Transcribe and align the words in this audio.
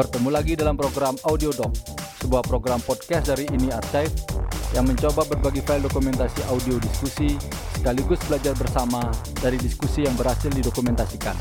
Bertemu 0.00 0.32
lagi 0.32 0.56
dalam 0.56 0.80
program 0.80 1.12
Audio 1.28 1.52
Doc, 1.52 1.76
sebuah 2.24 2.40
program 2.48 2.80
podcast 2.80 3.36
dari 3.36 3.44
Ini 3.52 3.68
Archive 3.68 4.08
yang 4.72 4.88
mencoba 4.88 5.28
berbagi 5.28 5.60
file 5.60 5.84
dokumentasi 5.84 6.40
audio 6.48 6.80
diskusi 6.80 7.36
sekaligus 7.76 8.16
belajar 8.24 8.56
bersama 8.56 9.12
dari 9.44 9.60
diskusi 9.60 10.08
yang 10.08 10.16
berhasil 10.16 10.48
didokumentasikan. 10.56 11.36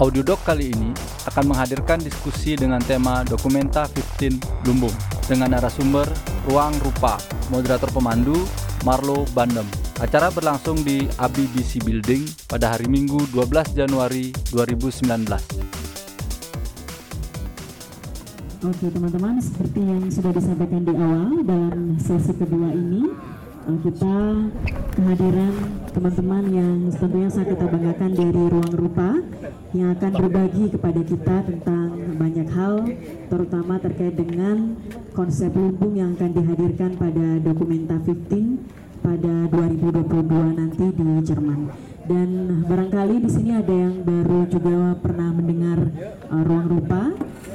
Audio 0.00 0.24
Doc 0.24 0.40
kali 0.48 0.72
ini 0.72 0.88
akan 1.28 1.52
menghadirkan 1.52 2.00
diskusi 2.00 2.56
dengan 2.56 2.80
tema 2.80 3.20
Dokumenta 3.20 3.84
15 3.84 4.64
Lumbung 4.64 4.96
dengan 5.28 5.52
narasumber 5.60 6.08
Ruang 6.48 6.72
Rupa, 6.80 7.20
moderator 7.52 7.92
pemandu 7.92 8.48
Marlo 8.88 9.28
Bandem. 9.36 9.81
Acara 10.02 10.34
berlangsung 10.34 10.82
di 10.82 11.06
ABBC 11.14 11.78
Building 11.86 12.26
pada 12.50 12.74
hari 12.74 12.90
Minggu 12.90 13.22
12 13.30 13.70
Januari 13.70 14.34
2019. 14.50 15.30
Oke 18.66 18.86
teman-teman, 18.90 19.38
seperti 19.38 19.78
yang 19.78 20.02
sudah 20.10 20.34
disampaikan 20.34 20.82
di 20.82 20.90
awal 20.98 21.46
dalam 21.46 22.02
sesi 22.02 22.34
kedua 22.34 22.74
ini, 22.74 23.14
eh, 23.70 23.78
kita 23.86 24.16
kehadiran 24.98 25.54
teman-teman 25.94 26.44
yang 26.50 26.76
tentunya 26.98 27.30
sangat 27.30 27.54
kita 27.54 27.66
banggakan 27.70 28.10
dari 28.10 28.42
Ruang 28.50 28.74
Rupa 28.74 29.10
yang 29.70 29.94
akan 29.94 30.12
berbagi 30.18 30.64
kepada 30.74 31.00
kita 31.06 31.36
tentang 31.46 31.88
banyak 32.18 32.48
hal, 32.50 32.90
terutama 33.30 33.78
terkait 33.78 34.18
dengan 34.18 34.74
konsep 35.14 35.54
lumbung 35.54 35.94
yang 35.94 36.18
akan 36.18 36.30
dihadirkan 36.34 36.90
pada 36.98 37.38
Dokumenta 37.38 38.02
15 38.02 38.81
pada 39.02 39.34
2022 39.50 40.58
nanti 40.62 40.86
di 40.94 41.06
Jerman. 41.26 41.60
Dan 42.06 42.62
barangkali 42.66 43.22
di 43.22 43.30
sini 43.30 43.50
ada 43.54 43.74
yang 43.74 44.02
baru 44.06 44.46
juga 44.46 44.94
pernah 45.02 45.30
mendengar 45.34 45.78
uh, 46.30 46.42
Ruang 46.46 46.66
Rupa. 46.70 47.10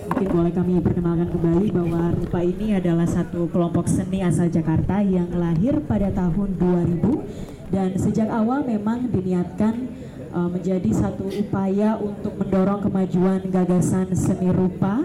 Mungkin 0.08 0.28
boleh 0.28 0.52
kami 0.52 0.80
perkenalkan 0.84 1.31
kembali 1.31 1.67
bahwa 1.72 2.02
Rupa 2.16 2.39
ini 2.44 2.76
adalah 2.76 3.08
satu 3.08 3.48
kelompok 3.48 3.88
seni 3.88 4.23
asal 4.23 4.52
Jakarta 4.52 5.00
yang 5.00 5.31
lahir 5.36 5.80
pada 5.84 6.12
tahun 6.12 6.59
2000 6.59 7.58
dan 7.67 8.00
sejak 8.00 8.32
awal 8.32 8.64
memang 8.64 9.11
diniatkan 9.11 9.92
uh, 10.32 10.48
menjadi 10.48 10.88
satu 10.95 11.28
upaya 11.28 12.00
untuk 12.00 12.39
mendorong 12.39 12.80
kemajuan 12.88 13.44
gagasan 13.52 14.08
seni 14.16 14.48
rupa 14.52 15.04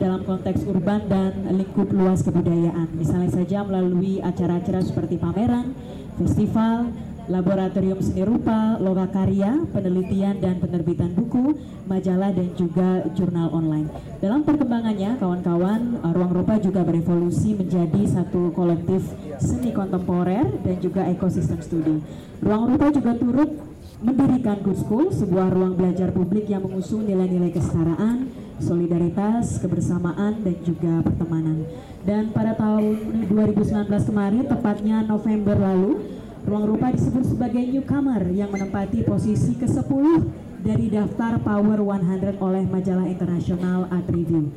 dalam 0.00 0.24
konteks 0.24 0.64
urban 0.64 1.04
dan 1.12 1.44
lingkup 1.52 1.92
luas 1.92 2.24
kebudayaan. 2.24 2.88
Misalnya 2.96 3.30
saja 3.30 3.60
melalui 3.62 4.24
acara-acara 4.24 4.80
seperti 4.80 5.20
pameran, 5.20 5.76
festival, 6.16 6.88
laboratorium 7.30 8.02
seni 8.02 8.26
rupa, 8.26 8.80
loga 8.82 9.06
karya, 9.12 9.62
penelitian 9.70 10.40
dan 10.42 10.58
penerbitan 10.58 11.14
buku, 11.14 11.54
majalah 11.86 12.34
dan 12.34 12.50
juga 12.58 13.06
jurnal 13.14 13.54
online. 13.54 13.86
Dalam 14.18 14.42
perkembangannya, 14.42 15.20
kawan-kawan, 15.20 16.02
uh, 16.02 16.12
Ruang 16.16 16.32
Rupa 16.42 16.58
juga 16.58 16.82
berevolusi 16.82 17.54
menjadi 17.54 18.02
satu 18.08 18.50
kolektif 18.50 19.06
seni 19.38 19.70
kontemporer 19.70 20.48
dan 20.66 20.76
juga 20.82 21.06
ekosistem 21.06 21.62
studi. 21.62 22.02
Ruang 22.42 22.74
Rupa 22.74 22.90
juga 22.90 23.14
turut 23.14 23.69
mendirikan 24.00 24.64
Good 24.64 24.80
sebuah 25.12 25.52
ruang 25.52 25.76
belajar 25.76 26.08
publik 26.10 26.48
yang 26.48 26.64
mengusung 26.64 27.04
nilai-nilai 27.04 27.52
kesetaraan, 27.52 28.32
solidaritas, 28.56 29.60
kebersamaan, 29.60 30.40
dan 30.40 30.56
juga 30.64 31.04
pertemanan. 31.04 31.68
Dan 32.04 32.32
pada 32.32 32.56
tahun 32.56 32.96
2019 33.28 34.08
kemarin, 34.08 34.44
tepatnya 34.48 35.04
November 35.04 35.56
lalu, 35.60 36.00
Ruang 36.40 36.72
Rupa 36.72 36.88
disebut 36.88 37.36
sebagai 37.36 37.60
newcomer 37.60 38.24
yang 38.32 38.48
menempati 38.48 39.04
posisi 39.04 39.60
ke-10 39.60 40.24
dari 40.64 40.88
daftar 40.88 41.36
Power 41.36 41.76
100 41.84 42.40
oleh 42.40 42.64
majalah 42.64 43.04
internasional 43.04 43.84
Art 43.92 44.08
Review. 44.08 44.48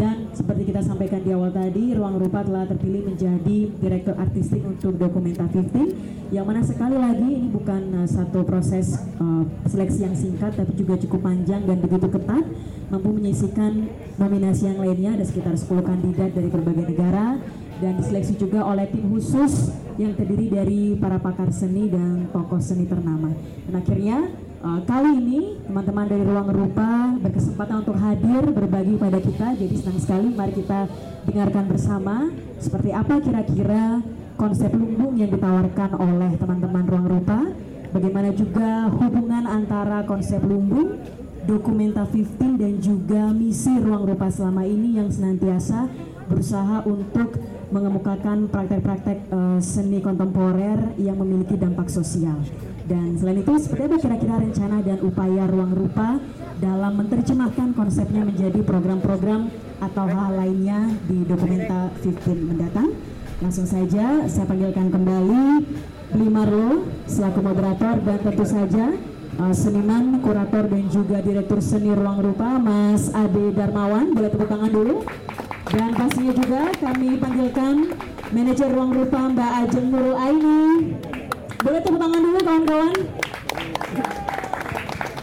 Dan 0.00 0.32
seperti 0.32 0.72
kita 0.72 0.80
sampaikan 0.80 1.20
di 1.20 1.28
awal 1.36 1.52
tadi, 1.52 1.92
Ruang 1.92 2.16
Rupa 2.16 2.40
telah 2.40 2.64
terpilih 2.64 3.12
menjadi 3.12 3.68
direktur 3.84 4.16
artistik 4.16 4.64
untuk 4.64 4.96
Dokumenta 4.96 5.44
15 5.44 6.32
yang 6.32 6.46
mana 6.46 6.64
sekali 6.64 6.94
lagi 6.94 7.26
ini 7.26 7.50
bukan 7.50 8.00
uh, 8.00 8.08
satu 8.08 8.46
proses 8.46 8.96
uh, 9.18 9.42
seleksi 9.66 10.06
yang 10.06 10.14
singkat 10.14 10.54
tapi 10.54 10.72
juga 10.78 10.94
cukup 10.96 11.26
panjang 11.26 11.68
dan 11.68 11.84
begitu 11.84 12.08
ketat. 12.08 12.48
Mampu 12.88 13.12
menyisikan 13.12 13.92
nominasi 14.16 14.72
yang 14.72 14.80
lainnya 14.80 15.20
ada 15.20 15.24
sekitar 15.26 15.52
10 15.52 15.68
kandidat 15.84 16.32
dari 16.32 16.48
berbagai 16.48 16.96
negara 16.96 17.36
dan 17.80 17.96
diseleksi 17.96 18.36
juga 18.36 18.62
oleh 18.62 18.86
tim 18.92 19.08
khusus 19.08 19.72
yang 19.96 20.12
terdiri 20.12 20.52
dari 20.52 20.80
para 21.00 21.16
pakar 21.16 21.48
seni 21.50 21.88
dan 21.88 22.28
tokoh 22.30 22.60
seni 22.60 22.84
ternama. 22.86 23.32
Dan 23.66 23.74
akhirnya 23.80 24.18
Uh, 24.60 24.76
kali 24.84 25.16
ini 25.16 25.56
teman-teman 25.64 26.04
dari 26.04 26.20
Ruang 26.20 26.52
Rupa 26.52 27.16
berkesempatan 27.16 27.80
untuk 27.80 27.96
hadir 27.96 28.44
berbagi 28.52 28.92
pada 29.00 29.16
kita. 29.16 29.56
Jadi 29.56 29.72
senang 29.72 29.96
sekali 29.96 30.28
mari 30.36 30.52
kita 30.52 30.84
dengarkan 31.24 31.64
bersama 31.64 32.28
seperti 32.60 32.92
apa 32.92 33.24
kira-kira 33.24 34.04
konsep 34.36 34.68
lumbung 34.76 35.16
yang 35.16 35.32
ditawarkan 35.32 35.96
oleh 35.96 36.36
teman-teman 36.36 36.84
Ruang 36.84 37.08
Rupa. 37.08 37.40
Bagaimana 37.88 38.36
juga 38.36 38.92
hubungan 38.92 39.48
antara 39.48 40.04
konsep 40.04 40.44
lumbung, 40.44 41.00
dokumenta 41.48 42.04
15 42.04 42.60
dan 42.60 42.84
juga 42.84 43.32
misi 43.32 43.72
Ruang 43.80 44.12
Rupa 44.12 44.28
selama 44.28 44.68
ini 44.68 45.00
yang 45.00 45.08
senantiasa 45.08 45.88
berusaha 46.28 46.84
untuk 46.84 47.32
mengemukakan 47.70 48.50
praktek-praktek 48.50 49.30
uh, 49.30 49.58
seni 49.62 50.02
kontemporer 50.02 50.94
yang 50.98 51.18
memiliki 51.18 51.54
dampak 51.54 51.86
sosial. 51.86 52.38
Dan 52.84 53.14
selain 53.14 53.42
itu, 53.42 53.54
seperti 53.58 53.86
apa 53.86 53.98
kira-kira 54.02 54.34
rencana 54.42 54.82
dan 54.82 54.98
upaya 55.06 55.46
ruang 55.46 55.72
rupa 55.74 56.18
dalam 56.58 56.92
menerjemahkan 56.98 57.72
konsepnya 57.78 58.26
menjadi 58.26 58.60
program-program 58.66 59.48
atau 59.80 60.04
hal 60.10 60.30
lainnya 60.36 60.90
di 61.06 61.22
Dokumenta 61.24 61.94
15 62.02 62.50
mendatang? 62.50 62.90
Langsung 63.40 63.64
saja 63.64 64.28
saya 64.28 64.44
panggilkan 64.44 64.92
kembali 64.92 65.44
Bli 66.12 66.28
Marlo 66.28 66.84
selaku 67.08 67.40
moderator 67.40 68.02
dan 68.04 68.18
tentu 68.20 68.44
saja 68.44 68.92
uh, 69.40 69.54
seniman, 69.54 70.20
kurator 70.20 70.66
dan 70.68 70.84
juga 70.92 71.22
direktur 71.22 71.62
seni 71.62 71.94
ruang 71.94 72.20
rupa 72.20 72.58
Mas 72.58 73.08
Ade 73.14 73.54
Darmawan. 73.54 74.12
Boleh 74.12 74.28
tepuk 74.28 74.50
tangan 74.50 74.68
dulu. 74.68 75.06
Dan 75.70 75.90
pastinya 75.94 76.32
juga 76.34 76.62
kami 76.82 77.08
panggilkan 77.16 77.74
manajer 78.34 78.68
ruang 78.74 78.90
rupa 78.90 79.30
Mbak 79.30 79.50
Ajeng 79.62 79.86
Nurul 79.94 80.16
Aini. 80.18 80.62
Boleh 81.62 81.80
tepuk 81.80 82.00
tangan 82.02 82.20
dulu 82.20 82.38
kawan-kawan. 82.42 82.94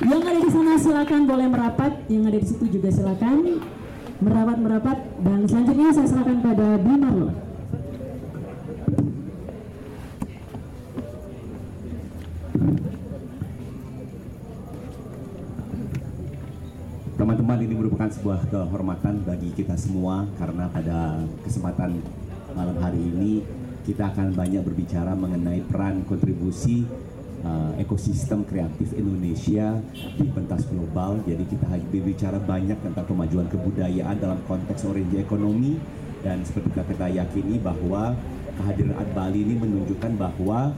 Yang 0.08 0.22
ada 0.24 0.40
di 0.40 0.52
sana 0.54 0.74
silakan 0.80 1.22
boleh 1.28 1.48
merapat, 1.52 1.92
yang 2.08 2.24
ada 2.32 2.40
di 2.40 2.48
situ 2.48 2.66
juga 2.80 2.90
silakan 2.94 3.60
merapat 4.18 4.58
merapat 4.58 4.98
dan 5.22 5.46
selanjutnya 5.46 5.94
saya 5.94 6.08
silakan 6.10 6.38
pada 6.42 6.68
Bimar 6.82 7.14
loh. 7.14 7.34
Teman-teman 17.48 17.72
ini 17.72 17.80
merupakan 17.80 18.12
sebuah 18.12 18.52
kehormatan 18.52 19.24
bagi 19.24 19.48
kita 19.56 19.80
semua 19.80 20.28
karena 20.36 20.68
pada 20.68 21.24
kesempatan 21.48 21.96
malam 22.52 22.76
hari 22.84 23.00
ini 23.00 23.40
kita 23.88 24.12
akan 24.12 24.36
banyak 24.36 24.68
berbicara 24.68 25.16
mengenai 25.16 25.64
peran 25.64 26.04
kontribusi 26.04 26.84
uh, 27.48 27.72
ekosistem 27.80 28.44
kreatif 28.44 28.92
Indonesia 29.00 29.80
di 29.96 30.28
pentas 30.28 30.68
global. 30.68 31.24
Jadi 31.24 31.48
kita 31.48 31.72
berbicara 31.88 32.36
banyak 32.36 32.84
tentang 32.84 33.08
kemajuan 33.08 33.48
kebudayaan 33.48 34.20
dalam 34.20 34.44
konteks 34.44 34.84
orientasi 34.84 35.24
ekonomi 35.24 35.80
dan 36.28 36.44
seperti 36.44 36.76
kita, 36.76 37.08
yakini 37.08 37.64
bahwa 37.64 38.12
kehadiran 38.60 39.00
Art 39.00 39.12
Bali 39.16 39.48
ini 39.48 39.56
menunjukkan 39.56 40.20
bahwa 40.20 40.76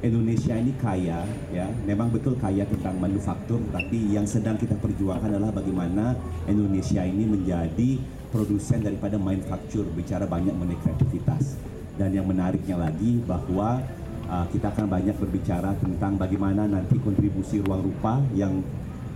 Indonesia 0.00 0.56
ini 0.56 0.72
kaya, 0.80 1.20
ya, 1.52 1.68
memang 1.84 2.08
betul 2.08 2.32
kaya 2.40 2.64
tentang 2.64 2.96
manufaktur, 2.96 3.60
tapi 3.68 4.08
yang 4.08 4.24
sedang 4.24 4.56
kita 4.56 4.72
perjuangkan 4.80 5.36
adalah 5.36 5.52
bagaimana 5.52 6.16
Indonesia 6.48 7.04
ini 7.04 7.28
menjadi 7.28 8.00
produsen 8.32 8.80
daripada 8.80 9.20
manufaktur, 9.20 9.84
bicara 9.92 10.24
banyak 10.24 10.56
mengenai 10.56 10.80
kreativitas. 10.80 11.60
Dan 12.00 12.16
yang 12.16 12.24
menariknya 12.24 12.80
lagi 12.80 13.20
bahwa 13.28 13.84
uh, 14.24 14.48
kita 14.48 14.72
akan 14.72 14.88
banyak 14.88 15.12
berbicara 15.20 15.76
tentang 15.76 16.16
bagaimana 16.16 16.64
nanti 16.64 16.96
kontribusi 16.96 17.60
ruang 17.60 17.92
rupa 17.92 18.24
yang 18.32 18.64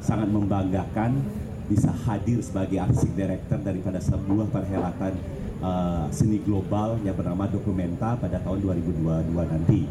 sangat 0.05 0.29
membanggakan 0.29 1.17
bisa 1.65 1.89
hadir 2.05 2.45
sebagai 2.45 2.77
artistic 2.77 3.17
director 3.17 3.57
daripada 3.57 4.05
sebuah 4.05 4.53
perhelatan 4.53 5.17
uh, 5.65 6.13
seni 6.13 6.45
global 6.45 7.01
yang 7.01 7.17
bernama 7.17 7.49
Dokumenta 7.49 8.21
pada 8.21 8.37
tahun 8.45 8.61
2022 8.85 9.33
nanti. 9.33 9.89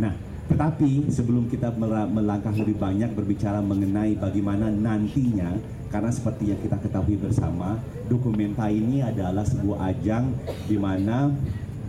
Nah, 0.00 0.29
tetapi 0.50 1.06
sebelum 1.14 1.46
kita 1.46 1.70
melangkah 2.10 2.50
lebih 2.50 2.74
banyak 2.74 3.14
berbicara 3.14 3.62
mengenai 3.62 4.18
bagaimana 4.18 4.66
nantinya, 4.66 5.54
karena 5.94 6.10
seperti 6.10 6.50
yang 6.50 6.58
kita 6.58 6.74
ketahui 6.82 7.14
bersama, 7.14 7.78
dokumenta 8.10 8.66
ini 8.66 8.98
adalah 8.98 9.46
sebuah 9.46 9.94
ajang 9.94 10.34
di 10.66 10.74
mana 10.74 11.30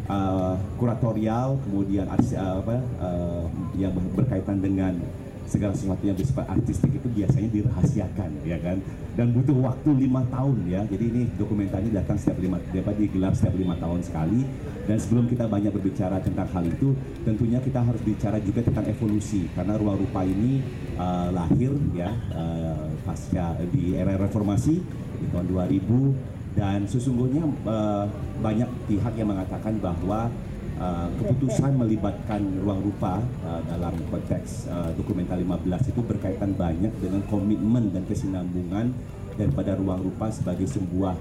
uh, 0.06 0.56
kuratorial, 0.78 1.58
kemudian 1.66 2.06
uh, 2.06 2.54
apa, 2.62 2.78
uh, 3.02 3.46
yang 3.82 3.98
berkaitan 4.14 4.62
dengan 4.62 4.94
segala 5.52 5.76
sesuatu 5.76 6.00
yang 6.08 6.16
bersifat 6.16 6.48
artistik 6.48 6.96
itu 6.96 7.08
biasanya 7.12 7.50
dirahasiakan 7.52 8.32
ya 8.48 8.58
kan? 8.64 8.80
Dan 9.20 9.36
butuh 9.36 9.58
waktu 9.60 10.08
lima 10.08 10.24
tahun 10.32 10.72
ya. 10.72 10.82
Jadi 10.88 11.04
ini 11.12 11.22
dokumentasi 11.36 11.92
datang 11.92 12.16
setiap 12.16 12.40
lima 12.40 12.58
dapat 12.72 12.96
digelar 12.96 13.36
setiap 13.36 13.60
lima 13.60 13.76
tahun 13.76 14.00
sekali. 14.00 14.48
Dan 14.88 14.98
sebelum 14.98 15.28
kita 15.28 15.46
banyak 15.52 15.76
berbicara 15.76 16.24
tentang 16.24 16.48
hal 16.56 16.64
itu 16.64 16.96
tentunya 17.28 17.60
kita 17.60 17.84
harus 17.84 18.00
bicara 18.00 18.40
juga 18.40 18.64
tentang 18.64 18.88
evolusi. 18.88 19.52
Karena 19.52 19.76
ruang 19.76 20.00
rupa 20.00 20.24
ini 20.24 20.64
uh, 20.96 21.30
lahir 21.36 21.76
ya 21.92 22.16
uh, 22.32 22.88
pasca 23.04 23.60
di 23.76 24.00
era 24.00 24.16
reformasi 24.16 24.80
di 25.20 25.26
tahun 25.30 25.52
2000 25.52 26.42
dan 26.52 26.84
sesungguhnya 26.84 27.48
uh, 27.64 28.06
banyak 28.44 28.68
pihak 28.92 29.14
yang 29.16 29.32
mengatakan 29.32 29.80
bahwa 29.80 30.28
uh, 30.82 31.08
keputusan 31.22 31.78
melibatkan 31.78 32.42
ruang 32.66 32.82
rupa 32.82 33.22
uh, 33.46 33.62
dalam 33.70 33.94
konteks 34.10 34.66
uh, 34.68 34.90
dokumenta 34.98 35.38
15 35.38 35.94
itu 35.94 36.02
berkaitan 36.02 36.58
banyak 36.58 36.92
dengan 36.98 37.22
komitmen 37.30 37.94
dan 37.94 38.04
kesinambungan 38.10 38.90
daripada 39.38 39.78
ruang 39.78 40.02
rupa 40.02 40.34
sebagai 40.34 40.66
sebuah 40.66 41.14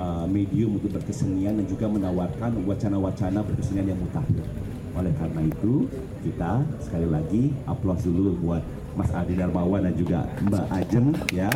uh, 0.00 0.24
medium 0.26 0.80
untuk 0.80 0.96
berkesenian 0.96 1.60
dan 1.60 1.66
juga 1.68 1.86
menawarkan 1.86 2.64
wacana-wacana 2.64 3.44
berkesenian 3.44 3.92
yang 3.92 4.00
mutakhir. 4.00 4.44
Oleh 4.92 5.12
karena 5.16 5.40
itu, 5.48 5.88
kita 6.20 6.60
sekali 6.84 7.08
lagi 7.08 7.42
aplaus 7.64 8.04
dulu 8.04 8.36
buat 8.44 8.60
Mas 8.92 9.08
Adi 9.16 9.40
Darmawan 9.40 9.88
dan 9.88 9.94
juga 9.96 10.28
Mbak 10.44 10.66
Ajeng 10.68 11.08
ya 11.32 11.48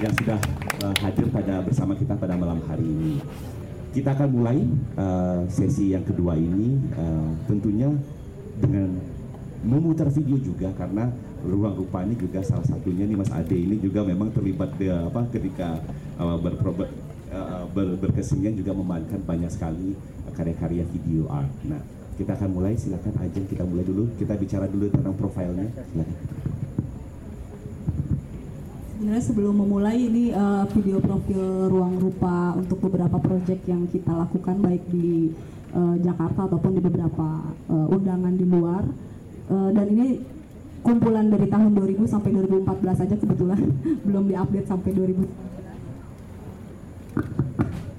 yang 0.00 0.12
sudah 0.16 0.40
uh, 0.80 0.96
hadir 1.04 1.28
pada 1.28 1.60
bersama 1.60 1.92
kita 1.92 2.16
pada 2.16 2.32
malam 2.40 2.56
hari 2.64 2.88
ini. 2.88 3.20
Kita 3.90 4.14
akan 4.14 4.28
mulai 4.30 4.58
uh, 4.94 5.42
sesi 5.50 5.90
yang 5.90 6.06
kedua 6.06 6.38
ini 6.38 6.78
uh, 6.94 7.30
tentunya 7.50 7.90
dengan 8.62 9.02
memutar 9.66 10.06
video 10.14 10.38
juga 10.38 10.70
karena 10.78 11.10
ruang 11.42 11.74
rupa 11.74 12.06
ini 12.06 12.14
juga 12.14 12.38
salah 12.46 12.64
satunya 12.64 13.04
nih 13.04 13.18
Mas 13.18 13.34
Ade 13.34 13.58
ini 13.58 13.82
juga 13.82 14.06
memang 14.06 14.30
terlibat 14.30 14.78
di, 14.78 14.86
apa 14.88 15.26
ketika 15.34 15.82
uh, 16.22 16.38
berpro, 16.38 16.76
uh, 16.78 16.86
ber, 17.74 17.98
berkesenian 17.98 18.54
juga 18.54 18.70
memainkan 18.78 19.18
banyak 19.26 19.50
sekali 19.50 19.98
karya-karya 20.38 20.86
video 20.86 21.26
art. 21.26 21.50
Nah, 21.66 21.82
kita 22.14 22.38
akan 22.38 22.50
mulai. 22.52 22.78
Silakan 22.78 23.16
Ajeng 23.20 23.48
kita 23.50 23.66
mulai 23.66 23.84
dulu. 23.84 24.06
Kita 24.14 24.38
bicara 24.38 24.70
dulu 24.70 24.86
tentang 24.86 25.18
profilnya. 25.18 25.66
Silakan 25.66 26.49
sebenarnya 29.00 29.24
sebelum 29.32 29.64
memulai 29.64 29.96
ini 29.96 30.28
uh, 30.28 30.68
video 30.76 31.00
profil 31.00 31.72
ruang 31.72 31.96
rupa 31.96 32.52
untuk 32.52 32.84
beberapa 32.84 33.16
proyek 33.16 33.64
yang 33.64 33.88
kita 33.88 34.12
lakukan 34.12 34.60
baik 34.60 34.84
di 34.92 35.32
uh, 35.72 35.96
Jakarta 36.04 36.44
ataupun 36.44 36.76
di 36.76 36.84
beberapa 36.84 37.48
uh, 37.72 37.88
undangan 37.96 38.36
di 38.36 38.44
luar. 38.44 38.84
Uh, 39.48 39.72
dan 39.72 39.88
ini 39.96 40.20
kumpulan 40.84 41.32
dari 41.32 41.48
tahun 41.48 41.72
2000 41.80 42.12
sampai 42.12 42.28
2014 42.44 43.04
aja 43.08 43.16
kebetulan. 43.16 43.72
Belum 44.04 44.28
diupdate 44.28 44.68
sampai 44.68 44.92
2000 44.92 45.16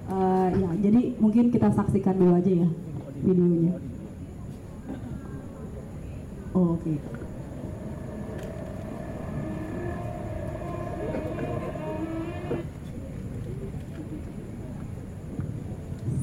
uh, 0.06 0.48
ya 0.54 0.70
jadi 0.86 1.02
mungkin 1.18 1.50
kita 1.50 1.74
saksikan 1.74 2.14
dulu 2.14 2.38
aja 2.38 2.62
ya 2.62 2.70
videonya. 3.26 3.74
Oh, 6.54 6.78
oke. 6.78 6.86
okay. 6.86 7.22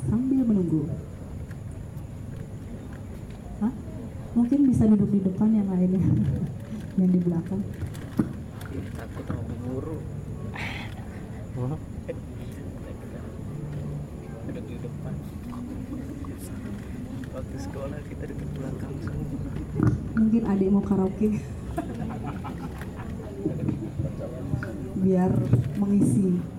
sambil 0.09 0.38
menunggu. 0.49 0.89
Hah? 3.61 3.73
Mungkin 4.33 4.73
bisa 4.73 4.89
duduk 4.89 5.13
di 5.13 5.21
depan 5.21 5.53
yang 5.53 5.69
lainnya, 5.69 6.01
yang 6.99 7.11
di 7.13 7.21
belakang. 7.21 7.61
Takut 8.97 9.25
sama 9.29 9.43
pemburu. 9.45 10.01
Duduk 14.49 14.65
di 14.65 14.77
depan. 14.81 15.15
Waktu 17.29 17.57
sekolah 17.61 18.01
kita 18.09 18.25
duduk 18.33 18.51
belakang 18.57 18.95
semua. 19.05 19.53
Mungkin 20.17 20.43
adik 20.49 20.69
mau 20.73 20.81
karaoke. 20.81 21.39
Biar 25.05 25.31
mengisi 25.79 26.58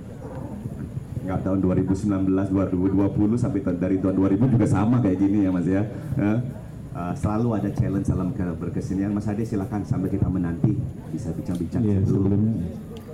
nggak 1.29 1.45
tahun 1.45 1.59
2019 1.61 2.25
2020 2.25 3.37
sampai 3.37 3.61
dari 3.77 4.01
tahun 4.01 4.17
2000 4.17 4.53
juga 4.57 4.65
sama 4.65 4.97
kayak 4.97 5.17
gini 5.21 5.45
ya 5.45 5.53
mas 5.53 5.69
ya. 5.69 5.85
Uh, 6.17 7.13
selalu 7.13 7.53
ada 7.53 7.69
challenge 7.71 8.09
dalam 8.09 8.33
berkesenian. 8.33 9.13
Mas 9.13 9.29
Ade 9.29 9.45
silahkan 9.47 9.85
sampai 9.87 10.09
kita 10.11 10.27
menanti. 10.27 10.73
Bisa 11.13 11.31
bincang-bincang 11.31 11.79
ya, 11.85 12.01
sebelumnya. 12.03 12.65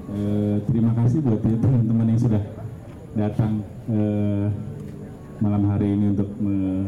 Eh, 0.05 0.57
terima 0.69 0.93
kasih 0.93 1.17
buat 1.19 1.41
teman-teman 1.41 2.13
yang 2.13 2.21
sudah 2.21 2.43
datang 3.17 3.65
eh, 3.89 4.47
malam 5.41 5.65
hari 5.65 5.97
ini 5.97 6.13
untuk 6.13 6.29
me, 6.37 6.85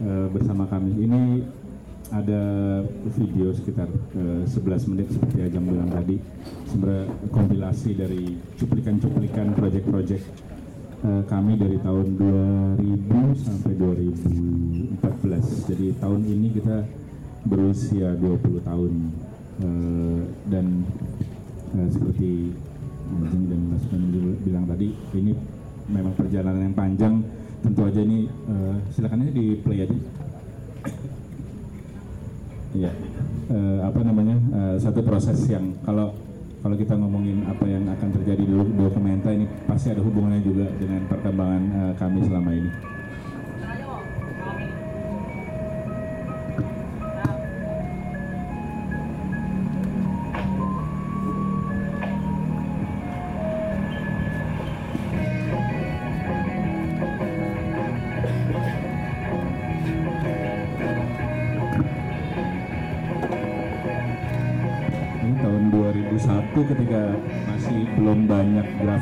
eh, 0.00 0.26
bersama 0.32 0.64
kami. 0.66 1.04
Ini 1.04 1.20
ada 2.10 2.42
video 3.14 3.54
sekitar 3.54 3.86
uh, 4.18 4.42
11 4.42 4.90
menit 4.90 5.06
seperti 5.14 5.46
Ajam 5.46 5.62
bilang 5.62 5.90
tadi. 5.90 6.18
Sebenarnya 6.66 7.06
kompilasi 7.30 7.90
dari 7.94 8.34
cuplikan-cuplikan 8.58 9.54
proyek-proyek 9.54 10.22
uh, 11.06 11.22
kami 11.30 11.54
dari 11.54 11.78
tahun 11.78 12.06
2000 12.18 13.46
sampai 13.46 13.72
2014 13.78 15.70
jadi 15.70 15.86
tahun 16.02 16.20
ini 16.26 16.48
kita 16.58 16.76
berusia 17.46 18.18
20 18.18 18.68
tahun 18.68 18.92
uh, 19.62 20.22
dan 20.50 20.66
uh, 21.78 21.88
seperti 21.88 22.54
Ajeng 23.10 23.50
dan 23.50 23.60
Mas 23.74 23.82
bilang 24.46 24.70
tadi 24.70 24.94
ini 25.18 25.34
memang 25.90 26.14
perjalanan 26.14 26.70
yang 26.70 26.76
panjang. 26.78 27.14
Tentu 27.60 27.82
aja 27.84 28.00
ini 28.00 28.30
uh, 28.46 28.78
silakan 28.94 29.26
aja 29.26 29.32
di 29.34 29.46
play 29.60 29.84
aja 29.84 29.98
ya 32.74 32.92
uh, 33.50 33.78
apa 33.86 34.00
namanya 34.06 34.36
uh, 34.54 34.76
satu 34.78 35.02
proses 35.02 35.42
yang 35.50 35.74
kalau 35.82 36.14
kalau 36.60 36.76
kita 36.76 36.92
ngomongin 36.92 37.40
apa 37.48 37.64
yang 37.64 37.88
akan 37.88 38.08
terjadi 38.20 38.44
di 38.44 38.54
dokumenta 38.76 39.32
ini 39.32 39.48
pasti 39.64 39.96
ada 39.96 40.04
hubungannya 40.04 40.44
juga 40.44 40.68
dengan 40.76 41.08
perkembangan 41.08 41.62
uh, 41.72 41.92
kami 41.96 42.20
selama 42.20 42.50
ini. 42.52 42.70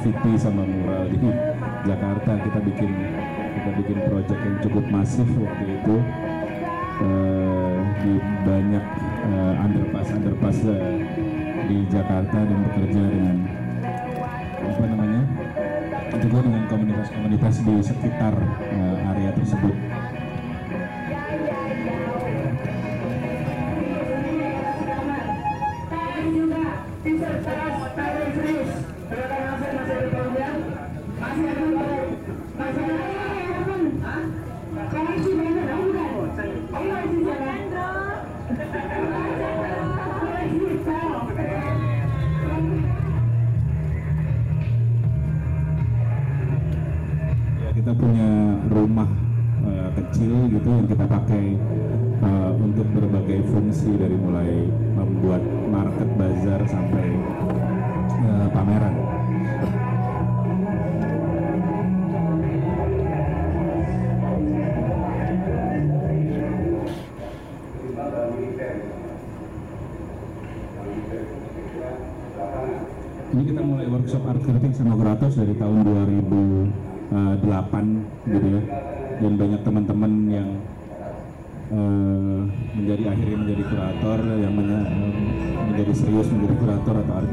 Graffiti 0.09 0.41
sama 0.41 0.65
mural 0.65 1.05
di 1.13 1.21
Jakarta 1.85 2.33
kita 2.41 2.59
bikin 2.65 2.91
kita 3.61 3.71
bikin 3.77 3.99
project 4.09 4.41
yang 4.41 4.57
cukup 4.65 4.85
masif 4.89 5.29
waktu 5.37 5.65
itu 5.69 5.97
uh, 7.05 7.77
di 8.01 8.13
banyak 8.49 8.85
uh, 9.29 9.65
underpass 9.69 10.09
underpass 10.17 10.57
uh, 10.65 10.97
di 11.69 11.85
Jakarta 11.93 12.39
dan 12.41 12.59
bekerja 12.73 13.03
dengan 13.05 13.37
apa 14.65 14.85
namanya 14.89 15.23
juga 16.19 16.39
dengan 16.41 16.65
komunitas-komunitas 16.67 17.55
di 17.63 17.75
sekitar 17.79 18.35
uh, 18.35 19.11
area 19.13 19.31
tersebut. 19.37 19.77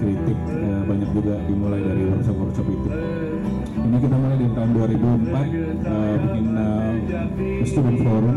Kritik 0.05 0.37
eh, 0.37 0.81
banyak 0.85 1.09
juga 1.17 1.33
dimulai 1.49 1.81
dari 1.81 2.01
workshop-workshop 2.13 2.67
itu. 2.69 2.89
Ini 3.75 3.97
kita 3.97 4.15
mulai 4.21 4.37
dari 4.37 4.51
tahun 4.53 4.69
2004 4.77 4.85
eh, 4.85 6.15
bikin 6.21 6.45
eh, 6.53 7.63
student 7.65 7.99
forum. 8.05 8.35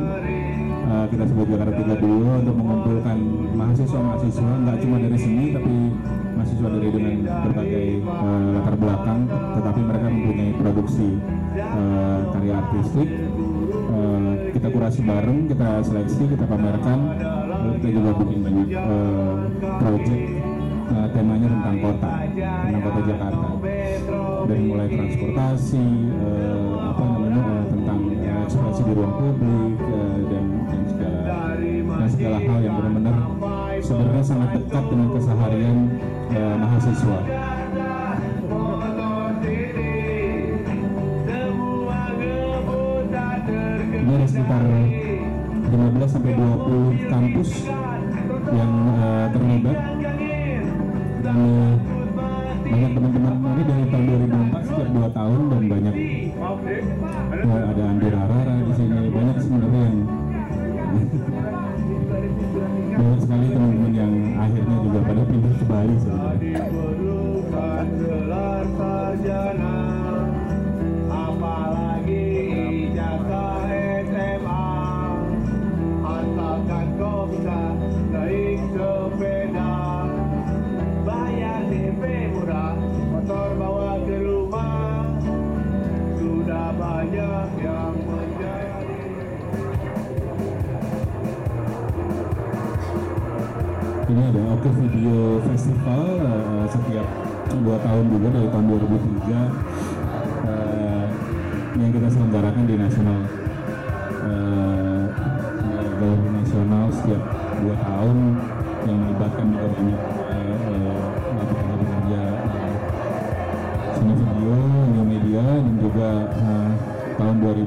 Eh, 0.89 1.07
kita 1.13 1.25
sebut 1.29 1.47
Jakarta 1.53 1.73
32 2.01 2.41
untuk 2.41 2.55
mengumpulkan 2.57 3.19
mahasiswa-mahasiswa 3.53 4.53
nggak 4.65 4.77
cuma 4.81 4.97
dari 4.97 5.19
sini 5.21 5.45
tapi 5.53 5.75
mahasiswa 6.33 6.69
dari 6.73 6.89
dengan 6.89 7.15
berbagai 7.29 7.89
eh, 8.01 8.49
latar 8.57 8.75
belakang 8.81 9.21
tetapi 9.29 9.81
mereka 9.85 10.07
mempunyai 10.09 10.53
produksi 10.57 11.09
eh, 11.53 12.21
karya 12.33 12.55
artistik. 12.65 13.09
Eh, 13.89 14.33
kita 14.57 14.69
kurasi 14.73 15.01
bareng 15.05 15.39
kita 15.53 15.69
seleksi 15.85 16.23
kita 16.33 16.45
pamerkan. 16.49 16.99
Lalu 17.49 17.71
kita 17.81 17.89
juga 17.93 18.11
bikin 18.25 18.41
banyak 18.41 18.69
eh, 18.73 19.37
project 19.59 20.18
Jakarta 23.19 23.51
dari 24.47 24.63
mulai 24.63 24.87
transportasi 24.87 25.87
eh, 26.23 26.71
apa 26.79 27.03
namanya 27.03 27.43
eh, 27.43 27.65
tentang 27.67 28.01
eh, 28.15 28.43
ekspresi 28.47 28.83
di 28.87 28.93
ruang 28.95 29.15
publik 29.19 29.75
eh, 29.83 30.19
dan 30.31 30.45
dan 30.71 30.81
segala 30.87 31.19
dan 31.99 32.09
segala 32.15 32.39
hal 32.39 32.59
yang 32.63 32.75
benar-benar 32.79 33.17
sebenarnya 33.83 34.23
sangat 34.23 34.51
dekat 34.55 34.85
dengan 34.87 35.09
juga 115.89 116.29
eh, 116.37 116.71
tahun 117.17 117.37
2000 117.41 117.65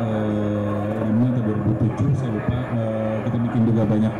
eh, 0.00 1.00
lima 1.08 1.26
atau 1.32 1.42
2007 1.48 2.20
saya 2.20 2.30
lupa 2.36 2.58
eh, 2.76 3.14
kita 3.24 3.36
bikin 3.48 3.62
juga 3.72 3.82
banyak 3.88 4.14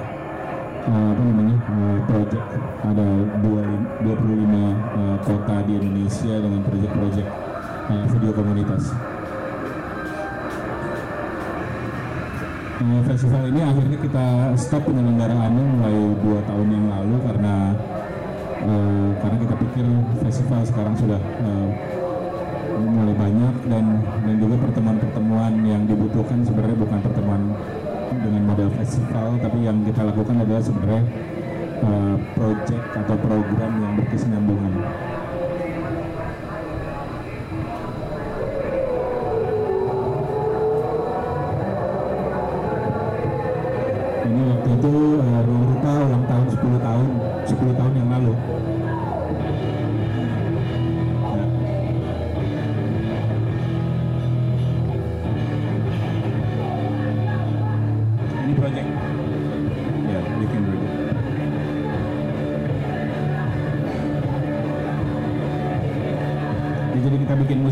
eh, 0.88 1.08
apa 1.12 1.22
namanya 1.28 1.56
eh, 1.60 1.98
project 2.08 2.46
ada 2.80 3.08
dua, 3.44 3.62
25 4.00 4.08
eh, 4.08 5.16
kota 5.28 5.56
di 5.68 5.72
Indonesia 5.76 6.34
dengan 6.40 6.60
project-project 6.64 7.28
eh, 7.92 8.04
video 8.16 8.32
komunitas. 8.32 8.84
Eh, 12.80 13.00
festival 13.04 13.44
ini 13.52 13.60
akhirnya 13.60 13.98
kita 14.00 14.26
stop 14.56 14.88
penyelenggaraannya 14.88 15.64
mulai 15.76 15.96
dua 16.24 16.40
tahun 16.48 16.68
yang 16.72 16.86
lalu 16.88 17.16
karena 17.28 17.54
eh, 18.64 19.10
karena 19.20 19.36
kita 19.40 19.54
pikir 19.56 19.86
festival 20.24 20.60
sekarang 20.64 20.94
sudah 20.96 21.20
eh, 21.20 21.68
mulai 22.80 23.14
banyak 23.16 23.54
dan 23.68 23.84
dan 24.24 24.34
juga 24.40 24.56
pertemuan-pertemuan 24.68 25.52
yang 25.68 25.82
dibutuhkan 25.84 26.40
sebenarnya 26.40 26.78
bukan 26.80 26.98
pertemuan 27.04 27.42
dengan 28.10 28.42
model 28.48 28.70
festival 28.80 29.36
tapi 29.38 29.58
yang 29.64 29.84
kita 29.84 30.00
lakukan 30.02 30.36
adalah 30.42 30.62
sebenarnya 30.64 31.02
uh, 31.84 32.16
project 32.36 32.84
atau 32.96 33.16
program 33.20 33.72
yang 33.80 33.92
berkesinambungan. 34.00 34.74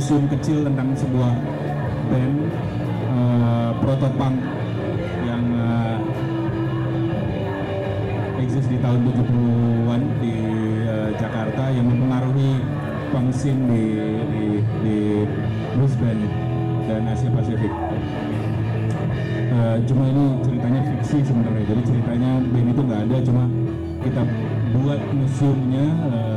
Museum 0.09 0.25
kecil 0.33 0.65
tentang 0.65 0.97
sebuah 0.97 1.37
band 2.09 2.37
uh, 3.13 3.77
protopunk 3.77 4.41
yang 5.21 5.45
uh, 5.53 6.01
eksis 8.41 8.65
di 8.73 8.81
tahun 8.81 9.05
70-an 9.05 10.01
di 10.25 10.37
uh, 10.89 11.13
Jakarta 11.13 11.69
yang 11.69 11.93
mempengaruhi 11.93 12.57
punk 13.13 13.37
scene 13.37 13.69
di, 13.69 13.85
di, 14.33 14.45
di 14.81 14.97
Brisbane 15.77 16.25
dan 16.89 17.05
Asia 17.13 17.29
Pasifik. 17.29 17.73
Eh, 19.49 19.77
cuma 19.85 20.09
ini 20.09 20.25
ceritanya 20.41 20.81
fiksi 20.89 21.21
sebenarnya 21.21 21.69
jadi 21.69 21.83
ceritanya 21.85 22.31
band 22.49 22.69
itu 22.73 22.81
nggak 22.81 23.01
ada 23.05 23.17
cuma 23.29 23.45
kita 24.01 24.23
buat 24.81 25.01
museumnya 25.13 25.87
eh, 26.17 26.28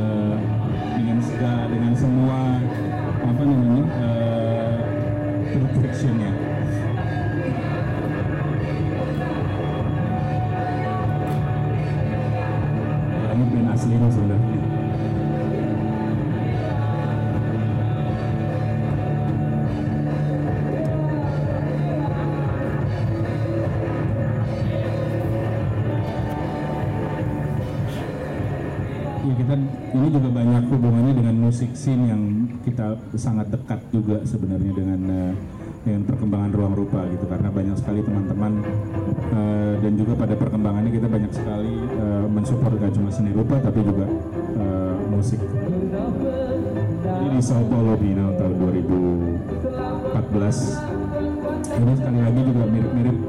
musik 31.52 31.76
scene 31.76 32.08
yang 32.08 32.48
kita 32.64 32.96
sangat 33.12 33.52
dekat 33.52 33.76
juga 33.92 34.24
sebenarnya 34.24 34.72
dengan 34.72 35.00
eh, 35.04 35.36
dengan 35.84 36.08
perkembangan 36.08 36.48
ruang 36.48 36.72
rupa 36.72 37.04
gitu 37.12 37.28
karena 37.28 37.52
banyak 37.52 37.76
sekali 37.76 38.00
teman-teman 38.00 38.64
eh, 39.36 39.76
dan 39.84 39.92
juga 40.00 40.16
pada 40.16 40.32
perkembangannya 40.32 40.88
kita 40.96 41.12
banyak 41.12 41.28
sekali 41.28 41.76
eh, 41.76 42.24
mensupport 42.24 42.72
gak 42.80 42.96
cuma 42.96 43.12
seni 43.12 43.36
rupa 43.36 43.60
tapi 43.60 43.84
juga 43.84 44.08
eh, 44.64 44.96
musik. 45.12 45.44
Ini 47.20 47.28
di 47.36 47.44
Sao 47.44 47.60
Paulo 47.68 48.00
Bina 48.00 48.32
tahun 48.32 48.56
2014. 48.56 50.24
Ini 51.68 51.92
sekali 52.00 52.16
lagi 52.16 52.40
juga 52.48 52.64
mirip-mirip 52.64 53.21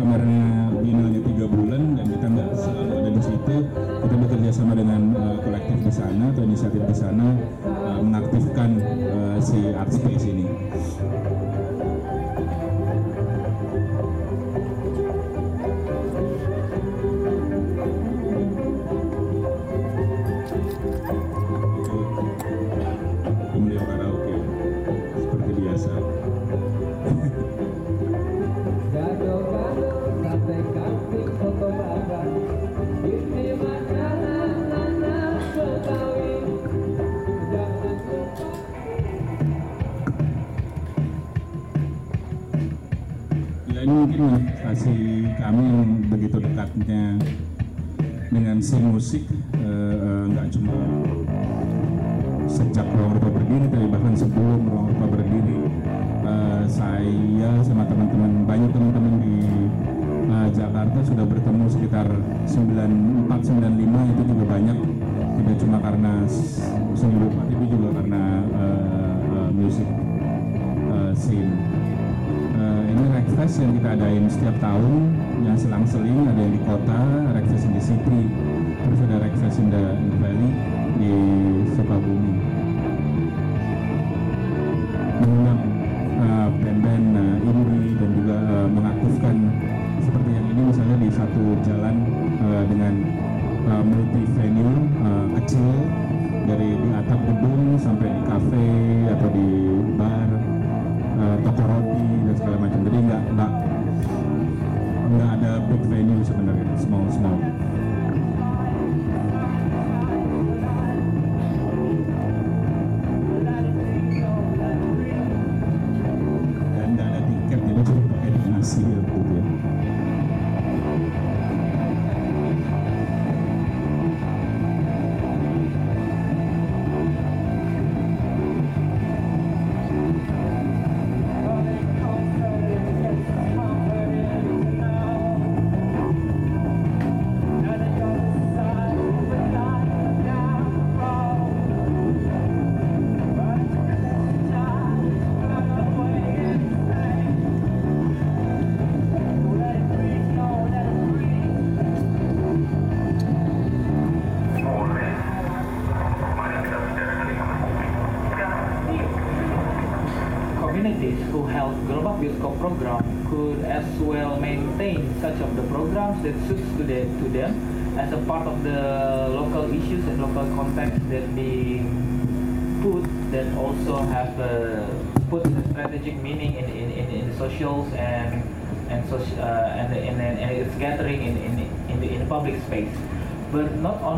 pamerannya 0.00 0.80
biennale 0.80 1.20
tiga 1.20 1.44
bulan 1.44 1.82
dan 2.00 2.04
kita 2.08 2.26
nggak 2.32 2.48
selalu 2.56 2.92
ada 2.96 3.10
di 3.12 3.22
situ. 3.22 3.56
Kita 4.00 4.14
bekerja 4.16 4.50
sama 4.50 4.72
dengan 4.72 5.00
uh, 5.12 5.36
kolektif 5.44 5.78
di 5.84 5.92
sana 5.92 6.24
atau 6.32 6.42
inisiatif 6.48 6.82
di 6.88 6.96
sana 6.96 7.26
uh, 7.68 8.00
mengaktifkan 8.00 8.70
uh, 8.80 9.36
si 9.36 9.60
art 9.76 9.92
space 9.92 10.24
ini 10.24 10.48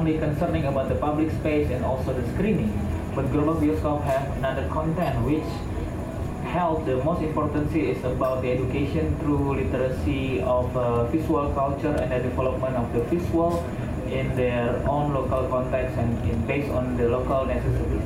only 0.03 0.19
concerning 0.19 0.65
about 0.65 0.89
the 0.89 0.97
public 0.97 1.31
space 1.31 1.71
and 1.71 1.85
also 1.85 2.13
the 2.13 2.27
screening, 2.33 2.73
but 3.15 3.23
Global 3.31 3.55
Bioscope 3.55 4.03
have 4.03 4.37
another 4.39 4.67
content 4.69 5.15
which 5.25 5.47
held 6.51 6.85
the 6.87 6.97
most 7.05 7.23
importance 7.23 7.73
is 7.73 8.03
about 8.03 8.43
the 8.43 8.51
education 8.51 9.17
through 9.21 9.55
literacy 9.63 10.43
of 10.43 10.77
uh, 10.77 11.05
visual 11.05 11.53
culture 11.55 11.95
and 12.03 12.11
the 12.11 12.19
development 12.19 12.75
of 12.75 12.93
the 12.93 13.03
visual 13.15 13.65
in 14.11 14.35
their 14.35 14.75
own 14.89 15.15
local 15.15 15.47
context 15.47 15.97
and 15.97 16.11
in, 16.29 16.47
based 16.49 16.71
on 16.73 16.97
the 16.97 17.09
local 17.09 17.47
necessities. 17.47 18.03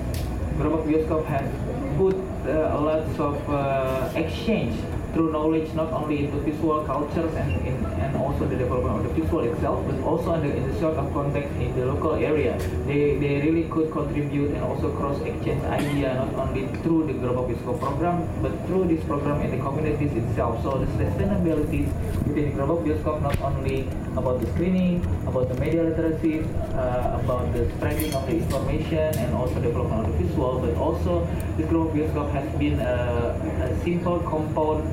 Global 0.58 0.84
Bioscope 0.84 1.24
has 1.24 1.48
put 1.96 2.16
uh, 2.44 2.76
a 2.76 2.80
lot 2.88 3.08
of 3.18 3.36
uh, 3.48 4.12
exchange 4.14 4.78
through 5.14 5.32
knowledge 5.32 5.72
not 5.72 5.90
only 5.94 6.26
into 6.26 6.36
visual 6.40 6.84
cultures 6.84 7.34
and, 7.36 7.52
in, 7.66 7.75
and 8.06 8.16
also 8.16 8.46
the 8.46 8.56
development 8.56 8.94
of 8.98 9.02
the 9.04 9.20
visual 9.20 9.42
itself, 9.42 9.84
but 9.86 9.98
also 10.02 10.34
in 10.34 10.42
the, 10.42 10.78
sort 10.80 10.96
of 10.96 11.12
context 11.12 11.50
in 11.56 11.74
the 11.74 11.84
local 11.86 12.14
area. 12.14 12.56
They, 12.86 13.16
they 13.16 13.40
really 13.40 13.68
could 13.68 13.90
contribute 13.90 14.50
and 14.50 14.62
also 14.62 14.94
cross 14.94 15.20
exchange 15.22 15.62
idea 15.64 16.14
not 16.14 16.34
only 16.34 16.66
through 16.82 17.06
the 17.06 17.14
Global 17.14 17.44
Biscope 17.48 17.80
program, 17.80 18.28
but 18.42 18.52
through 18.66 18.84
this 18.88 19.02
program 19.04 19.40
in 19.40 19.50
the 19.50 19.58
communities 19.58 20.12
itself. 20.12 20.62
So 20.62 20.78
the 20.78 20.86
sustainability 21.02 21.86
within 22.26 22.52
Global 22.54 22.78
Bioscope 22.84 23.22
not 23.22 23.40
only 23.40 23.88
about 24.16 24.40
the 24.40 24.46
screening, 24.52 25.04
about 25.26 25.48
the 25.48 25.54
media 25.54 25.82
literacy, 25.82 26.40
uh, 26.74 27.20
about 27.20 27.52
the 27.52 27.70
spreading 27.76 28.14
of 28.14 28.26
the 28.26 28.36
information 28.36 29.18
and 29.18 29.34
also 29.34 29.54
development 29.60 30.06
of 30.06 30.12
the 30.12 30.24
visual, 30.24 30.60
but 30.60 30.74
also 30.76 31.26
the 31.56 31.64
Global 31.64 31.90
Bioscope 31.90 32.30
has 32.32 32.58
been 32.58 32.78
a, 32.80 33.34
a 33.64 33.84
simple 33.84 34.20
compound 34.20 34.84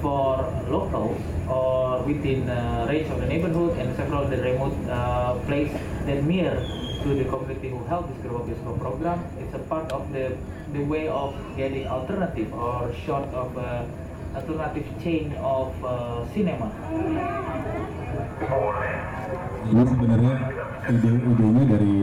for 0.00 0.42
locals 0.68 1.20
or 1.48 2.02
within 2.02 2.48
uh, 2.48 2.86
range 2.88 3.10
of 3.10 3.20
the 3.20 3.26
neighborhood 3.26 3.78
and 3.78 3.94
several 3.96 4.24
of 4.24 4.30
the 4.30 4.38
remote 4.38 4.76
uh, 4.88 5.34
place 5.46 5.72
that 6.06 6.22
near 6.24 6.54
to 7.02 7.08
the 7.14 7.24
community 7.24 7.68
who 7.70 7.82
held 7.84 8.08
this 8.08 8.18
Global 8.22 8.46
Bioscope 8.46 8.78
program. 8.80 9.18
It's 9.38 9.54
a 9.54 9.58
part 9.66 9.90
of 9.92 10.12
the, 10.12 10.36
the 10.72 10.84
way 10.84 11.08
of 11.08 11.34
getting 11.56 11.86
alternative 11.86 12.52
or 12.54 12.92
short 13.04 13.26
of 13.34 13.56
uh, 13.58 13.84
alternative 14.34 14.86
chain 15.02 15.34
of 15.42 15.72
uh, 15.84 16.24
cinema. 16.32 16.70
ini 19.62 19.82
sebenarnya 19.88 20.34
ide-idenya 20.90 21.64
dari 21.64 21.94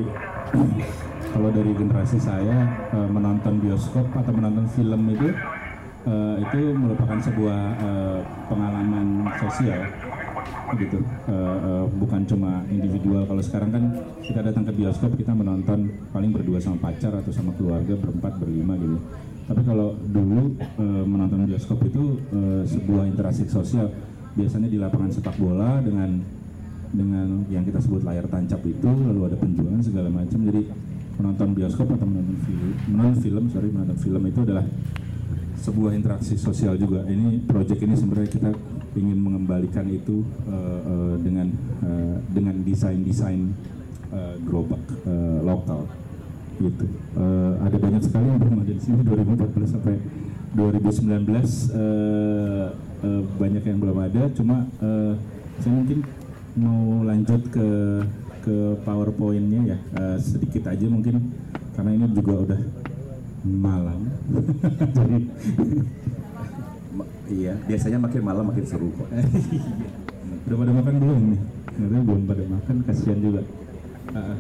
kalau 1.30 1.50
dari 1.54 1.72
generasi 1.78 2.18
saya 2.18 2.58
eh, 2.90 3.08
menonton 3.12 3.62
bioskop 3.62 4.10
atau 4.16 4.32
menonton 4.34 4.66
film 4.74 5.02
itu 5.14 5.30
eh, 6.08 6.36
itu 6.44 6.60
merupakan 6.76 7.20
sebuah 7.20 7.62
eh, 7.80 8.20
pengalaman 8.48 9.28
sosial 9.40 9.82
gitu. 10.78 11.00
Eh, 11.02 11.34
eh, 11.34 11.86
bukan 11.98 12.22
cuma 12.30 12.62
individual. 12.70 13.26
Kalau 13.26 13.42
sekarang 13.42 13.70
kan 13.74 13.84
kita 14.22 14.40
datang 14.46 14.64
ke 14.70 14.74
bioskop 14.76 15.18
kita 15.18 15.34
menonton 15.34 15.90
paling 16.14 16.32
berdua 16.32 16.62
sama 16.62 16.78
pacar 16.78 17.12
atau 17.18 17.32
sama 17.34 17.52
keluarga 17.58 17.98
berempat 17.98 18.38
berlima 18.38 18.78
gitu. 18.78 18.98
Tapi 19.50 19.62
kalau 19.66 19.98
dulu 19.98 20.56
eh, 20.62 21.04
menonton 21.10 21.50
bioskop 21.50 21.82
itu 21.84 22.22
eh, 22.32 22.64
sebuah 22.70 23.04
interaksi 23.10 23.50
sosial. 23.50 23.90
Biasanya 24.38 24.70
di 24.70 24.78
lapangan 24.78 25.10
sepak 25.10 25.36
bola 25.42 25.82
dengan 25.82 26.22
dengan 26.90 27.46
yang 27.54 27.62
kita 27.66 27.82
sebut 27.82 28.02
layar 28.02 28.26
tancap 28.30 28.62
itu 28.66 28.90
lalu 28.90 29.30
ada 29.30 29.38
penjualan 29.38 29.82
segala 29.82 30.10
macam. 30.14 30.38
Jadi 30.38 30.62
menonton 31.20 31.52
bioskop 31.52 31.88
atau 31.92 32.08
menonton 32.08 32.38
film 32.48 32.72
menonton 32.88 33.16
film 33.20 33.44
sorry 33.52 33.68
menonton 33.68 33.98
film 34.00 34.24
itu 34.24 34.40
adalah 34.48 34.66
sebuah 35.60 35.92
interaksi 35.94 36.40
sosial 36.40 36.80
juga. 36.80 37.04
Ini 37.06 37.44
project 37.46 37.82
ini 37.84 37.96
sebenarnya 37.96 38.32
kita 38.32 38.52
ingin 38.96 39.20
mengembalikan 39.20 39.86
itu 39.92 40.24
eh, 40.48 40.82
eh, 40.82 41.16
dengan 41.22 41.48
eh, 41.84 42.16
dengan 42.32 42.56
desain 42.64 43.00
desain 43.04 43.54
gerobak 44.44 44.82
eh, 45.06 45.40
lokal. 45.46 45.86
Gitu. 46.60 46.86
Eh, 47.16 47.54
ada 47.64 47.78
banyak 47.80 48.02
sekali 48.04 48.26
yang 48.28 48.40
belum 48.42 48.58
ada 48.66 48.74
di 48.74 48.82
sini. 48.82 49.00
2014 49.06 49.76
sampai 49.80 49.96
2019 50.58 51.30
eh, 51.30 52.68
eh, 53.06 53.22
banyak 53.38 53.64
yang 53.64 53.78
belum 53.80 53.98
ada. 54.02 54.24
Cuma 54.34 54.66
eh, 54.82 55.14
saya 55.62 55.74
mungkin 55.76 56.00
mau 56.58 57.06
lanjut 57.06 57.42
ke 57.54 57.68
ke 58.44 58.56
powerpointnya 58.84 59.62
ya. 59.76 59.78
Eh, 59.78 60.18
sedikit 60.20 60.68
aja 60.68 60.86
mungkin 60.90 61.32
karena 61.78 61.96
ini 61.96 62.06
juga 62.12 62.34
udah 62.44 62.60
malam. 63.44 64.00
Jadi 64.98 65.18
Iya, 67.30 67.54
biasanya 67.70 68.02
makin 68.02 68.26
malam 68.26 68.50
makin 68.50 68.66
seru 68.66 68.90
kok. 68.98 69.06
udah 70.50 70.58
pada 70.58 70.74
makan 70.74 70.96
belum 70.98 71.22
nih? 71.30 71.42
Nggak 71.78 72.04
belum 72.10 72.26
pada 72.26 72.44
makan 72.50 72.76
kasihan 72.90 73.22
juga. 73.22 73.46
Ah, 74.18 74.34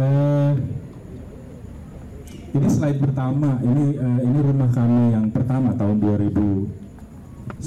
eh, 0.00 0.52
ini 2.56 2.68
slide 2.72 3.04
pertama. 3.04 3.60
Ini 3.60 3.84
eh, 4.00 4.20
ini 4.24 4.38
rumah 4.40 4.72
kami 4.72 5.12
yang 5.12 5.28
pertama 5.28 5.76
tahun 5.76 6.00
2001 6.00 7.60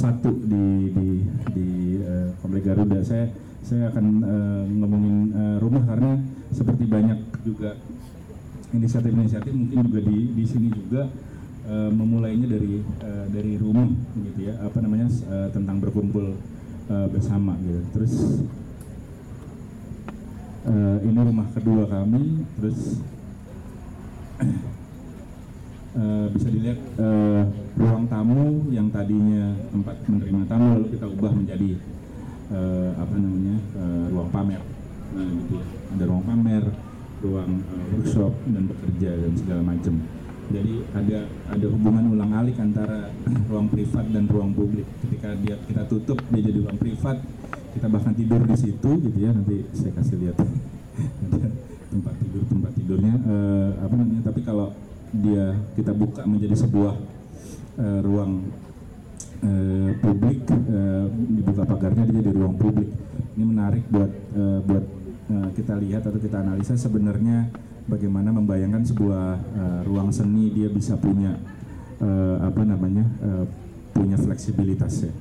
di 0.49 0.65
di 0.89 1.09
di 1.53 1.67
eh, 2.01 2.33
Komplek 2.41 2.65
Garuda. 2.65 3.05
Saya 3.05 3.29
saya 3.61 3.93
akan 3.93 4.05
eh, 4.25 4.65
ngomongin 4.81 5.17
eh, 5.29 5.61
rumah 5.61 5.85
karena 5.85 6.17
seperti 6.49 6.89
banyak 6.89 7.21
juga 7.45 7.77
inisiatif-inisiatif 8.73 9.53
mungkin 9.53 9.77
juga 9.85 10.01
di 10.01 10.17
di 10.33 10.43
sini 10.49 10.67
juga 10.73 11.05
eh, 11.69 11.89
memulainya 11.93 12.49
dari 12.49 12.81
eh, 12.81 13.25
dari 13.29 13.53
rumah 13.61 13.87
gitu 14.17 14.49
ya 14.49 14.57
apa 14.65 14.77
namanya 14.81 15.07
eh, 15.07 15.49
tentang 15.53 15.77
berkumpul 15.77 16.33
eh, 16.89 17.07
bersama 17.13 17.53
gitu. 17.61 17.81
Terus 17.93 18.13
eh, 20.65 20.97
ini 21.05 21.19
rumah 21.21 21.47
kedua 21.53 21.85
kami 21.85 22.41
terus 22.57 22.97
eh, 26.01 26.25
bisa 26.33 26.47
dilihat 26.49 26.79
eh, 26.97 27.41
ruang 27.77 28.09
tamu 28.09 28.73
yang 28.73 28.89
tadinya 28.89 29.53
tempat 29.69 29.95
menerima 30.09 30.43
tamu 30.49 30.65
lalu 30.81 30.87
kita 30.97 31.05
ubah 31.05 31.33
menjadi 31.37 31.77
eh, 32.49 32.91
apa 32.97 33.15
namanya 33.21 33.55
eh, 33.77 34.05
ruang 34.09 34.29
pamer. 34.33 34.61
Nah 35.13 35.29
gitu 35.29 35.61
ya. 35.61 35.65
Ada 35.93 36.03
ruang 36.09 36.25
pamer 36.25 36.65
ruang 37.23 37.63
eh, 37.63 37.85
workshop 37.95 38.33
dan 38.51 38.63
bekerja 38.67 39.11
dan 39.15 39.31
segala 39.39 39.61
macam. 39.63 39.95
Jadi 40.51 40.75
ada 40.91 41.19
ada 41.49 41.65
hubungan 41.71 42.03
ulang 42.11 42.31
alik 42.35 42.59
antara 42.59 43.09
ruang 43.49 43.71
privat 43.71 44.05
dan 44.11 44.27
ruang 44.27 44.51
publik. 44.51 44.85
Ketika 45.07 45.31
dia 45.39 45.55
kita 45.65 45.87
tutup 45.87 46.19
dia 46.29 46.41
jadi 46.43 46.59
ruang 46.59 46.77
privat 46.77 47.17
kita 47.73 47.87
bahkan 47.89 48.13
tidur 48.13 48.43
di 48.43 48.57
situ 48.59 48.91
gitu 48.99 49.17
ya. 49.17 49.31
Nanti 49.31 49.63
saya 49.71 49.91
kasih 49.95 50.15
lihat 50.19 50.37
tempat 51.95 52.13
tidur 52.19 52.43
tempat 52.51 52.71
tidurnya. 52.75 53.15
Eh, 53.15 53.71
apa 53.79 53.93
namanya? 53.95 54.21
Tapi 54.27 54.41
kalau 54.43 54.75
dia 55.15 55.55
kita 55.79 55.95
buka 55.95 56.27
menjadi 56.27 56.59
sebuah 56.59 56.93
eh, 57.79 57.99
ruang 58.03 58.51
eh, 59.47 59.89
publik 60.03 60.43
eh, 60.51 61.05
dibuka 61.39 61.63
pagarnya 61.63 62.03
dia 62.11 62.19
jadi 62.19 62.31
ruang 62.35 62.59
publik. 62.59 62.91
Ini 63.33 63.45
menarik 63.47 63.87
buat 63.89 64.11
eh, 64.11 64.59
buat 64.67 64.85
eh, 65.29 65.49
kita 65.55 65.77
lihat 65.79 66.03
atau 66.07 66.19
kita 66.19 66.41
analisa 66.41 66.75
sebenarnya 66.75 67.51
bagaimana 67.85 68.31
membayangkan 68.31 68.83
sebuah 68.87 69.25
eh, 69.39 69.79
ruang 69.87 70.09
seni 70.09 70.51
dia 70.51 70.67
bisa 70.71 70.95
punya 70.97 71.35
eh, 72.01 72.37
apa 72.41 72.61
namanya 72.63 73.05
eh, 73.23 73.45
punya 73.93 74.17
fleksibilitas 74.17 75.07
ya 75.07 75.13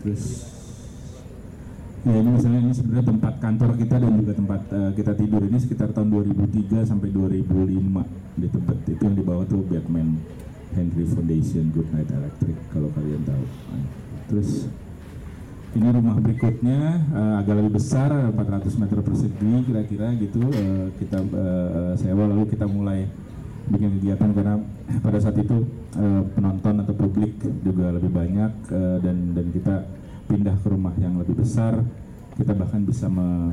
terus 0.00 0.50
Ya 2.00 2.16
ini 2.16 2.32
misalnya 2.32 2.64
ini 2.64 2.72
sebenarnya 2.72 3.12
tempat 3.12 3.34
kantor 3.44 3.76
kita 3.76 4.00
dan 4.00 4.12
juga 4.16 4.32
tempat 4.32 4.60
eh, 4.72 4.90
kita 4.96 5.12
tidur 5.20 5.44
ini 5.44 5.60
sekitar 5.60 5.92
tahun 5.92 6.08
2003 6.08 6.88
sampai 6.88 7.12
2005 7.12 8.40
di 8.40 8.48
tempat 8.48 8.76
itu 8.88 9.02
yang 9.04 9.16
di 9.20 9.24
bawah 9.24 9.44
tuh 9.44 9.60
Batman 9.68 10.16
Henry 10.72 11.04
Foundation 11.04 11.68
Good 11.68 11.92
Night 11.92 12.08
Electric 12.08 12.56
kalau 12.72 12.88
kalian 12.96 13.20
tahu. 13.28 13.44
Terus 14.32 14.72
ini 15.70 15.86
rumah 15.86 16.18
berikutnya 16.18 16.80
eh, 17.14 17.34
agak 17.38 17.54
lebih 17.62 17.78
besar 17.78 18.10
400 18.10 18.80
meter 18.80 18.98
persegi 19.06 19.52
kira-kira 19.70 20.10
gitu 20.18 20.42
eh, 20.50 20.86
kita 20.98 21.18
eh, 21.22 21.92
sewa 21.94 22.26
lalu 22.26 22.50
kita 22.50 22.66
mulai 22.66 23.06
bikin 23.70 24.02
kegiatan 24.02 24.34
karena 24.34 24.54
pada 24.98 25.18
saat 25.22 25.38
itu 25.38 25.62
eh, 25.94 26.22
penonton 26.34 26.82
atau 26.82 26.94
publik 26.98 27.38
juga 27.62 27.94
lebih 27.94 28.10
banyak 28.10 28.52
eh, 28.74 28.98
dan 28.98 29.16
dan 29.30 29.46
kita 29.54 29.74
pindah 30.26 30.56
ke 30.62 30.68
rumah 30.70 30.94
yang 30.98 31.18
lebih 31.18 31.42
besar. 31.42 31.82
Kita 32.38 32.54
bahkan 32.54 32.86
bisa 32.86 33.10
me, 33.10 33.52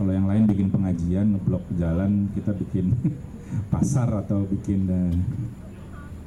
kalau 0.00 0.10
yang 0.10 0.26
lain 0.26 0.48
bikin 0.48 0.72
pengajian 0.72 1.36
ngeblok 1.36 1.64
jalan 1.76 2.32
kita 2.32 2.56
bikin 2.56 2.96
pasar 3.72 4.08
atau 4.12 4.44
bikin 4.44 4.84
eh, 4.88 5.14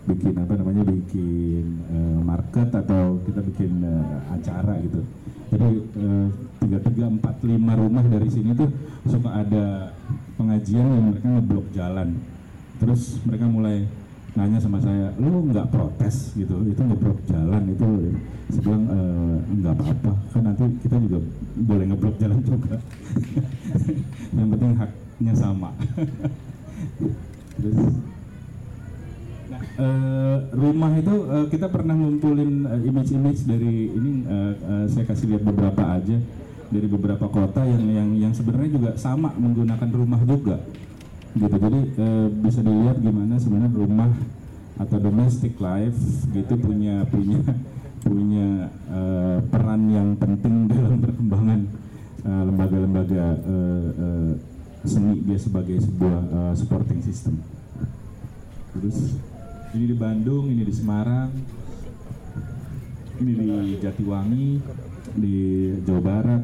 bikin 0.09 0.33
apa 0.33 0.53
namanya 0.57 0.83
bikin 0.87 1.65
eh, 1.93 2.19
market 2.25 2.69
atau 2.73 3.21
kita 3.21 3.39
bikin 3.45 3.71
eh, 3.85 4.33
acara 4.33 4.73
gitu. 4.81 5.01
Jadi 5.53 5.69
eh, 5.77 6.27
tiga 6.63 6.77
tiga 6.81 7.05
empat 7.11 7.35
lima 7.45 7.73
rumah 7.77 8.01
dari 8.05 8.29
sini 8.31 8.57
tuh 8.57 8.69
suka 9.05 9.29
ada 9.45 9.93
pengajian 10.37 10.85
yang 10.85 11.05
mereka 11.13 11.27
ngeblok 11.29 11.67
jalan. 11.75 12.17
Terus 12.81 13.21
mereka 13.29 13.45
mulai 13.45 13.85
nanya 14.31 14.63
sama 14.63 14.79
saya 14.79 15.13
lu 15.21 15.45
nggak 15.53 15.69
protes 15.69 16.33
gitu? 16.33 16.55
Itu 16.65 16.81
ngeblok 16.81 17.19
jalan 17.29 17.63
itu. 17.69 17.87
Saya 18.51 18.61
bilang 18.65 18.83
"Eh, 18.89 19.37
nggak 19.61 19.73
apa-apa. 19.77 20.13
Kan 20.33 20.41
nanti 20.49 20.63
kita 20.81 20.97
juga 20.97 21.19
boleh 21.61 21.85
ngeblok 21.93 22.15
jalan 22.17 22.39
juga. 22.41 22.75
Yang 24.37 24.47
penting 24.57 24.71
haknya 24.81 25.33
sama. 25.37 25.69
Terus 27.61 27.79
Eh, 29.61 30.37
rumah 30.53 30.91
itu 30.97 31.15
eh, 31.29 31.47
kita 31.49 31.67
pernah 31.71 31.95
ngumpulin 31.97 32.65
eh, 32.67 32.81
image-image 32.85 33.45
dari 33.45 33.89
ini 33.89 34.11
eh, 34.25 34.53
eh, 34.57 34.85
saya 34.89 35.05
kasih 35.09 35.35
lihat 35.35 35.43
beberapa 35.45 35.83
aja 35.97 36.17
dari 36.71 36.87
beberapa 36.87 37.27
kota 37.27 37.65
yang 37.67 37.83
yang 37.89 38.09
yang 38.29 38.33
sebenarnya 38.33 38.71
juga 38.77 38.91
sama 38.97 39.33
menggunakan 39.37 39.89
rumah 39.89 40.21
juga. 40.21 40.59
Gitu 41.31 41.55
jadi 41.55 41.79
eh, 41.97 42.27
bisa 42.41 42.59
dilihat 42.59 42.97
gimana 42.99 43.39
sebenarnya 43.39 43.71
rumah 43.73 44.11
atau 44.81 44.97
domestic 44.97 45.61
life 45.61 45.97
gitu 46.33 46.53
punya 46.57 47.05
punya 47.07 47.39
punya 48.01 48.67
eh, 48.89 49.37
peran 49.45 49.81
yang 49.93 50.09
penting 50.17 50.65
dalam 50.73 50.99
perkembangan 50.99 51.59
eh, 52.25 52.43
lembaga-lembaga 52.49 53.25
eh, 53.45 53.87
eh, 53.93 54.31
seni 54.83 55.21
dia 55.21 55.37
sebagai 55.37 55.77
sebuah 55.77 56.19
eh, 56.27 56.53
supporting 56.57 56.99
system. 57.05 57.37
Terus 58.71 59.15
ini 59.71 59.85
di 59.87 59.95
Bandung, 59.95 60.51
ini 60.51 60.63
di 60.63 60.73
Semarang, 60.73 61.31
ini 63.21 63.31
di 63.37 63.51
Jatiwangi, 63.79 64.49
di 65.15 65.37
Jawa 65.87 66.01
Barat, 66.01 66.43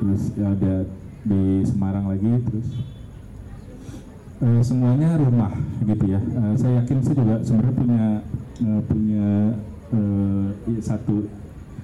terus 0.00 0.22
ada 0.34 0.74
di 1.22 1.42
Semarang 1.62 2.10
lagi, 2.10 2.30
terus 2.50 2.68
eh, 4.40 4.62
semuanya 4.64 5.20
rumah 5.20 5.52
gitu 5.84 6.04
ya. 6.08 6.20
Eh, 6.20 6.54
saya 6.58 6.72
yakin 6.82 6.98
sih 7.04 7.14
juga 7.14 7.36
sebenarnya 7.44 7.74
punya 7.76 8.04
eh, 8.60 8.82
punya 8.88 9.26
i- 10.70 10.82
satu 10.82 11.26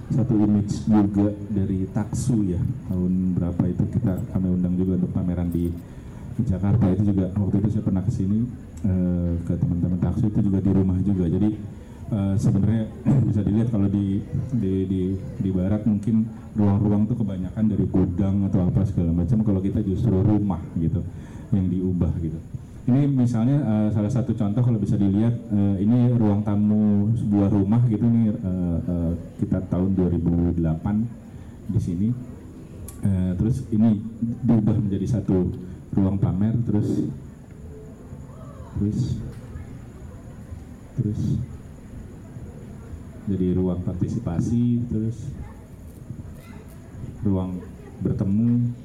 satu 0.06 0.34
image 0.38 0.86
juga 0.86 1.34
dari 1.50 1.82
Taksu 1.90 2.46
ya 2.46 2.62
tahun 2.86 3.34
berapa 3.34 3.62
itu 3.66 3.82
kita 3.90 4.14
kami 4.30 4.54
undang 4.54 4.78
juga 4.78 5.02
untuk 5.02 5.10
pameran 5.10 5.50
di 5.50 5.74
Jakarta 6.44 6.92
itu 6.92 7.16
juga 7.16 7.32
waktu 7.32 7.56
itu 7.64 7.68
saya 7.72 7.84
pernah 7.88 8.02
ke 8.04 8.12
sini 8.12 8.44
eh, 8.84 9.32
ke 9.48 9.56
teman-teman 9.56 9.96
Taksu 10.04 10.28
itu 10.28 10.40
juga 10.44 10.60
di 10.60 10.70
rumah 10.74 10.98
juga. 11.00 11.24
Jadi 11.32 11.50
eh, 12.12 12.34
sebenarnya 12.36 12.82
bisa 13.32 13.40
dilihat 13.40 13.68
kalau 13.72 13.88
di 13.88 14.20
di 14.52 14.74
di 14.84 15.02
di 15.16 15.50
barat 15.50 15.88
mungkin 15.88 16.28
ruang-ruang 16.52 17.08
tuh 17.08 17.16
kebanyakan 17.16 17.64
dari 17.72 17.84
gudang 17.88 18.44
atau 18.52 18.68
apa 18.68 18.84
segala 18.84 19.16
macam 19.16 19.40
kalau 19.48 19.64
kita 19.64 19.80
justru 19.80 20.12
rumah 20.12 20.60
gitu 20.76 21.00
yang 21.56 21.72
diubah 21.72 22.12
gitu. 22.20 22.36
Ini 22.84 23.08
misalnya 23.08 23.56
eh, 23.56 23.88
salah 23.96 24.12
satu 24.12 24.36
contoh 24.36 24.60
kalau 24.60 24.76
bisa 24.76 25.00
dilihat 25.00 25.40
ini 25.80 26.12
ruang 26.20 26.44
tamu 26.44 27.16
sebuah 27.16 27.48
rumah 27.48 27.80
gitu 27.88 28.04
nih 28.04 28.28
kita 29.40 29.64
tahun 29.72 29.96
2008 29.96 30.60
di 31.72 31.80
sini. 31.80 32.08
Terus 33.36 33.62
ini 33.70 34.02
diubah 34.42 34.74
menjadi 34.82 35.06
satu 35.06 35.46
ruang 35.96 36.20
pamer 36.20 36.54
terus. 36.68 37.08
Terus. 38.76 39.00
Terus. 41.00 41.22
Jadi 43.26 43.46
ruang 43.56 43.80
partisipasi 43.82 44.84
terus. 44.92 45.18
Ruang 47.24 47.58
bertemu. 48.04 48.76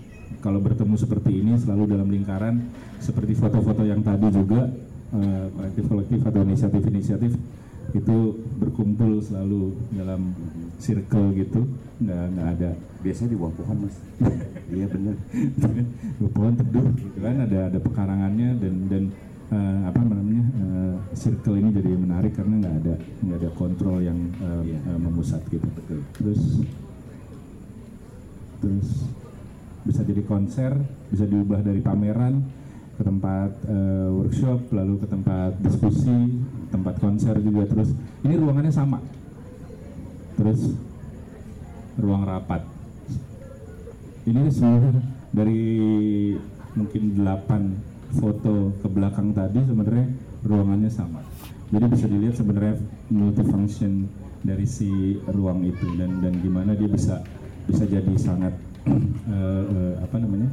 Kalau 0.42 0.58
bertemu 0.64 0.96
seperti 0.98 1.44
ini 1.44 1.54
selalu 1.60 1.94
dalam 1.94 2.08
lingkaran 2.08 2.66
seperti 2.98 3.36
foto-foto 3.38 3.84
yang 3.84 4.02
tadi 4.02 4.32
juga 4.32 4.72
eh, 5.14 5.46
kolektif-kolektif 5.54 6.20
atau 6.24 6.42
inisiatif-inisiatif 6.48 7.36
itu 7.92 8.18
berkumpul 8.58 9.20
selalu 9.20 9.76
dalam 9.94 10.32
circle 10.80 11.36
gitu. 11.36 11.68
Nggak 12.00 12.24
nggak 12.34 12.50
ada 12.58 12.72
Biasanya 13.02 13.30
di 13.34 13.38
bawah 13.38 13.54
pohon 13.58 13.78
mas. 13.86 13.96
iya 14.78 14.86
bener. 14.86 15.16
di 16.22 16.28
pohon 16.30 16.54
teduh 16.54 16.86
gitu 16.96 17.18
kan 17.20 17.36
ada 17.44 17.60
ada 17.68 17.80
pekarangannya 17.82 18.50
dan 18.62 18.76
dan 18.88 19.04
eh, 19.52 19.80
apa 19.90 20.00
namanya 20.00 20.46
eh, 20.48 20.96
circle 21.12 21.60
ini 21.60 21.70
jadi 21.76 21.92
menarik 21.98 22.34
karena 22.34 22.56
nggak 22.62 22.76
ada 22.86 22.94
nggak 23.26 23.38
ada 23.42 23.50
kontrol 23.58 24.00
yang 24.00 24.20
eh, 24.40 24.64
Iya. 24.72 24.80
eh, 24.86 25.00
memusat 25.02 25.42
gitu 25.52 25.68
terus 26.16 26.42
terus 28.62 28.90
bisa 29.82 30.02
jadi 30.06 30.22
konser 30.24 30.72
bisa 31.10 31.26
diubah 31.26 31.66
dari 31.66 31.82
pameran 31.82 32.46
ke 32.96 33.04
tempat 33.04 33.50
eh, 33.66 34.08
workshop 34.14 34.70
lalu 34.72 35.02
ke 35.02 35.08
tempat 35.10 35.52
diskusi 35.60 36.16
tempat 36.70 36.96
konser 37.02 37.36
juga 37.42 37.66
terus 37.68 37.90
ini 38.22 38.38
ruangannya 38.38 38.72
sama 38.72 39.02
terus 40.38 40.78
ruang 42.00 42.24
rapat 42.24 42.62
ini 44.30 44.54
semua 44.54 44.94
dari 45.34 45.62
mungkin 46.78 47.18
delapan 47.18 47.74
foto 48.14 48.76
ke 48.84 48.88
belakang 48.92 49.34
tadi 49.34 49.64
sebenarnya 49.66 50.08
ruangannya 50.46 50.92
sama. 50.92 51.24
Jadi 51.72 51.86
bisa 51.88 52.06
dilihat 52.12 52.36
sebenarnya 52.36 52.76
multifunction 53.10 54.12
dari 54.44 54.68
si 54.68 55.16
ruang 55.32 55.64
itu 55.64 55.88
dan 55.96 56.20
dan 56.20 56.34
gimana 56.44 56.76
dia 56.76 56.90
bisa 56.92 57.24
bisa 57.66 57.88
jadi 57.88 58.12
sangat 58.20 58.52
eh, 58.90 59.64
eh, 59.72 59.94
apa 60.04 60.16
namanya 60.20 60.50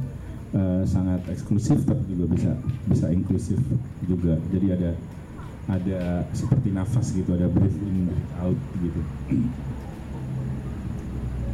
eh, 0.55 0.83
sangat 0.87 1.19
eksklusif 1.27 1.83
tapi 1.83 2.15
juga 2.15 2.25
bisa 2.31 2.51
bisa 2.87 3.05
inklusif 3.11 3.59
juga. 4.07 4.39
Jadi 4.55 4.67
ada 4.71 4.91
ada 5.69 6.25
seperti 6.33 6.73
nafas 6.73 7.13
gitu, 7.13 7.29
ada 7.37 7.45
breathe 7.45 7.77
in, 7.85 8.09
breathe 8.09 8.33
out 8.41 8.59
gitu. 8.81 9.01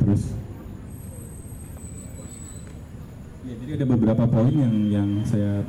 Terus 0.05 0.44
Ya, 3.55 3.63
jadi 3.63 3.71
ada 3.79 3.87
beberapa 3.87 4.23
poin 4.27 4.51
yang 4.51 4.75
yang 4.91 5.09
saya 5.23 5.63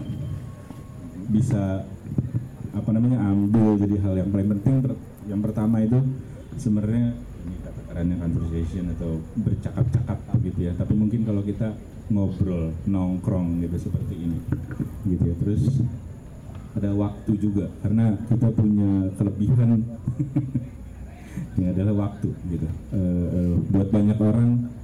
bisa 1.30 1.86
apa 2.74 2.90
namanya 2.90 3.30
ambil 3.30 3.78
jadi 3.78 4.02
hal 4.02 4.14
yang 4.26 4.30
paling 4.34 4.58
penting. 4.58 4.74
Yang 5.30 5.40
pertama 5.46 5.86
itu 5.86 6.02
sebenarnya 6.58 7.14
ini 7.46 7.56
katakannya 7.62 8.16
conversation 8.18 8.90
atau 8.90 9.22
bercakap-cakap 9.38 10.18
gitu 10.42 10.66
ya. 10.66 10.74
Tapi 10.74 10.98
mungkin 10.98 11.22
kalau 11.30 11.46
kita 11.46 11.78
ngobrol, 12.10 12.74
nongkrong 12.90 13.62
gitu 13.62 13.86
seperti 13.86 14.18
ini, 14.18 14.38
gitu 15.06 15.22
ya. 15.22 15.34
Terus 15.46 15.62
ada 16.74 16.90
waktu 16.90 17.38
juga 17.38 17.70
karena 17.86 18.18
kita 18.26 18.50
punya 18.50 19.14
kelebihan 19.14 19.86
ini 21.54 21.66
adalah 21.70 22.10
waktu 22.10 22.34
gitu. 22.50 22.66
Eh, 22.66 23.26
eh, 23.30 23.54
buat 23.70 23.94
banyak 23.94 24.18
orang 24.18 24.74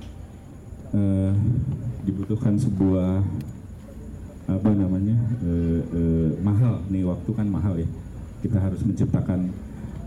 eh, 0.92 1.32
dibutuhkan 2.04 2.54
sebuah 2.60 3.24
apa 4.50 4.70
namanya 4.74 5.16
eh, 5.42 5.80
eh, 5.80 6.30
mahal. 6.44 6.84
Nih 6.92 7.04
waktu 7.08 7.30
kan 7.32 7.46
mahal 7.48 7.74
ya. 7.80 7.88
Kita 8.42 8.58
harus 8.60 8.80
menciptakan 8.84 9.48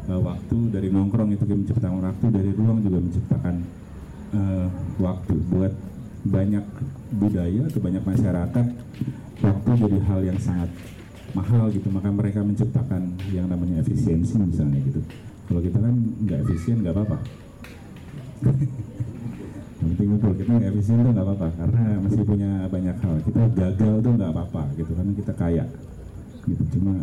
eh, 0.09 0.19
waktu. 0.21 0.57
Dari 0.69 0.87
nongkrong 0.93 1.33
itu 1.33 1.43
kita 1.43 1.57
menciptakan 1.57 1.99
waktu. 2.05 2.25
Dari 2.29 2.49
ruang 2.53 2.79
juga 2.85 2.99
menciptakan 3.01 3.55
eh, 4.33 4.67
waktu. 5.01 5.35
Buat 5.49 5.73
banyak 6.25 6.65
budaya 7.13 7.61
atau 7.69 7.79
banyak 7.81 8.01
masyarakat 8.01 8.65
waktu 9.45 9.69
jadi 9.77 9.97
hal 10.09 10.19
yang 10.25 10.39
sangat 10.41 10.69
mahal 11.33 11.69
gitu. 11.73 11.89
Maka 11.89 12.09
mereka 12.13 12.41
menciptakan 12.45 13.17
yang 13.33 13.49
namanya 13.49 13.81
efisiensi 13.81 14.37
misalnya 14.37 14.81
gitu. 14.85 15.01
Kalau 15.45 15.61
kita 15.61 15.77
kan 15.77 15.93
nggak 16.25 16.39
efisien 16.49 16.81
nggak 16.81 16.97
apa-apa 16.97 17.17
yang 19.75 19.87
penting 19.91 20.07
ngumpul 20.15 20.31
kita 20.39 20.51
nggak 20.55 20.71
efisien 20.71 21.03
tuh 21.03 21.11
nggak 21.11 21.25
apa-apa 21.27 21.47
karena 21.59 21.81
masih 21.99 22.23
punya 22.23 22.51
banyak 22.71 22.95
hal. 22.95 23.15
Kita 23.27 23.41
gagal 23.51 23.93
tuh 23.99 24.11
nggak 24.15 24.31
apa-apa 24.31 24.63
gitu 24.79 24.91
karena 24.95 25.11
kita 25.13 25.33
kaya 25.35 25.65
gitu. 26.47 26.63
Cuma 26.79 26.95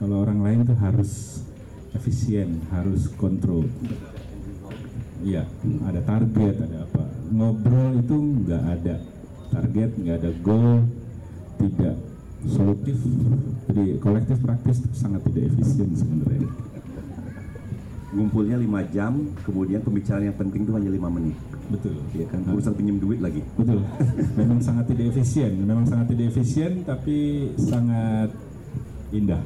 kalau 0.00 0.16
orang 0.24 0.40
lain 0.40 0.58
tuh 0.64 0.78
harus 0.80 1.44
efisien 1.92 2.64
harus 2.72 3.12
kontrol. 3.20 3.68
Iya 5.20 5.44
ada 5.84 6.00
target 6.00 6.54
ada 6.64 6.88
apa. 6.88 7.04
Ngobrol 7.28 8.00
itu 8.00 8.16
nggak 8.16 8.62
ada 8.64 8.94
target 9.52 9.90
nggak 10.00 10.16
ada 10.24 10.30
goal 10.40 10.88
tidak 11.60 11.96
solutif. 12.46 12.96
Jadi 13.68 14.00
kolektif 14.00 14.38
praktis 14.40 14.80
tuh 14.80 14.92
sangat 14.96 15.20
tidak 15.28 15.52
efisien 15.52 15.92
sebenarnya. 15.92 16.48
Ngumpulnya 18.08 18.56
lima 18.56 18.80
jam, 18.88 19.36
kemudian 19.44 19.84
pembicaraan 19.84 20.32
yang 20.32 20.38
penting 20.38 20.64
itu 20.64 20.72
hanya 20.72 20.88
lima 20.88 21.12
menit. 21.12 21.36
Betul 21.68 21.94
Iya 22.16 22.26
kan, 22.32 22.40
urusan 22.48 22.74
pinjam 22.74 22.98
duit 22.98 23.20
lagi. 23.20 23.44
Betul. 23.54 23.84
Memang 24.34 24.58
sangat 24.58 24.88
tidak 24.90 25.14
efisien. 25.14 25.52
Memang 25.62 25.84
sangat 25.84 26.06
tidak 26.10 26.34
efisien, 26.34 26.82
tapi 26.82 27.50
sangat 27.60 28.32
indah. 29.12 29.42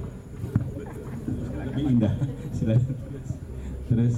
Lebih 1.69 1.85
indah. 1.99 2.15
Silakan. 2.57 2.95
Terus, 3.93 4.15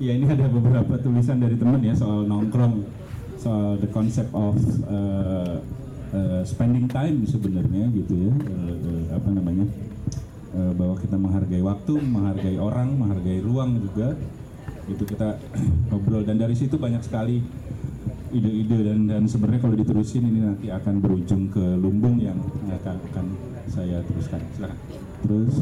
ya 0.00 0.12
ini 0.16 0.24
ada 0.24 0.48
beberapa 0.48 0.96
tulisan 1.02 1.36
dari 1.36 1.58
teman 1.60 1.84
ya 1.84 1.92
soal 1.92 2.24
nongkrong, 2.24 2.80
soal 3.36 3.76
the 3.76 3.90
concept 3.92 4.32
of 4.32 4.56
uh, 4.88 5.60
uh, 6.16 6.40
spending 6.48 6.88
time 6.88 7.28
sebenarnya 7.28 7.92
gitu 7.92 8.30
ya. 8.30 8.32
Uh, 8.32 8.72
uh, 8.72 9.02
apa 9.20 9.28
namanya? 9.28 9.66
Uh, 10.52 10.72
bahwa 10.76 10.96
kita 11.00 11.16
menghargai 11.16 11.62
waktu, 11.64 11.94
menghargai 11.96 12.56
orang, 12.60 12.88
menghargai 12.96 13.40
ruang 13.40 13.80
juga 13.80 14.16
itu 14.90 15.02
kita 15.06 15.38
ngobrol. 15.90 16.26
Dan 16.26 16.42
dari 16.42 16.54
situ 16.58 16.78
banyak 16.78 17.02
sekali 17.04 17.42
ide-ide 18.32 18.78
dan 18.88 18.98
dan 19.04 19.22
sebenarnya 19.28 19.60
kalau 19.60 19.76
diterusin 19.76 20.24
ini 20.24 20.40
nanti 20.40 20.72
akan 20.72 21.04
berujung 21.04 21.52
ke 21.52 21.76
lumbung 21.76 22.16
yang 22.16 22.40
akan 22.80 22.96
akan 23.12 23.26
saya 23.68 24.00
teruskan. 24.08 24.40
Silakan. 24.56 24.78
Terus 25.22 25.54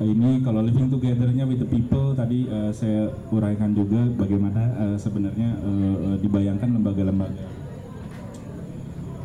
ini 0.00 0.40
kalau 0.40 0.64
living 0.64 0.88
together-nya 0.88 1.44
with 1.44 1.60
the 1.60 1.68
people 1.68 2.16
tadi 2.16 2.48
eh, 2.48 2.72
saya 2.72 3.12
uraikan 3.28 3.76
juga 3.76 4.00
bagaimana 4.16 4.62
eh, 4.88 4.96
sebenarnya 4.96 5.50
eh, 5.60 6.14
dibayangkan 6.24 6.72
lembaga-lembaga. 6.80 7.60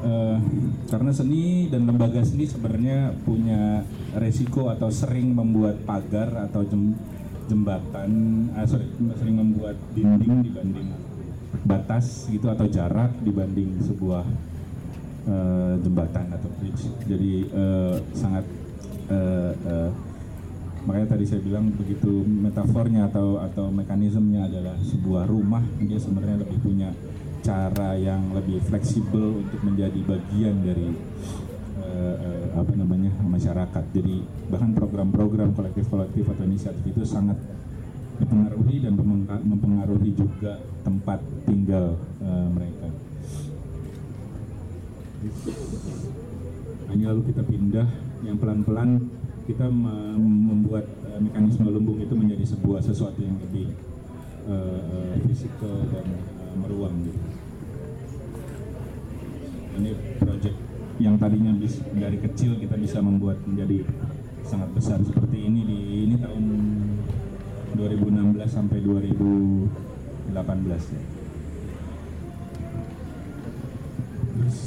Eh, 0.05 0.37
karena 0.91 1.11
seni 1.15 1.71
dan 1.71 1.87
lembaga 1.87 2.21
seni 2.21 2.45
sebenarnya 2.45 3.15
punya 3.23 3.87
resiko 4.19 4.67
atau 4.67 4.91
sering 4.91 5.31
membuat 5.31 5.81
pagar 5.87 6.45
atau 6.45 6.67
jembatan, 7.45 8.11
ah, 8.57 8.65
sorry, 8.65 8.89
sering 9.17 9.37
membuat 9.37 9.77
dinding 9.93 10.45
dibanding 10.45 10.89
batas 11.65 12.27
gitu 12.29 12.51
atau 12.51 12.67
jarak 12.67 13.15
dibanding 13.23 13.79
sebuah 13.81 14.25
eh, 15.29 15.73
jembatan 15.81 16.25
atau 16.33 16.49
bridge. 16.61 16.83
Jadi 17.05 17.33
eh, 17.49 17.95
sangat 18.13 18.45
eh, 19.09 19.53
eh, 19.53 19.89
makanya 20.85 21.17
tadi 21.17 21.25
saya 21.25 21.41
bilang 21.41 21.73
begitu 21.73 22.21
metafornya 22.25 23.09
atau 23.09 23.41
atau 23.41 23.73
mekanismenya 23.73 24.45
adalah 24.45 24.77
sebuah 24.85 25.25
rumah 25.25 25.65
dia 25.81 25.97
sebenarnya 25.97 26.45
lebih 26.45 26.61
punya 26.61 26.93
cara 27.41 27.97
yang 27.97 28.33
lebih 28.33 28.61
fleksibel 28.69 29.41
untuk 29.41 29.61
menjadi 29.65 29.97
bagian 30.05 30.65
dari 30.65 30.89
eh, 31.95 32.47
apa 32.53 32.71
namanya 32.75 33.11
masyarakat. 33.23 33.83
Jadi 33.95 34.21
bahkan 34.51 34.75
program-program 34.75 35.55
kolektif-kolektif 35.55 36.27
atau 36.27 36.43
inisiatif 36.43 36.83
itu 36.83 37.07
sangat 37.07 37.39
dipengaruhi 38.15 38.79
dan 38.79 38.95
mempengaruhi 39.43 40.11
juga 40.15 40.59
tempat 40.83 41.19
tinggal 41.47 41.99
eh, 42.23 42.47
mereka. 42.51 42.87
Ini 46.95 47.03
lalu 47.11 47.21
kita 47.33 47.41
pindah 47.43 47.87
yang 48.23 48.37
pelan-pelan 48.37 49.09
kita 49.49 49.67
me- 49.67 50.15
membuat 50.19 50.85
eh, 51.11 51.19
mekanisme 51.19 51.67
lumbung 51.71 51.99
itu 51.99 52.13
menjadi 52.15 52.45
sebuah 52.55 52.83
sesuatu 52.83 53.19
yang 53.23 53.39
lebih 53.39 53.71
fisikal 55.25 55.81
dan 55.89 56.05
eh, 56.13 56.55
meruang 56.61 56.93
gitu. 57.01 57.17
Ini 59.75 59.91
project 60.21 60.57
yang 60.95 61.19
tadinya 61.19 61.51
bis, 61.59 61.83
dari 61.91 62.15
kecil 62.23 62.55
kita 62.55 62.79
bisa 62.79 63.03
membuat 63.03 63.43
menjadi 63.43 63.83
sangat 64.45 64.69
besar 64.71 64.99
seperti 65.03 65.43
ini 65.43 65.61
di 65.67 65.79
ini 66.07 66.15
tahun 66.21 66.43
2016 67.75 68.47
sampai 68.47 68.79
2018 68.79 69.67
ya. 70.71 71.03
Terus, 74.35 74.57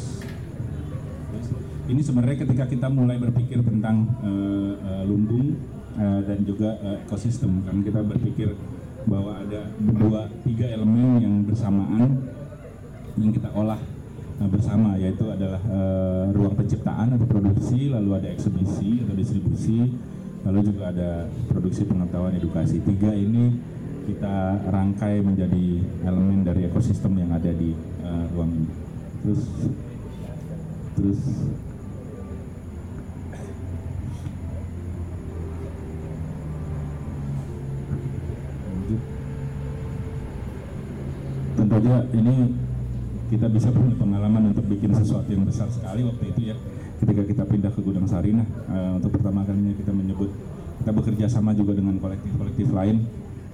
ini 1.89 2.01
sebenarnya 2.05 2.37
ketika 2.45 2.65
kita 2.69 2.89
mulai 2.93 3.17
berpikir 3.17 3.65
tentang 3.65 4.13
eh, 4.21 4.75
eh, 4.77 5.03
lumbung 5.09 5.57
eh, 5.97 6.21
dan 6.29 6.45
juga 6.45 6.77
eh, 6.85 7.01
ekosistem, 7.09 7.65
kan 7.65 7.81
kita 7.81 8.05
berpikir 8.05 8.53
bahwa 9.09 9.41
ada 9.41 9.73
dua 9.81 10.29
tiga 10.45 10.69
elemen 10.69 11.17
yang 11.25 11.35
bersamaan 11.49 12.21
yang 13.17 13.33
kita 13.33 13.49
olah 13.57 13.81
bersama 14.47 14.95
yaitu 14.95 15.27
adalah 15.27 15.59
eh, 15.59 16.25
ruang 16.31 16.55
penciptaan 16.55 17.19
atau 17.19 17.27
produksi, 17.27 17.91
lalu 17.91 18.23
ada 18.23 18.31
eksibisi 18.31 19.03
atau 19.03 19.19
distribusi, 19.19 19.91
lalu 20.47 20.71
juga 20.71 20.95
ada 20.95 21.27
produksi 21.51 21.83
pengetahuan 21.83 22.39
edukasi. 22.39 22.79
Tiga 22.79 23.11
ini 23.11 23.59
kita 24.07 24.63
rangkai 24.71 25.21
menjadi 25.27 25.83
elemen 26.07 26.47
dari 26.47 26.71
ekosistem 26.71 27.19
yang 27.19 27.35
ada 27.35 27.51
di 27.51 27.75
eh, 28.07 28.25
ruang 28.31 28.55
ini. 28.55 28.71
Terus 29.27 29.43
terus. 30.95 31.23
Tentu 41.59 41.75
aja 41.75 42.07
ini 42.15 42.68
kita 43.29 43.47
bisa 43.53 43.69
punya 43.69 43.95
pengalaman 43.95 44.57
untuk 44.57 44.65
bikin 44.67 44.97
sesuatu 44.97 45.29
yang 45.29 45.45
besar 45.45 45.69
sekali 45.69 46.01
waktu 46.05 46.25
itu 46.33 46.41
ya 46.53 46.57
ketika 46.99 47.23
kita 47.23 47.43
pindah 47.47 47.71
ke 47.71 47.81
Gudang 47.85 48.09
Sarinah 48.09 48.49
eh, 48.49 48.91
untuk 48.99 49.15
pertama 49.21 49.45
kalinya 49.45 49.77
kita 49.77 49.93
menyebut 49.93 50.33
kita 50.79 51.05
bekerja 51.05 51.27
sama 51.29 51.53
juga 51.53 51.75
dengan 51.75 51.99
kolektif-kolektif 51.99 52.71
lain. 52.71 53.05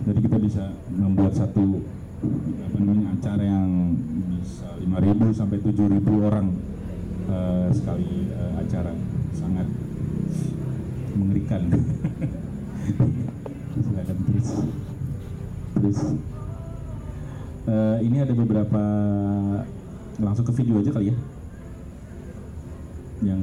Jadi 0.05 0.19
kita 0.23 0.37
bisa 0.37 0.71
membuat 0.93 1.33
satu 1.35 1.81
apa 2.63 2.77
namanya 2.79 3.11
acara 3.17 3.43
yang 3.43 3.97
bisa 4.39 4.69
5.000 4.79 5.35
sampai 5.35 5.59
7.000 5.59 6.29
orang 6.29 6.47
eh, 7.27 7.69
sekali 7.73 8.29
eh, 8.29 8.53
acara. 8.61 8.93
Sangat 9.35 9.67
mengerikan. 11.17 11.63
Silakan 13.75 14.17
terus 14.31 14.49
terus 15.75 15.99
Eh, 17.65 17.99
ini 18.05 18.21
ada 18.21 18.37
beberapa 18.37 18.83
langsung 20.21 20.45
ke 20.45 20.53
video 20.53 20.85
aja 20.85 20.93
kali 20.93 21.09
ya 21.09 21.17
yang 23.25 23.41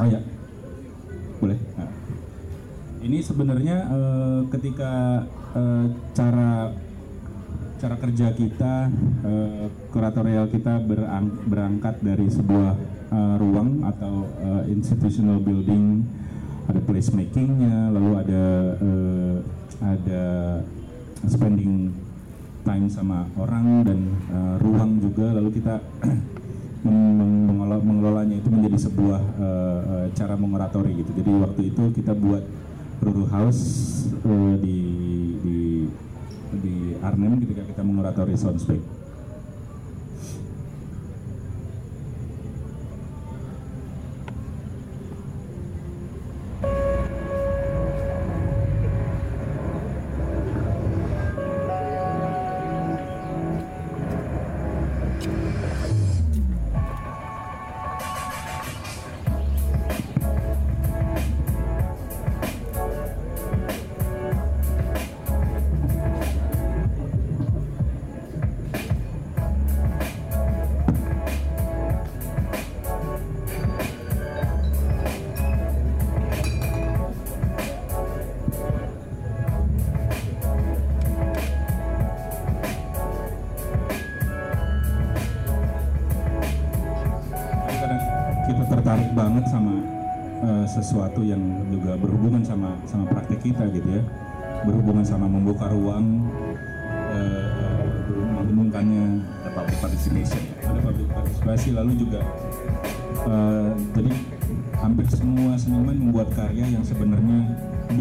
oh 0.00 0.06
ya 0.08 0.20
boleh 1.36 1.58
Nah. 1.76 1.92
ini 3.04 3.20
sebenarnya 3.20 3.76
eh, 3.92 4.40
ketika 4.48 4.92
eh, 5.52 5.86
cara 6.16 6.72
cara 7.76 7.96
kerja 8.00 8.32
kita 8.32 8.88
eh, 9.20 9.68
kuratorial 9.92 10.48
kita 10.48 10.80
berang- 10.80 11.44
berangkat 11.44 12.00
dari 12.00 12.24
sebuah 12.32 12.72
eh, 13.12 13.34
ruang 13.36 13.84
atau 13.84 14.32
eh, 14.40 14.72
institutional 14.72 15.44
building 15.44 16.08
ada 16.72 16.80
placemakingnya 16.80 17.92
lalu 17.92 18.12
ada 18.16 18.44
eh, 18.80 19.36
ada 19.84 20.24
spending 21.28 22.05
time 22.66 22.90
sama 22.90 23.30
orang 23.38 23.86
dan 23.86 24.00
uh, 24.34 24.54
ruang 24.58 24.98
juga. 24.98 25.30
Lalu 25.30 25.62
kita 25.62 25.78
meng- 26.84 27.14
meng- 27.14 27.44
mengelola, 27.46 27.78
mengelolanya 27.78 28.36
itu 28.42 28.50
menjadi 28.50 28.90
sebuah 28.90 29.20
uh, 29.38 30.04
cara 30.10 30.34
menguratori 30.34 30.98
gitu. 30.98 31.14
Jadi 31.14 31.30
waktu 31.38 31.60
itu 31.70 31.82
kita 31.94 32.12
buat 32.18 32.42
Ruru 32.98 33.30
House 33.30 33.62
uh, 34.26 34.54
di 34.58 34.80
di 35.46 35.60
di 36.58 36.74
Arnhem 36.98 37.38
ketika 37.46 37.62
kita 37.62 37.82
menguratori 37.86 38.34
soundscape 38.34 38.95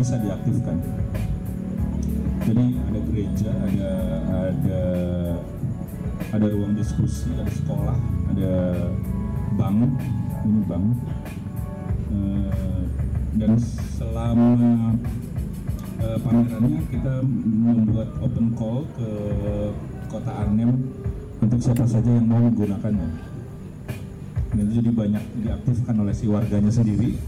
bisa 0.06 0.22
diaktifkan. 0.22 0.78
Jadi 2.46 2.66
ada 2.78 3.00
gereja 3.10 3.50
ada 3.58 3.94
ada 4.38 4.84
ada 6.30 6.46
ruang 6.46 6.78
diskusi 6.78 7.34
ada 7.34 7.50
sekolah 7.50 7.98
ada 8.30 8.54
bank 9.58 9.98
ini 10.46 10.62
bank 10.70 10.86
Eh, 12.16 12.82
dan 13.36 13.58
selama 13.98 14.50
eh, 16.00 16.18
pamerannya 16.22 16.82
kita 16.88 17.14
membuat 17.26 18.14
open 18.22 18.54
call 18.56 18.86
ke 18.94 19.10
kota 20.08 20.32
Arnhem 20.32 20.86
untuk 21.42 21.60
siapa 21.60 21.84
saja 21.84 22.08
yang 22.08 22.30
mau 22.30 22.40
menggunakannya. 22.40 23.10
Dan 24.54 24.64
itu 24.70 24.80
jadi 24.80 24.92
banyak 24.96 25.24
diaktifkan 25.44 25.96
oleh 25.98 26.14
si 26.16 26.30
warganya 26.30 26.72
sendiri. 26.72 27.20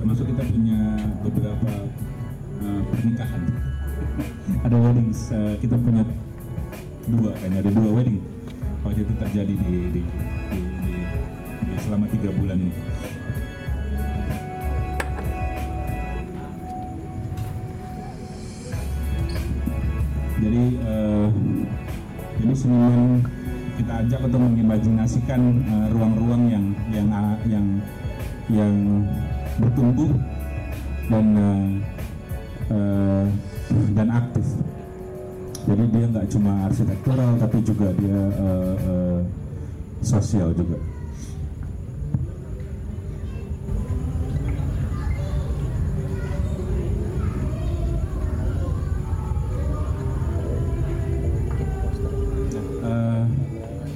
Termasuk 0.00 0.34
kita 0.34 0.42
punya 0.50 0.91
beberapa 1.22 1.70
eh, 2.62 2.82
pernikahan. 2.90 3.42
Ada 4.66 4.76
weddings 4.76 5.30
eh, 5.30 5.54
kita 5.62 5.78
punya 5.78 6.02
dua 7.06 7.30
kayaknya 7.38 7.58
ada 7.66 7.70
dua 7.74 7.90
wedding 7.98 8.18
waktu 8.82 9.06
itu 9.06 9.14
terjadi 9.18 9.54
di, 9.54 9.74
di, 9.90 10.00
di, 10.02 10.02
di- 10.50 11.06
di 11.62 11.74
selama 11.82 12.06
tiga 12.10 12.30
bulan 12.34 12.58
ini. 12.58 12.74
Jadi 20.42 20.64
eh, 20.82 21.28
ini 22.42 22.54
seniman 22.58 23.22
kita 23.78 23.92
ajak 24.04 24.20
untuk 24.26 24.40
mengimajinasikan 24.42 25.40
ruang-ruang 25.94 26.42
yang 26.50 26.64
yang 26.90 27.08
ah, 27.14 27.38
yang 27.46 27.66
yang 28.50 28.74
bertumbuh 29.62 30.10
dan 31.12 31.26
eh, 31.36 31.68
eh, 32.72 33.26
dan 33.92 34.08
aktif. 34.08 34.46
Jadi 35.68 35.84
dia 35.92 36.06
nggak 36.08 36.26
cuma 36.32 36.52
arsitektural 36.66 37.36
tapi 37.36 37.60
juga 37.60 37.92
dia 38.00 38.20
eh, 38.32 38.74
eh, 38.80 39.20
sosial 40.00 40.56
juga. 40.56 40.80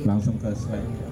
Langsung 0.06 0.38
ke 0.38 0.54
slide 0.54 1.05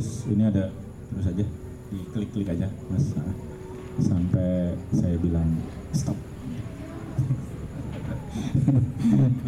terus 0.00 0.24
ini 0.32 0.48
ada 0.48 0.72
terus 1.12 1.28
aja 1.28 1.44
diklik-klik 1.92 2.48
aja 2.48 2.72
mas. 2.88 3.12
Nah, 3.12 3.36
sampai 4.00 4.72
saya 4.96 5.20
bilang 5.20 5.60
stop. 5.92 6.16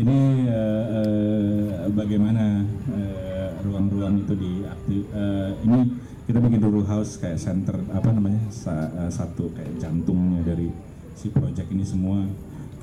Ini 0.02 0.18
eh, 0.52 0.84
eh, 0.92 1.88
bagaimana 1.88 2.68
eh, 2.92 3.48
ruang-ruang 3.64 4.20
itu 4.20 4.34
diaktif 4.36 5.08
eh, 5.16 5.50
ini 5.64 5.88
kita 6.28 6.36
bikin 6.42 6.60
Ruru 6.60 6.84
House 6.84 7.16
kayak 7.16 7.40
center 7.40 7.80
apa 7.88 8.12
namanya 8.12 8.44
sa- 8.52 8.92
eh, 8.92 9.08
satu 9.08 9.48
kayak 9.56 9.80
jantungnya 9.80 10.44
dari 10.44 10.68
si 11.16 11.32
project 11.32 11.72
ini 11.72 11.86
semua. 11.88 12.28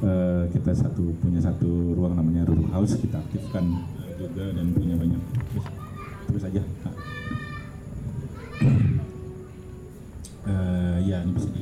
Eh, 0.02 0.44
kita 0.58 0.74
satu 0.74 1.14
punya 1.22 1.38
satu 1.38 1.94
ruang 1.94 2.18
namanya 2.18 2.50
Ruru 2.50 2.66
House 2.74 2.98
kita 2.98 3.22
aktifkan 3.22 3.78
juga 4.18 4.58
dan 4.58 4.74
punya 4.74 4.98
banyak. 4.98 5.22
Terus, 5.54 5.66
terus 6.34 6.44
aja. 6.50 6.64
Nah. 6.66 7.19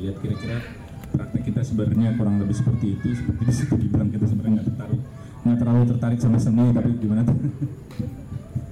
Dilihat 0.07 0.23
kira-kira 0.23 0.57
praktek 1.11 1.43
kita 1.51 1.61
sebenarnya 1.67 2.15
kurang 2.15 2.39
lebih 2.39 2.55
seperti 2.55 2.95
itu 2.95 3.11
seperti 3.11 3.43
di 3.43 3.51
situ 3.51 3.75
dibilang 3.75 4.07
kita 4.07 4.23
sebenarnya 4.23 4.53
nggak 4.55 4.67
tertarik. 4.71 5.01
Nggak 5.43 5.57
terlalu 5.59 5.83
tertarik 5.91 6.19
sama 6.23 6.37
seni 6.39 6.71
tapi 6.71 6.89
gimana 6.95 7.21
tuh? 7.27 7.35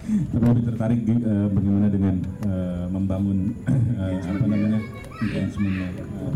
Tapi 0.05 0.45
lebih 0.45 0.65
tertarik 0.69 0.99
eh, 1.01 1.47
bagaimana 1.49 1.87
dengan 1.89 2.15
eh, 2.45 2.85
membangun 2.87 3.57
eh, 3.67 4.21
apa 4.21 4.45
namanya 4.47 4.79
engagementnya 5.17 5.89
eh, 5.97 6.33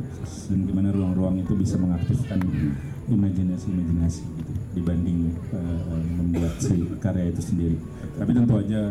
dan 0.50 0.60
gimana 0.66 0.90
ruang-ruang 0.90 1.38
itu 1.38 1.54
bisa 1.54 1.78
mengaktifkan 1.78 2.42
imajinasi-imajinasi 3.08 4.26
gitu 4.26 4.52
dibanding 4.74 5.38
eh, 5.54 6.02
membuat 6.18 6.58
si 6.60 6.82
karya 6.98 7.30
itu 7.30 7.42
sendiri. 7.46 7.78
Tapi 8.18 8.32
tentu 8.34 8.58
aja 8.58 8.90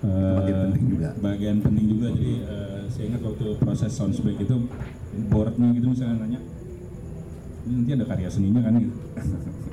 eh, 0.00 0.34
Bagian 0.36 0.58
penting 0.66 0.84
juga. 0.88 1.08
bagian 1.18 1.56
penting 1.60 1.86
juga 1.88 2.06
jadi 2.10 2.32
eh, 2.42 2.80
saya 2.88 3.04
ingat 3.06 3.22
waktu 3.22 3.44
proses 3.56 3.90
soundscape 3.90 4.38
itu 4.38 4.56
boardnya 5.26 5.68
gitu 5.72 5.86
misalnya 5.88 6.16
nanya 6.20 6.40
ini 7.60 7.72
nanti 7.76 7.90
ada 7.92 8.06
karya 8.06 8.28
seninya 8.28 8.60
kan 8.60 8.74
gitu 8.76 8.96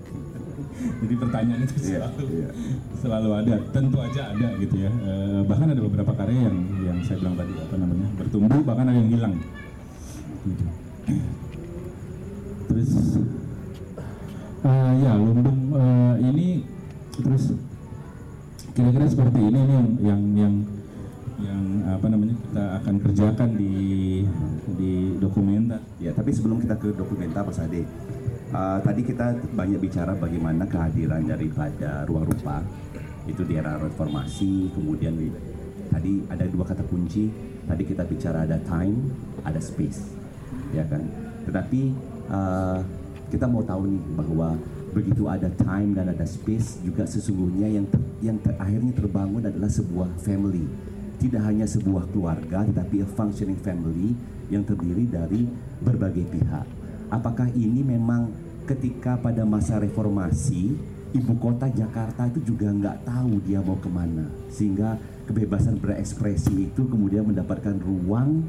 jadi 1.01 1.13
pertanyaan 1.17 1.61
itu 1.63 1.75
Iya, 1.77 2.05
selalu 2.05 2.23
iya. 2.31 2.49
selalu 2.95 3.29
ada 3.33 3.55
tentu 3.71 3.97
aja 3.97 4.21
ada 4.29 4.47
gitu 4.57 4.75
ya 4.77 4.91
Eh, 4.91 5.41
bahkan 5.43 5.67
ada 5.67 5.79
beberapa 5.79 6.11
karya 6.11 6.39
yang 6.45 6.57
yang 6.81 6.97
saya 7.01 7.17
bilang 7.17 7.35
tadi 7.35 7.53
apa 7.55 7.75
namanya 7.75 8.07
bertumbuh 8.15 8.61
bahkan 8.61 8.85
ada 8.85 8.97
yang 8.97 9.09
hilang 9.09 9.33
gitu. 10.43 10.65
terus 12.67 12.91
eh, 14.61 14.91
ya 15.01 15.11
lumbung 15.15 15.59
eh, 15.73 16.13
ini 16.23 16.47
terus 17.15 17.55
kira-kira 18.77 19.09
seperti 19.09 19.39
ini 19.41 19.57
nih 19.57 19.81
yang 20.05 20.21
yang 20.37 20.53
yang 21.41 21.63
apa 21.89 22.05
namanya 22.13 22.37
kita 22.37 22.63
akan 22.77 22.95
kerjakan 23.01 23.49
di 23.57 23.73
di 24.77 24.93
dokumenta 25.17 25.81
Ya, 25.97 26.13
tapi 26.13 26.29
sebelum 26.29 26.61
kita 26.61 26.77
ke 26.77 26.93
dokumenta 26.93 27.41
Mas 27.41 27.57
Ade, 27.57 27.81
uh, 28.53 28.77
tadi 28.85 29.01
kita 29.01 29.33
banyak 29.57 29.81
bicara 29.81 30.13
bagaimana 30.13 30.69
kehadiran 30.69 31.25
daripada 31.25 32.05
ruang 32.05 32.29
rupa 32.29 32.61
itu 33.25 33.41
di 33.41 33.57
era 33.57 33.81
reformasi, 33.81 34.71
kemudian 34.77 35.17
di, 35.17 35.33
tadi 35.89 36.21
ada 36.29 36.45
dua 36.45 36.69
kata 36.69 36.85
kunci, 36.85 37.33
tadi 37.65 37.81
kita 37.81 38.05
bicara 38.05 38.45
ada 38.45 38.61
time, 38.61 39.09
ada 39.41 39.57
space, 39.57 40.05
ya 40.69 40.85
kan. 40.85 41.01
Tetapi 41.49 41.81
uh, 42.29 42.79
kita 43.33 43.49
mau 43.49 43.65
tahu 43.65 43.89
nih 43.89 44.01
bahwa 44.15 44.53
begitu 44.97 45.29
ada 45.29 45.53
time 45.53 45.93
dan 45.93 46.09
ada 46.09 46.25
space 46.25 46.81
juga 46.81 47.05
sesungguhnya 47.05 47.69
yang 47.69 47.85
ter- 47.85 48.09
yang 48.25 48.37
ter- 48.41 48.57
akhirnya 48.57 48.97
terbangun 48.97 49.45
adalah 49.45 49.69
sebuah 49.69 50.09
family 50.25 50.65
tidak 51.17 51.41
hanya 51.45 51.65
sebuah 51.65 52.09
keluarga 52.13 52.65
tetapi 52.65 53.05
a 53.05 53.07
functioning 53.09 53.57
family 53.61 54.13
yang 54.53 54.63
terdiri 54.63 55.09
dari 55.09 55.49
berbagai 55.81 56.29
pihak. 56.29 56.65
Apakah 57.09 57.49
ini 57.57 57.81
memang 57.81 58.31
ketika 58.69 59.17
pada 59.17 59.47
masa 59.47 59.79
reformasi 59.79 60.75
ibu 61.15 61.33
kota 61.39 61.71
Jakarta 61.71 62.27
itu 62.27 62.53
juga 62.53 62.67
nggak 62.69 63.07
tahu 63.07 63.39
dia 63.47 63.63
mau 63.63 63.79
ke 63.79 63.89
mana 63.89 64.27
sehingga 64.51 64.99
kebebasan 65.25 65.79
berekspresi 65.79 66.69
itu 66.69 66.83
kemudian 66.85 67.23
mendapatkan 67.23 67.79
ruang 67.79 68.43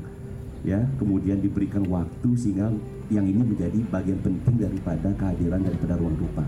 ya 0.62 0.80
kemudian 0.96 1.38
diberikan 1.38 1.86
waktu 1.86 2.28
sehingga 2.34 2.70
yang 3.08 3.24
ini 3.24 3.40
menjadi 3.40 3.78
bagian 3.88 4.20
penting 4.20 4.54
daripada 4.58 5.08
kehadiran 5.12 5.60
daripada 5.62 5.94
ruang 5.96 6.16
rupa. 6.16 6.44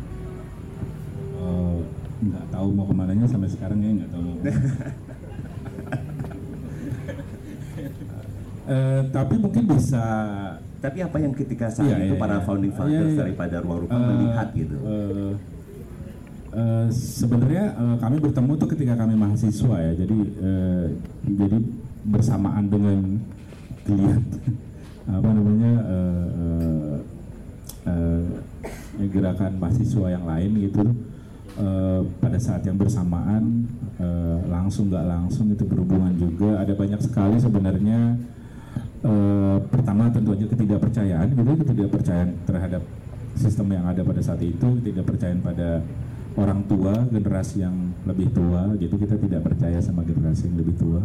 Eh, 1.36 1.78
nggak 2.20 2.44
tahu 2.50 2.68
mau 2.70 2.84
ke 2.84 2.92
mananya 2.92 3.24
sampai 3.24 3.48
sekarang 3.48 3.80
ya 3.80 3.90
nggak 3.96 4.10
tahu 4.10 4.22
mau 4.22 4.34
ke 4.34 4.42
mana. 4.44 4.52
Eh, 8.70 9.02
tapi 9.10 9.34
mungkin 9.34 9.66
bisa 9.66 10.04
Tapi 10.80 11.02
apa 11.02 11.18
yang 11.18 11.34
ketika 11.34 11.66
saat 11.68 11.90
Iya, 11.90 12.06
itu 12.06 12.14
iya, 12.14 12.22
para 12.22 12.38
iya. 12.38 12.44
founding 12.46 12.70
Iya, 12.70 12.78
fathers 12.78 13.12
iya. 13.12 13.18
daripada 13.18 13.56
ruang 13.60 13.80
rupa 13.84 13.92
Eh, 13.92 14.06
melihat 14.06 14.48
gitu. 14.54 14.76
eh, 14.78 15.32
eh, 16.52 16.86
sebenarnya 16.88 17.64
eh, 17.74 17.96
kami 17.98 18.16
bertemu 18.16 18.52
tuh 18.56 18.68
ketika 18.70 18.94
kami 18.96 19.12
mahasiswa 19.12 19.76
ya 19.76 19.92
jadi 19.92 20.16
eh, 20.40 20.84
jadi 21.26 21.58
bersamaan 22.06 22.64
dengan 22.64 23.00
geliat 23.90 24.22
apa 25.10 25.30
namanya 25.34 25.72
eh, 25.90 26.26
eh, 26.38 26.96
eh, 27.90 29.08
gerakan 29.10 29.58
mahasiswa 29.58 30.06
yang 30.12 30.24
lain 30.28 30.50
gitu 30.70 30.84
eh, 31.58 32.00
pada 32.22 32.38
saat 32.38 32.62
yang 32.62 32.78
bersamaan 32.78 33.66
eh, 33.98 34.38
langsung 34.46 34.86
nggak 34.86 35.06
langsung 35.08 35.50
itu 35.50 35.66
berhubungan 35.66 36.14
juga. 36.14 36.62
Ada 36.62 36.78
banyak 36.78 37.00
sekali 37.02 37.36
sebenarnya 37.42 38.14
eh, 39.02 39.58
pertama 39.66 40.12
tentu 40.14 40.36
aja 40.36 40.46
ketidakpercayaan 40.46 41.26
gitu 41.34 41.52
ketidakpercayaan 41.66 42.30
terhadap 42.46 42.82
sistem 43.34 43.72
yang 43.72 43.88
ada 43.88 44.04
pada 44.06 44.20
saat 44.22 44.42
itu 44.44 44.66
ketidakpercayaan 44.78 45.40
pada 45.42 45.82
orang 46.38 46.62
tua 46.70 46.94
generasi 47.10 47.66
yang 47.66 47.74
lebih 48.06 48.30
tua. 48.30 48.70
Gitu 48.78 48.94
kita 48.94 49.18
tidak 49.18 49.42
percaya 49.42 49.82
sama 49.82 50.06
generasi 50.06 50.46
yang 50.46 50.62
lebih 50.62 50.78
tua. 50.78 51.02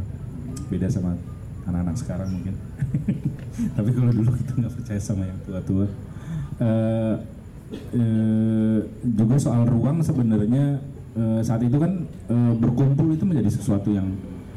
Beda 0.69 0.89
sama 0.91 1.17
anak-anak 1.65 1.95
sekarang 1.97 2.29
mungkin. 2.31 2.55
Tapi 3.77 3.89
kalau 3.93 4.11
dulu 4.11 4.31
kita 4.37 4.51
nggak 4.59 4.73
percaya 4.77 5.01
sama 5.01 5.23
yang 5.25 5.39
tua-tua. 5.45 5.87
Eh, 6.55 7.15
eh, 7.95 8.77
juga 9.03 9.35
soal 9.41 9.67
ruang 9.67 9.99
sebenarnya 9.99 10.79
eh, 11.15 11.41
saat 11.43 11.61
itu 11.63 11.77
kan 11.79 12.05
eh, 12.07 12.53
berkumpul 12.55 13.11
itu 13.11 13.25
menjadi 13.27 13.49
sesuatu 13.51 13.91
yang 13.91 14.07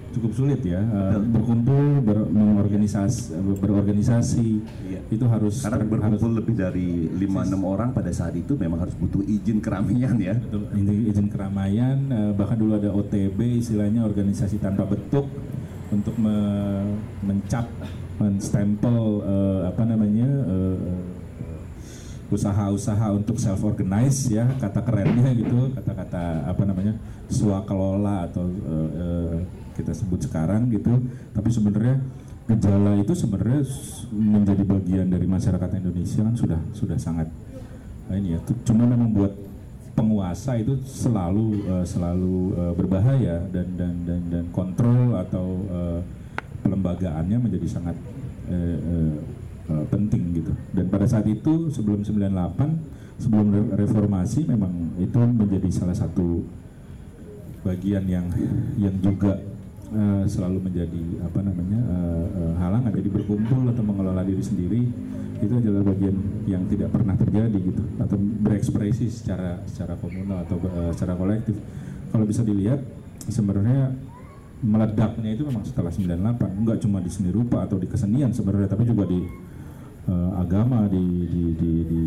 cukup 0.08 0.32
sulit 0.34 0.60
ya. 0.64 0.80
Eh, 0.80 1.20
berkumpul 1.30 2.02
ber, 2.02 2.26
mengorganisasi 2.32 3.38
berorganisasi 3.60 4.48
Iya. 4.88 5.00
itu 5.14 5.24
harus 5.28 5.62
Karena 5.62 5.84
berkumpul 5.84 6.32
lebih 6.42 6.54
dari 6.56 7.06
5-6 7.12 7.62
orang 7.62 7.90
pada 7.92 8.10
saat 8.10 8.34
itu 8.34 8.56
memang 8.56 8.82
harus 8.82 8.96
butuh 8.98 9.22
izin 9.22 9.60
keramaian 9.62 10.16
ya. 10.18 10.34
Betul, 10.34 10.66
izin 11.12 11.28
keramaian 11.30 11.98
eh, 12.10 12.30
bahkan 12.34 12.56
dulu 12.58 12.76
ada 12.76 12.90
OTB 12.92 13.62
istilahnya 13.62 14.02
organisasi 14.04 14.58
tanpa 14.58 14.88
bentuk 14.88 15.28
untuk 15.88 16.14
me- 16.20 16.98
mencap 17.24 17.66
menstempel 18.18 19.24
eh, 19.24 19.60
apa 19.70 19.82
namanya 19.86 20.28
eh, 20.48 20.76
usaha-usaha 22.28 23.08
untuk 23.16 23.40
self 23.40 23.64
organize 23.64 24.28
ya 24.28 24.44
kata 24.60 24.84
kerennya 24.84 25.32
gitu 25.32 25.72
kata-kata 25.72 26.44
apa 26.44 26.62
namanya 26.68 26.92
swakelola 27.32 28.28
atau 28.28 28.44
eh, 28.44 28.90
eh, 29.00 29.36
kita 29.78 29.94
sebut 29.94 30.20
sekarang 30.26 30.68
gitu. 30.74 30.92
Tapi 31.32 31.48
sebenarnya 31.48 32.02
gejala 32.48 32.96
itu 33.00 33.12
sebenarnya 33.12 33.64
menjadi 34.12 34.64
bagian 34.64 35.06
dari 35.08 35.24
masyarakat 35.28 35.68
Indonesia 35.84 36.20
kan 36.24 36.34
sudah 36.36 36.60
sudah 36.72 36.98
sangat 37.00 37.28
ini 38.08 38.36
ya, 38.36 38.40
cuma 38.64 38.88
memang 38.88 39.12
buat 39.12 39.32
penguasa 39.98 40.54
itu 40.54 40.78
selalu 40.86 41.66
eh, 41.66 41.82
selalu 41.82 42.54
eh, 42.54 42.72
berbahaya 42.78 43.36
dan 43.50 43.66
dan 43.74 43.94
dan 44.06 44.20
dan 44.30 44.44
kontrol 44.54 45.18
atau 45.18 45.66
eh, 45.66 46.00
pelembagaannya 46.62 47.38
menjadi 47.42 47.66
sangat 47.66 47.98
eh, 48.46 48.78
eh, 48.78 49.84
penting 49.90 50.38
gitu. 50.38 50.54
Dan 50.70 50.86
pada 50.88 51.04
saat 51.10 51.26
itu 51.26 51.66
sebelum 51.74 52.06
98 52.06 53.18
sebelum 53.18 53.46
re- 53.50 53.70
reformasi 53.82 54.46
memang 54.46 54.94
itu 55.02 55.18
menjadi 55.18 55.68
salah 55.74 55.98
satu 55.98 56.46
bagian 57.66 58.06
yang 58.06 58.30
yang 58.78 58.94
juga 59.02 59.42
eh, 59.92 60.24
selalu 60.28 60.58
menjadi 60.70 61.02
apa 61.24 61.40
namanya 61.40 61.80
eh, 61.80 62.26
eh, 62.28 62.54
halangan. 62.60 62.92
Jadi 62.92 63.08
berkumpul 63.08 63.68
atau 63.72 63.84
mengelola 63.84 64.22
diri 64.24 64.42
sendiri 64.42 64.82
itu 65.38 65.54
adalah 65.54 65.86
bagian 65.94 66.16
yang 66.50 66.66
tidak 66.66 66.90
pernah 66.90 67.14
terjadi 67.14 67.58
gitu. 67.58 67.82
Atau 68.00 68.18
berekspresi 68.18 69.06
secara 69.08 69.62
secara 69.64 69.94
komunal 69.96 70.44
atau 70.44 70.58
eh, 70.60 70.92
secara 70.92 71.14
kolektif. 71.16 71.56
Kalau 72.08 72.24
bisa 72.24 72.42
dilihat 72.44 72.80
sebenarnya 73.28 73.92
meledaknya 74.58 75.38
itu 75.38 75.46
memang 75.46 75.62
setelah 75.62 75.92
98 75.94 76.58
enggak 76.58 76.82
cuma 76.82 76.98
di 76.98 77.10
seni 77.12 77.30
rupa 77.30 77.62
atau 77.62 77.78
di 77.78 77.86
kesenian 77.86 78.34
sebenarnya 78.34 78.66
tapi 78.66 78.90
juga 78.90 79.06
di 79.06 79.22
eh, 80.08 80.30
agama 80.34 80.90
di 80.90 81.04
di 81.30 81.44
di 81.54 81.72
di 81.86 82.02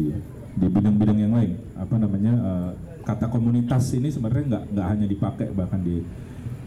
di 0.52 0.66
bidang-bidang 0.68 1.18
yang 1.18 1.34
lain. 1.34 1.56
Apa 1.80 1.96
namanya 1.96 2.34
eh, 2.36 2.70
kata 3.02 3.32
komunitas 3.32 3.92
ini 3.98 4.12
sebenarnya 4.12 4.46
nggak 4.48 4.64
nggak 4.76 4.88
hanya 4.88 5.08
dipakai 5.10 5.48
bahkan 5.56 5.82
di 5.82 6.04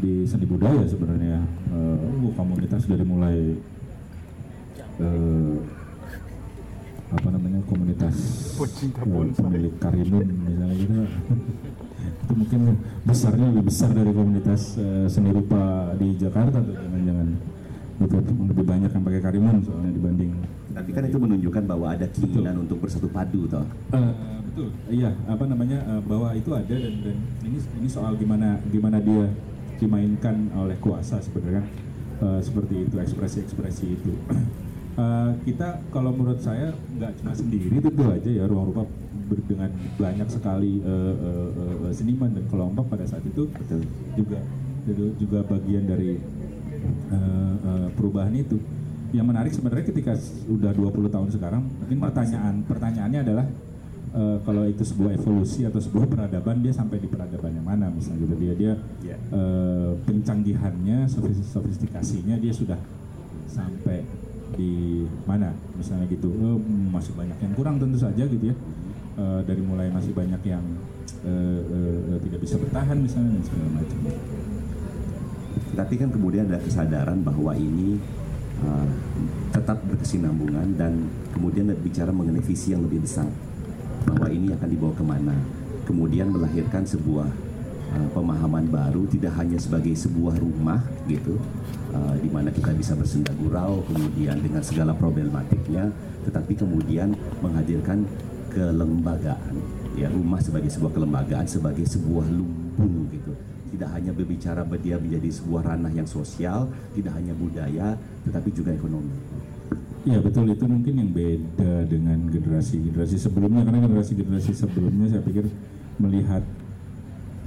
di 0.04 0.28
seni 0.28 0.44
budaya 0.44 0.84
sebenarnya. 0.84 1.40
Uh, 1.72 2.28
komunitas 2.36 2.84
dari 2.84 3.04
mulai 3.06 3.36
eh, 4.98 5.56
apa 7.14 7.28
namanya 7.30 7.60
komunitas 7.70 8.16
eh, 8.58 9.30
pemilik 9.38 9.74
Karimun 9.78 10.26
misalnya 10.44 10.74
gitu. 10.76 10.94
Itu 12.24 12.32
mungkin 12.34 12.60
besarnya 13.06 13.46
lebih 13.54 13.64
besar 13.70 13.90
dari 13.94 14.10
komunitas 14.10 14.76
eh, 14.76 15.06
seni 15.06 15.30
rupa 15.30 15.94
di 15.96 16.18
Jakarta 16.18 16.58
tuh 16.58 16.74
jangan-jangan. 16.74 17.28
Gitu 17.94 18.16
lebih 18.50 18.64
banyak 18.66 18.90
yang 18.90 19.04
pakai 19.06 19.22
Karimun 19.22 19.56
soalnya 19.62 19.92
dibanding. 19.94 20.32
Tapi 20.74 20.90
kan 20.90 21.02
itu 21.06 21.18
menunjukkan 21.22 21.62
bahwa 21.70 21.86
ada 21.94 22.06
keinginan 22.10 22.66
untuk 22.66 22.82
bersatu 22.82 23.06
padu 23.06 23.46
toh. 23.46 23.62
Eh, 23.94 24.12
betul. 24.50 24.68
Iya 24.90 25.14
apa 25.30 25.44
namanya 25.46 25.78
eh, 25.86 26.02
bahwa 26.02 26.34
itu 26.34 26.50
ada 26.50 26.74
dan, 26.74 26.94
dan 27.06 27.16
ini 27.46 27.58
ini 27.78 27.88
soal 27.88 28.18
gimana 28.18 28.58
gimana 28.74 28.98
dia 28.98 29.30
dimainkan 29.78 30.54
oleh 30.54 30.78
kuasa 30.78 31.18
sebenarnya 31.20 31.64
Eh, 32.14 32.40
seperti 32.40 32.86
itu 32.86 32.94
ekspresi-ekspresi 32.94 33.86
itu. 33.90 34.12
Eh, 34.94 35.30
kita 35.42 35.82
kalau 35.90 36.14
menurut 36.14 36.38
saya 36.38 36.70
nggak 36.70 37.18
cuma 37.18 37.34
sendiri 37.34 37.82
tentu 37.82 38.06
aja 38.06 38.30
ya 38.30 38.46
ruang 38.46 38.70
rupa 38.70 38.86
dengan 39.50 39.66
banyak 39.98 40.30
sekali 40.30 40.78
eh, 40.78 41.14
eh, 41.18 41.50
eh, 41.82 41.90
seniman 41.90 42.30
dan 42.30 42.46
kelompok 42.46 42.94
pada 42.94 43.02
saat 43.02 43.26
itu 43.26 43.50
juga 44.14 44.38
juga 44.86 45.06
juga 45.18 45.38
bagian 45.50 45.90
dari 45.90 46.14
eh, 47.10 47.54
eh, 47.58 47.88
perubahan 47.90 48.38
itu. 48.38 48.54
Yang 49.10 49.26
menarik 49.26 49.50
sebenarnya 49.50 49.86
ketika 49.90 50.14
sudah 50.14 50.70
20 50.70 51.10
tahun 51.10 51.28
sekarang 51.34 51.66
mungkin 51.66 51.98
pertanyaan 51.98 52.54
pertanyaannya 52.62 53.20
adalah 53.26 53.46
eh, 54.14 54.38
kalau 54.46 54.62
itu 54.64 54.86
sebuah 54.86 55.18
evolusi 55.18 55.66
atau 55.66 55.82
sebuah 55.82 56.06
peradaban 56.06 56.62
dia 56.62 56.70
sampai 56.70 57.02
di 57.02 57.08
peradaban 57.10 57.50
yang 57.52 57.66
mana 57.66 57.90
misalnya 57.90 58.24
gitu. 58.24 58.34
Dia 58.38 58.54
dia 58.54 58.72
Ya. 59.02 59.16
eh, 59.18 59.90
pencanggihannya 60.06 61.10
sofis- 61.10 61.50
sofistikasinya 61.50 62.38
dia 62.38 62.54
sudah 62.54 62.78
sampai 63.50 64.06
di 64.54 65.02
mana 65.26 65.50
misalnya 65.74 66.06
gitu. 66.06 66.30
Eh, 66.30 66.56
masih 66.88 67.12
banyak 67.12 67.38
yang 67.42 67.52
kurang 67.52 67.76
tentu 67.82 67.98
saja 67.98 68.22
gitu 68.22 68.54
ya. 68.54 68.56
Eh, 69.14 69.40
dari 69.46 69.62
mulai 69.62 69.90
masih 69.90 70.14
banyak 70.14 70.42
yang 70.46 70.62
eh, 71.24 71.60
eh, 71.60 72.18
tidak 72.22 72.40
bisa 72.40 72.54
bertahan 72.60 72.96
misalnya 73.00 73.34
dan 73.34 73.42
segala 73.42 73.68
macam. 73.74 73.98
Tapi 75.74 75.94
kan 75.98 76.08
kemudian 76.14 76.46
ada 76.46 76.62
kesadaran 76.62 77.26
bahwa 77.26 77.50
ini 77.58 77.98
uh, 78.62 78.86
tetap 79.50 79.82
berkesinambungan 79.90 80.78
dan 80.78 81.10
kemudian 81.34 81.66
bicara 81.82 82.14
mengenai 82.14 82.42
visi 82.42 82.70
yang 82.70 82.86
lebih 82.86 83.02
besar 83.02 83.26
bahwa 84.04 84.28
ini 84.30 84.52
akan 84.52 84.68
dibawa 84.68 84.92
ke 84.94 85.04
mana. 85.04 85.36
Kemudian 85.84 86.32
melahirkan 86.32 86.84
sebuah 86.84 87.28
uh, 87.92 88.08
pemahaman 88.16 88.68
baru 88.72 89.04
tidak 89.08 89.36
hanya 89.36 89.60
sebagai 89.60 89.92
sebuah 89.92 90.40
rumah 90.40 90.80
gitu, 91.04 91.36
uh, 91.92 92.14
di 92.20 92.28
mana 92.32 92.48
kita 92.48 92.72
bisa 92.72 92.96
bersenda 92.96 93.32
gurau 93.36 93.84
kemudian 93.88 94.40
dengan 94.40 94.64
segala 94.64 94.96
problematiknya, 94.96 95.92
tetapi 96.24 96.56
kemudian 96.56 97.12
menghadirkan 97.44 98.08
kelembagaan 98.54 99.60
ya 99.98 100.10
rumah 100.10 100.38
sebagai 100.38 100.70
sebuah 100.70 100.94
kelembagaan 100.94 101.46
sebagai 101.46 101.86
sebuah 101.86 102.26
lumbung 102.30 103.10
gitu 103.10 103.34
tidak 103.74 103.90
hanya 103.90 104.14
berbicara 104.14 104.62
dia 104.78 104.96
menjadi 105.02 105.34
sebuah 105.34 105.74
ranah 105.74 105.90
yang 105.90 106.06
sosial, 106.06 106.70
tidak 106.94 107.10
hanya 107.18 107.34
budaya, 107.34 107.98
tetapi 108.22 108.54
juga 108.54 108.70
ekonomi. 108.70 109.10
Iya 110.04 110.20
betul 110.20 110.52
itu 110.52 110.64
mungkin 110.68 110.94
yang 111.00 111.10
beda 111.16 111.88
dengan 111.88 112.28
generasi-generasi 112.28 113.16
sebelumnya 113.16 113.64
karena 113.64 113.88
generasi-generasi 113.88 114.52
sebelumnya 114.52 115.16
saya 115.16 115.24
pikir 115.24 115.48
melihat 115.96 116.44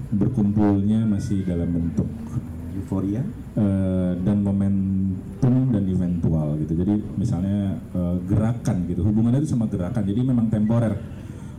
berkumpulnya 0.10 1.05
masih 1.05 1.45
dalam 1.45 1.70
bentuk 1.70 2.10
Euforia, 2.78 3.22
eh, 3.58 4.14
dan 4.22 4.38
momentum 4.41 5.55
dan 5.74 5.84
eventual 5.86 6.58
gitu. 6.62 6.74
Jadi 6.78 6.93
misalnya 7.18 7.78
eh, 7.93 8.16
gerakan 8.26 8.89
gitu 8.89 9.01
hubungannya 9.05 9.41
itu 9.41 9.49
sama 9.53 9.70
gerakan. 9.70 10.01
Jadi 10.05 10.22
memang 10.22 10.49
temporer. 10.49 10.93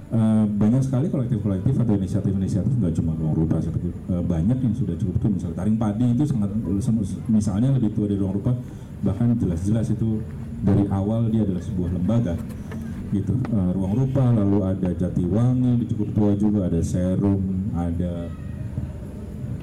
Eh, 0.09 0.45
banyak 0.49 0.81
sekali 0.89 1.13
kolektif-kolektif 1.13 1.85
atau 1.85 1.93
inisiatif-inisiatif 2.01 2.73
nggak 2.81 2.97
cuma 2.97 3.13
ruang 3.13 3.45
rupa 3.45 3.61
seperti 3.61 3.93
eh, 3.93 4.25
banyak 4.25 4.57
yang 4.57 4.73
sudah 4.73 4.97
cukup 4.97 5.21
tuh 5.21 5.31
misalnya 5.37 5.57
taring 5.61 5.77
padi 5.77 6.17
itu 6.17 6.25
sangat 6.25 6.49
misalnya 7.29 7.77
lebih 7.77 7.93
tua 7.93 8.09
dari 8.09 8.17
ruang 8.17 8.41
rupa 8.41 8.57
bahkan 9.05 9.37
jelas-jelas 9.37 9.93
itu 9.93 10.25
dari 10.63 10.85
awal 10.91 11.31
dia 11.31 11.47
adalah 11.47 11.63
sebuah 11.63 11.91
lembaga 11.95 12.35
gitu. 13.09 13.35
Eh, 13.35 13.71
ruang 13.73 13.95
rupa 13.97 14.25
lalu 14.33 14.59
ada 14.69 14.91
Jatiwangi 14.93 15.73
di 15.81 15.85
cukup 15.89 16.09
tua 16.13 16.33
juga 16.37 16.61
ada 16.69 16.81
Serum 16.85 17.73
ada 17.73 18.29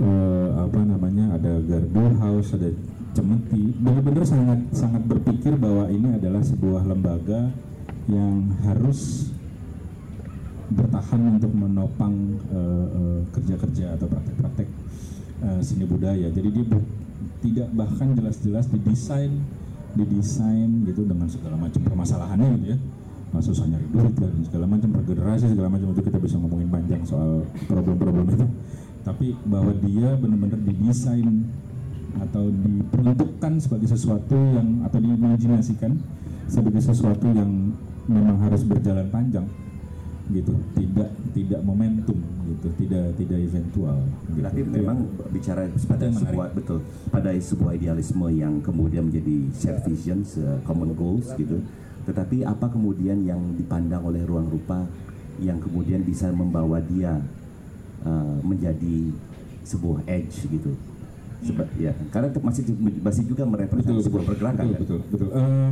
eh, 0.01 0.49
apa 0.55 0.79
namanya 0.81 1.37
ada 1.37 1.61
Gardu 1.61 2.05
House 2.19 2.57
ada 2.57 2.69
Cemeti. 3.15 3.71
Benar-benar 3.79 4.27
sangat 4.27 4.59
sangat 4.75 5.03
berpikir 5.07 5.55
bahwa 5.55 5.87
ini 5.87 6.19
adalah 6.19 6.43
sebuah 6.43 6.83
lembaga 6.83 7.47
yang 8.11 8.53
harus 8.67 9.31
bertahan 10.69 11.37
untuk 11.37 11.53
menopang 11.53 12.41
eh, 12.49 12.87
eh, 12.89 13.19
kerja-kerja 13.31 13.95
atau 13.95 14.07
praktek-praktek 14.09 14.67
eh, 15.45 15.59
seni 15.61 15.85
budaya. 15.85 16.27
Jadi 16.33 16.49
dia 16.51 16.65
tidak 17.45 17.69
bahkan 17.77 18.17
jelas-jelas 18.17 18.65
didesain 18.73 19.45
didesain 19.95 20.83
gitu 20.85 21.07
dengan 21.07 21.27
segala 21.31 21.55
macam 21.55 21.81
permasalahannya 21.81 22.47
gitu 22.59 22.67
ya. 22.75 22.79
Susah 23.35 23.67
nyari 23.67 23.83
duit 23.91 24.15
dan 24.15 24.31
segala 24.47 24.63
macam 24.63 24.95
regenerasi 24.95 25.51
segala 25.51 25.67
macam 25.67 25.91
itu 25.91 26.01
kita 26.07 26.23
bisa 26.23 26.39
ngomongin 26.39 26.71
panjang 26.71 27.03
soal 27.03 27.43
problem-problem 27.67 28.31
itu. 28.31 28.47
Tapi 29.03 29.35
bahwa 29.43 29.75
dia 29.83 30.15
benar-benar 30.15 30.59
didesain 30.63 31.43
atau 32.15 32.47
diperuntukkan 32.47 33.59
sebagai 33.59 33.91
sesuatu 33.91 34.39
yang 34.39 34.87
atau 34.87 35.03
diimajinasikan 35.03 35.99
sebagai 36.47 36.79
sesuatu 36.79 37.27
yang 37.27 37.75
memang 38.07 38.39
harus 38.39 38.63
berjalan 38.63 39.11
panjang 39.11 39.43
gitu 40.25 40.53
tidak 40.73 41.09
tidak 41.31 41.61
momentum 41.61 42.17
gitu 42.45 42.67
tidak 42.77 43.13
tidak 43.13 43.39
eventual 43.41 43.99
gitu. 44.27 44.41
tapi 44.41 44.59
Itu 44.61 44.71
memang 44.71 44.97
yang- 45.01 45.29
bicara 45.29 45.61
pada 45.85 46.01
yang 46.01 46.13
menarik. 46.13 46.21
sebuah 46.23 46.47
betul 46.53 46.79
pada 47.07 47.29
sebuah 47.31 47.71
idealisme 47.73 48.25
yang 48.31 48.53
kemudian 48.59 49.03
menjadi 49.05 49.35
shared 49.53 49.85
vision, 49.85 50.25
common 50.63 50.93
goals 50.93 51.29
gitu. 51.35 51.61
Tetapi 52.05 52.41
apa 52.41 52.69
kemudian 52.69 53.21
yang 53.21 53.53
dipandang 53.53 54.01
oleh 54.01 54.21
ruang 54.21 54.45
rupa 54.45 54.85
yang 55.37 55.57
kemudian 55.57 56.01
bisa 56.01 56.29
membawa 56.29 56.77
dia 56.79 57.17
uh, 58.01 58.37
menjadi 58.41 59.09
sebuah 59.61 60.05
edge 60.05 60.45
gitu. 60.47 60.73
Seba- 61.41 61.69
ya, 61.77 61.93
karena 62.09 62.29
itu 62.29 62.39
masih 62.41 62.63
masih 63.03 63.23
juga 63.25 63.45
merepresentasi 63.45 64.05
sebuah 64.05 64.23
pergerakan 64.23 64.65
betul, 64.65 64.73
kan. 64.73 64.81
betul, 64.81 64.99
betul. 65.11 65.29
Eh, 65.29 65.71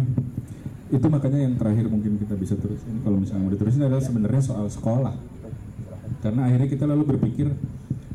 itu 0.91 1.07
makanya 1.07 1.39
yang 1.47 1.55
terakhir 1.55 1.87
mungkin 1.87 2.19
kita 2.19 2.35
bisa 2.35 2.59
terusin 2.59 2.99
kalau 3.01 3.17
misalnya 3.21 3.47
mau 3.47 3.53
diterusin 3.55 3.81
adalah 3.87 4.03
sebenarnya 4.03 4.41
soal 4.43 4.67
sekolah. 4.67 5.15
Karena 6.19 6.47
akhirnya 6.47 6.69
kita 6.71 6.85
lalu 6.87 7.03
berpikir 7.15 7.47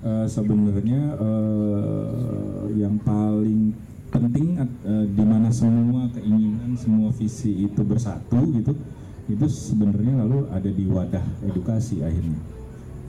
eh, 0.04 0.26
sebenarnya 0.28 1.00
eh, 1.16 2.64
yang 2.76 2.96
paling 3.00 3.72
penting 4.08 4.56
eh, 4.60 5.06
di 5.12 5.24
mana 5.24 5.52
semua 5.52 6.08
keinginan 6.12 6.72
semua 6.76 7.12
visi 7.12 7.68
itu 7.68 7.84
bersatu 7.84 8.40
gitu 8.56 8.72
itu 9.28 9.44
sebenarnya 9.44 10.24
lalu 10.24 10.48
ada 10.48 10.70
di 10.72 10.84
wadah 10.88 11.24
edukasi 11.44 12.00
akhirnya. 12.00 12.40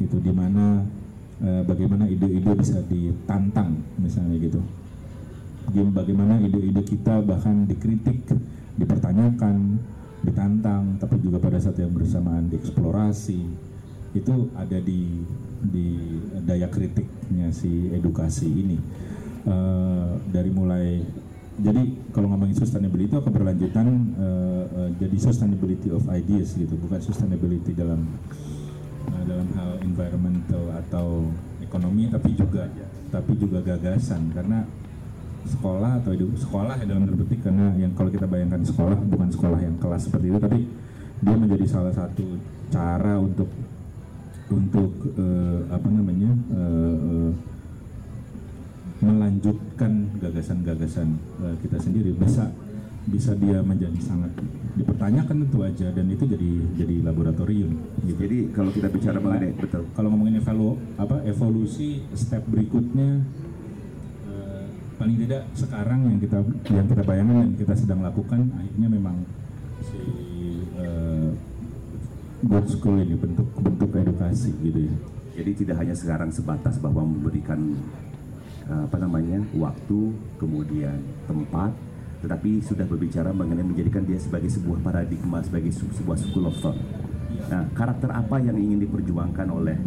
Gitu 0.03 0.20
di 0.20 0.32
mana 0.36 0.84
eh, 1.39 1.64
bagaimana 1.64 2.07
ide-ide 2.12 2.51
bisa 2.60 2.84
ditantang 2.84 3.80
misalnya 3.99 4.36
gitu. 4.39 4.60
Bagaimana 5.70 6.41
ide-ide 6.41 6.82
kita 6.82 7.22
bahkan 7.22 7.70
dikritik, 7.70 8.26
dipertanyakan, 8.80 9.78
ditantang, 10.24 10.96
tapi 10.98 11.20
juga 11.20 11.44
pada 11.44 11.60
saat 11.60 11.76
yang 11.78 11.92
bersamaan 11.92 12.48
dieksplorasi. 12.48 13.44
Itu 14.16 14.50
ada 14.56 14.80
di 14.82 15.22
di 15.60 15.88
daya 16.48 16.72
kritiknya 16.72 17.52
si 17.52 17.92
edukasi 17.92 18.48
ini. 18.48 18.80
Eh, 19.44 20.10
dari 20.32 20.52
mulai 20.52 21.04
jadi 21.60 21.84
kalau 22.16 22.32
ngomongin 22.32 22.56
sustainability 22.56 23.12
itu 23.12 23.20
keberlanjutan 23.20 23.88
eh, 24.16 24.66
eh, 24.68 24.90
jadi 25.00 25.18
sustainability 25.20 25.92
of 25.92 26.08
ideas 26.12 26.56
gitu 26.56 26.76
bukan 26.80 27.00
sustainability 27.04 27.76
dalam 27.76 28.08
dalam 29.28 29.48
hal 29.56 29.80
environmental 29.84 30.64
atau 30.76 31.28
ekonomi 31.64 32.08
tapi 32.10 32.36
juga 32.36 32.68
tapi 33.10 33.34
juga 33.36 33.60
gagasan. 33.62 34.32
Karena 34.34 34.64
sekolah 35.48 36.04
atau 36.04 36.12
edu- 36.12 36.36
sekolah 36.36 36.76
ya 36.80 36.86
dalam 36.88 37.08
tanda 37.08 37.20
petik 37.24 37.40
karena 37.46 37.72
yang 37.80 37.92
kalau 37.96 38.12
kita 38.12 38.28
bayangkan 38.28 38.62
sekolah 38.64 38.98
bukan 39.08 39.30
sekolah 39.32 39.60
yang 39.60 39.76
kelas 39.80 40.08
seperti 40.08 40.26
itu 40.32 40.40
tapi 40.40 40.60
dia 41.20 41.36
menjadi 41.36 41.66
salah 41.68 41.94
satu 41.96 42.40
cara 42.72 43.20
untuk 43.20 43.50
untuk 44.50 44.92
eh, 45.16 45.60
apa 45.70 45.88
namanya 45.88 46.32
eh, 46.54 46.98
eh, 46.98 47.32
melanjutkan 49.00 50.12
gagasan-gagasan 50.20 51.08
eh, 51.46 51.56
kita 51.64 51.78
sendiri 51.80 52.12
bisa 52.16 52.52
bisa 53.10 53.34
dia 53.40 53.64
menjadi 53.64 53.98
sangat 54.04 54.30
dipertanyakan 54.78 55.48
tentu 55.48 55.66
aja 55.66 55.88
dan 55.90 56.06
itu 56.14 56.30
jadi 56.30 56.52
jadi 56.78 56.96
laboratorium 57.10 57.74
gitu. 58.06 58.20
Jadi 58.22 58.38
kalau 58.54 58.70
kita 58.70 58.88
bicara 58.92 59.18
mengenai 59.18 59.56
betul 59.58 59.84
Kalau 59.98 60.08
ngomongin 60.14 60.40
evolu 60.40 60.78
apa 61.00 61.26
evolusi 61.26 62.06
step 62.14 62.46
berikutnya 62.46 63.24
paling 65.00 65.16
tidak 65.16 65.47
sekarang 65.56 66.00
yang 66.12 66.20
kita 66.20 66.38
yang 66.76 66.86
kita 66.91 67.04
bayangkan 67.08 67.47
dan 67.47 67.56
kita 67.56 67.74
sedang 67.80 68.04
lakukan 68.04 68.52
akhirnya 68.52 68.88
memang 68.91 69.16
si 69.88 70.00
uh, 70.76 71.32
good 72.43 72.68
school 72.68 73.00
ini 73.00 73.16
bentuk 73.16 73.47
bentuk 73.64 73.95
edukasi 73.95 74.52
gitu 74.60 74.91
ya. 74.91 74.95
Jadi 75.39 75.52
tidak 75.64 75.80
hanya 75.80 75.95
sekarang 75.95 76.36
sebatas 76.36 76.76
bahwa 76.84 77.08
memberikan 77.08 77.80
uh, 78.68 78.84
apa 78.84 78.97
namanya 79.00 79.39
waktu, 79.56 80.12
kemudian 80.36 81.00
tempat, 81.32 81.72
tetapi 82.20 82.60
sudah 82.60 82.84
berbicara 82.84 83.32
mengenai 83.32 83.64
menjadikan 83.64 84.04
dia 84.04 84.20
sebagai 84.20 84.52
sebuah 84.52 84.84
paradigma, 84.84 85.39
sebagai 85.39 85.72
sebuah 85.72 86.18
school 86.20 86.52
of 86.52 86.56
thought. 86.60 86.76
Nah, 87.48 87.64
karakter 87.72 88.12
apa 88.12 88.36
yang 88.44 88.60
ingin 88.60 88.84
diperjuangkan 88.84 89.48
oleh 89.48 89.78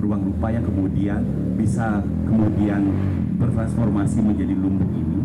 ruang 0.00 0.32
rupa 0.32 0.48
yang 0.48 0.64
kemudian 0.64 1.20
bisa 1.60 2.00
kemudian 2.24 2.80
bertransformasi 3.36 4.24
menjadi 4.24 4.54
lumbung 4.56 4.88
ini? 4.96 5.20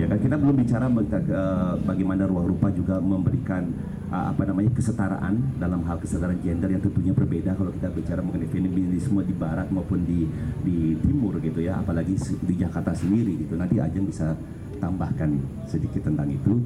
Ya 0.00 0.08
kan 0.08 0.18
kita 0.20 0.40
belum 0.40 0.56
bicara 0.56 0.88
eh, 0.88 1.74
bagaimana 1.84 2.24
ruang 2.28 2.48
rupa 2.52 2.68
juga 2.72 3.00
memberikan 3.00 3.64
eh, 4.08 4.26
apa 4.32 4.42
namanya 4.44 4.72
kesetaraan 4.76 5.56
dalam 5.56 5.84
hal 5.88 5.96
kesetaraan 6.00 6.40
gender 6.40 6.68
yang 6.72 6.82
tentunya 6.84 7.12
berbeda 7.16 7.56
kalau 7.56 7.72
kita 7.72 7.88
bicara 7.92 8.20
mengenai 8.20 8.48
feminisme 8.48 9.20
di 9.24 9.34
barat 9.36 9.68
maupun 9.72 10.04
di 10.04 10.28
di 10.64 10.96
timur 11.00 11.40
gitu 11.40 11.64
ya, 11.64 11.80
apalagi 11.80 12.16
di 12.44 12.54
Jakarta 12.60 12.92
sendiri 12.92 13.46
gitu. 13.46 13.56
Nanti 13.56 13.80
Ajeng 13.80 14.08
bisa 14.08 14.36
tambahkan 14.82 15.38
sedikit 15.70 16.02
tentang 16.10 16.26
itu 16.26 16.58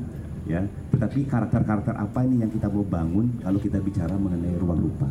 ya. 0.46 0.62
Tetapi 0.94 1.26
karakter-karakter 1.26 1.94
apa 1.98 2.18
ini 2.24 2.42
yang 2.42 2.50
kita 2.50 2.70
mau 2.70 2.86
bangun 2.86 3.42
kalau 3.42 3.58
kita 3.60 3.82
bicara 3.82 4.14
mengenai 4.16 4.56
ruang 4.56 4.80
rupa? 4.86 5.10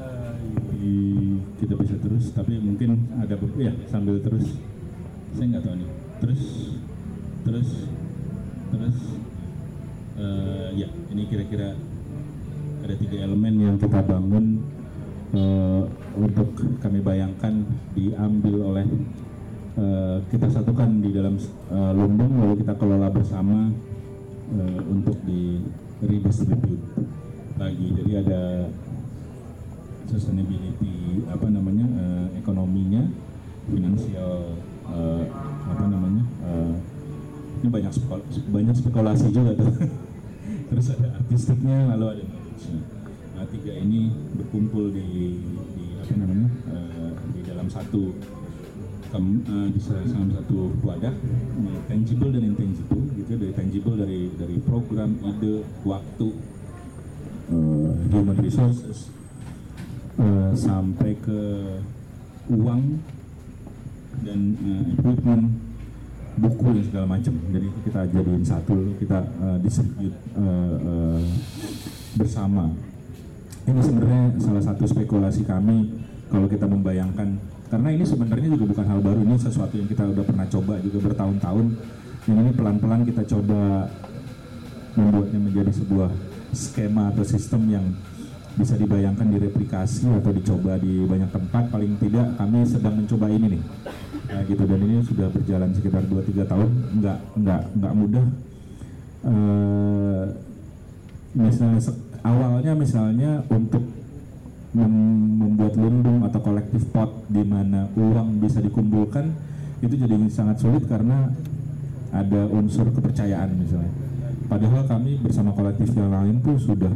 Eh, 0.00 1.36
kita 1.60 1.76
bisa 1.76 1.94
terus 2.00 2.32
tapi 2.32 2.56
mungkin 2.56 3.04
ada 3.20 3.36
ya 3.60 3.68
sambil 3.92 4.16
terus 4.24 4.56
saya 5.36 5.46
nggak 5.52 5.62
tahu 5.62 5.74
nih 5.76 5.90
terus 6.24 6.42
terus 7.44 7.68
terus 8.72 8.96
eh, 10.16 10.68
ya 10.80 10.88
ini 11.12 11.22
kira-kira 11.28 11.76
ada 12.80 12.94
tiga 12.96 13.16
elemen 13.28 13.54
yang 13.60 13.76
kita 13.76 14.00
bangun 14.00 14.64
eh, 15.36 15.82
untuk 16.16 16.48
kami 16.80 17.04
bayangkan 17.04 17.60
diambil 17.92 18.72
oleh 18.72 18.86
eh, 19.80 20.16
kita 20.28 20.46
satukan 20.52 21.00
di 21.00 21.10
dalam 21.10 21.40
eh, 21.72 21.92
lumbung 21.96 22.32
lalu 22.36 22.54
kita 22.60 22.76
kelola 22.76 23.08
bersama 23.08 23.72
eh, 24.52 24.80
untuk 24.84 25.16
di 25.24 25.64
redistribute 26.04 26.84
lagi. 27.56 27.86
Jadi 27.96 28.12
ada 28.16 28.68
sustainability 30.08 31.24
apa 31.28 31.46
namanya 31.48 31.86
eh, 31.86 32.26
ekonominya 32.40 33.08
finansial 33.70 34.58
eh, 34.90 35.24
apa 35.70 35.84
namanya 35.88 36.24
eh, 36.44 36.74
ini 37.60 37.68
banyak 37.68 37.92
spekul- 37.92 38.26
banyak 38.52 38.74
spekulasi 38.76 39.28
juga 39.32 39.56
tuh. 39.56 39.70
Terus 40.70 40.86
ada 40.94 41.18
artistiknya 41.18 41.96
lalu 41.96 42.06
ada 42.20 42.24
nah 43.40 43.48
tiga 43.48 43.72
ini 43.72 44.12
berkumpul 44.36 44.92
di, 44.92 45.40
di 45.72 45.84
apa 45.96 46.12
namanya 46.12 46.48
eh, 46.68 47.10
di 47.32 47.40
dalam 47.40 47.72
satu 47.72 48.12
kem- 49.10 49.42
eh, 49.44 49.68
di 49.74 49.80
dalam 49.82 50.30
satu 50.30 50.70
wadah 50.86 51.14
eh, 51.14 51.78
tangible 51.90 52.30
dan 52.30 52.42
intangible 52.46 53.04
gitu 53.18 53.32
dari 53.36 53.52
tangible 53.52 53.94
dari 53.98 54.20
dari 54.38 54.56
program 54.62 55.10
ide 55.20 55.66
waktu 55.82 56.28
eh, 57.50 57.90
human 58.14 58.38
resources 58.38 59.10
eh, 60.16 60.50
sampai 60.54 61.18
ke 61.18 61.40
uang 62.50 62.82
dan 64.22 64.40
eh, 64.58 64.82
equipment 64.94 65.44
buku 66.40 66.66
dan 66.72 66.84
segala 66.86 67.06
macam. 67.18 67.34
Jadi 67.52 67.68
kita 67.84 68.00
jadiin 68.14 68.44
satu 68.46 68.76
kita 68.96 69.18
eh, 69.22 69.58
distribute 69.60 70.16
eh, 70.38 70.74
eh, 70.80 71.22
bersama. 72.16 72.70
Ini 73.68 73.80
sebenarnya 73.82 74.22
salah 74.40 74.62
satu 74.64 74.82
spekulasi 74.88 75.46
kami 75.46 75.94
kalau 76.32 76.48
kita 76.50 76.66
membayangkan 76.66 77.38
karena 77.70 77.88
ini 77.94 78.02
sebenarnya 78.02 78.48
juga 78.58 78.66
bukan 78.66 78.86
hal 78.90 78.98
baru 78.98 79.20
ini 79.22 79.38
sesuatu 79.38 79.78
yang 79.78 79.86
kita 79.86 80.02
udah 80.10 80.24
pernah 80.26 80.46
coba 80.50 80.74
juga 80.82 80.98
bertahun-tahun. 81.06 81.66
Dan 82.26 82.34
ini 82.36 82.50
pelan-pelan 82.52 83.02
kita 83.06 83.22
coba 83.30 83.86
membuatnya 84.98 85.38
menjadi 85.38 85.72
sebuah 85.78 86.10
skema 86.50 87.14
atau 87.14 87.22
sistem 87.22 87.62
yang 87.70 87.86
bisa 88.58 88.74
dibayangkan 88.74 89.30
direplikasi 89.30 90.10
atau 90.10 90.34
dicoba 90.34 90.82
di 90.82 91.06
banyak 91.06 91.30
tempat. 91.30 91.70
Paling 91.70 91.94
tidak 92.02 92.26
kami 92.34 92.66
sedang 92.66 92.98
mencoba 92.98 93.26
ini 93.30 93.46
nih. 93.54 93.62
Nah, 94.34 94.40
gitu. 94.50 94.62
Dan 94.66 94.80
ini 94.82 94.96
sudah 95.06 95.28
berjalan 95.30 95.70
sekitar 95.70 96.02
2-3 96.10 96.50
tahun. 96.50 96.70
Nggak 96.98 97.18
nggak 97.38 97.62
nggak 97.78 97.92
mudah. 97.94 98.26
Eh, 99.20 100.24
misalnya 101.38 101.80
awalnya 102.26 102.72
misalnya 102.74 103.30
untuk 103.46 103.99
membuat 104.70 105.74
lumbung 105.74 106.22
atau 106.22 106.38
kolektif 106.38 106.86
pot 106.94 107.26
di 107.26 107.42
mana 107.42 107.90
uang 107.98 108.38
bisa 108.38 108.62
dikumpulkan 108.62 109.34
itu 109.82 109.94
jadi 109.96 110.14
sangat 110.30 110.62
sulit 110.62 110.86
karena 110.86 111.32
ada 112.10 112.46
unsur 112.50 112.86
kepercayaan 112.90 113.50
misalnya. 113.58 113.90
Padahal 114.50 114.82
kami 114.86 115.18
bersama 115.22 115.54
kolektif 115.54 115.94
yang 115.94 116.10
lain 116.10 116.42
tuh 116.42 116.58
sudah 116.58 116.90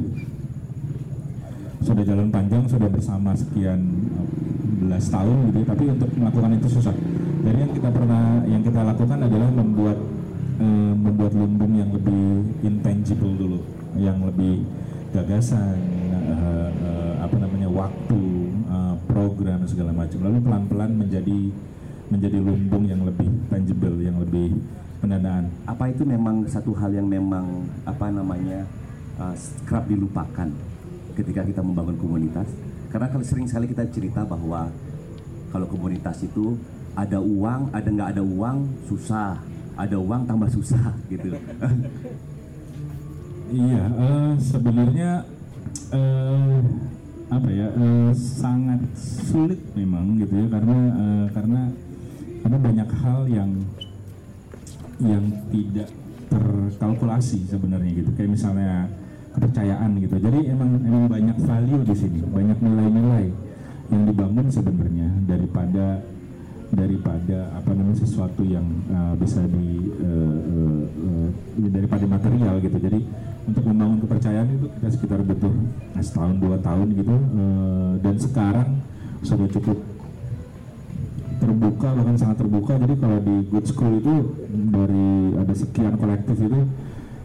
sudah 1.85 2.03
jalan 2.03 2.33
panjang, 2.33 2.65
sudah 2.67 2.89
bersama 2.91 3.37
sekian 3.37 3.79
eh, 4.19 4.29
belas 4.83 5.05
tahun 5.13 5.53
gitu, 5.53 5.59
ya, 5.63 5.67
tapi 5.69 5.85
untuk 5.93 6.11
melakukan 6.17 6.51
itu 6.59 6.69
susah. 6.81 6.95
Jadi 7.45 7.59
yang 7.61 7.73
kita 7.77 7.89
pernah, 7.93 8.41
yang 8.49 8.63
kita 8.65 8.81
lakukan 8.81 9.19
adalah 9.21 9.51
membuat 9.53 9.99
eh, 10.59 10.95
membuat 10.97 11.33
lumbung 11.37 11.73
yang 11.77 11.91
lebih 11.93 12.25
intangible 12.65 13.35
dulu, 13.37 13.61
yang 14.01 14.19
lebih 14.25 14.65
gagasan, 15.15 15.79
eh, 16.11 16.19
eh, 16.35 16.71
waktu, 17.75 18.23
eh, 18.71 18.95
program 19.11 19.61
segala 19.67 19.91
macam. 19.91 20.19
Lalu 20.23 20.39
pelan-pelan 20.41 20.91
menjadi 20.95 21.39
menjadi 22.09 22.39
lumbung 22.39 22.85
yang 22.87 23.03
lebih 23.03 23.27
tangible, 23.51 23.97
yang 23.99 24.17
lebih 24.21 24.55
pendanaan. 25.03 25.51
Apa 25.67 25.91
itu 25.91 26.07
memang 26.07 26.47
satu 26.47 26.73
hal 26.77 26.95
yang 26.95 27.09
memang 27.09 27.69
apa 27.85 28.13
namanya 28.13 28.69
uh, 29.17 29.35
kerap 29.65 29.89
dilupakan 29.89 30.49
ketika 31.17 31.43
kita 31.43 31.61
membangun 31.65 31.97
komunitas? 31.97 32.49
Karena 32.93 33.11
kalau 33.11 33.25
sering 33.27 33.49
sekali 33.49 33.67
kita 33.67 33.89
cerita 33.91 34.23
bahwa 34.23 34.69
kalau 35.51 35.67
komunitas 35.67 36.23
itu 36.23 36.61
ada 36.95 37.19
uang, 37.19 37.75
ada 37.75 37.89
nggak 37.91 38.09
ada 38.15 38.23
uang 38.23 38.59
susah, 38.87 39.41
ada 39.75 39.97
uang 39.99 40.23
tambah 40.29 40.49
susah 40.53 40.95
gitu. 41.13 41.35
Iya, 43.55 43.83
eh, 43.87 44.33
sebenarnya 44.41 45.11
eh, 45.91 46.59
apa 47.33 47.49
ya 47.49 47.69
eh, 47.73 48.11
sangat 48.13 48.85
sulit 48.99 49.61
memang 49.73 50.21
gitu 50.21 50.45
ya 50.45 50.47
karena 50.53 50.79
eh, 50.93 51.27
karena 51.33 51.61
karena 52.45 52.59
banyak 52.61 52.89
hal 53.01 53.21
yang 53.29 53.51
yang 55.01 55.25
tidak 55.49 55.89
terkalkulasi 56.29 57.49
sebenarnya 57.49 58.05
gitu 58.05 58.11
kayak 58.15 58.31
misalnya 58.35 58.89
kepercayaan 59.35 59.99
gitu. 59.99 60.17
Jadi 60.23 60.41
emang 60.47 60.79
emang 60.87 61.05
banyak 61.11 61.37
value 61.43 61.83
di 61.83 61.95
sini, 61.95 62.21
banyak 62.23 62.59
nilai-nilai 62.63 63.27
yang 63.91 64.03
dibangun 64.09 64.47
sebenarnya 64.49 65.09
daripada 65.27 66.01
daripada 66.75 67.51
apa 67.55 67.71
namanya 67.73 67.99
sesuatu 68.03 68.43
yang 68.43 68.67
uh, 68.91 69.15
bisa 69.17 69.41
di 69.47 69.95
uh, 70.03 70.87
uh, 70.91 71.29
daripada 71.71 72.05
material 72.05 72.59
gitu. 72.61 72.77
Jadi 72.79 73.01
untuk 73.45 73.65
membangun 73.71 73.99
kepercayaan 74.05 74.49
itu 74.51 74.67
kita 74.79 74.89
sekitar 74.91 75.21
butuh 75.23 75.55
setahun 76.03 76.37
dua 76.43 76.59
tahun 76.61 76.89
gitu. 76.99 77.15
Uh, 77.15 77.93
dan 78.03 78.15
sekarang 78.19 78.69
sudah 79.25 79.49
cukup 79.49 79.79
terbuka 81.41 81.89
bahkan 81.95 82.17
sangat 82.19 82.37
terbuka. 82.43 82.73
Jadi 82.77 82.95
kalau 82.99 83.19
di 83.23 83.37
good 83.49 83.67
school 83.67 83.93
itu 83.99 84.15
dari 84.51 85.09
ada 85.39 85.55
sekian 85.55 85.95
kolektif 85.97 86.37
itu 86.39 86.61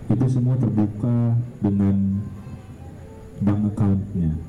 itu 0.10 0.26
semua 0.26 0.58
terbuka 0.58 1.38
dengan 1.62 2.22
bank 3.40 3.62
accountnya 3.74 4.49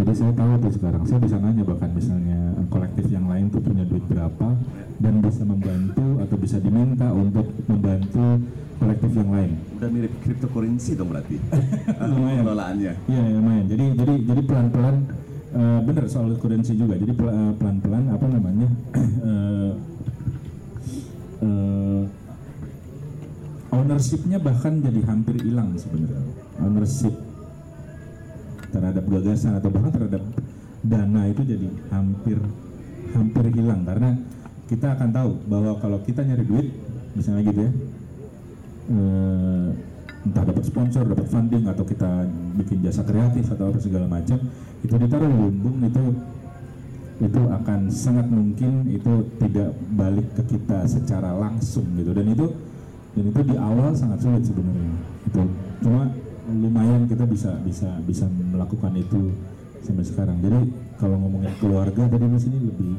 jadi 0.00 0.12
saya 0.16 0.32
tahu 0.32 0.52
tuh 0.58 0.72
sekarang 0.72 1.02
saya 1.04 1.20
bisa 1.20 1.36
nanya 1.36 1.62
bahkan 1.62 1.90
misalnya 1.92 2.38
eh, 2.56 2.66
kolektif 2.68 3.06
yang 3.08 3.28
lain 3.28 3.52
tuh 3.52 3.60
punya 3.60 3.84
duit 3.84 4.04
berapa 4.08 4.48
dan 4.96 5.14
bisa 5.20 5.42
membantu 5.44 6.06
atau 6.18 6.36
bisa 6.36 6.56
diminta 6.56 7.08
untuk 7.12 7.46
membantu 7.68 8.40
kolektif 8.76 9.10
yang 9.12 9.30
lain 9.30 9.50
Udah 9.76 9.88
mirip 9.88 10.12
cryptocurrency 10.20 10.96
dong 10.96 11.08
berarti 11.12 11.36
Lumayan. 12.10 12.44
pengelolaannya. 12.44 12.92
Iya, 13.08 13.20
ya, 13.20 13.32
lumayan. 13.32 13.64
Jadi 13.68 13.84
jadi 13.96 14.14
jadi 14.24 14.40
pelan-pelan 14.44 14.96
eh, 15.52 15.80
bener 15.84 16.04
soal 16.08 16.32
currency 16.36 16.72
juga. 16.76 16.96
Jadi 16.96 17.12
eh, 17.12 17.52
pelan-pelan 17.56 18.04
apa 18.08 18.26
namanya? 18.28 18.68
eh, 19.28 19.70
eh, 21.44 22.02
ownershipnya 23.70 24.36
bahkan 24.36 24.80
jadi 24.80 25.00
hampir 25.08 25.36
hilang 25.40 25.76
sebenarnya. 25.76 26.24
Ownership 26.60 27.14
terhadap 28.70 29.04
gagasan 29.06 29.58
atau 29.58 29.68
bahkan 29.70 29.92
terhadap 29.92 30.22
dana 30.80 31.22
itu 31.28 31.42
jadi 31.44 31.68
hampir 31.92 32.38
hampir 33.14 33.44
hilang. 33.52 33.82
Karena 33.84 34.16
kita 34.70 34.94
akan 34.94 35.08
tahu 35.10 35.30
bahwa 35.50 35.72
kalau 35.82 35.98
kita 36.06 36.22
nyari 36.22 36.46
duit 36.46 36.66
misalnya 37.18 37.42
gitu 37.42 37.60
ya 37.66 37.72
eh, 38.90 39.68
entah 40.20 40.44
dapat 40.44 40.64
sponsor, 40.68 41.02
dapat 41.08 41.26
funding 41.26 41.64
atau 41.66 41.82
kita 41.82 42.28
bikin 42.60 42.84
jasa 42.84 43.02
kreatif 43.02 43.48
atau 43.50 43.72
apa 43.72 43.78
segala 43.80 44.06
macam 44.06 44.38
itu 44.84 44.94
ditaruh 44.94 45.28
di 45.28 45.36
lumbung 45.36 45.80
itu 45.84 46.04
itu 47.20 47.40
akan 47.52 47.92
sangat 47.92 48.26
mungkin 48.32 48.88
itu 48.88 49.28
tidak 49.36 49.76
balik 49.92 50.24
ke 50.40 50.56
kita 50.56 50.88
secara 50.88 51.36
langsung 51.36 51.84
gitu. 51.96 52.16
Dan 52.16 52.32
itu 52.32 52.46
dan 53.12 53.24
itu 53.28 53.40
di 53.44 53.56
awal 53.60 53.92
sangat 53.92 54.24
sulit 54.24 54.44
sebenarnya. 54.44 54.92
Itu 55.28 55.40
cuma 55.84 56.08
lumayan 56.48 57.04
kita 57.04 57.28
bisa 57.28 57.52
bisa 57.60 58.00
bisa 58.08 58.24
melakukan 58.28 58.96
itu 58.96 59.34
sampai 59.84 60.04
sekarang 60.04 60.40
jadi 60.40 60.60
kalau 60.96 61.16
ngomongin 61.20 61.52
keluarga 61.60 62.08
tadi 62.08 62.26
di 62.26 62.40
sini 62.40 62.58
lebih 62.64 62.94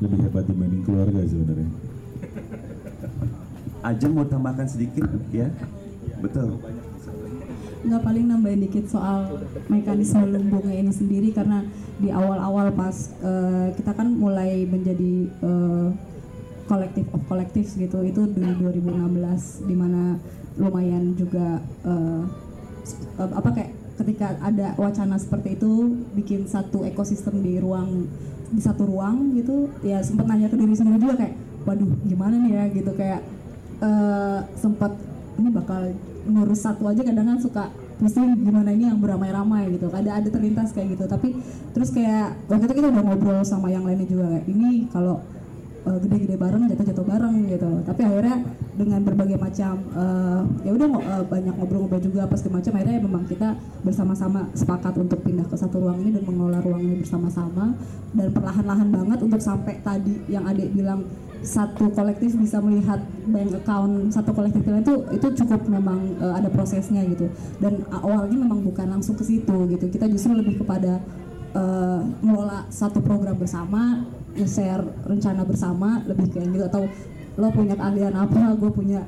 lebih 0.00 0.18
hebat 0.28 0.44
dibanding 0.48 0.82
keluarga 0.84 1.20
sebenarnya 1.24 1.70
Ajeng 3.84 4.16
mau 4.16 4.24
tambahkan 4.24 4.64
sedikit 4.64 5.04
ya? 5.28 5.52
Betul. 6.24 6.56
nggak 7.84 8.00
paling 8.00 8.24
nambahin 8.32 8.64
dikit 8.64 8.88
soal 8.88 9.44
mekanisme 9.68 10.24
lumbungnya 10.24 10.72
ini 10.72 10.88
sendiri 10.88 11.28
karena 11.36 11.68
di 12.00 12.08
awal-awal 12.08 12.72
pas 12.72 13.12
eh, 13.20 13.76
kita 13.76 13.92
kan 13.92 14.08
mulai 14.08 14.64
menjadi 14.64 15.28
kolektif 16.64 17.04
of 17.12 17.20
collective 17.28 17.68
gitu 17.68 18.00
itu 18.00 18.24
di 18.32 18.40
2016 18.40 19.68
di 19.68 19.76
mana 19.76 20.16
lumayan 20.56 21.12
juga 21.12 21.60
eh, 21.84 22.22
apa 23.18 23.48
kayak 23.54 23.70
ketika 23.94 24.34
ada 24.42 24.74
wacana 24.74 25.16
seperti 25.16 25.54
itu 25.54 26.02
bikin 26.18 26.50
satu 26.50 26.82
ekosistem 26.82 27.38
di 27.40 27.62
ruang 27.62 28.10
di 28.50 28.62
satu 28.62 28.86
ruang 28.86 29.34
gitu 29.38 29.70
ya 29.86 30.02
sempat 30.02 30.26
nanya 30.30 30.50
ke 30.50 30.58
diri 30.58 30.74
sendiri 30.74 30.98
juga 30.98 31.14
kayak 31.18 31.34
waduh 31.64 31.90
gimana 32.04 32.34
nih 32.44 32.52
ya? 32.52 32.64
Gitu 32.70 32.90
kayak 32.94 33.20
eh 33.82 34.38
sempat 34.60 34.92
ini 35.40 35.48
bakal 35.50 35.90
ngurus 36.24 36.60
satu 36.62 36.88
aja 36.88 37.02
kadang 37.02 37.26
kan 37.34 37.38
suka 37.40 37.64
pusing 37.98 38.34
gimana 38.44 38.70
ini 38.70 38.86
yang 38.90 39.00
beramai-ramai? 39.00 39.74
Gitu. 39.74 39.88
Ada 39.90 40.20
ada 40.22 40.28
terlintas 40.30 40.70
kayak 40.70 40.94
gitu. 40.94 41.04
Tapi 41.08 41.34
terus 41.72 41.90
kayak 41.90 42.36
waktu 42.46 42.64
itu 42.70 42.74
kita 42.78 42.88
udah 42.92 43.02
ngobrol 43.02 43.42
sama 43.42 43.72
yang 43.72 43.82
lainnya 43.82 44.06
juga 44.06 44.30
kayak 44.38 44.46
ini 44.46 44.86
kalau 44.92 45.24
eh, 45.84 45.98
gede-gede 46.00 46.36
bareng 46.36 46.62
jatuh-jatuh 46.72 47.06
bareng 47.06 47.36
gitu. 47.48 47.70
Tapi 47.84 48.00
akhirnya 48.04 48.36
dengan 48.74 49.00
berbagai 49.06 49.38
macam 49.38 49.74
eh, 49.94 50.42
ya 50.66 50.70
udah 50.74 50.88
eh, 50.98 51.24
banyak 51.28 51.54
ngobrol-ngobrol 51.60 52.02
juga 52.02 52.26
apa 52.26 52.34
segala 52.40 52.60
macam 52.60 52.72
akhirnya 52.76 53.00
memang 53.04 53.22
kita 53.28 53.48
bersama-sama 53.84 54.40
sepakat 54.56 54.94
untuk 54.98 55.20
pindah 55.22 55.46
ke 55.46 55.56
satu 55.56 55.84
ruang 55.84 56.00
ini 56.02 56.16
dan 56.16 56.22
mengelola 56.26 56.58
ruang 56.64 56.82
ini 56.82 56.94
bersama-sama. 57.04 57.76
Dan 58.14 58.30
perlahan-lahan 58.30 58.88
banget 58.94 59.18
untuk 59.22 59.42
sampai 59.42 59.82
tadi 59.82 60.22
yang 60.30 60.46
adik 60.46 60.70
bilang 60.70 61.04
satu 61.44 61.92
kolektif 61.92 62.32
bisa 62.40 62.56
melihat 62.64 63.04
bank 63.28 63.52
account 63.52 64.08
satu 64.08 64.32
kolektif 64.32 64.64
itu 64.64 64.94
itu 65.12 65.26
cukup 65.44 65.60
memang 65.68 66.00
eh, 66.18 66.34
ada 66.40 66.48
prosesnya 66.48 67.04
gitu. 67.04 67.28
Dan 67.60 67.84
awalnya 67.92 68.34
memang 68.40 68.64
bukan 68.64 68.88
langsung 68.98 69.14
ke 69.14 69.22
situ 69.22 69.56
gitu. 69.68 69.84
Kita 69.92 70.08
justru 70.08 70.32
lebih 70.32 70.64
kepada 70.64 70.98
eh, 71.52 72.00
ngelola 72.24 72.64
satu 72.72 73.04
program 73.04 73.36
bersama 73.36 74.02
nge-share 74.34 74.84
rencana 75.06 75.42
bersama 75.46 76.02
lebih 76.04 76.30
kayak 76.34 76.50
gitu 76.50 76.64
atau 76.66 76.82
lo 77.34 77.48
punya 77.50 77.74
keahlian 77.74 78.14
apa 78.14 78.54
gue 78.54 78.70
punya 78.70 79.02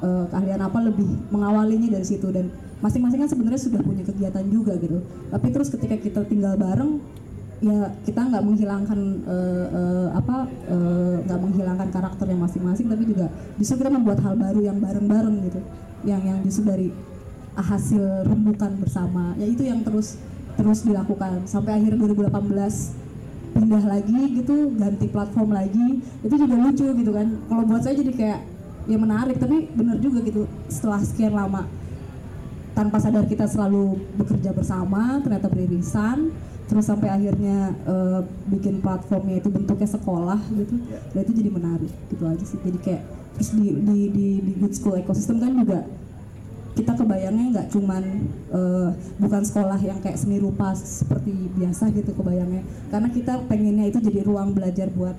eh, 0.00 0.24
keahlian 0.32 0.60
apa 0.64 0.78
lebih 0.84 1.08
mengawalinya 1.32 1.88
dari 1.96 2.06
situ. 2.06 2.28
Dan 2.32 2.52
masing-masing 2.80 3.24
kan 3.24 3.30
sebenarnya 3.30 3.60
sudah 3.60 3.80
punya 3.80 4.04
kegiatan 4.04 4.44
juga 4.48 4.76
gitu. 4.80 5.00
Tapi 5.32 5.46
terus 5.52 5.68
ketika 5.72 5.96
kita 5.96 6.20
tinggal 6.28 6.56
bareng 6.56 7.00
ya 7.56 7.88
kita 8.04 8.20
nggak 8.20 8.44
menghilangkan 8.44 9.00
eh, 9.24 9.66
eh, 9.72 10.08
apa 10.12 10.36
nggak 11.24 11.40
menghilangkan 11.40 11.88
karakternya 11.88 12.36
masing-masing 12.36 12.92
tapi 12.92 13.08
juga 13.08 13.32
justru 13.56 13.80
kita 13.80 13.88
membuat 13.88 14.20
hal 14.20 14.36
baru 14.36 14.60
yang 14.60 14.78
bareng-bareng 14.80 15.36
gitu. 15.48 15.60
Yang 16.04 16.22
yang 16.28 16.38
justru 16.44 16.64
dari 16.68 16.88
hasil 17.56 18.28
rembukan 18.28 18.76
bersama. 18.76 19.32
Ya 19.40 19.48
itu 19.48 19.64
yang 19.64 19.80
terus 19.80 20.20
terus 20.56 20.84
dilakukan. 20.84 21.44
Sampai 21.48 21.80
akhir 21.80 21.96
2018 21.96 23.05
pindah 23.56 23.84
lagi 23.88 24.20
gitu 24.36 24.56
ganti 24.76 25.06
platform 25.08 25.50
lagi 25.56 26.04
itu 26.20 26.34
juga 26.36 26.54
lucu 26.60 26.86
gitu 26.92 27.12
kan. 27.16 27.28
Kalau 27.48 27.62
buat 27.64 27.80
saya 27.80 27.96
jadi 27.96 28.12
kayak 28.12 28.40
ya 28.86 28.98
menarik 29.00 29.36
tapi 29.40 29.66
bener 29.72 29.98
juga 29.98 30.22
gitu 30.22 30.46
setelah 30.68 31.00
sekian 31.02 31.34
lama 31.34 31.66
tanpa 32.76 33.00
sadar 33.00 33.24
kita 33.24 33.48
selalu 33.48 33.98
bekerja 34.20 34.52
bersama 34.52 35.18
ternyata 35.24 35.48
beririsan 35.48 36.30
terus 36.68 36.84
sampai 36.84 37.08
akhirnya 37.08 37.72
eh, 37.88 38.20
bikin 38.52 38.84
platformnya 38.84 39.40
itu 39.40 39.48
bentuknya 39.48 39.88
sekolah 39.88 40.40
gitu 40.52 40.76
dan 41.16 41.20
itu 41.24 41.32
jadi 41.32 41.50
menarik 41.50 41.92
gitu 42.12 42.24
aja 42.28 42.44
sih. 42.44 42.58
Jadi 42.60 42.78
kayak 42.84 43.02
terus 43.38 43.50
di 43.56 43.66
di 43.80 43.98
di, 44.12 44.26
di 44.44 44.52
good 44.60 44.74
school 44.76 44.98
ecosystem 45.00 45.40
kan 45.40 45.56
juga 45.56 45.88
kita 46.76 46.92
kebayangnya 46.92 47.46
nggak 47.56 47.68
cuman 47.72 48.04
eh, 48.52 48.88
bukan 49.16 49.42
sekolah 49.42 49.80
yang 49.80 49.96
kayak 50.04 50.20
seni 50.20 50.36
rupa 50.36 50.76
seperti 50.76 51.32
biasa 51.56 51.88
gitu 51.96 52.12
kebayangnya. 52.12 52.62
Karena 52.92 53.08
kita 53.08 53.40
pengennya 53.48 53.88
itu 53.88 53.98
jadi 54.04 54.20
ruang 54.28 54.52
belajar 54.52 54.92
buat 54.92 55.16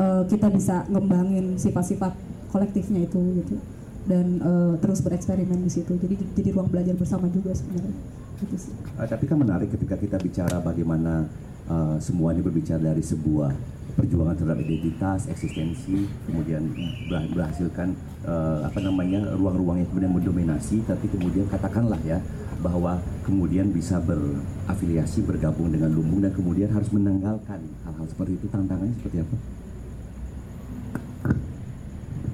eh, 0.00 0.22
kita 0.32 0.48
bisa 0.48 0.88
ngembangin 0.88 1.60
sifat-sifat 1.60 2.16
kolektifnya 2.48 3.04
itu 3.04 3.20
gitu. 3.44 3.60
Dan 4.08 4.40
eh, 4.40 4.72
terus 4.80 5.04
bereksperimen 5.04 5.60
di 5.60 5.70
situ. 5.70 5.92
Jadi 5.92 6.16
jadi 6.32 6.56
ruang 6.56 6.72
belajar 6.72 6.96
bersama 6.96 7.28
juga 7.28 7.52
sebenarnya. 7.52 7.92
Gitu 8.38 8.56
sih. 8.56 8.74
Uh, 8.94 9.02
tapi 9.02 9.26
kan 9.26 9.34
menarik 9.34 9.68
ketika 9.74 9.98
kita 9.98 10.16
bicara 10.16 10.62
bagaimana 10.62 11.26
uh, 11.68 11.98
semua 11.98 12.30
ini 12.30 12.40
berbicara 12.40 12.78
dari 12.78 13.02
sebuah 13.02 13.50
perjuangan 13.98 14.38
terhadap 14.38 14.62
identitas, 14.62 15.26
eksistensi, 15.26 16.06
kemudian 16.30 16.62
ber- 17.10 17.26
berhasilkan 17.34 17.98
uh, 18.22 18.62
apa 18.62 18.78
namanya 18.78 19.34
ruang-ruang 19.34 19.82
yang 19.82 19.88
kemudian 19.90 20.12
mendominasi, 20.14 20.86
tapi 20.86 21.10
kemudian 21.10 21.50
katakanlah 21.50 21.98
ya 22.06 22.22
bahwa 22.62 23.02
kemudian 23.26 23.74
bisa 23.74 23.98
berafiliasi, 23.98 25.26
bergabung 25.26 25.74
dengan 25.74 25.90
lumbung 25.90 26.22
dan 26.22 26.30
kemudian 26.30 26.70
harus 26.70 26.94
menanggalkan 26.94 27.58
hal-hal 27.82 28.06
seperti 28.06 28.38
itu. 28.38 28.46
Tantangannya 28.46 28.94
seperti 29.02 29.18
apa? 29.26 29.36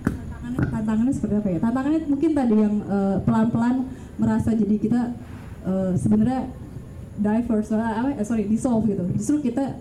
tantangannya 0.05 0.73
tantangannya 0.73 1.15
seperti 1.17 1.35
apa 1.41 1.49
ya? 1.49 1.59
Tantangannya 1.61 2.01
mungkin 2.09 2.31
tadi 2.37 2.55
yang 2.57 2.75
eh, 2.85 3.17
pelan-pelan 3.25 3.77
merasa 4.21 4.51
jadi 4.53 4.77
kita 4.77 5.03
eh, 5.65 5.93
sebenarnya 5.97 6.41
diverse 7.15 7.73
eh, 7.75 8.25
sorry 8.27 8.45
dissolve 8.47 8.85
gitu. 8.91 9.05
Justru 9.17 9.51
kita 9.51 9.81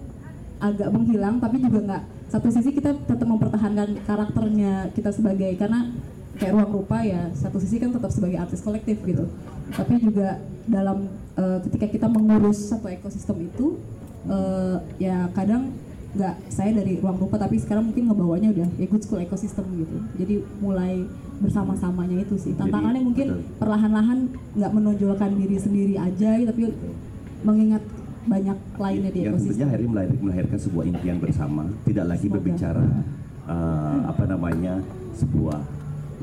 agak 0.64 0.90
menghilang 0.96 1.44
tapi 1.44 1.60
juga 1.60 1.80
nggak. 1.84 2.04
Satu 2.32 2.48
sisi 2.50 2.72
kita 2.72 2.96
tetap 3.04 3.28
mempertahankan 3.28 4.00
karakternya 4.08 4.90
kita 4.96 5.12
sebagai 5.12 5.52
karena 5.60 5.92
kayak 6.40 6.56
ruang 6.56 6.72
rupa 6.82 7.04
ya 7.06 7.30
satu 7.38 7.62
sisi 7.62 7.78
kan 7.78 7.94
tetap 7.94 8.10
sebagai 8.10 8.40
artis 8.40 8.64
kolektif 8.64 9.04
gitu. 9.04 9.28
Tapi 9.76 10.00
juga 10.00 10.40
dalam 10.64 11.12
eh, 11.36 11.60
ketika 11.68 11.88
kita 11.92 12.08
mengurus 12.08 12.72
satu 12.72 12.88
ekosistem 12.88 13.44
itu 13.44 13.78
eh, 14.32 14.78
ya 15.04 15.28
kadang 15.36 15.76
nggak 16.14 16.36
saya 16.54 16.70
dari 16.78 17.02
ruang 17.02 17.18
rupa 17.18 17.42
tapi 17.42 17.58
sekarang 17.58 17.90
mungkin 17.90 18.06
ngebawanya 18.06 18.54
udah 18.54 18.70
ya 18.78 18.88
good 18.88 19.04
school 19.04 19.20
ekosistem 19.20 19.66
gitu. 19.78 19.98
Jadi 20.16 20.36
mulai 20.64 21.04
bersama-samanya 21.44 22.24
itu 22.24 22.40
sih. 22.40 22.54
Tantangannya 22.56 23.02
Jadi, 23.02 23.08
mungkin 23.12 23.28
perlahan-lahan 23.60 24.20
nggak 24.56 24.72
menonjolkan 24.72 25.32
diri 25.36 25.58
sendiri 25.60 25.96
aja 26.00 26.40
tapi 26.40 26.72
mengingat 27.44 27.84
banyak 28.24 28.58
lainnya 28.80 29.12
di 29.12 29.20
yang 29.28 29.36
tentunya 29.36 29.68
ekosistem 29.68 29.70
hari 29.70 29.86
melahir- 29.88 30.22
melahirkan 30.22 30.60
sebuah 30.60 30.84
impian 30.88 31.18
bersama 31.20 31.64
tidak 31.84 32.06
lagi 32.08 32.28
Semoga. 32.28 32.36
berbicara 32.40 32.86
uh, 33.48 34.00
apa 34.08 34.24
namanya 34.28 34.74
sebuah 35.14 35.60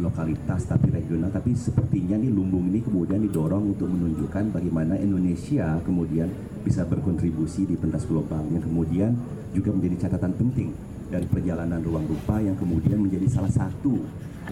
lokalitas 0.01 0.65
tapi 0.65 0.89
regional 0.89 1.29
tapi 1.29 1.53
sepertinya 1.53 2.17
nih 2.17 2.33
lumbung 2.33 2.73
ini 2.73 2.81
kemudian 2.81 3.21
didorong 3.21 3.77
untuk 3.77 3.93
menunjukkan 3.93 4.55
bagaimana 4.57 4.97
Indonesia 4.97 5.77
kemudian 5.85 6.33
bisa 6.65 6.89
berkontribusi 6.89 7.69
di 7.69 7.77
pentas 7.77 8.09
global 8.09 8.41
yang 8.49 8.65
kemudian 8.65 9.13
juga 9.53 9.75
menjadi 9.77 10.09
catatan 10.09 10.33
penting 10.41 10.73
dari 11.11 11.27
perjalanan 11.27 11.83
ruang 11.83 12.07
rupa 12.07 12.39
yang 12.39 12.55
kemudian 12.55 12.97
menjadi 12.97 13.27
salah 13.29 13.51
satu 13.51 13.99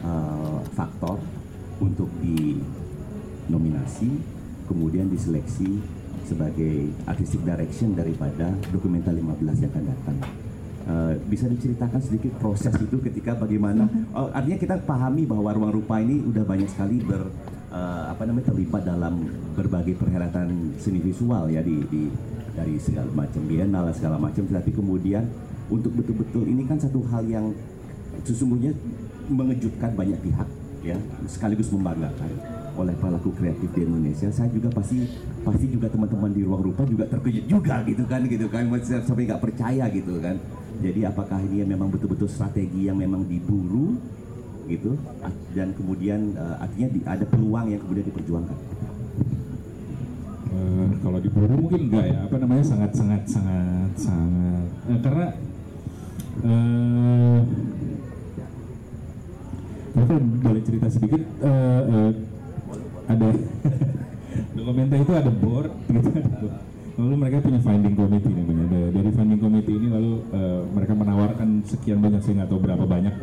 uh, 0.02 0.58
faktor 0.74 1.22
untuk 1.78 2.10
di 2.18 2.58
nominasi, 3.48 4.10
kemudian 4.66 5.06
diseleksi 5.08 5.78
sebagai 6.28 6.92
artistic 7.08 7.40
direction 7.40 7.96
daripada 7.96 8.52
dokumenta 8.68 9.08
15 9.08 9.64
yang 9.64 9.70
akan 9.72 9.84
datang. 9.88 10.18
Eh, 10.88 11.14
bisa 11.28 11.44
diceritakan 11.48 12.00
sedikit 12.00 12.32
proses 12.40 12.72
itu 12.80 12.96
ketika 13.00 13.36
bagaimana? 13.36 13.88
Oh, 14.12 14.28
artinya 14.32 14.56
kita 14.56 14.76
pahami 14.84 15.24
bahwa 15.24 15.52
ruang 15.52 15.72
rupa 15.72 16.00
ini 16.00 16.20
udah 16.24 16.44
banyak 16.44 16.68
sekali 16.68 17.00
ber 17.04 17.28
eh, 17.68 18.04
apa 18.08 18.24
namanya 18.24 18.52
terlibat 18.52 18.84
dalam 18.84 19.24
berbagai 19.52 19.96
perhelatan 20.00 20.76
seni 20.80 21.00
visual 21.00 21.48
ya 21.52 21.60
di, 21.60 21.76
di 21.92 22.08
dari 22.56 22.80
segala 22.80 23.08
macam 23.12 23.42
bienal 23.44 23.88
segala 23.92 24.16
macam. 24.16 24.44
Tapi 24.48 24.70
kemudian 24.72 25.28
untuk 25.68 25.92
betul-betul 25.92 26.48
ini 26.48 26.64
kan 26.64 26.80
satu 26.80 27.04
hal 27.12 27.24
yang 27.28 27.52
sesungguhnya 28.24 28.72
mengejutkan 29.28 29.92
banyak 29.92 30.16
pihak 30.24 30.48
ya 30.80 30.96
sekaligus 31.28 31.68
membanggakan 31.68 32.57
oleh 32.78 32.94
pelaku 32.94 33.34
kreatif 33.34 33.68
di 33.74 33.82
Indonesia, 33.82 34.30
saya 34.30 34.46
juga 34.54 34.70
pasti 34.70 35.02
pasti 35.42 35.66
juga 35.66 35.90
teman-teman 35.90 36.30
di 36.30 36.46
ruang 36.46 36.62
rupa 36.62 36.86
juga 36.86 37.10
terkejut 37.10 37.50
juga 37.50 37.82
gitu 37.82 38.06
kan 38.06 38.22
gitu 38.30 38.46
kan. 38.46 38.70
Sampai 39.02 39.26
nggak 39.26 39.42
percaya 39.42 39.90
gitu 39.90 40.22
kan. 40.22 40.38
Jadi 40.78 41.02
apakah 41.02 41.42
ini 41.42 41.66
memang 41.66 41.90
betul-betul 41.90 42.30
strategi 42.30 42.86
yang 42.86 43.02
memang 43.02 43.26
diburu 43.26 43.98
gitu? 44.70 44.94
Dan 45.50 45.74
kemudian 45.74 46.38
uh, 46.38 46.62
artinya 46.62 46.88
di, 46.94 47.00
ada 47.02 47.26
peluang 47.26 47.66
yang 47.74 47.80
kemudian 47.82 48.06
diperjuangkan. 48.06 48.58
Uh, 50.48 50.88
kalau 51.02 51.18
diburu 51.18 51.54
mungkin 51.58 51.90
enggak 51.90 52.06
ya. 52.14 52.18
Apa 52.30 52.36
namanya? 52.38 52.62
Sangat 52.62 52.90
sangat 52.94 53.22
sangat 53.26 53.92
sangat. 53.98 54.66
Uh, 54.86 54.98
karena 55.02 55.26
uh, 56.46 57.40
Aku 59.98 60.14
boleh 60.14 60.62
cerita 60.62 60.86
sedikit? 60.86 61.22
Uh, 61.42 61.82
uh, 61.90 62.10
ada. 63.08 63.28
Dokumenta 64.56 64.94
itu 64.94 65.12
ada 65.16 65.32
board 65.32 65.72
gitu 65.88 66.10
lalu 66.98 67.14
mereka 67.14 67.38
punya 67.46 67.62
finding 67.62 67.94
committee 67.94 68.34
namanya 68.34 68.90
dari 68.90 69.10
finding 69.14 69.38
committee 69.38 69.78
ini 69.78 69.86
lalu 69.86 70.12
uh, 70.34 70.66
mereka 70.74 70.98
menawarkan 70.98 71.62
sekian 71.62 72.02
banyak 72.02 72.18
saya 72.26 72.42
tahu 72.50 72.58
berapa 72.58 72.82
banyak 72.82 73.14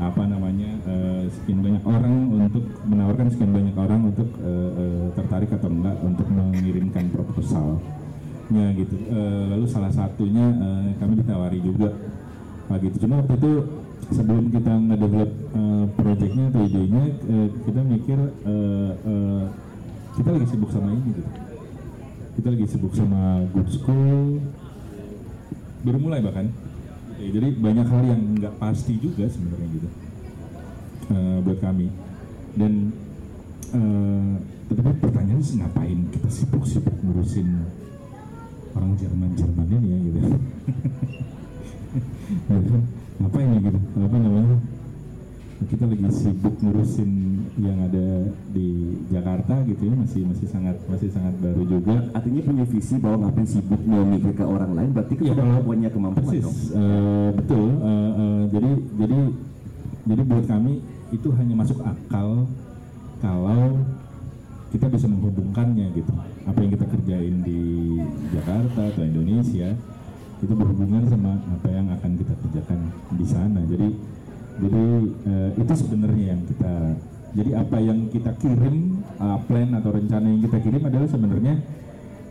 apa 0.00 0.22
namanya 0.24 0.80
uh, 0.88 1.28
sekian 1.28 1.60
banyak 1.60 1.84
orang 1.84 2.14
untuk 2.32 2.64
menawarkan 2.88 3.28
sekian 3.28 3.52
banyak 3.52 3.76
orang 3.76 4.00
untuk 4.12 4.28
uh, 4.40 4.70
uh, 4.80 5.04
tertarik 5.12 5.52
atau 5.52 5.68
enggak 5.68 5.96
untuk 6.00 6.24
mengirimkan 6.28 7.04
proposalnya 7.12 8.64
gitu. 8.80 8.96
Uh, 9.12 9.44
lalu 9.52 9.66
salah 9.68 9.92
satunya 9.92 10.44
uh, 10.56 10.88
kami 10.96 11.20
ditawari 11.20 11.60
juga 11.60 11.92
Nah, 12.66 12.76
gitu. 12.82 12.96
Cuma 13.06 13.22
waktu 13.22 13.34
itu 13.38 13.52
sebelum 14.10 14.54
kita 14.54 14.70
ngedevelop 14.70 15.32
uh, 15.56 15.84
projectnya 15.98 16.44
atau 16.54 16.62
idenya 16.62 17.04
uh, 17.26 17.48
kita 17.66 17.80
mikir 17.82 18.18
uh, 18.46 18.92
uh, 19.02 19.44
kita 20.14 20.28
lagi 20.32 20.46
sibuk 20.48 20.70
sama 20.70 20.88
ini 20.94 21.02
gitu. 21.10 21.22
Kita 22.36 22.48
lagi 22.52 22.66
sibuk 22.68 22.92
sama 22.94 23.42
good 23.50 23.68
school. 23.72 24.40
Baru 25.82 25.98
mulai 25.98 26.20
bahkan. 26.22 26.46
Ya, 27.16 27.28
jadi 27.32 27.48
banyak 27.56 27.86
hal 27.88 28.02
yang 28.04 28.22
nggak 28.36 28.54
pasti 28.60 29.00
juga 29.00 29.24
sebenarnya 29.26 29.68
gitu 29.72 29.88
uh, 31.10 31.38
buat 31.42 31.58
kami. 31.58 31.88
Dan 32.56 32.92
uh, 33.74 34.32
tapi 34.66 34.90
pertanyaannya 34.98 35.46
sih 35.46 35.56
ngapain 35.62 35.98
kita 36.10 36.28
sibuk-sibuk 36.30 36.94
ngurusin 37.02 37.48
orang 38.76 38.92
Jerman-Jerman 38.98 39.66
ini 39.72 39.88
ya 39.88 39.98
gitu 40.04 40.20
ngapain 43.20 43.48
ya 43.54 43.58
gitu? 43.60 43.78
Apa 44.00 44.16
namanya? 44.16 44.56
Kita 45.56 45.88
lagi 45.88 46.04
sibuk 46.12 46.54
ngurusin 46.60 47.12
yang 47.56 47.88
ada 47.88 48.28
di 48.52 48.92
Jakarta 49.08 49.64
gitu 49.64 49.88
ya 49.88 49.94
masih 49.96 50.28
masih 50.28 50.46
sangat 50.52 50.76
masih 50.84 51.08
sangat 51.08 51.32
baru 51.40 51.64
juga. 51.64 51.96
Artinya 52.12 52.44
punya 52.44 52.64
visi 52.68 52.94
bahwa 53.00 53.16
ngapain 53.24 53.48
sibuk 53.48 53.80
memikir 53.80 54.36
ke 54.36 54.44
orang 54.44 54.76
lain 54.76 54.90
berarti 54.92 55.16
ya, 55.16 55.32
kalau 55.32 55.64
punya 55.64 55.88
kemampuan 55.88 56.28
persis, 56.28 56.44
dong. 56.44 56.56
uh, 56.76 57.30
betul 57.32 57.66
uh, 57.80 58.12
uh, 58.12 58.40
jadi 58.52 58.70
jadi 59.00 59.18
jadi 60.06 60.22
buat 60.28 60.44
kami 60.44 60.72
itu 61.16 61.28
hanya 61.40 61.54
masuk 61.56 61.78
akal 61.80 62.44
kalau 63.24 63.80
kita 64.76 64.86
bisa 64.92 65.06
menghubungkannya 65.08 65.86
gitu. 65.96 66.12
Apa 66.44 66.58
yang 66.60 66.70
kita 66.76 66.84
kerjain 66.84 67.36
di 67.40 67.60
Jakarta 68.36 68.92
atau 68.92 69.02
Indonesia 69.02 69.72
itu 70.42 70.52
berhubungan 70.52 71.02
sama 71.08 71.40
apa 71.40 71.68
yang 71.72 71.86
akan 71.92 72.10
kita 72.20 72.32
kerjakan 72.44 72.80
di 73.16 73.26
sana. 73.26 73.60
Jadi 73.64 73.88
jadi 74.56 74.84
uh, 75.28 75.50
itu 75.56 75.72
sebenarnya 75.76 76.24
yang 76.36 76.40
kita 76.48 76.74
jadi 77.36 77.50
apa 77.60 77.76
yang 77.80 77.98
kita 78.08 78.32
kirim 78.40 79.04
uh, 79.20 79.38
plan 79.44 79.68
atau 79.76 79.90
rencana 79.92 80.26
yang 80.32 80.42
kita 80.48 80.58
kirim 80.64 80.82
adalah 80.88 81.08
sebenarnya 81.08 81.54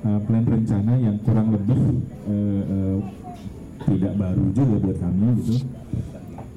uh, 0.06 0.20
plan 0.26 0.46
rencana 0.46 0.94
yang 0.98 1.16
kurang 1.22 1.54
lebih 1.54 1.82
uh, 2.26 2.64
uh, 2.66 2.98
tidak 3.86 4.14
baru 4.18 4.46
juga 4.58 4.76
buat 4.82 4.98
kami 4.98 5.28
gitu. 5.46 5.56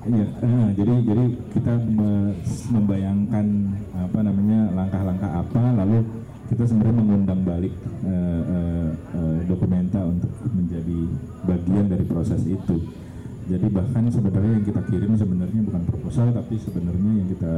Ya, 0.09 0.25
uh, 0.25 0.69
jadi 0.73 0.95
jadi 1.05 1.25
kita 1.53 1.75
me 1.85 2.33
membayangkan 2.73 3.47
apa 3.93 4.19
namanya 4.25 4.61
langkah-langkah 4.73 5.31
apa 5.45 5.63
lalu 5.85 6.01
kita 6.49 6.65
sebenarnya 6.65 6.97
mengundang 6.97 7.41
balik 7.45 7.75
uh, 8.09 8.43
uh, 8.49 8.89
uh, 9.13 9.39
dokumenta 9.45 10.01
untuk 10.01 10.33
menjadi 10.49 10.99
bagian 11.45 11.87
dari 11.93 12.05
proses 12.09 12.41
itu. 12.49 12.89
Jadi 13.49 13.67
bahkan 13.73 14.09
sebenarnya 14.09 14.61
yang 14.61 14.67
kita 14.69 14.81
kirim 14.89 15.13
sebenarnya 15.17 15.61
bukan 15.65 15.83
proposal 15.89 16.33
tapi 16.33 16.57
sebenarnya 16.61 17.13
yang 17.21 17.29
kita 17.33 17.53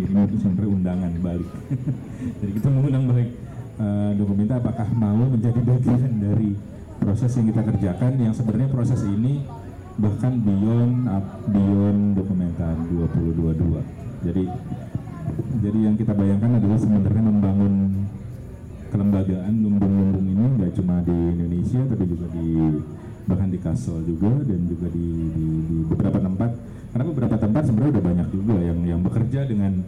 kirim 0.00 0.16
itu 0.28 0.36
sebenarnya 0.40 0.70
undangan 0.72 1.12
balik. 1.20 1.50
Jadi 2.40 2.52
kita 2.56 2.68
mengundang 2.72 3.04
balik 3.04 3.28
uh, 3.76 4.10
dokumenta 4.16 4.54
apakah 4.60 4.88
mau 4.96 5.24
menjadi 5.28 5.60
bagian 5.60 6.12
dari 6.20 6.56
proses 7.00 7.36
yang 7.36 7.46
kita 7.52 7.62
kerjakan 7.68 8.12
yang 8.16 8.32
sebenarnya 8.32 8.70
proses 8.72 9.00
ini 9.04 9.44
bahkan 10.00 10.40
beyond 10.40 11.04
beyond 11.52 12.00
dokumenta 12.16 12.72
2022. 12.88 14.24
Jadi 14.24 14.44
jadi 15.62 15.78
yang 15.90 15.96
kita 15.96 16.12
bayangkan 16.12 16.60
adalah 16.60 16.78
sebenarnya 16.78 17.24
membangun 17.24 17.74
kelembagaan 18.94 19.52
lumbung-lumbung 19.58 20.26
ini 20.28 20.44
nggak 20.60 20.72
cuma 20.78 21.02
di 21.02 21.16
Indonesia 21.34 21.80
tapi 21.90 22.04
juga 22.06 22.26
di 22.30 22.46
bahkan 23.24 23.48
di 23.48 23.58
Kassel 23.58 24.04
juga 24.04 24.30
dan 24.44 24.60
juga 24.68 24.86
di, 24.92 25.08
di, 25.32 25.46
di 25.64 25.76
beberapa 25.88 26.20
tempat. 26.20 26.50
Karena 26.94 27.04
beberapa 27.10 27.36
tempat 27.40 27.62
sebenarnya 27.66 27.92
udah 27.98 28.04
banyak 28.04 28.28
juga 28.30 28.56
yang 28.62 28.78
yang 28.86 29.00
bekerja 29.02 29.40
dengan 29.50 29.82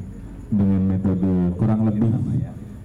dengan 0.51 0.83
metode 0.91 1.33
kurang 1.55 1.87
lebih 1.87 2.11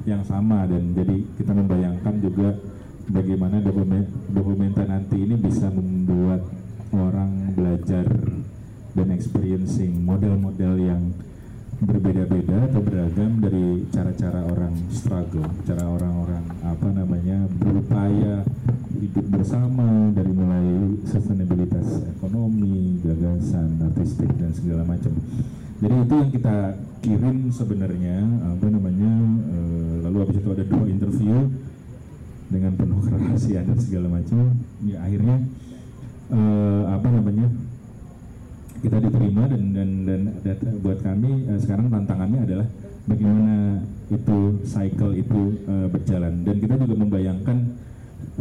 yang 0.06 0.22
sama. 0.28 0.68
Dan 0.68 0.94
jadi 0.94 1.18
kita 1.40 1.52
membayangkan 1.56 2.16
juga 2.22 2.50
bagaimana 3.10 3.58
dokumen 3.64 4.04
dokumenta 4.30 4.84
nanti 4.86 5.18
ini 5.26 5.36
bisa 5.40 5.74
membuat 5.74 6.46
orang 6.92 7.56
belajar 7.56 8.06
dan 8.92 9.08
experiencing 9.16 10.04
model-model 10.04 10.74
yang 10.76 11.02
berbeda-beda 11.82 12.70
atau 12.70 12.82
beragam 12.86 13.42
dari 13.42 13.90
cara-cara 13.90 14.46
orang 14.46 14.78
struggle, 14.94 15.50
cara 15.66 15.90
orang-orang 15.90 16.46
apa 16.62 16.88
namanya 16.94 17.50
berupaya 17.58 18.46
hidup 19.02 19.26
bersama 19.34 20.14
dari 20.14 20.30
mulai 20.30 21.02
sustainabilitas 21.10 22.06
ekonomi, 22.06 23.02
gagasan, 23.02 23.82
artistik 23.82 24.30
dan 24.38 24.54
segala 24.54 24.86
macam. 24.86 25.10
Jadi 25.82 25.96
itu 26.06 26.14
yang 26.14 26.30
kita 26.30 26.58
kirim 27.02 27.50
sebenarnya 27.50 28.18
apa 28.46 28.68
namanya 28.70 29.12
e, 29.50 29.60
lalu 30.06 30.18
habis 30.22 30.38
itu 30.38 30.50
ada 30.54 30.62
dua 30.70 30.86
interview 30.86 31.50
dengan 32.54 32.78
penuh 32.78 33.02
kerahasiaan 33.10 33.66
dan 33.74 33.80
segala 33.82 34.22
macam. 34.22 34.54
Ya 34.86 35.02
akhirnya 35.02 35.42
e, 36.30 36.40
apa 36.94 37.08
namanya 37.10 37.50
kita 38.82 38.98
diterima 38.98 39.46
dan 39.46 39.64
dan 39.78 39.90
dan, 40.10 40.22
dan 40.42 40.74
buat 40.82 41.00
kami 41.06 41.46
uh, 41.48 41.60
sekarang 41.62 41.94
tantangannya 41.94 42.42
adalah 42.50 42.68
bagaimana 43.06 43.82
itu 44.10 44.38
cycle 44.66 45.14
itu 45.16 45.42
uh, 45.70 45.88
berjalan 45.88 46.42
dan 46.42 46.56
kita 46.58 46.76
juga 46.82 46.96
membayangkan 46.98 47.58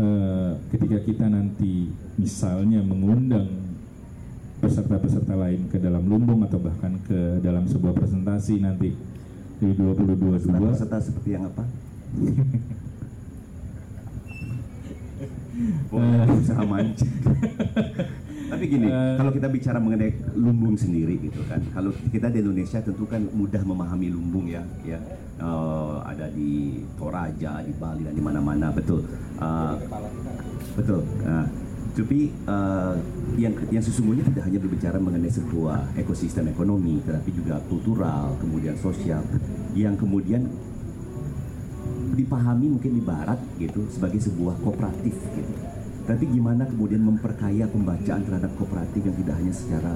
uh, 0.01 0.57
ketika 0.73 0.99
kita 1.05 1.25
nanti 1.29 1.93
misalnya 2.17 2.81
mengundang 2.81 3.49
peserta-peserta 4.61 5.33
lain 5.37 5.69
ke 5.73 5.81
dalam 5.81 6.05
lumbung 6.05 6.45
atau 6.45 6.61
bahkan 6.61 7.01
ke 7.09 7.41
dalam 7.41 7.65
sebuah 7.65 7.97
presentasi 7.97 8.61
nanti 8.61 8.93
di 9.61 9.69
2022 9.77 10.73
peserta 10.73 11.01
seperti 11.01 11.37
yang 11.37 11.49
apa? 11.49 11.65
oh, 15.93 16.25
usaha 16.41 16.65
mancing. 16.65 17.13
Tapi 18.51 18.65
gini, 18.67 18.91
uh, 18.91 19.15
kalau 19.15 19.31
kita 19.31 19.47
bicara 19.47 19.79
mengenai 19.79 20.11
lumbung 20.35 20.75
sendiri 20.75 21.15
gitu 21.23 21.41
kan, 21.47 21.63
kalau 21.71 21.95
kita 22.11 22.27
di 22.35 22.43
Indonesia 22.43 22.83
tentu 22.83 23.07
kan 23.07 23.23
mudah 23.31 23.63
memahami 23.63 24.11
lumbung 24.11 24.51
ya, 24.51 24.67
ya. 24.83 24.99
Uh, 25.41 26.05
ada 26.05 26.29
di 26.29 26.85
Toraja, 27.01 27.65
di 27.65 27.73
Bali 27.73 28.05
dan 28.05 28.13
di 28.13 28.21
mana-mana 28.21 28.69
betul, 28.75 29.07
uh, 29.41 29.73
betul. 30.77 31.01
Uh, 31.25 31.49
tapi 31.97 32.29
uh, 32.45 32.93
yang 33.41 33.57
yang 33.73 33.81
sesungguhnya 33.81 34.27
tidak 34.29 34.53
hanya 34.53 34.59
berbicara 34.61 35.01
mengenai 35.01 35.33
sebuah 35.33 35.97
ekosistem 35.97 36.53
ekonomi, 36.53 37.01
tetapi 37.07 37.31
juga 37.33 37.57
kultural, 37.73 38.37
kemudian 38.37 38.77
sosial, 38.77 39.25
yang 39.73 39.97
kemudian 39.97 40.45
dipahami 42.21 42.67
mungkin 42.77 43.01
di 43.01 43.03
Barat 43.03 43.41
gitu 43.57 43.87
sebagai 43.89 44.21
sebuah 44.21 44.61
kooperatif 44.61 45.15
gitu 45.15 45.55
tapi 46.11 46.27
gimana 46.27 46.67
kemudian 46.67 47.07
memperkaya 47.07 47.71
pembacaan 47.71 48.27
terhadap 48.27 48.51
kooperatif 48.59 48.99
yang 48.99 49.15
tidak 49.23 49.35
hanya 49.39 49.55
secara 49.55 49.93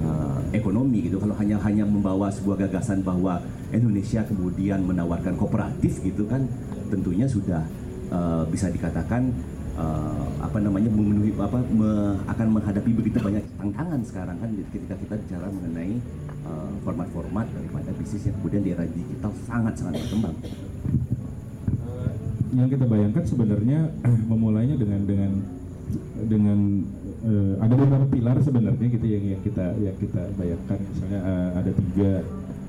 uh, 0.00 0.40
ekonomi 0.56 1.04
gitu. 1.04 1.20
Kalau 1.20 1.36
hanya 1.36 1.60
hanya 1.68 1.84
membawa 1.84 2.32
sebuah 2.32 2.64
gagasan 2.64 3.04
bahwa 3.04 3.36
Indonesia 3.68 4.24
kemudian 4.24 4.80
menawarkan 4.88 5.36
kooperatif 5.36 6.00
gitu 6.00 6.24
kan, 6.24 6.48
tentunya 6.88 7.28
sudah 7.28 7.60
uh, 8.08 8.48
bisa 8.48 8.72
dikatakan 8.72 9.28
uh, 9.76 10.32
apa 10.40 10.64
namanya 10.64 10.88
memenuhi 10.88 11.36
apa 11.36 11.60
me- 11.76 12.16
akan 12.24 12.46
menghadapi 12.48 12.90
begitu 12.96 13.20
banyak 13.20 13.44
tantangan 13.60 14.00
sekarang 14.08 14.36
kan 14.40 14.48
ketika 14.72 14.96
kita 14.96 15.14
bicara 15.28 15.46
mengenai 15.52 16.00
format-format 16.80 17.44
daripada 17.52 17.92
bisnis 18.00 18.24
yang 18.24 18.36
kemudian 18.40 18.64
di 18.64 18.72
era 18.72 18.88
digital 18.88 19.28
sangat-sangat 19.44 20.00
berkembang. 20.00 20.32
Yang 22.58 22.68
kita 22.74 22.84
bayangkan 22.90 23.24
sebenarnya 23.24 23.80
memulainya 24.30 24.74
dengan 24.74 25.00
dengan 25.06 25.32
dengan 26.28 26.58
eh, 27.24 27.54
ada 27.62 27.74
beberapa 27.78 28.06
pilar 28.10 28.36
sebenarnya 28.44 28.86
gitu 28.92 29.06
yang 29.06 29.24
yang 29.38 29.42
kita 29.46 29.66
yang 29.78 29.96
kita 29.96 30.22
bayangkan. 30.34 30.78
Misalnya 30.82 31.20
eh, 31.22 31.50
ada 31.54 31.70
tiga. 31.72 32.12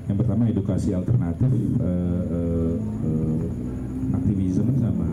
Yang 0.06 0.16
pertama 0.26 0.42
edukasi 0.50 0.90
alternatif 0.94 1.50
eh, 1.54 2.22
eh, 2.30 2.74
eh, 2.78 3.42
aktivisme 4.14 4.72
sama 4.78 5.08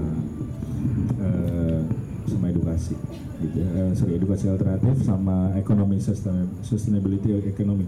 eh, 1.22 1.82
sama 2.30 2.46
edukasi 2.50 2.96
gitu. 3.42 3.58
Eh, 3.62 3.92
sorry 3.94 4.14
edukasi 4.18 4.46
alternatif 4.50 4.96
sama 5.06 5.54
ekonomi 5.58 6.02
sustain- 6.02 6.50
sustainability 6.66 7.38
ekonomi 7.46 7.86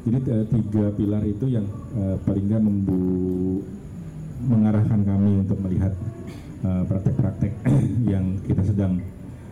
jadi 0.00 0.16
eh, 0.32 0.44
tiga 0.48 0.84
pilar 0.96 1.22
itu 1.28 1.46
yang 1.48 1.66
eh, 1.96 2.16
paling 2.24 2.44
nggak 2.48 2.62
membu 2.64 3.04
mengarahkan 4.46 5.00
kami 5.04 5.44
untuk 5.44 5.58
melihat 5.60 5.92
eh, 6.64 6.82
praktek-praktek 6.88 7.52
yang 8.12 8.40
kita 8.44 8.62
sedang 8.64 9.00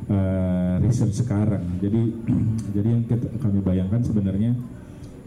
eh, 0.09 0.75
research 0.81 1.21
sekarang. 1.21 1.65
Jadi 1.83 2.01
jadi 2.77 2.89
yang 2.89 3.03
kita- 3.05 3.33
kami 3.41 3.59
bayangkan 3.61 4.01
sebenarnya 4.01 4.53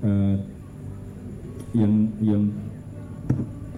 eh, 0.02 0.36
yang 1.72 1.94
yang 2.20 2.44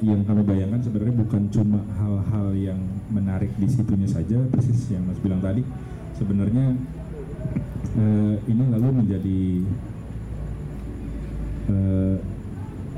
yang 0.04 0.22
kami 0.28 0.44
bayangkan 0.44 0.84
sebenarnya 0.84 1.16
bukan 1.16 1.48
cuma 1.48 1.80
hal-hal 1.96 2.52
yang 2.60 2.80
menarik 3.08 3.56
di 3.56 3.68
situnya 3.72 4.10
saja, 4.10 4.36
persis 4.52 4.92
yang 4.92 5.08
Mas 5.08 5.20
bilang 5.24 5.40
tadi. 5.40 5.64
Sebenarnya 6.20 6.76
eh, 7.98 8.36
ini 8.48 8.64
lalu 8.72 8.90
menjadi 9.04 9.42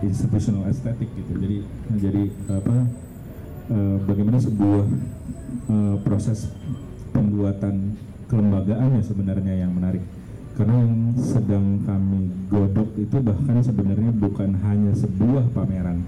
institutional 0.06 0.68
aesthetic 0.70 1.10
gitu. 1.14 1.32
Jadi 1.38 1.58
jadi 2.02 2.24
apa 2.52 2.76
eh, 3.72 3.98
bagaimana 4.06 4.38
sebuah 4.42 4.86
eh, 5.70 5.96
proses 6.06 6.52
pembuatan 7.12 7.96
kelembagaannya 8.30 9.02
sebenarnya 9.06 9.54
yang 9.66 9.72
menarik. 9.74 10.04
Karena 10.56 10.88
yang 10.88 11.12
sedang 11.20 11.84
kami 11.84 12.32
godok 12.48 12.96
itu 12.96 13.18
bahkan 13.20 13.60
sebenarnya 13.60 14.12
bukan 14.16 14.56
hanya 14.64 14.96
sebuah 14.96 15.52
pameran. 15.52 16.08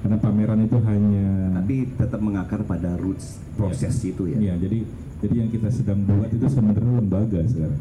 Karena 0.00 0.16
pameran 0.16 0.64
itu 0.64 0.78
hanya 0.80 1.28
Tapi 1.60 1.76
tetap 1.98 2.20
mengakar 2.24 2.64
pada 2.64 2.96
roots 2.96 3.36
proses 3.52 4.00
itu 4.00 4.32
ya. 4.32 4.38
Iya, 4.38 4.54
jadi 4.64 4.78
jadi 5.20 5.34
yang 5.44 5.50
kita 5.52 5.68
sedang 5.72 6.04
buat 6.04 6.28
itu 6.32 6.46
sebenarnya 6.48 6.92
lembaga 7.00 7.40
sekarang. 7.48 7.80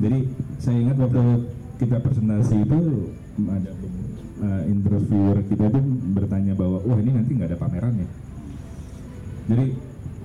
Jadi 0.00 0.18
saya 0.60 0.76
ingat 0.80 0.96
waktu 1.00 1.22
kita 1.80 1.96
presentasi 2.00 2.56
itu 2.64 2.80
ada 3.50 3.70
uh, 4.44 4.62
interviewer 4.68 5.40
kita 5.48 5.72
itu 5.72 5.80
bertanya 6.12 6.52
bahwa 6.52 6.84
wah 6.84 6.98
ini 7.00 7.10
nanti 7.16 7.32
nggak 7.32 7.48
ada 7.48 7.58
pameran 7.58 7.94
ya. 7.96 8.08
Jadi 9.48 9.66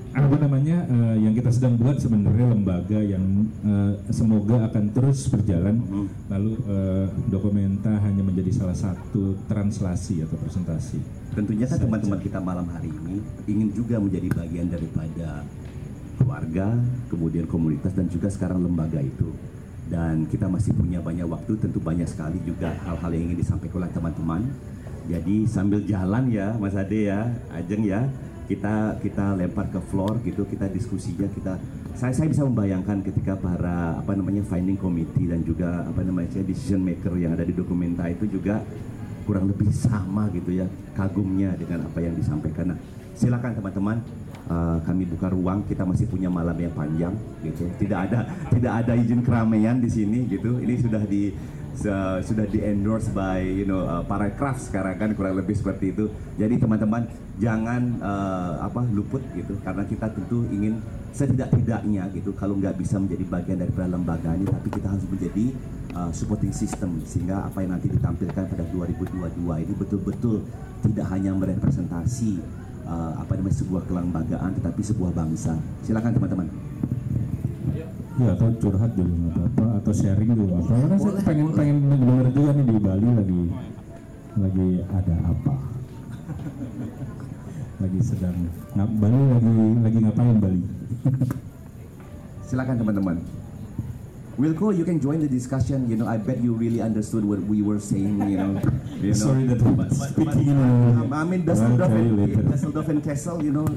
apa 0.09 0.35
namanya 0.41 0.89
uh, 0.89 1.15
yang 1.21 1.37
kita 1.37 1.53
sedang 1.53 1.77
buat 1.77 2.01
sebenarnya 2.01 2.49
lembaga 2.49 2.97
yang 2.97 3.45
uh, 3.61 3.93
semoga 4.09 4.65
akan 4.67 4.89
terus 4.89 5.29
berjalan 5.29 5.79
Hmm. 5.85 6.09
lalu 6.33 6.57
uh, 6.65 7.07
dokumenta 7.29 7.93
hanya 8.01 8.25
menjadi 8.25 8.49
salah 8.51 8.73
satu 8.73 9.37
translasi 9.45 10.25
atau 10.25 10.35
presentasi. 10.41 10.99
Tentunya 11.37 11.69
kan 11.69 11.77
Saja. 11.77 11.85
teman-teman 11.85 12.19
kita 12.25 12.41
malam 12.41 12.65
hari 12.73 12.89
ini 12.89 13.21
ingin 13.45 13.69
juga 13.71 14.01
menjadi 14.01 14.27
bagian 14.33 14.67
daripada 14.73 15.45
keluarga, 16.17 16.67
kemudian 17.07 17.45
komunitas 17.45 17.93
dan 17.93 18.09
juga 18.09 18.27
sekarang 18.33 18.59
lembaga 18.65 18.99
itu. 18.99 19.29
Dan 19.89 20.29
kita 20.29 20.45
masih 20.45 20.71
punya 20.77 21.01
banyak 21.01 21.25
waktu, 21.25 21.57
tentu 21.57 21.81
banyak 21.81 22.05
sekali 22.05 22.37
juga 22.45 22.69
hal-hal 22.85 23.09
yang 23.09 23.33
ingin 23.33 23.39
disampaikan 23.41 23.81
oleh 23.81 23.91
teman-teman. 23.91 24.41
Jadi 25.09 25.49
sambil 25.49 25.81
jalan 25.81 26.29
ya, 26.29 26.53
Mas 26.61 26.77
Ade 26.77 27.09
ya, 27.09 27.25
Ajeng 27.49 27.81
ya, 27.81 28.05
kita 28.45 29.01
kita 29.01 29.33
lempar 29.33 29.73
ke 29.73 29.81
floor 29.89 30.21
gitu, 30.21 30.45
kita 30.45 30.69
diskusinya, 30.69 31.25
kita 31.33 31.57
saya 31.97 32.13
saya 32.13 32.29
bisa 32.29 32.45
membayangkan 32.45 33.01
ketika 33.01 33.33
para 33.33 33.97
apa 33.97 34.13
namanya 34.13 34.45
finding 34.45 34.77
committee 34.77 35.25
dan 35.25 35.41
juga 35.41 35.83
apa 35.83 36.05
namanya 36.05 36.45
decision 36.45 36.85
maker 36.85 37.17
yang 37.17 37.33
ada 37.33 37.43
di 37.43 37.51
dokumenta 37.51 38.05
itu 38.07 38.29
juga 38.29 38.61
kurang 39.25 39.49
lebih 39.49 39.69
sama 39.69 40.29
gitu 40.33 40.53
ya 40.53 40.65
kagumnya 40.93 41.53
dengan 41.57 41.85
apa 41.89 42.01
yang 42.01 42.13
disampaikan. 42.13 42.73
Nah, 42.73 42.79
silakan 43.17 43.57
teman-teman 43.57 43.97
uh, 44.49 44.77
kami 44.83 45.05
buka 45.07 45.31
ruang 45.31 45.63
kita 45.69 45.85
masih 45.85 46.09
punya 46.09 46.27
malam 46.27 46.57
yang 46.57 46.73
panjang 46.73 47.13
gitu. 47.45 47.69
Tidak 47.79 47.99
ada 48.09 48.27
tidak 48.49 48.73
ada 48.85 48.93
izin 48.97 49.21
keramaian 49.23 49.77
di 49.79 49.87
sini 49.87 50.25
gitu. 50.27 50.59
Ini 50.59 50.73
sudah 50.81 51.03
di 51.05 51.31
se- 51.77 52.19
sudah 52.27 52.45
di 52.49 52.59
endorse 52.59 53.13
by 53.13 53.39
you 53.39 53.63
know 53.63 53.85
uh, 53.85 54.03
para 54.03 54.33
craft 54.33 54.67
sekarang 54.67 54.99
kan 54.99 55.09
kurang 55.15 55.37
lebih 55.37 55.55
seperti 55.55 55.95
itu. 55.95 56.11
Jadi 56.35 56.59
teman-teman 56.59 57.07
jangan 57.39 57.81
uh, 58.03 58.53
apa 58.67 58.83
luput 58.91 59.23
gitu 59.31 59.55
karena 59.63 59.87
kita 59.87 60.11
tentu 60.11 60.43
ingin 60.51 60.83
setidak-tidaknya 61.15 62.11
gitu 62.13 62.35
kalau 62.37 62.59
nggak 62.59 62.75
bisa 62.77 62.99
menjadi 63.01 63.25
bagian 63.25 63.57
dari 63.63 63.73
lembaga 63.73 64.29
ini 64.35 64.45
tapi 64.45 64.67
kita 64.69 64.87
harus 64.91 65.05
menjadi 65.09 65.45
uh, 65.97 66.11
supporting 66.13 66.53
system 66.53 67.01
sehingga 67.07 67.49
apa 67.49 67.65
yang 67.65 67.73
nanti 67.79 67.89
ditampilkan 67.89 68.43
pada 68.45 68.63
2022 68.69 69.65
ini 69.65 69.73
betul-betul 69.73 70.45
tidak 70.85 71.05
hanya 71.09 71.31
merepresentasi 71.33 72.39
uh, 72.89 73.11
apa 73.21 73.31
namanya 73.37 73.55
sebuah 73.61 73.81
kelembagaan 73.85 74.51
tetapi 74.57 74.81
sebuah 74.81 75.11
bangsa. 75.13 75.53
Silakan 75.85 76.11
teman-teman. 76.17 76.47
Ya 78.19 78.35
atau 78.35 78.51
curhat 78.59 78.91
juga 78.99 79.15
nggak 79.15 79.31
apa-apa 79.31 79.65
atau 79.79 79.91
sharing 79.95 80.31
juga 80.35 80.59
apa-apa. 80.59 80.75
Karena 80.75 80.97
saya 80.99 81.21
pengen 81.23 81.47
pengen 81.55 81.77
denger 81.87 82.27
juga 82.35 82.49
nih 82.51 82.65
di 82.65 82.75
Bali 82.81 83.09
lagi 83.15 83.43
lagi 84.35 84.69
ada 84.91 85.15
apa. 85.23 85.53
Lagi 87.79 87.99
sedang 88.03 88.37
ngap 88.75 88.91
Bali 88.99 89.19
lagi 89.31 89.51
lagi 89.85 89.97
ngapain 90.03 90.37
Bali? 90.41 90.61
Silakan 92.43 92.75
teman-teman. 92.81 93.17
Wilco, 94.39 94.71
you 94.75 94.85
can 94.85 95.01
join 95.01 95.19
the 95.19 95.27
discussion. 95.27 95.89
You 95.89 95.97
know, 95.97 96.07
I 96.07 96.15
bet 96.17 96.39
you 96.39 96.53
really 96.53 96.79
understood 96.81 97.25
what 97.25 97.39
we 97.39 97.61
were 97.61 97.79
saying. 97.79 98.19
You 98.29 98.37
know, 98.37 98.51
you 99.03 99.11
know. 99.11 99.13
Sorry 99.13 99.43
that 99.47 99.59
I'm 99.61 99.75
But- 99.75 99.89
but- 99.89 100.09
speaking 100.15 100.47
in 100.47 100.57
Um, 100.57 101.11
a- 101.11 101.15
I 101.17 101.23
mean, 101.25 101.43
Dusseldorf 101.45 101.91
and. 101.91 102.49
Dusseldorf 102.51 102.87
and 102.87 103.03
Kessel, 103.03 103.43
you 103.43 103.51
know, 103.51 103.67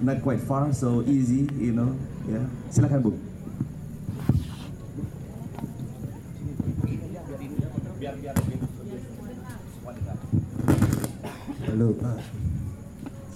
not 0.00 0.22
quite 0.22 0.38
far, 0.40 0.72
so 0.72 1.02
easy, 1.02 1.50
you 1.58 1.72
know. 1.74 1.90
Yeah. 2.30 2.46
Silakan 2.70 3.02
Bu. 3.02 3.12
Halo 11.68 11.94
Pak, 11.94 12.18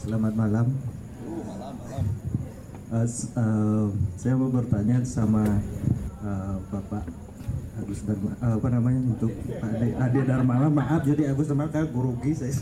selamat 0.03 0.33
malam. 0.35 0.67
S- 2.93 3.31
eh, 3.33 3.87
saya 4.19 4.35
mau 4.37 4.51
bertanya 4.53 5.01
sama 5.07 5.63
eh, 6.23 6.57
Bapak 6.71 7.05
Agus 7.83 8.01
Dharma, 8.07 8.31
eh, 8.37 8.55
apa 8.55 8.69
namanya 8.71 9.01
untuk 9.17 9.33
Pak 9.33 9.71
Ade, 9.75 9.89
Ade 9.97 10.21
Dharmala, 10.29 10.69
maaf 10.71 11.03
jadi 11.03 11.33
Agus 11.33 11.51
Dharmala 11.51 11.73
kan 11.73 11.89
gurugi 11.91 12.33
saya. 12.37 12.55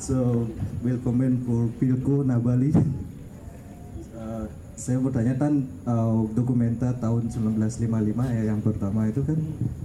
So, 0.00 0.48
welcome 0.80 1.44
for 1.44 1.68
Pilko 1.76 2.24
Nabali. 2.24 2.72
Eh, 2.72 4.44
saya 4.80 4.96
bertanya 4.96 5.36
kan 5.36 5.60
eh, 5.64 6.20
dokumenta 6.32 6.96
tahun 6.96 7.28
1955 7.28 8.36
ya 8.36 8.42
yang 8.48 8.60
pertama 8.64 9.04
itu 9.08 9.20
kan 9.20 9.36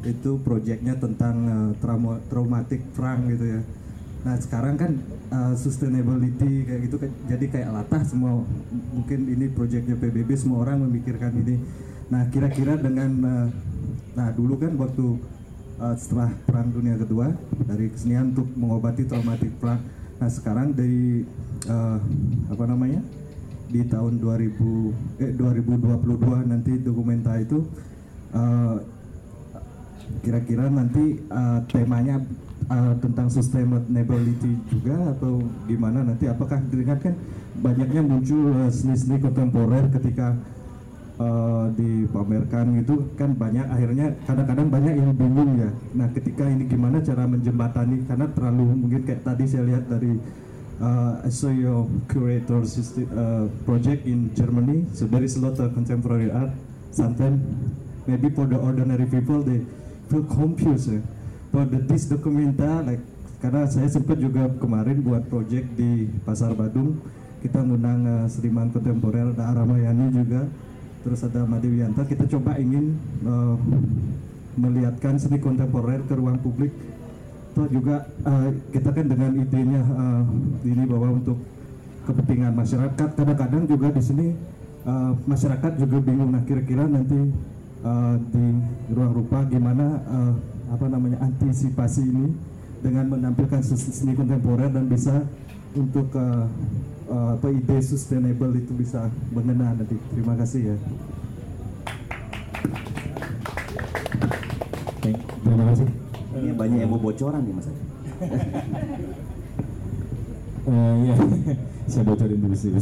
itu 0.07 0.32
proyeknya 0.39 0.95
tentang 0.95 1.36
eh, 1.47 1.71
trauma, 1.84 2.23
traumatic 2.32 2.80
perang 2.95 3.28
gitu 3.28 3.59
ya. 3.59 3.61
Nah 4.26 4.41
sekarang 4.41 4.73
kan 4.73 4.91
uh, 5.30 5.53
sustainability 5.53 6.65
kayak 6.65 6.89
gitu 6.89 6.97
kan 6.97 7.13
jadi 7.30 7.45
kayak 7.45 7.69
latah 7.69 8.01
semua 8.01 8.41
mungkin 8.89 9.30
ini 9.30 9.53
proyeknya 9.53 9.93
PBB 9.93 10.34
semua 10.34 10.65
orang 10.65 10.82
memikirkan 10.82 11.30
ini. 11.45 11.61
Nah 12.10 12.30
kira-kira 12.30 12.78
dengan 12.78 13.12
uh, 13.26 13.47
nah 14.16 14.30
dulu 14.32 14.62
kan 14.62 14.78
waktu 14.78 15.18
uh, 15.82 15.95
setelah 15.97 16.30
perang 16.45 16.70
dunia 16.70 16.95
kedua 17.01 17.34
dari 17.66 17.89
kesenian 17.89 18.32
untuk 18.36 18.47
mengobati 18.53 19.10
traumatik 19.10 19.51
perang. 19.58 19.82
Nah 20.22 20.30
sekarang 20.30 20.72
dari 20.72 21.26
uh, 21.66 21.99
apa 22.53 22.64
namanya 22.70 23.01
di 23.66 23.82
tahun 23.89 24.22
2000 24.22 25.26
eh 25.26 25.32
2022 25.34 26.51
nanti 26.51 26.72
dokumenta 26.80 27.34
itu 27.41 27.66
uh, 28.38 28.78
kira-kira 30.22 30.70
nanti 30.70 31.18
uh, 31.34 31.66
temanya 31.66 32.22
uh, 32.70 32.93
tentang 33.01 33.28
sustainability 33.34 34.53
juga 34.70 35.18
atau 35.18 35.41
gimana 35.66 36.06
nanti 36.06 36.30
apakah 36.30 36.62
dilihat 36.70 37.01
kan 37.01 37.18
banyaknya 37.58 38.06
muncul 38.06 38.53
uh, 38.53 38.70
seni-seni 38.70 39.18
kontemporer 39.18 39.89
ketika 39.89 40.38
uh, 41.20 41.68
dipamerkan 41.76 42.82
gitu 42.84 43.07
kan 43.16 43.32
banyak 43.36 43.66
akhirnya 43.68 44.16
kadang-kadang 44.28 44.68
banyak 44.72 44.93
yang 44.99 45.11
bingung 45.16 45.51
ya 45.59 45.70
nah 45.95 46.07
ketika 46.11 46.43
ini 46.47 46.68
gimana 46.68 46.99
cara 46.99 47.24
menjembatani 47.28 48.03
karena 48.07 48.26
terlalu 48.32 48.66
mungkin 48.76 49.01
kayak 49.03 49.22
tadi 49.24 49.43
saya 49.47 49.63
lihat 49.68 49.88
dari 49.88 50.18
uh, 50.82 51.22
I 51.24 51.30
saw 51.30 51.51
your 51.51 51.88
curator 52.07 52.66
system, 52.68 53.07
uh, 53.16 53.47
project 53.63 54.03
in 54.07 54.34
Germany. 54.36 54.88
So 54.93 55.05
there 55.05 55.24
is 55.24 55.38
a 55.38 55.41
lot 55.43 55.59
of 55.59 55.74
contemporary 55.74 56.32
art. 56.32 56.51
Sometimes 56.91 57.43
maybe 58.07 58.32
for 58.32 58.47
the 58.47 58.59
ordinary 58.59 59.05
people 59.05 59.43
they 59.43 59.63
feel 60.09 60.24
confused. 60.24 60.91
eh. 60.91 61.01
But 61.51 61.72
the, 61.72 61.80
this 61.88 62.07
documenta 62.11 62.84
like 62.84 63.03
karena 63.39 63.68
saya 63.70 63.88
sempat 63.91 64.18
juga 64.18 64.47
kemarin 64.57 65.03
buat 65.05 65.28
project 65.28 65.76
di 65.78 66.09
Pasar 66.26 66.55
Badung 66.55 66.97
kita 67.45 67.61
ngundang 67.61 68.01
uh, 68.09 68.26
seniman 68.26 68.74
kontemporer 68.74 69.38
Aramayani 69.38 70.09
juga 70.09 70.49
terus 71.06 71.22
ada 71.22 71.45
Made 71.45 71.70
Wianta 71.70 72.01
kita 72.10 72.26
coba 72.26 72.58
ingin 72.58 72.97
uh, 73.30 73.53
melihatkan 74.58 75.22
seni 75.22 75.38
kontemporer 75.38 76.01
ke 76.10 76.18
ruang 76.18 76.41
publik. 76.41 76.74
Toh 77.53 77.70
juga 77.70 78.10
uh, 78.26 78.49
kita 78.74 78.89
kan 78.91 79.06
dengan 79.06 79.32
idenya 79.38 79.80
uh, 79.86 80.26
ini 80.66 80.84
bahwa 80.89 81.16
untuk 81.22 81.39
kepentingan 82.10 82.58
masyarakat 82.58 83.10
kadang-kadang 83.16 83.64
juga 83.70 83.88
di 83.93 84.01
sini 84.01 84.28
uh, 84.86 85.14
masyarakat 85.26 85.72
juga 85.80 85.97
bingung 86.03 86.34
nah 86.34 86.43
kira-kira 86.43 86.86
nanti 86.86 87.18
uh, 87.82 88.16
di 88.30 88.45
ruang 88.93 89.14
rupa 89.14 89.45
gimana 89.47 90.03
uh, 90.06 90.34
apa 90.74 90.86
namanya 90.89 91.22
antisipasi 91.26 92.06
ini 92.06 92.34
dengan 92.84 93.18
menampilkan 93.18 93.62
seni 93.66 94.14
kontemporer 94.14 94.70
dan 94.70 94.86
bisa 94.86 95.26
untuk 95.74 96.12
uh, 96.14 96.45
uh, 97.08 97.36
apa 97.36 97.47
ide 97.49 97.78
sustainable 97.82 98.53
itu 98.53 98.72
bisa 98.74 99.08
mengena 99.30 99.74
nanti 99.74 99.95
terima 100.12 100.34
kasih 100.36 100.74
ya 100.74 100.78
Thank- 105.01 105.22
terima 105.45 105.66
kasih. 105.70 105.88
Ini 106.36 106.51
banyak 106.51 106.78
yang 106.82 106.89
mau 106.89 106.97
bocoran 106.99 107.41
nih 107.45 107.53
Mas. 107.53 107.68
Eh, 110.66 110.93
Iya, 111.06 111.14
saya 111.93 112.03
bocorin 112.03 112.41
dulu 112.41 112.56
sih. 112.58 112.74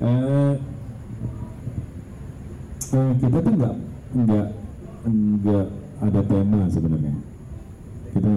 Eh, 0.00 0.54
eh, 2.90 3.10
kita 3.20 3.38
tuh 3.38 3.52
nggak 3.54 3.74
nggak 4.18 4.46
nggak 5.06 5.66
ada 6.00 6.20
tema 6.26 6.60
sebenarnya. 6.66 7.14
Kita 8.10 8.32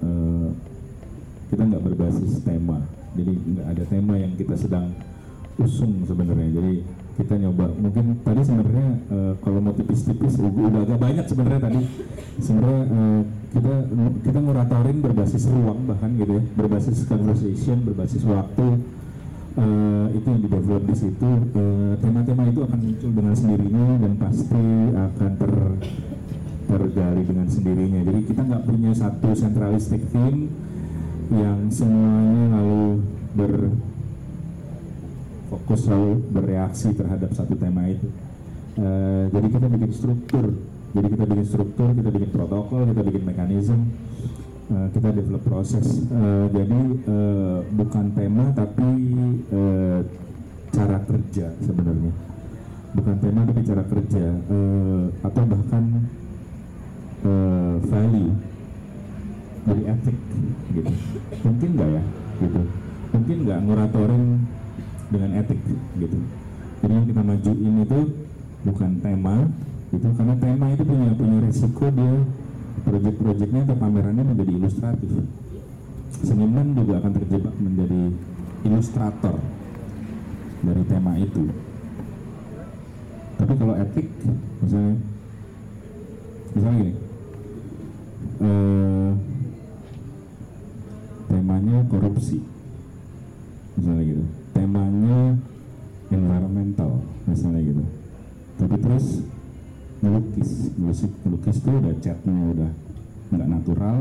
eh, 0.00 0.48
kita 1.50 1.62
nggak 1.66 1.82
berbasis 1.82 2.40
tema, 2.40 2.78
jadi 3.16 3.32
nggak 3.32 3.66
ada 3.72 3.84
tema 3.88 4.14
yang 4.20 4.32
kita 4.36 4.54
sedang 4.58 4.92
usung 5.58 6.06
sebenarnya. 6.06 6.48
Jadi 6.54 6.74
kita 7.18 7.34
nyoba. 7.34 7.66
Mungkin 7.74 8.22
tadi 8.22 8.40
sebenarnya 8.46 8.88
eh, 9.10 9.32
kalau 9.42 9.58
mau 9.58 9.74
tipis-tipis 9.74 10.38
udah 10.38 10.82
agak 10.86 10.98
banyak 11.02 11.26
sebenarnya 11.26 11.60
tadi. 11.66 11.82
Sebenarnya 12.38 12.82
eh, 12.86 13.20
kita 13.58 13.74
kita 14.22 14.38
nguratorin 14.38 14.98
berbasis 15.02 15.44
ruang 15.50 15.80
bahkan 15.90 16.14
gitu 16.14 16.38
ya. 16.38 16.42
Berbasis 16.54 17.02
conversation 17.10 17.76
berbasis 17.82 18.22
waktu. 18.22 18.66
Eh, 19.58 20.06
itu 20.14 20.26
yang 20.30 20.42
di-develop 20.46 20.84
di 20.86 20.94
situ. 20.94 21.30
Tema-tema 21.98 22.46
itu 22.46 22.60
akan 22.62 22.78
muncul 22.78 23.10
dengan 23.10 23.34
sendirinya 23.34 23.86
dan 23.98 24.12
pasti 24.22 24.64
akan 24.94 25.30
ter 25.34 25.52
tergali 26.68 27.22
dengan 27.26 27.48
sendirinya. 27.50 28.00
Jadi 28.06 28.20
kita 28.30 28.40
nggak 28.46 28.62
punya 28.68 28.92
satu 28.94 29.28
centralistic 29.34 30.04
theme 30.14 30.52
yang 31.28 31.68
semuanya 31.68 32.56
lalu 32.56 33.04
ber 33.36 33.52
fokus 35.48 35.84
selalu 35.84 36.20
bereaksi 36.32 36.92
terhadap 36.96 37.32
satu 37.36 37.56
tema 37.56 37.88
itu. 37.88 38.08
Eh, 38.78 39.24
jadi 39.32 39.46
kita 39.52 39.66
bikin 39.68 39.90
struktur, 39.92 40.46
jadi 40.96 41.08
kita 41.08 41.24
bikin 41.28 41.46
struktur, 41.48 41.88
kita 41.92 42.08
bikin 42.14 42.30
protokol, 42.30 42.88
kita 42.88 43.02
bikin 43.04 43.24
mekanisme, 43.26 43.82
eh, 44.72 44.88
kita 44.92 45.08
develop 45.12 45.42
proses. 45.44 46.04
Eh, 46.08 46.46
jadi 46.52 46.80
eh, 47.04 47.58
bukan 47.76 48.06
tema 48.16 48.44
tapi 48.56 48.88
eh, 49.52 50.00
cara 50.72 50.98
kerja 51.04 51.46
sebenarnya, 51.64 52.12
bukan 52.92 53.16
tema 53.20 53.40
tapi 53.44 53.60
cara 53.66 53.84
kerja. 53.84 54.26
Eh, 54.32 55.04
atau 55.24 55.42
bahkan 55.44 55.84
eh, 57.24 57.76
value 57.82 58.47
dari 59.68 59.82
etik 59.84 60.16
gitu. 60.72 60.92
Mungkin 61.44 61.68
nggak 61.76 61.90
ya 61.92 62.02
gitu. 62.40 62.60
Mungkin 63.12 63.36
nggak 63.44 63.58
nguratorin 63.68 64.24
dengan 65.12 65.30
etik 65.40 65.60
gitu. 66.00 66.18
Jadi 66.78 66.92
yang 66.94 67.06
kita 67.10 67.22
majuin 67.24 67.74
itu 67.82 68.00
bukan 68.58 68.90
tema 69.02 69.36
gitu 69.88 70.08
karena 70.14 70.34
tema 70.36 70.66
itu 70.68 70.82
punya 70.84 71.10
punya 71.16 71.38
resiko 71.48 71.88
dia 71.88 72.14
proyek-proyeknya 72.84 73.60
atau 73.66 73.76
pamerannya 73.76 74.24
menjadi 74.24 74.52
ilustratif. 74.56 75.10
Seniman 76.18 76.74
juga 76.74 77.04
akan 77.04 77.12
terjebak 77.14 77.54
menjadi 77.60 78.02
ilustrator 78.66 79.36
dari 80.64 80.82
tema 80.88 81.12
itu. 81.20 81.44
Tapi 83.38 83.52
kalau 83.54 83.74
etik 83.78 84.06
misalnya 84.58 84.94
misalnya 86.52 86.76
gini 86.82 86.92
eh, 88.42 89.10
temanya 91.28 91.84
korupsi. 91.86 92.40
Misalnya 93.76 94.02
gitu. 94.02 94.24
Temanya 94.56 95.36
environmental 96.08 97.04
misalnya 97.28 97.60
gitu. 97.62 97.84
Tapi 98.58 98.76
terus 98.80 99.06
melukis. 100.02 100.50
Melukis 100.74 101.02
melukis 101.22 101.56
tuh 101.60 101.76
udah 101.78 101.94
catnya 102.00 102.36
udah 102.56 102.70
nggak 103.28 103.48
natural 103.48 103.98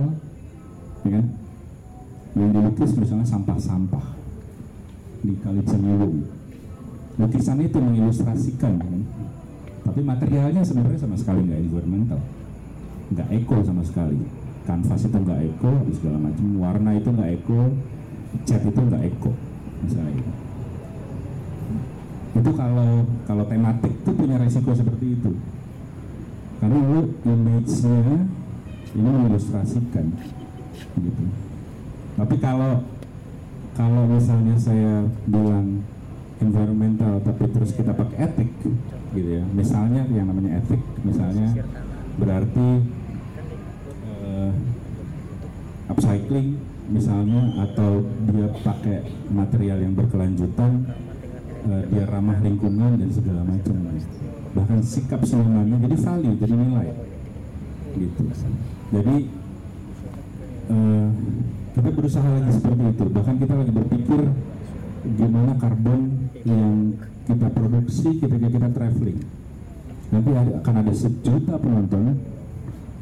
ya 1.04 1.12
kan? 1.20 1.26
Yang 2.38 2.50
dilukis 2.56 2.92
misalnya 2.96 3.28
sampah-sampah 3.28 4.06
di 5.22 5.34
kali 5.44 5.62
Ciliwung. 5.68 6.18
Lukisan 7.18 7.60
itu 7.66 7.78
mengilustrasikan 7.82 8.78
kan? 8.78 8.96
Tapi 9.84 10.00
materialnya 10.06 10.62
sebenarnya 10.62 11.02
sama 11.02 11.18
sekali 11.20 11.44
nggak 11.44 11.60
environmental. 11.60 12.22
Nggak 13.12 13.28
eco 13.36 13.58
sama 13.64 13.84
sekali 13.84 14.47
kanvas 14.68 15.08
itu 15.08 15.16
nggak 15.16 15.40
dan 15.64 15.94
segala 15.96 16.18
macam. 16.20 16.46
Warna 16.60 16.92
itu 17.00 17.08
nggak 17.08 17.30
eco 17.40 17.62
cat 18.44 18.62
itu 18.68 18.80
nggak 18.84 19.04
eco 19.08 19.32
misalnya 19.78 20.12
gitu. 20.20 20.32
itu 22.38 22.52
kalau 22.54 22.90
kalau 23.26 23.44
tematik 23.50 23.94
itu 23.96 24.12
punya 24.12 24.36
resiko 24.38 24.76
seperti 24.76 25.16
itu. 25.16 25.32
Karena 26.60 26.78
lu 26.84 27.02
image-nya 27.24 28.28
ini 28.98 29.10
mengilustrasikan 29.10 30.06
gitu. 31.00 31.24
Tapi 32.18 32.36
kalau 32.44 32.84
kalau 33.78 34.04
misalnya 34.10 34.58
saya 34.58 35.06
bilang 35.30 35.86
environmental 36.42 37.22
tapi 37.22 37.46
terus 37.50 37.72
kita 37.74 37.94
pakai 37.96 38.18
etik 38.30 38.50
gitu 39.16 39.30
ya. 39.42 39.44
Misalnya 39.54 40.06
yang 40.12 40.28
namanya 40.30 40.62
etik 40.62 40.82
misalnya 41.06 41.62
berarti 42.18 42.97
upcycling 45.88 46.60
misalnya 46.88 47.68
atau 47.68 48.04
dia 48.32 48.48
pakai 48.64 49.08
material 49.32 49.84
yang 49.84 49.94
berkelanjutan 49.96 50.88
eh, 51.68 51.84
dia 51.92 52.06
ramah 52.08 52.40
lingkungan 52.40 53.00
dan 53.00 53.10
segala 53.12 53.42
macam 53.44 53.76
bahkan 54.56 54.80
sikap 54.82 55.22
senimannya 55.22 55.78
jadi 55.86 55.98
value 56.02 56.36
jadi 56.40 56.54
nilai 56.56 56.90
gitu. 57.98 58.24
Jadi 58.94 59.18
eh, 60.72 61.10
kita 61.78 61.90
berusaha 61.94 62.28
lagi 62.28 62.52
seperti 62.54 62.84
itu. 62.94 63.06
Bahkan 63.12 63.36
kita 63.42 63.54
lagi 63.54 63.72
berpikir 63.74 64.22
gimana 65.08 65.52
karbon 65.62 66.02
yang 66.46 66.98
kita 67.28 67.48
produksi 67.52 68.10
ketika 68.18 68.48
kita 68.48 68.68
traveling. 68.72 69.20
Nanti 70.08 70.30
akan 70.34 70.76
ada 70.80 70.94
sejuta 70.96 71.54
penonton 71.60 72.16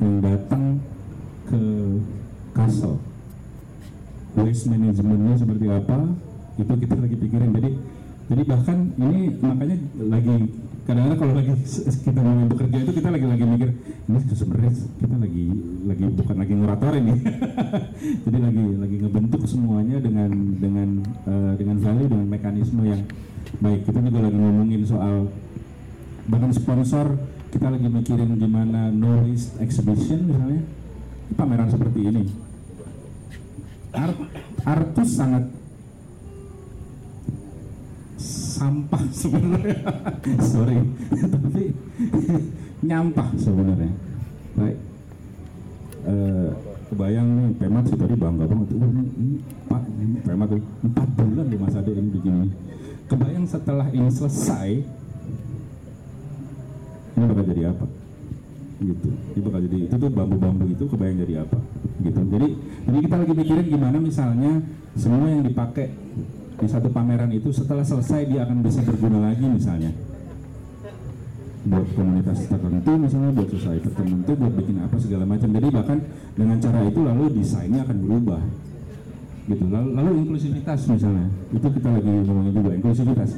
yang 0.01 0.15
datang 0.19 0.81
ke 1.45 1.61
castle 2.55 2.97
waste 4.35 4.67
manajemennya 4.71 5.35
seperti 5.39 5.65
apa 5.71 5.97
itu 6.55 6.73
kita 6.87 6.95
lagi 6.95 7.15
pikirin. 7.19 7.51
Jadi 7.55 7.71
jadi 8.25 8.41
bahkan 8.47 8.77
ini 8.97 9.37
makanya 9.37 9.77
lagi 10.01 10.35
kadang-kadang 10.85 11.19
kalau 11.19 11.33
lagi 11.37 11.51
kita 12.05 12.19
mau 12.21 12.45
bekerja 12.49 12.77
itu 12.81 12.91
kita 12.93 13.09
lagi 13.09 13.25
lagi 13.25 13.45
mikir 13.45 13.69
ini 14.05 14.17
sebenarnya 14.33 14.73
kita 15.01 15.15
lagi 15.17 15.45
lagi 15.85 16.03
bukan 16.09 16.35
lagi 16.37 16.53
nguratorin 16.55 17.03
nih. 17.05 17.19
Jadi 18.25 18.37
lagi 18.41 18.63
lagi 18.81 18.95
ngebentuk 19.01 19.43
semuanya 19.45 19.97
dengan 20.01 20.31
dengan 20.57 20.89
eh, 21.05 21.53
dengan 21.59 21.77
value 21.81 22.09
dengan 22.09 22.27
mekanisme 22.29 22.81
yang 22.85 23.01
baik. 23.61 23.81
Kita 23.87 23.99
juga 23.99 24.19
lagi 24.25 24.37
ngomongin 24.37 24.81
soal 24.85 25.15
bahkan 26.25 26.49
sponsor 26.49 27.19
kita 27.53 27.69
lagi 27.69 27.87
mikirin 27.87 28.35
gimana 28.41 28.89
no 28.89 29.21
exhibition 29.61 30.27
misalnya. 30.27 30.63
Pameran 31.25 31.73
seperti 31.73 32.05
ini 32.05 32.44
Art, 33.95 34.17
artus 34.65 35.09
sangat 35.15 35.43
sampah 38.19 39.03
sebenarnya. 39.23 39.79
Sorry. 40.43 40.77
Tapi 41.31 41.63
nyampah 42.83 43.29
sebenarnya. 43.39 43.91
Baik. 44.55 44.77
Eh, 46.05 46.49
kebayang 46.93 47.27
nih 47.27 47.47
Pemat 47.57 47.83
sih 47.89 47.97
tadi 47.97 48.13
bangga 48.13 48.45
banget. 48.45 48.67
"Oh, 48.77 48.85
ini, 48.85 49.03
ini, 49.17 49.35
pak 49.65 49.83
ini 49.89 50.17
Pemat 50.21 50.49
Ade 50.53 50.61
empat 50.85 51.07
bulan 51.17 51.45
loh 51.49 51.59
Mas 51.59 51.75
Ade 51.75 51.91
ini 51.91 52.09
bikin 52.13 52.33
ini. 52.45 52.53
Kebayang 53.09 53.45
setelah 53.49 53.87
ini 53.89 54.09
selesai 54.09 54.69
ini 57.15 57.23
bakal 57.31 57.45
jadi 57.47 57.63
apa 57.71 57.85
gitu. 58.79 59.09
Ini 59.35 59.39
bakal 59.43 59.59
jadi 59.67 59.77
itu 59.87 59.95
tuh 59.95 60.11
bambu-bambu 60.11 60.65
itu 60.67 60.83
kebayang 60.87 61.17
jadi 61.23 61.33
apa? 61.47 61.57
Gitu. 62.03 62.21
Jadi 62.27 62.47
jadi 62.85 62.97
kita 63.07 63.15
lagi 63.15 63.33
mikirin 63.33 63.65
gimana 63.71 63.97
misalnya 63.99 64.51
semua 64.95 65.27
yang 65.31 65.43
dipakai 65.47 65.87
di 66.55 66.67
satu 66.71 66.87
pameran 66.87 67.31
itu 67.35 67.51
setelah 67.51 67.83
selesai 67.83 68.31
dia 68.31 68.47
akan 68.47 68.63
bisa 68.63 68.79
berguna 68.83 69.31
lagi 69.31 69.45
misalnya. 69.47 69.91
Buat 71.65 71.87
komunitas 71.97 72.45
tertentu 72.45 72.91
misalnya 72.93 73.31
buat 73.33 73.49
society 73.49 73.89
tertentu 73.89 74.31
buat 74.37 74.53
bikin 74.53 74.75
apa 74.85 74.95
segala 75.01 75.23
macam. 75.25 75.49
Jadi 75.49 75.67
bahkan 75.73 75.97
dengan 76.37 76.57
cara 76.61 76.79
itu 76.85 76.99
lalu 77.01 77.23
desainnya 77.41 77.81
akan 77.83 77.97
berubah. 78.05 78.41
Gitu. 79.45 79.65
Lalu, 79.69 79.89
lalu 79.93 80.11
inklusivitas 80.25 80.79
misalnya. 80.89 81.27
Itu 81.53 81.67
kita 81.69 81.89
lagi 81.89 82.11
ngomongin 82.25 82.53
juga 82.53 82.71
inklusivitas. 82.75 83.31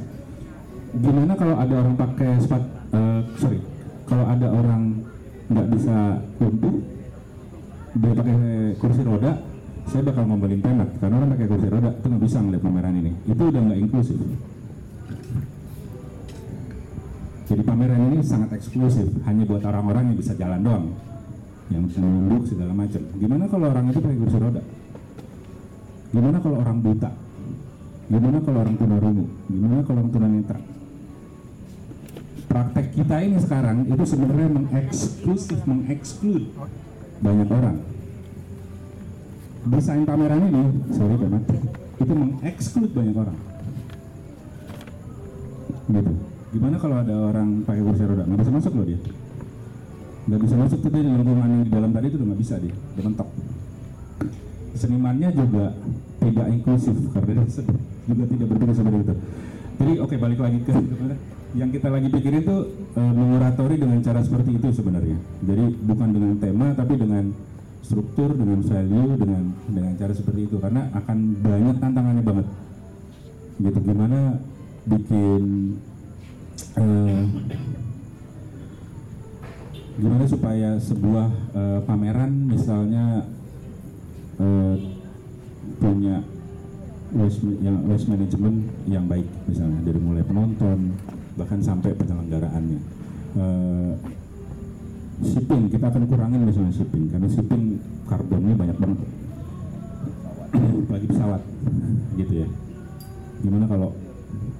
Gimana 0.88 1.32
kalau 1.36 1.56
ada 1.56 1.74
orang 1.84 1.94
pakai 1.96 2.30
sepat 2.40 2.62
eh, 2.92 3.20
sorry. 3.36 3.60
Kalau 4.08 4.24
ada 4.24 4.48
orang 4.48 4.97
nggak 5.48 5.66
bisa 5.72 5.96
lumpuh 6.40 6.74
dia 7.98 8.12
pakai 8.12 8.36
kursi 8.76 9.02
roda 9.02 9.32
saya 9.88 10.02
bakal 10.04 10.22
ngomelin 10.28 10.60
pemat 10.60 10.88
karena 11.00 11.14
orang 11.16 11.30
pakai 11.32 11.46
kursi 11.48 11.68
roda 11.72 11.90
itu 11.92 12.06
nggak 12.06 12.22
bisa 12.28 12.38
ngeliat 12.44 12.62
pameran 12.62 12.94
ini. 13.00 13.12
Itu 13.24 13.42
udah 13.48 13.60
nggak 13.64 13.78
inklusif. 13.80 14.18
Jadi 17.48 17.62
pameran 17.64 18.00
ini 18.12 18.18
sangat 18.20 18.52
eksklusif 18.60 19.08
hanya 19.24 19.48
buat 19.48 19.64
orang-orang 19.64 20.12
yang 20.12 20.16
bisa 20.20 20.36
jalan 20.36 20.60
doang. 20.60 20.86
Yang 21.72 21.82
bisa 21.88 21.98
nunduk 22.04 22.44
segala 22.44 22.72
macam. 22.76 23.02
Gimana 23.16 23.44
kalau 23.48 23.66
orang 23.72 23.84
itu 23.88 23.98
pakai 24.04 24.18
kursi 24.20 24.36
roda? 24.36 24.62
Gimana 26.12 26.36
kalau 26.44 26.56
orang 26.60 26.78
buta? 26.84 27.10
Gimana 28.08 28.40
kalau 28.40 28.58
orang 28.64 28.76
tunarungu 28.80 29.24
gimana 29.52 29.84
kalau 29.84 30.00
orang 30.00 30.12
tunanetra 30.12 30.60
praktek 32.48 32.86
kita 32.96 33.16
ini 33.20 33.38
sekarang 33.38 33.84
itu 33.84 34.04
sebenarnya 34.08 34.48
mengeksklusif 34.48 35.60
mengeksklud 35.68 36.44
banyak 37.20 37.48
orang. 37.52 37.76
Desain 39.68 40.04
pameran 40.08 40.48
ini 40.48 40.62
sorry 40.96 41.14
Pak 41.20 41.44
itu 42.00 42.12
mengeksklud 42.16 42.90
banyak 42.96 43.16
orang. 43.16 43.38
Gitu. 45.88 46.12
Gimana 46.48 46.76
kalau 46.80 46.96
ada 47.04 47.14
orang 47.28 47.48
pakai 47.68 47.84
kursi 47.84 48.04
roda? 48.08 48.24
Nggak 48.24 48.40
bisa 48.40 48.52
masuk 48.56 48.72
loh 48.80 48.86
dia. 48.88 49.00
Nggak 50.28 50.40
bisa 50.44 50.54
masuk 50.56 50.78
tuh 50.80 50.90
dia 50.92 51.02
di 51.04 51.10
lingkungan 51.12 51.48
yang 51.48 51.62
di 51.64 51.72
dalam 51.72 51.90
tadi 51.92 52.06
itu 52.08 52.16
udah 52.16 52.28
nggak 52.32 52.40
bisa 52.40 52.54
dia. 52.56 52.74
Udah 52.96 53.04
mentok. 53.04 53.28
Senimannya 54.78 55.28
juga 55.36 55.66
tidak 56.22 56.46
inklusif 56.48 56.96
karena 57.12 57.44
dia 57.44 57.44
juga 58.08 58.24
tidak 58.24 58.46
berpikir 58.48 58.74
seperti 58.74 58.98
itu 59.04 59.14
jadi 59.78 59.92
oke 60.02 60.14
balik 60.18 60.40
lagi 60.42 60.58
ke 60.66 60.74
yang 61.56 61.70
kita 61.72 61.88
lagi 61.88 62.12
pikirin 62.12 62.42
tuh 62.44 62.60
e, 62.92 63.00
menguratori 63.00 63.80
dengan 63.80 64.02
cara 64.04 64.20
seperti 64.20 64.60
itu 64.60 64.68
sebenarnya. 64.74 65.16
Jadi 65.40 65.64
bukan 65.80 66.08
dengan 66.12 66.34
tema 66.36 66.68
tapi 66.76 66.98
dengan 67.00 67.32
struktur 67.80 68.36
dengan 68.36 68.60
value 68.60 69.16
dengan 69.16 69.42
dengan 69.70 69.92
cara 69.96 70.12
seperti 70.12 70.40
itu. 70.44 70.56
Karena 70.60 70.92
akan 70.92 71.18
banyak 71.40 71.76
tantangannya 71.80 72.24
banget. 72.26 72.46
Gitu 73.58 73.78
gimana 73.80 74.18
bikin 74.84 75.42
eh, 76.76 77.22
gimana 79.98 80.24
supaya 80.28 80.70
sebuah 80.78 81.28
eh, 81.56 81.80
pameran 81.88 82.32
misalnya 82.50 83.24
eh, 84.36 84.74
punya 85.80 86.22
waste, 87.14 87.40
yang 87.64 87.76
waste 87.88 88.08
management 88.08 88.68
yang 88.84 89.04
baik 89.08 89.24
misalnya 89.48 89.80
dari 89.84 90.00
mulai 90.00 90.24
penonton 90.24 90.92
bahkan 91.38 91.60
sampai 91.62 91.94
penyelenggaraannya. 91.94 92.80
Eh, 93.38 93.92
shipping 95.22 95.70
kita 95.70 95.86
akan 95.88 96.02
kurangin 96.10 96.42
misalnya 96.42 96.74
shipping 96.74 97.08
karena 97.08 97.28
shipping 97.30 97.78
karbonnya 98.10 98.54
banyak 98.58 98.76
banget. 98.76 98.98
Apalagi 100.84 101.06
pesawat 101.06 101.42
gitu 102.18 102.34
ya. 102.44 102.48
Gimana 103.40 103.64
kalau 103.70 103.90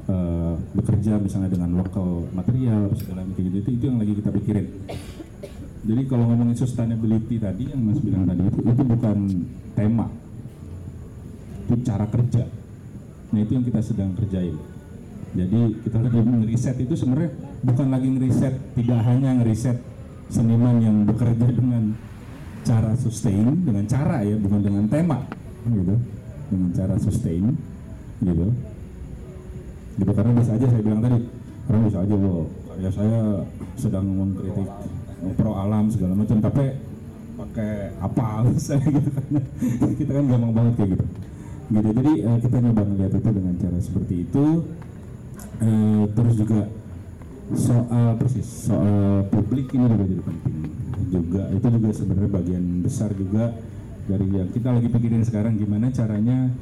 eh, 0.08 0.54
bekerja 0.78 1.12
misalnya 1.18 1.50
dengan 1.50 1.82
lokal 1.82 2.30
material 2.32 2.94
segala 2.96 3.26
macam 3.26 3.42
gitu 3.42 3.56
itu, 3.60 3.70
itu 3.74 3.84
yang 3.90 3.98
lagi 3.98 4.12
kita 4.16 4.30
pikirin. 4.32 4.66
Jadi 5.88 6.02
kalau 6.10 6.24
ngomongin 6.28 6.58
sustainability 6.58 7.38
tadi 7.38 7.70
yang 7.70 7.80
mas 7.80 8.02
bilang 8.02 8.26
tadi 8.28 8.42
itu 8.44 8.60
itu 8.60 8.82
bukan 8.82 9.18
tema 9.72 10.06
itu 11.68 11.74
cara 11.84 12.08
kerja. 12.08 12.48
Nah 13.28 13.38
itu 13.44 13.52
yang 13.52 13.64
kita 13.68 13.80
sedang 13.84 14.16
kerjain. 14.16 14.56
Jadi 15.36 15.60
kita 15.84 16.00
lagi 16.00 16.18
ngeriset 16.24 16.76
itu 16.80 16.96
sebenarnya 16.96 17.30
bukan 17.60 17.86
lagi 17.92 18.08
ngeriset 18.08 18.54
tidak 18.80 19.00
hanya 19.04 19.30
ngeriset 19.36 19.76
seniman 20.32 20.80
yang 20.80 20.96
bekerja 21.04 21.46
dengan 21.52 21.92
cara 22.64 22.96
sustain 22.96 23.44
dengan 23.64 23.84
cara 23.84 24.24
ya 24.24 24.40
bukan 24.40 24.60
dengan 24.64 24.84
tema 24.88 25.20
gitu. 25.68 25.94
Dengan 26.48 26.70
cara 26.72 26.94
sustain 26.96 27.52
gitu. 28.24 28.48
Gitu 30.00 30.10
karena 30.16 30.32
bisa 30.32 30.56
aja 30.56 30.66
saya 30.72 30.80
bilang 30.80 31.04
tadi 31.04 31.18
orang 31.68 31.82
bisa 31.84 31.98
aja 32.00 32.14
loh 32.16 32.48
ya 32.78 32.90
saya 32.94 33.42
sedang 33.74 34.06
mengkritik 34.06 34.70
pro 35.34 35.52
alam 35.58 35.90
segala 35.90 36.14
macam 36.14 36.38
tapi 36.38 36.72
pakai 37.36 37.92
apa 38.00 38.48
saya 38.56 38.80
gitu 38.88 39.10
kan. 39.12 39.28
Kita 40.00 40.10
kan 40.16 40.24
gampang 40.24 40.52
banget 40.56 40.74
kayak 40.80 40.90
gitu 40.96 41.04
gitu. 41.68 41.88
Jadi 41.92 42.12
eh, 42.24 42.38
kita 42.40 42.56
nyoba 42.64 42.82
melihat 42.84 43.12
itu 43.16 43.30
dengan 43.30 43.54
cara 43.60 43.78
seperti 43.80 44.14
itu. 44.28 44.46
Eh, 45.58 46.04
terus 46.14 46.34
juga 46.38 46.60
soal 47.48 48.20
persis 48.20 48.44
soal 48.68 49.24
publik 49.32 49.72
ini 49.76 49.86
juga 49.88 50.04
jadi 50.04 50.24
penting. 50.24 50.56
Juga 51.08 51.42
itu 51.52 51.66
juga 51.72 51.88
sebenarnya 51.94 52.30
bagian 52.30 52.64
besar 52.84 53.10
juga 53.16 53.56
dari 54.08 54.26
yang 54.32 54.48
kita 54.52 54.68
lagi 54.72 54.88
pikirin 54.88 55.24
sekarang 55.24 55.56
gimana 55.56 55.92
caranya 55.92 56.52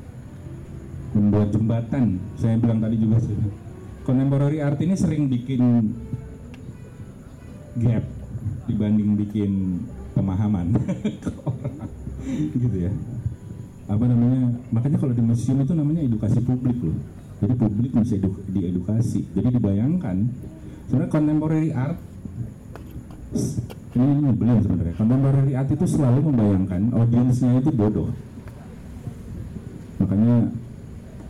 membuat 1.15 1.51
jembatan. 1.55 2.19
Saya 2.39 2.59
bilang 2.59 2.78
tadi 2.83 2.97
juga 2.99 3.19
contemporary 4.07 4.62
art 4.62 4.78
ini 4.78 4.95
sering 4.95 5.27
bikin 5.27 5.91
gap 7.77 8.07
dibanding 8.66 9.19
bikin 9.19 9.83
pemahaman 10.16 10.73
gitu 12.62 12.77
ya 12.89 12.93
apa 13.86 14.02
namanya 14.02 14.50
makanya 14.74 14.98
kalau 14.98 15.14
di 15.14 15.22
museum 15.22 15.62
itu 15.62 15.72
namanya 15.74 16.02
edukasi 16.02 16.42
publik 16.42 16.74
loh. 16.82 16.98
Jadi 17.38 17.54
publik 17.54 17.90
bisa 17.94 18.14
edu- 18.18 18.44
diedukasi. 18.50 19.20
Jadi 19.30 19.48
dibayangkan 19.60 20.16
sebenarnya 20.90 21.10
contemporary 21.12 21.70
art 21.70 21.98
ini 23.94 24.04
ini 24.04 24.20
nyebelin 24.26 24.60
sebenarnya. 24.64 24.94
Contemporary 24.98 25.52
art 25.54 25.68
itu 25.70 25.86
selalu 25.86 26.18
membayangkan 26.32 26.82
audiensnya 26.98 27.62
itu 27.62 27.70
bodoh. 27.70 28.10
Makanya 30.02 30.50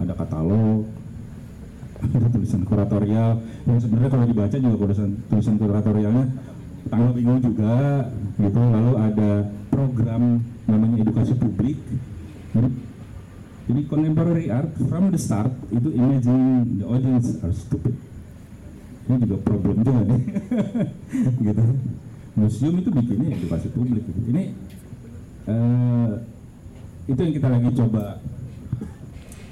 ada 0.00 0.12
katalog 0.16 0.88
ada 2.16 2.26
tulisan 2.32 2.62
kuratorial. 2.64 3.36
Yang 3.68 3.78
sebenarnya 3.84 4.10
kalau 4.16 4.24
dibaca 4.24 4.56
juga 4.56 4.76
tulisan 4.80 5.10
tulisan 5.28 5.54
kuratorialnya 5.60 6.24
tanggal 6.88 7.10
bingung 7.12 7.40
juga 7.44 8.08
gitu. 8.40 8.60
Lalu 8.64 8.92
ada 8.96 9.30
program 9.68 10.40
namanya 10.64 10.96
edukasi 11.04 11.36
publik 11.36 11.76
jadi, 12.56 12.68
jadi 13.68 13.80
contemporary 13.84 14.46
art 14.48 14.72
from 14.88 15.12
the 15.12 15.20
start 15.20 15.52
itu 15.68 15.92
imagine 15.92 16.80
the 16.80 16.86
audience 16.88 17.36
are 17.44 17.52
stupid. 17.52 17.92
Ini 19.06 19.22
juga 19.22 19.36
problem 19.44 19.84
juga 19.84 20.02
nih. 20.08 20.22
Gitu. 21.46 21.64
Museum 22.36 22.74
itu 22.80 22.90
bikinnya 22.92 23.36
edukasi 23.36 23.68
publik. 23.72 24.04
Gitu. 24.08 24.20
ini 24.32 24.44
eh, 25.46 26.10
itu 27.06 27.20
yang 27.20 27.34
kita 27.38 27.48
lagi 27.48 27.70
coba 27.76 28.04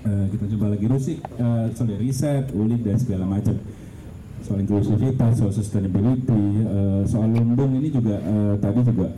eh, 0.05 0.25
kita 0.33 0.45
coba 0.57 0.67
lagi 0.75 0.87
rusik 0.89 1.19
eh, 1.21 1.65
soal 1.77 1.97
riset 2.01 2.45
ulik 2.57 2.81
dan 2.83 2.97
segala 2.97 3.25
macam. 3.29 3.57
Soal 4.45 4.61
inklusivitas 4.61 5.41
soal 5.41 5.53
sustainability 5.53 6.45
eh, 6.65 7.03
soal 7.09 7.29
lumbung 7.29 7.77
ini 7.81 7.89
juga 7.93 8.17
eh, 8.21 8.55
tadi 8.61 8.81
juga 8.85 9.09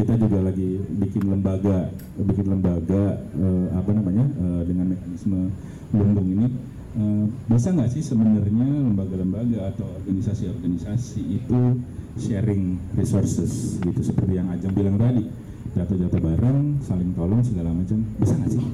kita 0.00 0.16
juga 0.16 0.38
lagi 0.48 0.80
bikin 0.80 1.28
lembaga 1.28 1.92
bikin 2.16 2.46
lembaga 2.48 3.20
eh, 3.36 3.66
apa 3.76 3.90
namanya 3.92 4.24
eh, 4.24 4.62
dengan 4.64 4.96
mekanisme 4.96 5.52
lumbung 5.92 6.28
ini. 6.28 6.46
Eh, 6.90 7.24
bisa 7.52 7.70
nggak 7.70 7.90
sih 7.92 8.02
sebenarnya 8.02 8.66
lembaga-lembaga 8.66 9.76
atau 9.76 9.86
organisasi-organisasi 10.00 11.20
itu 11.36 11.60
sharing 12.16 12.80
resources 12.96 13.76
gitu 13.78 14.00
seperti 14.00 14.40
yang 14.40 14.48
Ajeng 14.50 14.74
bilang 14.74 14.96
tadi 14.96 15.28
jatuh-jatuh 15.76 16.18
bareng 16.18 16.80
saling 16.80 17.12
tolong 17.12 17.44
segala 17.44 17.70
macam. 17.76 18.00
Bisa 18.16 18.34
nggak 18.40 18.50
sih? 18.56 18.64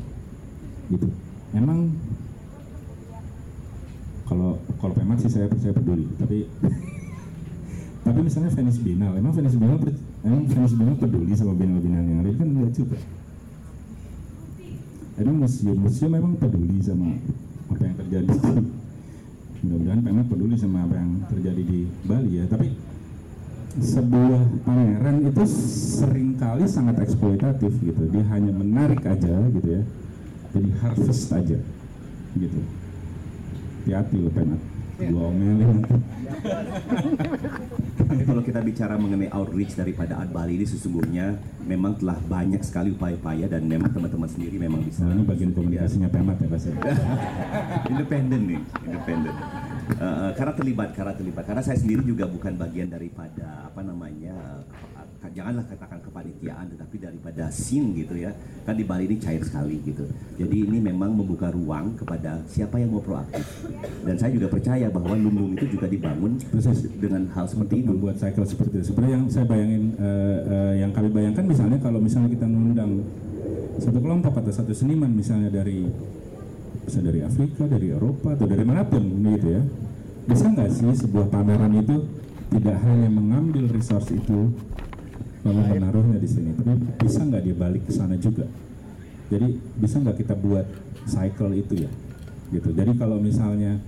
Gitu. 0.94 1.10
Emang 1.52 1.90
kalau 4.30 4.62
kalau 4.78 4.94
pemat 4.94 5.18
sih 5.22 5.30
saya 5.30 5.50
saya 5.58 5.74
peduli 5.74 6.06
tapi 6.18 6.46
tapi 8.06 8.18
misalnya 8.22 8.50
Venice 8.54 8.82
Biennale 8.82 9.18
emang 9.18 9.34
Venice 9.34 9.54
per- 9.58 9.98
emang 10.26 10.42
Venice 10.50 10.74
Biennale 10.74 10.98
peduli 10.98 11.32
sama 11.38 11.52
biennale-biennale 11.54 12.10
yang 12.10 12.22
lain 12.26 12.34
kan 12.34 12.48
enggak 12.50 12.72
juga. 12.74 12.98
Ini 15.16 15.32
museum. 15.32 15.76
Museum 15.80 16.10
memang 16.12 16.34
peduli 16.36 16.76
sama 16.82 17.14
apa 17.70 17.82
yang 17.82 17.96
terjadi 17.96 18.34
mudah-mudahan 19.56 20.00
Pemkot 20.04 20.26
peduli 20.30 20.54
sama 20.60 20.84
apa 20.84 20.94
yang 21.00 21.10
terjadi 21.32 21.62
di 21.62 21.80
Bali 22.04 22.42
ya. 22.42 22.44
Tapi 22.50 22.68
sebuah 23.76 24.42
pameran 24.66 25.16
itu 25.24 25.42
sering 25.96 26.36
kali 26.36 26.68
sangat 26.68 27.00
eksploitatif 27.00 27.72
gitu. 27.80 28.02
Dia 28.10 28.24
hanya 28.34 28.52
menarik 28.52 29.06
aja 29.06 29.34
gitu 29.54 29.68
ya. 29.80 29.82
Jadi 30.52 30.68
harvest 30.84 31.32
aja 31.32 31.58
gitu. 32.36 32.60
Hati-hati 33.86 34.16
lo 34.20 34.30
Pemkot 34.34 34.75
gua 34.96 35.22
omelin 35.28 35.66
nanti 35.84 35.94
Tapi 38.06 38.22
kalau 38.22 38.42
kita 38.44 38.60
bicara 38.62 38.94
mengenai 38.96 39.28
outreach 39.34 39.74
daripada 39.74 40.22
Art 40.22 40.30
Bali 40.30 40.56
ini 40.56 40.66
sesungguhnya 40.68 41.36
memang 41.66 41.98
telah 41.98 42.16
banyak 42.30 42.62
sekali 42.62 42.94
upaya-upaya 42.94 43.50
dan 43.50 43.66
memang 43.66 43.90
teman-teman 43.90 44.30
sendiri 44.30 44.56
memang 44.62 44.80
bisa 44.86 45.02
nah, 45.02 45.12
ini 45.12 45.26
bagian 45.26 45.50
komunikasinya 45.52 46.08
Pemkot 46.08 46.38
ya 46.38 46.48
Pak 46.48 46.60
Sir. 46.62 46.74
independen 47.92 48.40
nih, 48.46 48.60
independen. 48.86 49.34
Eh, 49.86 50.30
karena 50.34 50.52
terlibat, 50.54 50.90
karena 50.98 51.14
terlibat. 51.14 51.44
Karena 51.46 51.62
saya 51.62 51.78
sendiri 51.78 52.02
juga 52.02 52.26
bukan 52.26 52.58
bagian 52.58 52.90
daripada 52.90 53.70
apa 53.70 53.80
namanya, 53.86 54.66
janganlah 55.36 55.64
katakan 55.68 56.00
kepanitiaan, 56.00 56.66
tetapi 56.72 56.96
daripada 56.96 57.48
scene 57.52 57.92
gitu 57.92 58.16
ya. 58.16 58.32
Kan 58.64 58.76
di 58.76 58.84
Bali 58.84 59.04
ini 59.08 59.16
cair 59.20 59.42
sekali 59.44 59.80
gitu. 59.84 60.04
Jadi 60.40 60.56
ini 60.64 60.78
memang 60.80 61.12
membuka 61.12 61.52
ruang 61.52 61.96
kepada 61.98 62.40
siapa 62.48 62.80
yang 62.80 62.96
mau 62.96 63.04
proaktif. 63.04 63.44
Dan 64.04 64.16
saya 64.16 64.32
juga 64.32 64.48
percaya 64.48 64.88
bahwa 64.88 65.12
lumbung 65.16 65.56
itu 65.56 65.76
juga 65.76 65.86
dibangun 65.88 66.40
Persis. 66.40 66.88
dengan 66.96 67.28
hal 67.32 67.44
seperti 67.48 67.82
itu. 67.82 67.88
membuat 67.92 68.16
cycle 68.18 68.46
seperti 68.48 68.80
itu. 68.80 68.84
Sebenarnya 68.92 69.14
yang 69.20 69.26
saya 69.30 69.44
bayangin, 69.46 69.84
eh, 70.00 70.38
eh, 70.46 70.72
yang 70.82 70.90
kami 70.90 71.08
bayangkan 71.12 71.44
misalnya 71.46 71.78
kalau 71.78 72.00
misalnya 72.02 72.30
kita 72.32 72.46
mengundang 72.48 73.04
satu 73.76 73.98
kelompok 74.00 74.40
atau 74.40 74.52
satu 74.52 74.72
seniman 74.72 75.12
misalnya 75.12 75.52
dari 75.52 75.84
bisa 76.86 77.02
dari 77.02 77.20
Afrika, 77.20 77.66
dari 77.66 77.92
Eropa 77.92 78.32
atau 78.32 78.46
dari 78.46 78.64
mana 78.64 78.86
pun 78.86 79.02
gitu 79.04 79.48
ya. 79.52 79.62
Bisa 80.26 80.50
nggak 80.50 80.70
sih 80.70 80.90
sebuah 81.06 81.30
pameran 81.30 81.74
itu 81.78 81.96
tidak 82.50 82.76
hanya 82.86 83.10
mengambil 83.10 83.66
resource 83.74 84.14
itu 84.14 84.54
lalu 85.46 85.78
menaruhnya 85.78 86.18
di 86.18 86.28
sini, 86.28 86.50
tapi 86.58 86.74
bisa 86.98 87.22
nggak 87.22 87.42
dia 87.46 87.56
balik 87.56 87.82
ke 87.86 87.92
sana 87.94 88.18
juga. 88.18 88.44
Jadi 89.30 89.58
bisa 89.78 90.02
nggak 90.02 90.16
kita 90.22 90.34
buat 90.34 90.66
cycle 91.06 91.54
itu 91.54 91.86
ya, 91.86 91.90
gitu. 92.50 92.70
Jadi 92.74 92.92
kalau 92.98 93.22
misalnya 93.22 93.78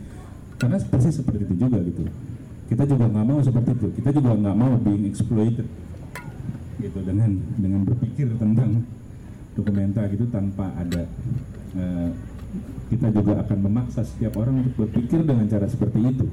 karena 0.58 0.78
persis 0.82 1.18
seperti 1.18 1.46
itu 1.50 1.54
juga 1.66 1.78
gitu. 1.82 2.06
Kita 2.68 2.84
juga 2.84 3.08
nggak 3.10 3.26
mau 3.26 3.40
seperti 3.42 3.70
itu. 3.74 3.88
Kita 4.02 4.10
juga 4.14 4.30
nggak 4.38 4.56
mau 4.58 4.72
being 4.78 5.06
exploited 5.08 5.66
gitu 6.78 6.98
dengan 7.02 7.30
dengan 7.58 7.82
berpikir 7.82 8.30
tentang 8.38 8.86
dokumenta 9.58 10.06
gitu 10.06 10.30
tanpa 10.30 10.70
ada 10.78 11.02
eh, 11.74 12.08
kita 12.88 13.10
juga 13.10 13.42
akan 13.42 13.58
memaksa 13.66 14.06
setiap 14.06 14.38
orang 14.38 14.62
untuk 14.62 14.86
berpikir 14.86 15.26
dengan 15.26 15.50
cara 15.50 15.66
seperti 15.66 15.98
itu 16.06 16.26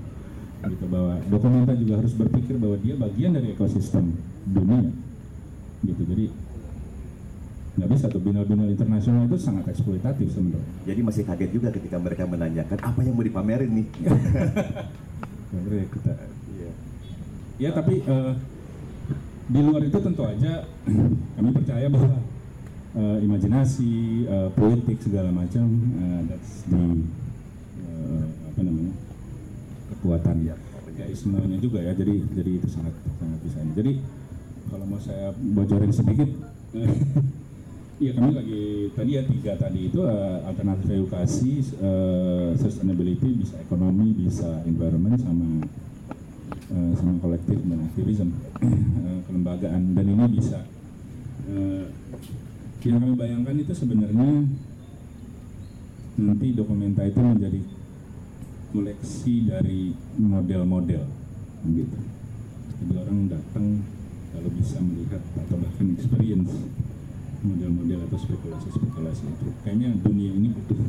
gitu 0.65 0.85
bahwa 0.89 1.21
dokumenta 1.29 1.73
juga 1.77 2.01
harus 2.01 2.13
berpikir 2.13 2.57
bahwa 2.57 2.77
dia 2.81 2.95
bagian 2.97 3.37
dari 3.37 3.53
ekosistem 3.53 4.13
dunia 4.45 4.89
gitu. 5.83 6.01
Jadi 6.07 6.25
nggak 7.75 7.89
bisa 7.91 8.05
tuh. 8.07 8.21
Binal-binal 8.23 8.71
internasional 8.71 9.27
itu 9.27 9.37
sangat 9.41 9.67
eksploitatif 9.73 10.31
sebenarnya. 10.31 10.71
Jadi 10.87 10.99
masih 11.03 11.23
kaget 11.27 11.51
juga 11.51 11.67
ketika 11.75 11.97
mereka 11.99 12.23
menanyakan 12.23 12.79
apa 12.79 12.99
yang 13.03 13.15
mau 13.17 13.25
dipamerin 13.25 13.71
nih. 13.83 13.87
Sebenarnya 15.51 15.85
kita. 15.91 16.13
Ya 17.55 17.69
tapi 17.71 18.03
eh, 18.03 18.33
di 19.47 19.59
luar 19.63 19.81
itu 19.87 19.95
tentu 20.03 20.27
aja 20.27 20.67
kami 21.39 21.49
percaya 21.55 21.87
bahwa 21.87 22.19
eh, 22.99 23.17
imajinasi 23.23 23.91
eh, 24.27 24.49
politik 24.51 24.99
segala 24.99 25.31
macam 25.31 25.63
eh, 25.95 26.21
that's 26.27 26.67
the 26.67 26.83
eh, 27.79 28.23
apa 28.51 28.59
namanya 28.59 28.93
kekuatan 29.95 30.37
ya 30.43 30.55
ismenya 31.15 31.57
juga 31.59 31.79
ya. 31.79 31.91
Jadi 31.95 32.23
jadi 32.35 32.51
itu 32.59 32.67
sangat 32.67 32.93
sangat 33.19 33.39
bisa. 33.43 33.59
Jadi 33.75 33.91
kalau 34.69 34.85
mau 34.85 34.99
saya 35.01 35.31
bocorin 35.35 35.93
sedikit 35.93 36.29
Iya 37.95 38.11
kami 38.11 38.35
lagi 38.35 38.91
tadi 38.91 39.15
ya 39.15 39.23
tiga 39.23 39.55
tadi 39.55 39.87
itu 39.87 40.03
eh, 40.03 40.43
alternatif 40.43 40.83
edukasi, 40.91 41.63
eh, 41.79 42.51
sustainability, 42.59 43.39
bisa 43.39 43.55
ekonomi, 43.63 44.11
bisa 44.11 44.67
environment 44.67 45.15
sama 45.15 45.63
eh, 46.75 46.91
sama 46.99 47.15
kolektif 47.23 47.55
dan 47.63 47.87
aktivisme 47.87 48.35
eh, 49.07 49.19
kelembagaan 49.31 49.95
dan 49.95 50.05
ini 50.11 50.25
bisa 50.27 50.67
eh, 51.47 51.87
yang 52.83 52.99
kami 52.99 53.15
bayangkan 53.15 53.63
itu 53.63 53.71
sebenarnya 53.71 54.43
nanti 56.19 56.47
dokumenta 56.51 57.01
itu 57.07 57.17
menjadi 57.17 57.61
koleksi 58.75 59.33
dari 59.55 59.95
model-model 60.19 61.03
gitu. 61.71 61.99
Jadi 62.75 62.93
orang 62.99 63.19
datang 63.31 63.65
kalau 64.35 64.49
bisa 64.51 64.77
melihat 64.83 65.23
atau 65.39 65.55
bahkan 65.55 65.87
experience 65.95 66.51
model-model 67.45 67.99
atau 68.09 68.17
spekulasi-spekulasi 68.19 69.23
itu. 69.31 69.47
Kayaknya 69.63 69.89
dunia 70.03 70.31
ini 70.35 70.47
butuh 70.51 70.79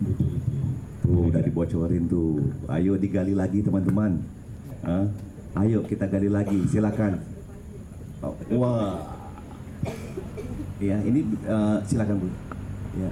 butuh 0.00 0.28
itu. 0.32 0.48
ya. 0.56 0.64
Tuh 1.04 1.22
udah 1.28 1.42
dibocorin 1.44 2.04
tuh. 2.08 2.40
Ayo 2.72 2.96
digali 2.96 3.36
lagi 3.36 3.60
teman-teman. 3.60 4.24
Ayo 5.58 5.84
kita 5.84 6.08
gali 6.08 6.32
lagi. 6.32 6.64
Silakan. 6.70 7.20
Oh, 8.24 8.34
wah. 8.56 9.12
Ya 10.80 10.96
ini 11.04 11.28
eh, 11.44 11.78
silakan 11.84 12.16
bu. 12.22 12.28
Ya. 12.96 13.08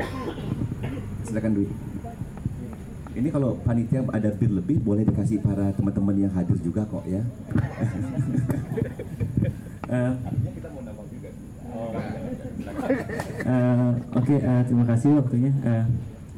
Silakan 1.28 1.50
Dwi. 1.52 1.89
Ini 3.10 3.28
kalau 3.34 3.58
panitia 3.66 4.06
ada 4.14 4.30
bir 4.30 4.50
lebih 4.54 4.78
boleh 4.78 5.02
dikasih 5.02 5.42
para 5.42 5.74
teman-teman 5.74 6.14
yang 6.14 6.32
hadir 6.32 6.56
juga 6.62 6.86
kok 6.86 7.04
ya. 7.06 7.22
Eh, 13.40 13.90
Oke, 14.14 14.36
eh, 14.38 14.62
terima 14.66 14.84
kasih 14.86 15.18
waktunya. 15.18 15.50
Eh, 15.66 15.84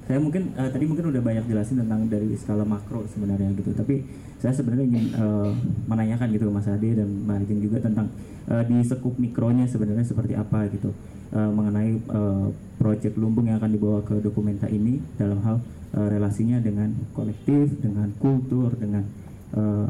saya 0.02 0.18
mungkin 0.18 0.52
eh, 0.58 0.70
tadi 0.70 0.84
mungkin 0.84 1.14
udah 1.14 1.22
banyak 1.22 1.44
jelasin 1.46 1.78
tentang 1.78 2.10
dari 2.10 2.34
skala 2.34 2.66
makro 2.66 3.06
sebenarnya 3.06 3.54
gitu. 3.54 3.70
Tapi 3.72 4.02
saya 4.42 4.52
sebenarnya 4.52 4.86
ingin 4.90 5.06
eh, 5.14 5.50
menanyakan 5.86 6.26
gitu 6.34 6.50
ke 6.50 6.52
Mas 6.52 6.66
Ade 6.66 6.98
dan 6.98 7.08
Mbak 7.26 7.36
Arjun 7.42 7.58
juga 7.62 7.78
tentang 7.78 8.06
eh, 8.50 8.62
di 8.66 8.76
sekup 8.82 9.14
mikronya 9.16 9.70
sebenarnya 9.70 10.02
seperti 10.02 10.34
apa 10.34 10.66
gitu 10.74 10.90
eh, 11.30 11.50
mengenai 11.54 11.92
eh, 11.96 12.46
proyek 12.82 13.14
lumbung 13.14 13.46
yang 13.46 13.62
akan 13.62 13.70
dibawa 13.70 14.02
ke 14.02 14.18
dokumenta 14.18 14.66
ini 14.66 14.98
dalam 15.14 15.38
hal 15.46 15.62
eh, 15.94 16.08
relasinya 16.10 16.58
dengan 16.58 16.90
kolektif, 17.14 17.78
dengan 17.78 18.10
kultur, 18.18 18.74
dengan 18.74 19.06
eh, 19.54 19.86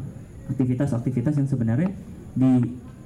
aktivitas-aktivitas 0.52 1.40
yang 1.40 1.48
sebenarnya 1.48 1.90
di 2.36 2.52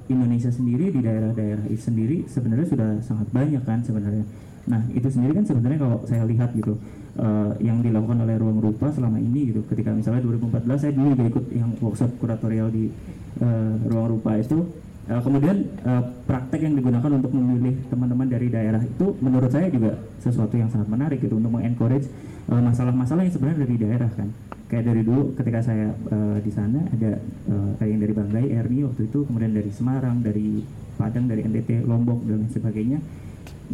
Indonesia 0.07 0.51
sendiri 0.51 0.91
di 0.91 1.03
daerah-daerah 1.03 1.67
sendiri 1.75 2.27
sebenarnya 2.27 2.67
sudah 2.67 2.89
sangat 3.03 3.27
banyak 3.31 3.63
kan 3.63 3.83
sebenarnya. 3.83 4.23
Nah 4.67 4.81
itu 4.91 5.07
sendiri 5.07 5.33
kan 5.39 5.45
sebenarnya 5.47 5.79
kalau 5.79 5.97
saya 6.03 6.23
lihat 6.27 6.51
gitu 6.53 6.75
eh, 7.19 7.51
yang 7.63 7.79
dilakukan 7.79 8.23
oleh 8.23 8.35
Ruang 8.37 8.59
Rupa 8.59 8.91
selama 8.91 9.17
ini 9.17 9.55
gitu. 9.55 9.63
Ketika 9.67 9.95
misalnya 9.95 10.21
2014 10.23 10.79
saya 10.79 10.91
dulu 10.93 11.07
juga 11.15 11.25
ikut 11.31 11.45
yang 11.55 11.69
workshop 11.79 12.11
kuratorial 12.19 12.67
di 12.71 12.91
eh, 13.39 13.73
Ruang 13.87 14.07
Rupa 14.19 14.37
itu. 14.37 14.67
Eh, 15.07 15.21
kemudian 15.23 15.55
eh, 15.63 16.03
praktek 16.27 16.67
yang 16.67 16.75
digunakan 16.75 17.07
untuk 17.07 17.31
memilih 17.31 17.79
teman-teman 17.87 18.27
dari 18.27 18.51
daerah 18.51 18.83
itu 18.83 19.15
menurut 19.23 19.47
saya 19.47 19.71
juga 19.71 19.95
sesuatu 20.19 20.59
yang 20.59 20.67
sangat 20.67 20.91
menarik 20.91 21.23
gitu 21.23 21.39
untuk 21.39 21.55
mengencourage 21.55 22.11
eh, 22.51 22.61
masalah-masalah 22.61 23.23
yang 23.23 23.31
sebenarnya 23.31 23.63
dari 23.63 23.75
daerah 23.79 24.11
kan 24.11 24.29
kayak 24.67 24.83
dari 24.83 25.01
dulu 25.03 25.31
ketika 25.39 25.63
saya 25.63 25.95
eh, 25.95 26.37
di 26.43 26.51
sana 26.51 26.83
ada 26.91 27.11
eh, 27.23 27.69
kayak 27.79 27.89
yang 27.89 28.01
dari 28.03 28.13
Banggai, 28.13 28.45
Erni 28.51 28.79
waktu 28.83 29.07
itu, 29.07 29.23
kemudian 29.23 29.55
dari 29.55 29.71
Semarang, 29.71 30.19
dari 30.19 30.61
Padang, 30.99 31.25
dari 31.31 31.41
NTT, 31.47 31.87
Lombok 31.87 32.27
dan 32.27 32.51
sebagainya. 32.51 32.99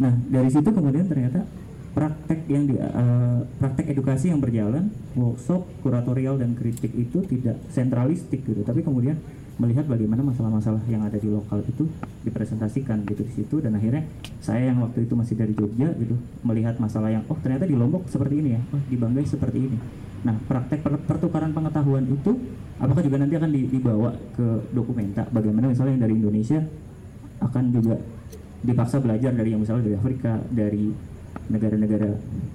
Nah 0.00 0.12
dari 0.30 0.50
situ 0.50 0.68
kemudian 0.70 1.06
ternyata 1.06 1.46
praktek 1.94 2.50
yang 2.50 2.66
di, 2.66 2.74
eh, 2.74 3.40
praktek 3.62 3.94
edukasi 3.94 4.34
yang 4.34 4.42
berjalan, 4.42 4.90
workshop, 5.14 5.62
kuratorial 5.78 6.34
dan 6.42 6.58
kritik 6.58 6.90
itu 6.90 7.22
tidak 7.22 7.62
sentralistik 7.70 8.42
gitu, 8.42 8.66
tapi 8.66 8.82
kemudian 8.82 9.14
melihat 9.54 9.86
bagaimana 9.86 10.26
masalah-masalah 10.26 10.82
yang 10.90 11.06
ada 11.06 11.14
di 11.14 11.30
lokal 11.30 11.62
itu 11.62 11.86
dipresentasikan 12.26 13.06
gitu 13.06 13.22
di 13.22 13.32
situ 13.38 13.62
dan 13.62 13.78
akhirnya 13.78 14.02
saya 14.42 14.74
yang 14.74 14.82
waktu 14.82 15.06
itu 15.06 15.14
masih 15.14 15.38
dari 15.38 15.54
Jogja 15.54 15.94
gitu 15.94 16.18
melihat 16.42 16.74
masalah 16.82 17.14
yang 17.14 17.22
oh 17.30 17.38
ternyata 17.38 17.62
di 17.62 17.78
Lombok 17.78 18.10
seperti 18.10 18.42
ini 18.42 18.58
ya, 18.58 18.60
oh 18.74 18.82
di 18.90 18.96
Banggai 18.98 19.22
seperti 19.22 19.58
ini. 19.70 19.78
Nah, 20.26 20.34
praktek 20.50 20.82
per- 20.82 21.04
pertukaran 21.06 21.54
pengetahuan 21.54 22.02
itu 22.10 22.34
apakah 22.82 23.06
juga 23.06 23.22
nanti 23.22 23.38
akan 23.38 23.50
di- 23.54 23.70
dibawa 23.70 24.10
ke 24.34 24.74
dokumenta? 24.74 25.22
Bagaimana 25.30 25.70
misalnya 25.70 25.94
yang 25.94 26.02
dari 26.02 26.14
Indonesia 26.18 26.58
akan 27.38 27.64
juga 27.70 27.94
dipaksa 28.64 28.96
belajar 28.98 29.30
dari 29.36 29.52
yang 29.52 29.60
misalnya 29.60 29.92
dari 29.92 29.96
Afrika, 30.00 30.32
dari 30.48 30.90
negara-negara 31.52 32.10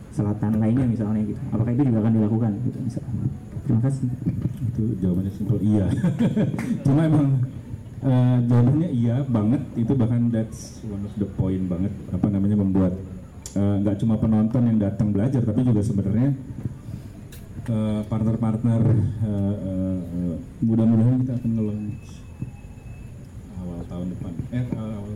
selatan 0.10 0.58
lainnya 0.58 0.90
misalnya 0.90 1.22
gitu. 1.24 1.40
Apakah 1.54 1.72
itu 1.78 1.84
juga 1.86 2.00
akan 2.02 2.14
dilakukan 2.18 2.52
gitu 2.66 2.78
misalnya? 2.82 3.30
Terima 3.70 3.82
kasih. 3.86 4.10
itu 4.80 4.96
jawabannya 5.04 5.32
simpel 5.36 5.60
iya 5.60 5.86
cuma 6.88 7.02
emang 7.04 7.28
eh, 8.00 8.38
jawabannya 8.48 8.90
iya 8.96 9.16
banget 9.28 9.62
itu 9.76 9.92
bahkan 9.94 10.32
that's 10.32 10.80
one 10.88 11.04
of 11.04 11.14
the 11.20 11.28
point 11.36 11.68
banget 11.68 11.92
apa 12.16 12.28
namanya 12.32 12.56
membuat 12.56 12.94
eh, 13.60 13.76
nggak 13.84 14.00
cuma 14.00 14.16
penonton 14.16 14.64
yang 14.64 14.80
datang 14.80 15.12
belajar 15.12 15.44
tapi 15.44 15.68
juga 15.68 15.84
sebenarnya 15.84 16.32
eh, 17.68 18.02
partner-partner 18.08 18.82
eh, 18.88 19.56
eh, 19.68 20.00
eh, 20.00 20.36
mudah-mudahan 20.64 21.28
kita 21.28 21.34
akan 21.36 21.50
nge-launch 21.60 22.10
awal 23.60 23.80
tahun 23.92 24.08
depan 24.16 24.32
eh 24.56 24.66
awal, 24.80 24.92
awal 24.96 25.14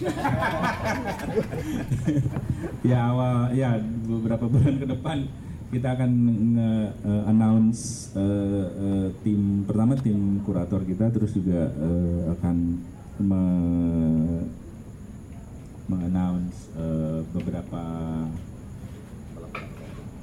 ya 2.90 3.12
awal 3.12 3.52
ya 3.52 3.76
beberapa 4.08 4.48
bulan 4.48 4.80
ke 4.80 4.88
depan 4.88 5.28
kita 5.70 5.94
akan 5.94 6.10
nge-announce 6.58 8.10
uh, 8.18 8.66
uh, 8.74 9.06
tim 9.22 9.62
pertama 9.62 9.94
tim 9.94 10.42
kurator 10.42 10.82
kita 10.82 11.14
terus 11.14 11.30
juga 11.30 11.70
uh, 11.78 12.34
akan 12.34 12.56
me 13.22 13.42
mengannounce 15.90 16.70
uh, 16.74 17.22
beberapa 17.34 17.82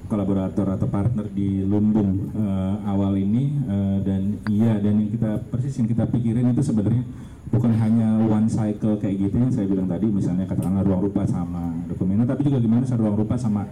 kolaborator 0.07 0.67
atau 0.71 0.87
partner 0.87 1.27
di 1.27 1.67
Lumbung 1.67 2.31
uh, 2.31 2.79
awal 2.87 3.19
ini 3.19 3.51
uh, 3.67 3.99
dan 4.03 4.39
iya 4.47 4.79
dan 4.79 5.03
yang 5.03 5.11
kita 5.11 5.43
persis 5.51 5.75
yang 5.79 5.87
kita 5.91 6.07
pikirin 6.07 6.55
itu 6.55 6.63
sebenarnya 6.63 7.03
bukan 7.52 7.72
hanya 7.80 8.19
one 8.28 8.48
cycle 8.49 8.99
kayak 8.99 9.28
gitu 9.28 9.36
yang 9.40 9.52
saya 9.52 9.65
bilang 9.69 9.88
tadi 9.88 10.06
misalnya 10.11 10.45
katakanlah 10.45 10.84
ruang 10.84 11.02
rupa 11.07 11.24
sama 11.24 11.72
dokumen 11.88 12.28
tapi 12.28 12.41
juga 12.48 12.60
gimana 12.60 12.84
ruang 12.84 13.18
rupa 13.18 13.36
sama 13.40 13.64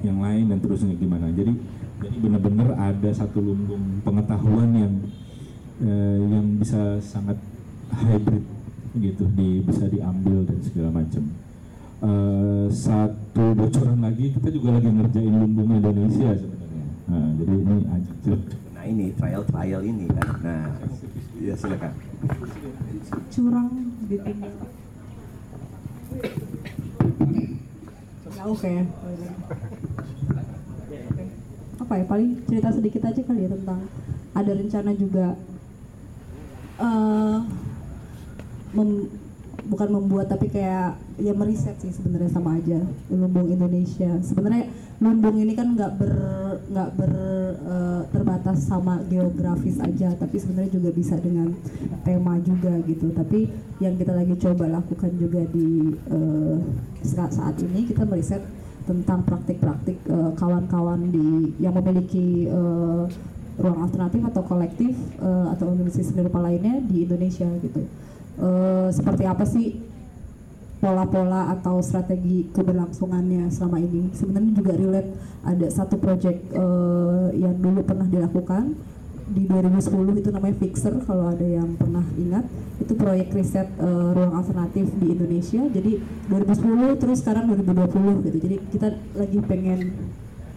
yang 0.00 0.22
lain 0.22 0.48
dan 0.48 0.58
terusnya 0.62 0.94
gimana 0.96 1.28
jadi 1.34 1.52
jadi 1.98 2.16
benar-benar 2.22 2.78
ada 2.78 3.10
satu 3.10 3.42
lumbung 3.42 4.00
pengetahuan 4.06 4.70
yang 4.72 4.94
uh, 5.82 6.16
yang 6.22 6.46
bisa 6.56 7.02
sangat 7.02 7.36
hybrid 7.92 8.46
gitu 8.96 9.26
di 9.34 9.60
bisa 9.66 9.90
diambil 9.90 10.46
dan 10.48 10.58
segala 10.64 10.90
macam 11.02 11.24
Uh, 11.98 12.70
satu 12.70 13.58
bocoran 13.58 13.98
lagi 13.98 14.30
kita 14.30 14.54
juga 14.54 14.78
lagi 14.78 14.86
ngerjain 14.86 15.34
lumbung 15.34 15.82
Indonesia 15.82 16.30
sebenarnya. 16.30 16.86
Nah, 17.10 17.28
jadi 17.34 17.54
ini 17.58 17.76
aja 17.90 18.12
Nah 18.70 18.84
ini 18.86 19.06
trial 19.18 19.42
trial 19.42 19.82
ini 19.82 20.06
kan. 20.06 20.30
Nah, 20.38 20.78
ya 21.42 21.58
silakan. 21.58 22.07
Curang 23.32 23.70
gitu. 24.08 24.30
Jauh 28.34 28.58
kayak. 28.58 28.86
Apa 31.78 31.92
ya 31.98 32.04
paling 32.04 32.30
cerita 32.44 32.68
sedikit 32.74 33.02
aja 33.06 33.20
kali 33.22 33.46
ya 33.46 33.50
tentang 33.54 33.80
ada 34.34 34.52
rencana 34.54 34.92
juga 34.94 35.34
uh, 36.78 37.38
mem, 38.74 39.10
bukan 39.68 39.88
membuat 39.90 40.30
tapi 40.30 40.48
kayak 40.48 40.96
ya 41.18 41.32
meriset 41.34 41.76
sih 41.82 41.90
sebenarnya 41.92 42.30
sama 42.30 42.56
aja 42.56 42.78
lumbung 43.10 43.50
Indonesia 43.50 44.22
sebenarnya 44.22 44.70
lumbung 44.98 45.38
ini 45.38 45.54
kan 45.54 45.78
nggak 45.78 45.92
ber 45.94 46.14
nggak 46.68 46.90
ber 46.98 47.12
uh, 47.62 48.02
terbatas 48.10 48.66
sama 48.66 48.98
geografis 49.06 49.78
aja 49.78 50.10
tapi 50.18 50.42
sebenarnya 50.42 50.74
juga 50.74 50.90
bisa 50.90 51.14
dengan 51.22 51.54
tema 52.02 52.34
juga 52.42 52.74
gitu. 52.82 53.14
Tapi 53.14 53.46
yang 53.78 53.94
kita 53.94 54.10
lagi 54.10 54.34
coba 54.34 54.66
lakukan 54.66 55.12
juga 55.14 55.46
di 55.54 55.94
uh, 56.10 56.58
saat 57.06 57.54
ini 57.62 57.86
kita 57.86 58.02
meriset 58.02 58.42
tentang 58.88 59.20
praktik-praktik 59.20 60.00
kawan-kawan 60.40 61.00
uh, 61.04 61.12
di 61.12 61.52
yang 61.60 61.76
memiliki 61.76 62.48
uh, 62.48 63.04
ruang 63.58 63.84
alternatif 63.84 64.22
atau 64.32 64.42
kolektif 64.46 64.94
uh, 65.20 65.52
atau 65.52 65.74
organisasi 65.74 66.14
seni 66.14 66.24
rupa 66.24 66.40
lainnya 66.40 66.80
di 66.82 67.04
Indonesia 67.04 67.46
gitu. 67.60 67.84
Uh, 68.38 68.88
seperti 68.94 69.26
apa 69.26 69.44
sih 69.44 69.82
pola-pola 70.78 71.50
atau 71.58 71.82
strategi 71.82 72.46
keberlangsungannya 72.54 73.50
selama 73.50 73.82
ini. 73.82 74.14
Sebenarnya 74.14 74.52
juga 74.54 74.72
relate 74.78 75.10
ada 75.42 75.66
satu 75.66 75.98
project 75.98 76.54
uh, 76.54 77.34
yang 77.34 77.58
dulu 77.58 77.82
pernah 77.82 78.06
dilakukan 78.06 78.78
di 79.28 79.44
2010 79.44 80.24
itu 80.24 80.28
namanya 80.32 80.56
Fixer 80.56 80.94
kalau 81.04 81.28
ada 81.28 81.44
yang 81.44 81.76
pernah 81.76 82.00
ingat 82.16 82.48
itu 82.80 82.96
proyek 82.96 83.28
riset 83.36 83.68
uh, 83.76 84.16
ruang 84.16 84.32
alternatif 84.38 84.88
di 84.96 85.06
Indonesia. 85.12 85.62
Jadi 85.68 85.92
2010 86.30 87.00
terus 87.02 87.18
sekarang 87.20 87.50
2020 87.52 88.24
gitu. 88.24 88.38
Jadi 88.40 88.56
kita 88.72 88.88
lagi 89.18 89.38
pengen 89.44 89.80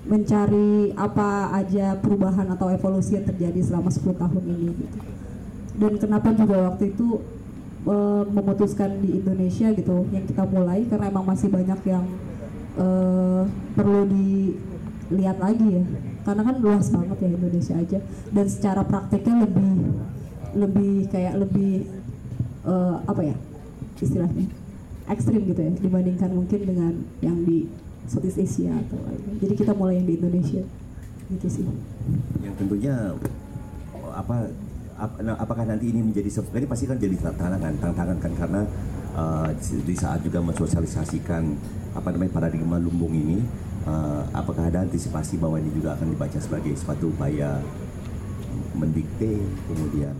mencari 0.01 0.95
apa 0.97 1.53
aja 1.53 1.93
perubahan 1.99 2.49
atau 2.49 2.73
evolusi 2.73 3.17
yang 3.19 3.25
terjadi 3.27 3.59
selama 3.61 3.89
10 3.91 4.17
tahun 4.17 4.43
ini 4.49 4.69
gitu. 4.85 4.97
Dan 5.71 5.93
kenapa 5.97 6.29
juga 6.35 6.71
waktu 6.71 6.93
itu 6.93 7.21
uh, 7.85 8.23
memutuskan 8.27 9.01
di 9.01 9.21
Indonesia 9.21 9.71
gitu 9.73 10.05
yang 10.13 10.25
kita 10.27 10.43
mulai 10.45 10.85
karena 10.85 11.09
emang 11.09 11.25
masih 11.25 11.49
banyak 11.49 11.79
yang 11.87 12.05
uh, 12.77 13.43
perlu 13.73 14.05
dilihat 14.07 15.37
lagi 15.41 15.81
ya 15.81 15.83
karena 16.21 16.41
kan 16.45 16.55
luas 16.61 16.87
banget 16.93 17.17
ya 17.17 17.29
Indonesia 17.33 17.75
aja 17.77 17.99
dan 18.29 18.45
secara 18.45 18.81
prakteknya 18.85 19.45
lebih 19.49 19.73
lebih 20.53 20.93
kayak 21.09 21.35
lebih 21.41 21.89
uh, 22.67 23.01
apa 23.07 23.33
ya 23.33 23.35
istilahnya 24.01 24.49
ekstrim 25.09 25.45
gitu 25.45 25.61
ya 25.61 25.71
dibandingkan 25.77 26.29
mungkin 26.33 26.59
dengan 26.65 26.93
yang 27.21 27.37
di 27.45 27.69
Southeast 28.09 28.39
Asia 28.41 28.73
atau 28.73 28.97
lainnya. 29.05 29.33
Jadi 29.39 29.53
kita 29.55 29.71
mulai 29.77 30.01
yang 30.01 30.07
di 30.09 30.15
Indonesia 30.17 30.63
gitu 31.31 31.47
sih. 31.47 31.65
Yang 32.41 32.55
tentunya 32.59 32.95
apa 34.11 34.51
Nah, 35.01 35.33
apakah 35.41 35.65
nanti 35.65 35.89
ini 35.89 36.05
menjadi 36.05 36.29
ini 36.29 36.67
pasti 36.69 36.85
kan 36.85 36.93
jadi 37.01 37.17
tantangan 37.17 37.73
tantangan 37.81 38.17
kan 38.21 38.33
karena 38.37 38.61
uh, 39.17 39.49
di 39.57 39.95
saat 39.97 40.21
juga 40.21 40.45
mensosialisasikan 40.45 41.43
apa 41.97 42.07
namanya 42.13 42.37
paradigma 42.37 42.77
lumbung 42.77 43.09
ini 43.09 43.41
uh, 43.89 44.21
apakah 44.29 44.69
ada 44.69 44.85
antisipasi 44.85 45.41
bahwa 45.41 45.57
ini 45.57 45.73
juga 45.73 45.97
akan 45.97 46.13
dibaca 46.13 46.37
sebagai 46.37 46.77
suatu 46.77 47.09
upaya 47.09 47.57
mendikte 48.77 49.41
kemudian 49.67 50.15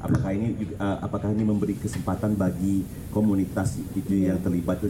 apakah 0.00 0.30
ini 0.32 0.56
uh, 0.80 0.98
apakah 1.04 1.28
ini 1.36 1.44
memberi 1.44 1.76
kesempatan 1.76 2.34
bagi 2.34 2.82
komunitas 3.12 3.76
itu 3.92 4.26
yang 4.26 4.40
terlibat 4.40 4.80
itu 4.80 4.88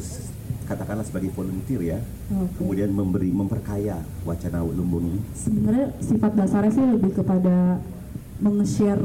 katakanlah 0.71 1.03
sebagai 1.03 1.35
volunteer 1.35 1.83
ya 1.83 1.99
okay. 2.31 2.63
kemudian 2.63 2.95
memberi 2.95 3.35
memperkaya 3.35 3.99
wacana 4.23 4.63
lumbung 4.63 5.11
ini 5.11 5.21
sebenarnya 5.35 5.87
sifat 5.99 6.33
dasarnya 6.39 6.71
sih 6.71 6.85
lebih 6.87 7.11
kepada 7.19 7.83
menge-share 8.41 9.01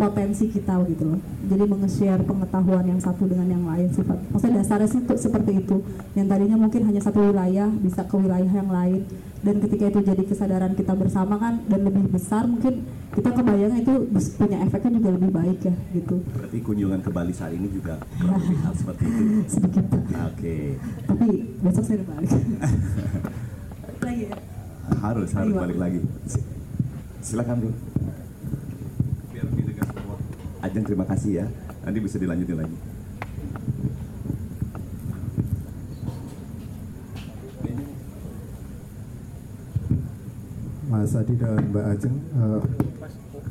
potensi 0.00 0.48
kita 0.48 0.80
gitu 0.88 1.04
loh. 1.12 1.20
Jadi 1.44 1.64
menge-share 1.68 2.22
pengetahuan 2.24 2.88
yang 2.88 3.00
satu 3.00 3.28
dengan 3.28 3.48
yang 3.52 3.64
lain 3.68 3.92
sifat. 3.92 4.16
Maksudnya 4.32 4.64
dasarnya 4.64 4.88
sih 4.88 5.00
seperti 5.20 5.60
itu. 5.60 5.76
Yang 6.16 6.26
tadinya 6.32 6.56
mungkin 6.56 6.88
hanya 6.88 7.00
satu 7.04 7.20
wilayah 7.20 7.68
bisa 7.68 8.08
ke 8.08 8.16
wilayah 8.16 8.48
yang 8.48 8.72
lain 8.72 9.04
dan 9.40 9.56
ketika 9.56 9.88
itu 9.88 10.00
jadi 10.04 10.22
kesadaran 10.28 10.72
kita 10.76 10.92
bersama 10.92 11.40
kan 11.40 11.64
dan 11.64 11.80
lebih 11.80 12.12
besar 12.12 12.44
mungkin 12.44 12.84
kita 13.16 13.32
kebayang 13.32 13.72
itu 13.80 13.92
punya 14.36 14.60
efeknya 14.68 15.00
juga 15.00 15.10
lebih 15.16 15.30
baik 15.32 15.58
ya 15.64 15.74
gitu. 15.96 16.16
Berarti 16.36 16.58
kunjungan 16.60 17.00
ke 17.00 17.10
Bali 17.12 17.32
saat 17.32 17.52
ini 17.56 17.68
juga 17.72 17.96
lebih 18.20 18.56
hal 18.60 18.74
seperti 18.76 19.02
itu. 19.04 19.24
Sedikit. 19.56 19.84
Oke. 19.92 20.16
Okay. 20.36 20.64
Tapi 21.08 21.28
besok 21.64 21.84
saya 21.88 22.04
balik. 22.04 22.30
lagi 24.04 24.22
ya. 24.28 24.36
Harus 25.00 25.28
harus 25.32 25.52
balik 25.56 25.78
lagi. 25.80 26.00
Silakan 27.20 27.56
Bu. 27.60 27.70
Biar 29.28 29.46
didengar 29.52 29.86
semua. 29.92 30.16
Ajeng 30.64 30.84
terima 30.88 31.04
kasih 31.04 31.44
ya. 31.44 31.46
Nanti 31.84 31.98
bisa 32.00 32.16
dilanjutin 32.16 32.56
lagi. 32.56 32.76
Mas 40.90 41.14
Adi 41.14 41.38
dan 41.38 41.70
Mbak 41.70 41.86
Ajeng, 41.86 42.16
uh, 42.34 42.60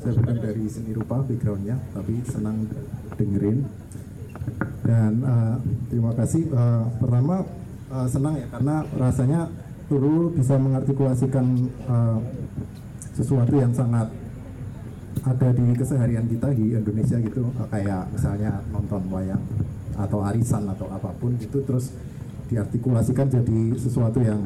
saya 0.03 0.13
bukan 0.17 0.37
dari 0.43 0.65
seni 0.67 0.91
rupa 0.91 1.23
backgroundnya, 1.23 1.79
tapi 1.95 2.19
senang 2.27 2.67
dengerin. 3.15 3.63
Dan 4.83 5.23
uh, 5.23 5.55
terima 5.87 6.11
kasih. 6.19 6.51
Uh, 6.51 6.83
pertama 6.99 7.47
uh, 7.89 8.07
senang 8.11 8.37
ya 8.37 8.47
karena 8.53 8.75
rasanya 8.97 9.41
dulu 9.89 10.35
bisa 10.35 10.59
mengartikulasikan 10.61 11.45
uh, 11.89 12.21
sesuatu 13.19 13.59
yang 13.59 13.75
sangat 13.75 14.07
ada 15.27 15.49
di 15.51 15.75
keseharian 15.75 16.23
kita 16.31 16.55
di 16.55 16.71
Indonesia 16.71 17.19
gitu 17.19 17.51
kayak 17.67 18.07
misalnya 18.15 18.63
nonton 18.71 19.03
wayang 19.11 19.43
atau 19.99 20.23
arisan 20.23 20.63
atau 20.71 20.87
apa 20.87 21.11
pun 21.19 21.35
itu 21.35 21.59
terus 21.67 21.91
diartikulasikan 22.47 23.27
jadi 23.27 23.59
sesuatu 23.75 24.23
yang 24.23 24.39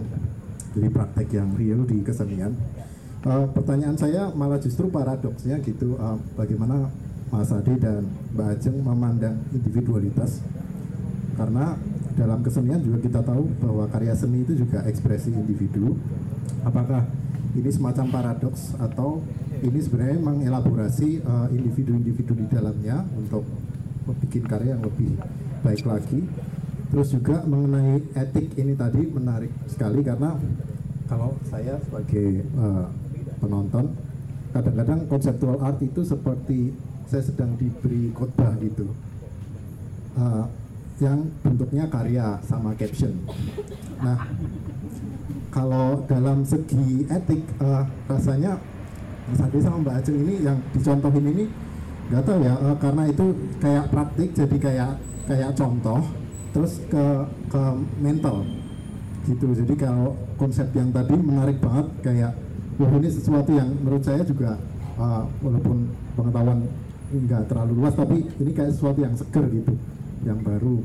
jadi 0.74 0.90
praktek 0.90 1.30
yang 1.38 1.54
real 1.54 1.86
di 1.86 2.02
kesenian. 2.02 2.58
Uh, 3.24 3.48
pertanyaan 3.56 3.96
saya 3.96 4.34
malah 4.36 4.60
justru 4.60 4.92
paradoksnya 4.92 5.62
gitu, 5.64 5.96
uh, 5.96 6.20
bagaimana 6.36 6.92
Mas 7.32 7.54
Adi 7.54 7.80
dan 7.80 8.04
Mbak 8.36 8.48
Ajeng 8.60 8.78
memandang 8.84 9.38
individualitas 9.56 10.44
karena 11.40 11.80
dalam 12.14 12.44
kesenian 12.44 12.84
juga 12.84 13.00
kita 13.00 13.22
tahu 13.24 13.48
bahwa 13.64 13.88
karya 13.90 14.14
seni 14.14 14.44
itu 14.44 14.54
juga 14.60 14.84
ekspresi 14.86 15.32
individu. 15.32 15.96
Apakah 16.68 17.08
ini 17.54 17.70
semacam 17.70 18.06
paradoks 18.10 18.74
atau 18.82 19.22
ini 19.62 19.80
sebenarnya 19.80 20.20
mengelaborasi 20.20 21.24
individu 21.54 21.96
individu-individu 21.96 22.34
di 22.36 22.46
dalamnya 22.50 23.06
untuk 23.16 23.46
membuat 24.04 24.44
karya 24.50 24.76
yang 24.76 24.84
lebih 24.84 25.12
baik 25.64 25.84
lagi. 25.88 26.20
Terus 26.94 27.10
juga 27.10 27.42
mengenai 27.48 28.06
etik 28.14 28.54
ini 28.60 28.78
tadi 28.78 29.02
menarik 29.10 29.50
sekali 29.66 30.06
karena 30.06 30.38
kalau 31.10 31.34
saya 31.50 31.82
sebagai 31.82 32.46
uh, 32.54 32.86
penonton 33.42 33.98
kadang-kadang 34.54 35.10
konseptual 35.10 35.58
art 35.66 35.82
itu 35.82 36.06
seperti 36.06 36.70
saya 37.10 37.26
sedang 37.26 37.58
diberi 37.58 38.14
khotbah 38.14 38.54
gitu. 38.62 38.94
Uh, 40.14 40.46
yang 41.02 41.26
bentuknya 41.42 41.90
karya 41.90 42.38
sama 42.46 42.78
caption. 42.78 43.18
Nah, 43.98 44.30
kalau 45.54 46.02
dalam 46.10 46.42
segi 46.42 47.06
etik 47.06 47.46
uh, 47.62 47.86
rasanya 48.10 48.58
Mas 49.30 49.40
Ade 49.40 49.62
sama 49.62 49.86
Mbak 49.86 49.96
Ajeng 50.02 50.18
ini 50.26 50.36
yang 50.42 50.58
dicontohin 50.74 51.26
ini 51.30 51.46
nggak 52.10 52.24
tahu 52.26 52.42
ya 52.42 52.58
uh, 52.58 52.76
karena 52.82 53.04
itu 53.08 53.26
kayak 53.62 53.86
praktik 53.94 54.30
jadi 54.34 54.58
kayak 54.58 54.92
kayak 55.30 55.52
contoh 55.54 56.02
terus 56.52 56.82
ke 56.90 57.06
ke 57.54 57.64
mental. 58.02 58.42
Gitu 59.24 59.46
jadi 59.56 59.74
kalau 59.78 60.18
konsep 60.36 60.68
yang 60.74 60.90
tadi 60.90 61.16
menarik 61.16 61.62
banget 61.62 61.88
kayak 62.02 62.34
wah 62.82 62.92
ini 62.98 63.08
sesuatu 63.08 63.54
yang 63.54 63.70
menurut 63.78 64.04
saya 64.04 64.26
juga 64.26 64.58
uh, 64.98 65.24
walaupun 65.40 65.88
pengetahuan 66.18 66.60
nggak 67.14 67.46
terlalu 67.46 67.72
luas 67.78 67.94
tapi 67.94 68.26
ini 68.42 68.52
kayak 68.58 68.74
sesuatu 68.74 69.00
yang 69.06 69.14
seger 69.14 69.46
gitu 69.54 69.74
yang 70.26 70.42
baru. 70.42 70.82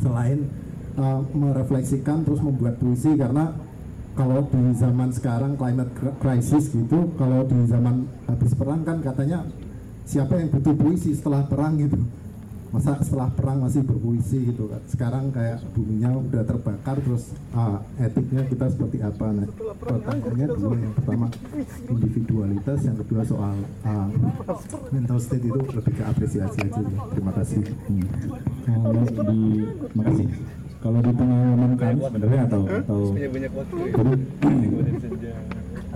Selain 0.00 0.48
uh, 0.96 1.20
merefleksikan 1.36 2.24
terus 2.24 2.40
membuat 2.40 2.80
puisi 2.80 3.14
karena 3.14 3.67
kalau 4.18 4.42
di 4.50 4.74
zaman 4.74 5.14
sekarang 5.14 5.54
climate 5.54 5.94
crisis 6.18 6.74
gitu 6.74 7.14
kalau 7.14 7.46
di 7.46 7.70
zaman 7.70 8.02
habis 8.26 8.50
perang 8.58 8.82
kan 8.82 8.98
katanya 8.98 9.46
siapa 10.02 10.42
yang 10.42 10.50
butuh 10.50 10.74
puisi 10.74 11.14
setelah 11.14 11.46
perang 11.46 11.78
gitu. 11.78 12.02
Masa 12.68 13.00
setelah 13.00 13.32
perang 13.32 13.64
masih 13.64 13.80
berpuisi 13.80 14.52
gitu 14.52 14.68
kan. 14.68 14.82
Sekarang 14.90 15.32
kayak 15.32 15.64
buminya 15.72 16.20
udah 16.20 16.42
terbakar 16.44 17.00
terus 17.00 17.32
ah, 17.56 17.80
etiknya 17.96 18.44
kita 18.44 18.68
seperti 18.68 18.98
apa? 19.00 19.26
Nah 19.32 19.46
pertanyaannya 19.56 20.46
dua 20.52 20.76
yang 20.76 20.92
pertama 20.92 21.26
individualitas 21.88 22.78
yang 22.84 22.96
kedua 22.98 23.22
soal 23.24 23.56
ah, 23.86 24.08
mental 24.92 25.16
state 25.22 25.46
itu 25.46 25.60
lebih 25.62 25.94
ke 25.94 26.04
apresiasi 26.04 26.58
aja. 26.60 26.80
Ya. 26.82 27.00
terima 27.14 27.32
kasih. 27.38 27.62
Hmm. 27.86 28.04
kalau 28.68 29.04
di 29.06 29.40
makasih 29.96 30.26
kalau 30.78 30.98
di 31.02 31.10
pengalaman 31.10 31.72
kami 31.74 31.98
sebenarnya 32.06 32.40
atau 32.46 32.62
atau 32.70 33.00
jadi 33.18 33.30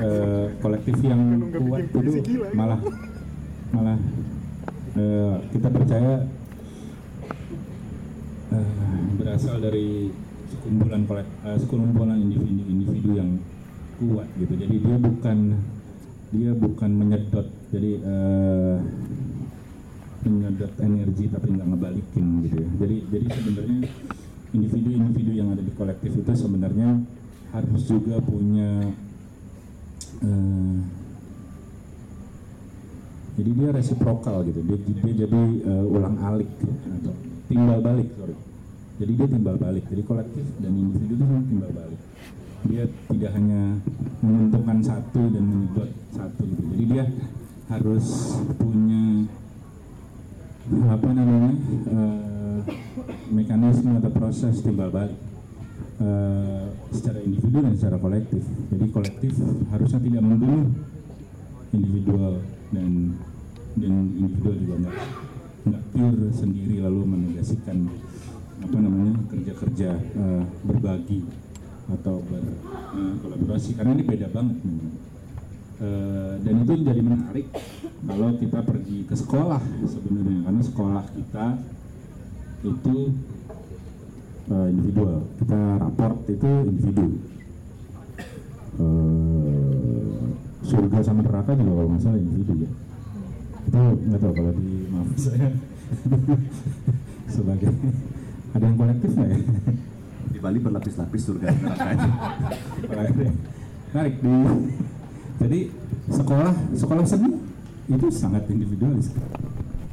uh, 0.03 0.47
kolektif 0.63 0.97
yang 1.07 1.23
kuat 1.55 1.87
itu 1.87 2.13
malah 2.51 2.81
malah 3.71 3.99
uh, 4.99 5.37
kita 5.55 5.69
percaya 5.71 6.27
uh, 8.51 8.99
berasal 9.17 9.57
dari 9.63 10.11
sekumpulan 10.51 11.03
uh, 11.09 11.57
sekumpulan 11.57 12.19
individu-individu 12.19 13.11
yang 13.17 13.31
kuat 14.03 14.29
gitu. 14.37 14.55
Jadi 14.59 14.75
dia 14.83 14.97
bukan 14.99 15.39
dia 16.33 16.51
bukan 16.57 16.91
menyedot, 16.97 17.47
jadi 17.71 17.93
uh, 18.03 18.77
menyedot 20.27 20.73
energi 20.81 21.29
tapi 21.29 21.47
nggak 21.55 21.69
ngebalikin 21.71 22.27
gitu 22.49 22.57
ya. 22.61 22.69
Jadi 22.83 22.97
jadi 23.15 23.27
sebenarnya 23.31 23.81
individu-individu 24.53 25.33
yang 25.33 25.49
ada 25.53 25.65
di 25.65 25.73
kolektif 25.73 26.13
itu 26.13 26.33
sebenarnya 26.37 27.01
harus 27.53 27.83
juga 27.85 28.17
punya 28.21 28.93
uh, 30.25 30.77
jadi 33.33 33.51
dia 33.57 33.69
resiprokal 33.73 34.45
gitu. 34.45 34.61
Dia, 34.61 34.79
dia 34.85 35.13
jadi 35.25 35.43
uh, 35.65 35.85
ulang 35.89 36.17
alik 36.21 36.53
atau 37.01 37.15
timbal 37.49 37.81
balik 37.81 38.09
sorry. 38.17 38.37
Jadi 39.01 39.13
dia 39.17 39.27
timbal 39.27 39.57
balik. 39.57 39.85
Jadi 39.89 40.03
kolektif 40.05 40.45
dan 40.61 40.73
individu 40.77 41.17
itu 41.17 41.25
timbal 41.49 41.73
balik. 41.73 42.01
Dia 42.69 42.85
tidak 42.87 43.31
hanya 43.35 43.63
menguntungkan 44.21 44.79
satu 44.85 45.23
dan 45.33 45.43
menyedot 45.49 45.91
satu 46.13 46.43
gitu. 46.45 46.63
Jadi 46.77 46.85
dia 46.87 47.05
harus 47.73 48.37
punya 48.61 49.27
apa 50.71 51.09
namanya? 51.11 51.55
Uh, 51.91 52.61
mekanisme 53.33 53.97
atau 53.99 54.13
proses 54.13 54.61
timbal 54.61 54.93
balik 54.93 55.17
uh, 55.99 56.69
secara 56.93 57.19
individu 57.25 57.65
dan 57.65 57.75
secara 57.75 57.97
kolektif. 57.99 58.43
Jadi 58.71 58.87
kolektif 58.93 59.33
harusnya 59.73 60.01
tidak 60.05 60.23
membunuh 60.23 60.69
individual 61.73 62.45
dan 62.71 63.17
dan 63.73 63.93
individual 64.21 64.57
juga 64.61 64.75
nggak 64.85 64.97
nggak 65.63 65.83
pure 65.95 66.25
sendiri 66.35 66.77
lalu 66.85 67.01
menegasikan 67.09 67.89
apa 68.63 68.79
namanya 68.79 69.15
kerja-kerja 69.33 69.91
uh, 69.97 70.43
berbagi 70.63 71.25
atau 71.91 72.23
berkolaborasi 72.23 73.71
uh, 73.73 73.77
karena 73.81 73.91
ini 73.99 74.05
beda 74.07 74.29
banget 74.31 74.57
uh, 75.83 76.33
dan 76.41 76.55
itu 76.63 76.73
jadi 76.87 77.03
menarik 77.03 77.47
kalau 78.07 78.29
kita 78.39 78.59
pergi 78.63 78.99
ke 79.05 79.15
sekolah 79.19 79.63
sebenarnya 79.83 80.39
karena 80.47 80.63
sekolah 80.63 81.05
kita 81.11 81.47
itu 82.63 82.97
uh, 84.51 84.67
individual. 84.71 85.27
Kita 85.39 85.61
raport 85.79 86.19
itu 86.31 86.51
individu. 86.67 87.07
Uh, 88.81 90.33
surga 90.63 90.99
sama 91.05 91.21
neraka 91.21 91.53
juga 91.53 91.73
kalau 91.77 91.91
nggak 91.93 92.03
salah 92.03 92.19
individu 92.19 92.53
ya. 92.65 92.71
Itu 93.69 93.81
nggak 94.09 94.21
tahu 94.23 94.33
kalau 94.33 94.53
di 94.57 94.71
maaf 94.91 95.09
saya 95.19 95.49
sebagai 97.35 97.71
ada 98.55 98.65
yang 98.65 98.79
kolektif 98.79 99.11
nggak 99.13 99.31
ya? 99.31 99.39
Di 100.33 100.39
Bali 100.41 100.59
berlapis-lapis 100.59 101.23
surga 101.29 101.49
neraka 101.53 102.09
menarik 103.93 104.17
di 104.25 104.35
jadi 105.41 105.61
sekolah 106.11 106.53
sekolah 106.77 107.05
seni 107.07 107.31
itu 107.89 108.07
sangat 108.13 108.47
individualis. 108.49 109.13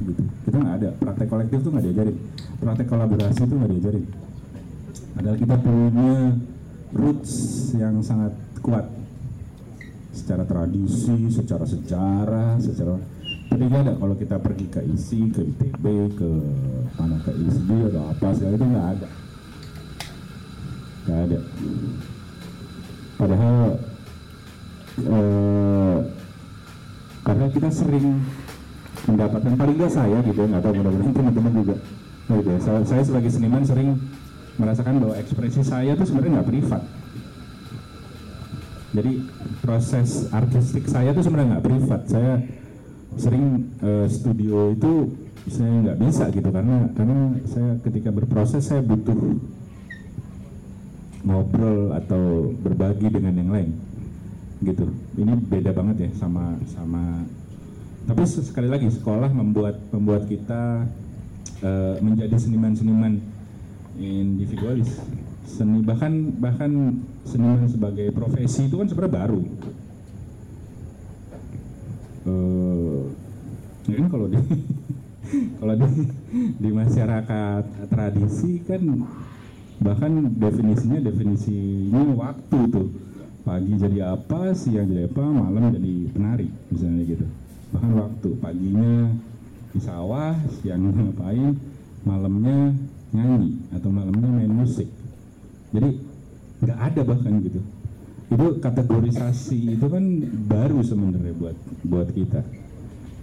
Gitu. 0.00 0.22
Kita 0.48 0.56
nggak 0.56 0.76
ada. 0.80 0.88
Praktek 0.96 1.28
kolektif 1.28 1.58
tuh 1.60 1.70
nggak 1.72 1.84
diajarin. 1.90 2.16
Praktek 2.60 2.86
kolaborasi 2.88 3.40
itu 3.44 3.54
nggak 3.56 3.70
diajarin. 3.76 4.04
Padahal 5.16 5.36
kita 5.36 5.56
punya 5.60 6.12
roots 6.96 7.32
yang 7.76 8.00
sangat 8.00 8.32
kuat. 8.64 8.86
Secara 10.10 10.42
tradisi, 10.42 11.30
secara 11.30 11.64
sejarah, 11.66 12.58
secara 12.58 12.98
tapi 13.50 13.66
nggak 13.66 13.82
ada. 13.82 13.94
Kalau 13.98 14.14
kita 14.14 14.36
pergi 14.38 14.66
ke 14.70 14.80
ISI, 14.94 15.20
ke 15.34 15.42
ITB, 15.42 15.84
ke 16.14 16.30
mana 16.94 17.18
ke 17.26 17.34
ISB 17.34 17.70
atau 17.90 18.02
apa 18.14 18.26
segala 18.38 18.54
itu 18.54 18.66
nggak 18.66 18.88
ada, 18.94 19.08
nggak 21.04 21.20
ada. 21.26 21.38
Padahal 23.18 23.89
kita 27.60 27.68
sering 27.68 28.24
mendapatkan 29.04 29.52
paling 29.52 29.76
nggak 29.76 29.92
saya 29.92 30.18
gitu, 30.24 30.40
nggak 30.48 30.62
tahu 30.64 30.72
mudah-mudahan 30.80 31.12
teman-teman 31.12 31.52
juga. 31.60 31.76
Nah, 32.30 32.34
gitu 32.40 32.50
ya. 32.56 32.58
saya, 32.64 32.80
saya 32.88 33.02
sebagai 33.04 33.28
seniman 33.28 33.62
sering 33.68 34.00
merasakan 34.60 35.00
bahwa 35.00 35.14
ekspresi 35.16 35.60
saya 35.64 35.96
itu 35.96 36.04
sebenarnya 36.04 36.40
nggak 36.40 36.50
privat 36.52 36.82
jadi 38.90 39.12
proses 39.62 40.26
artistik 40.34 40.84
saya 40.90 41.14
itu 41.14 41.22
sebenarnya 41.22 41.58
nggak 41.58 41.66
privat 41.66 42.02
saya 42.10 42.34
sering 43.16 43.70
uh, 43.80 44.06
studio 44.10 44.74
itu 44.74 45.14
saya 45.50 45.72
nggak 45.88 45.98
bisa 45.98 46.24
gitu 46.30 46.48
karena 46.52 46.90
karena 46.94 47.18
saya 47.48 47.78
ketika 47.82 48.10
berproses 48.12 48.66
saya 48.66 48.82
butuh 48.82 49.18
ngobrol 51.24 51.94
atau 51.96 52.54
berbagi 52.60 53.08
dengan 53.08 53.34
yang 53.34 53.50
lain 53.50 53.70
gitu 54.60 54.86
ini 55.16 55.32
beda 55.48 55.72
banget 55.72 56.06
ya 56.06 56.10
sama 56.20 56.58
sama 56.68 57.24
tapi 58.08 58.24
sekali 58.24 58.68
lagi 58.70 58.88
sekolah 58.88 59.28
membuat 59.28 59.76
membuat 59.92 60.24
kita 60.24 60.88
uh, 61.60 61.94
menjadi 62.00 62.36
seniman-seniman 62.40 63.20
individualis. 64.00 64.96
Seni 65.44 65.82
bahkan 65.84 66.32
bahkan 66.38 67.02
seniman 67.26 67.68
sebagai 67.68 68.08
profesi 68.14 68.70
itu 68.70 68.80
kan 68.80 68.88
sebenarnya 68.88 69.14
baru. 69.14 69.40
Uh, 72.24 73.00
kan 73.90 74.08
kalau 74.08 74.26
di 74.30 74.38
kalau 75.60 75.74
di 75.76 75.88
di 76.56 76.70
masyarakat 76.70 77.64
tradisi 77.90 78.62
kan 78.64 78.80
bahkan 79.80 80.12
definisinya 80.36 81.00
definisinya 81.04 82.00
waktu 82.16 82.60
tuh. 82.72 82.88
Pagi 83.40 83.72
jadi 83.72 84.12
apa 84.12 84.52
siang 84.52 84.92
jadi 84.92 85.08
apa 85.08 85.24
malam 85.24 85.72
jadi 85.72 86.12
penari 86.12 86.52
misalnya 86.68 87.08
gitu 87.08 87.24
bahkan 87.70 87.92
waktu 87.94 88.28
paginya 88.42 89.14
di 89.70 89.78
sawah 89.78 90.34
siang 90.58 90.90
ngapain 90.90 91.54
malamnya 92.02 92.74
nyanyi 93.14 93.58
atau 93.74 93.90
malamnya 93.90 94.28
main 94.30 94.52
musik. 94.52 94.86
Jadi 95.70 95.90
nggak 96.62 96.78
ada 96.78 97.00
bahkan 97.06 97.32
gitu. 97.42 97.60
Itu 98.30 98.46
kategorisasi 98.62 99.78
itu 99.78 99.86
kan 99.90 100.04
baru 100.46 100.82
sebenarnya 100.82 101.34
buat 101.34 101.56
buat 101.86 102.08
kita. 102.14 102.42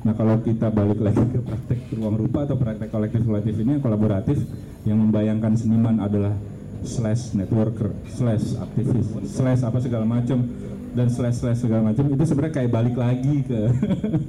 Nah 0.03 0.13
kalau 0.15 0.39
kita 0.43 0.71
balik 0.71 0.99
lagi 1.03 1.19
ke 1.19 1.39
praktek 1.43 1.79
ruang 1.95 2.15
rupa 2.15 2.47
atau 2.47 2.55
praktek 2.55 2.91
kolektif 2.91 3.21
kolektif 3.27 3.55
ini 3.59 3.79
kolaboratif 3.83 4.39
yang 4.87 5.03
membayangkan 5.03 5.55
seniman 5.59 5.99
adalah 5.99 6.35
slash 6.83 7.33
networker, 7.33 7.93
slash 8.11 8.57
aktivis, 8.57 9.07
slash 9.29 9.61
apa 9.65 9.77
segala 9.81 10.05
macam 10.05 10.45
dan 10.93 11.07
slash 11.09 11.41
slash 11.41 11.61
segala 11.61 11.93
macam 11.93 12.09
itu 12.09 12.23
sebenarnya 12.25 12.53
kayak 12.57 12.71
balik 12.73 12.95
lagi 12.97 13.35
ke 13.45 13.61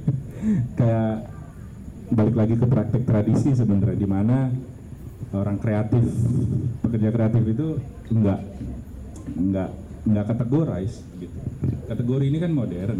kayak 0.79 1.13
balik 2.09 2.35
lagi 2.37 2.53
ke 2.57 2.65
praktek 2.65 3.03
tradisi 3.05 3.53
sebenarnya 3.53 3.97
di 3.97 4.07
mana 4.09 4.49
orang 5.33 5.61
kreatif 5.61 6.01
pekerja 6.81 7.09
kreatif 7.13 7.43
itu 7.45 7.67
enggak 8.09 8.41
enggak 9.37 9.69
enggak 10.09 10.25
kategorize 10.33 11.01
gitu. 11.21 11.37
Kategori 11.89 12.25
ini 12.29 12.37
kan 12.37 12.51
modern, 12.53 12.99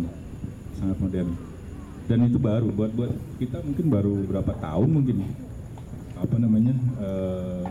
sangat 0.77 0.97
modern 1.01 1.29
dan 2.09 2.25
itu 2.25 2.41
baru 2.41 2.73
buat 2.73 2.89
buat 2.97 3.13
kita 3.37 3.61
mungkin 3.61 3.85
baru 3.93 4.13
berapa 4.25 4.53
tahun 4.57 4.89
mungkin 4.89 5.29
apa 6.17 6.35
namanya 6.41 6.73
eh, 6.97 7.63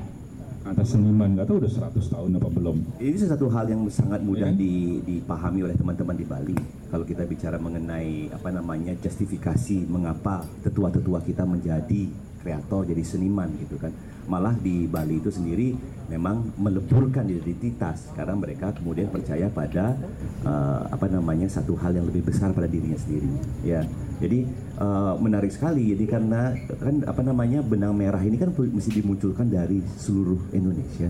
atas 0.69 0.93
seniman 0.93 1.33
nggak 1.33 1.47
tahu 1.47 1.59
udah 1.61 1.73
100 1.91 2.13
tahun 2.13 2.31
apa 2.37 2.49
belum 2.49 2.77
Ini 2.99 3.17
sesuatu 3.17 3.47
hal 3.49 3.67
yang 3.69 3.83
sangat 3.89 4.21
mudah 4.21 4.53
di- 4.53 5.01
dipahami 5.03 5.65
oleh 5.65 5.75
teman-teman 5.75 6.15
di 6.15 6.25
Bali. 6.25 6.59
Kalau 6.89 7.05
kita 7.05 7.25
bicara 7.25 7.57
mengenai 7.57 8.29
apa 8.29 8.49
namanya 8.49 8.93
justifikasi 8.95 9.85
mengapa 9.87 10.45
tetua-tetua 10.61 11.21
kita 11.21 11.43
menjadi 11.43 12.09
kreator, 12.41 12.87
jadi 12.87 13.03
seniman 13.05 13.51
gitu 13.59 13.77
kan. 13.77 13.91
Malah 14.29 14.53
di 14.61 14.85
Bali 14.85 15.25
itu 15.25 15.33
sendiri 15.33 15.73
memang 16.13 16.53
meleburkan 16.61 17.25
identitas 17.25 18.13
karena 18.13 18.37
mereka 18.37 18.77
kemudian 18.77 19.09
percaya 19.09 19.49
pada 19.49 19.97
eh, 20.45 20.83
apa 20.93 21.09
namanya 21.09 21.49
satu 21.49 21.77
hal 21.81 21.97
yang 21.97 22.05
lebih 22.05 22.29
besar 22.29 22.53
pada 22.53 22.69
dirinya 22.69 22.97
sendiri. 23.01 23.29
Ya, 23.65 23.89
jadi 24.21 24.45
eh, 24.79 25.15
menarik 25.17 25.51
sekali. 25.51 25.97
Jadi 25.97 26.05
karena 26.05 26.53
kan 26.77 27.05
apa 27.09 27.23
namanya 27.25 27.65
benang 27.65 27.97
merah 27.97 28.21
ini 28.21 28.37
kan 28.37 28.53
mesti 28.53 29.01
dimunculkan 29.01 29.49
dari 29.49 29.81
seluruh 29.97 30.53
Indonesia 30.53 31.09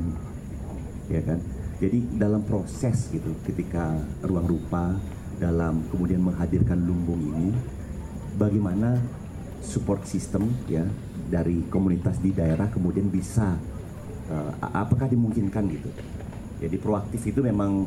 ya 1.08 1.24
kan 1.24 1.40
jadi 1.80 1.98
dalam 2.20 2.44
proses 2.44 3.08
gitu 3.08 3.32
ketika 3.48 3.96
ruang 4.20 4.44
rupa 4.44 4.92
dalam 5.40 5.80
kemudian 5.88 6.20
menghadirkan 6.20 6.76
lumbung 6.84 7.20
ini 7.32 7.48
bagaimana 8.36 9.00
support 9.64 10.04
system 10.04 10.52
ya 10.68 10.84
dari 11.28 11.62
komunitas 11.68 12.18
di 12.18 12.32
daerah 12.32 12.66
kemudian 12.72 13.12
bisa 13.12 13.54
a- 14.60 14.84
apakah 14.84 15.08
dimungkinkan 15.08 15.64
gitu? 15.72 15.90
Jadi 16.58 16.76
proaktif 16.80 17.22
itu 17.22 17.40
memang 17.40 17.86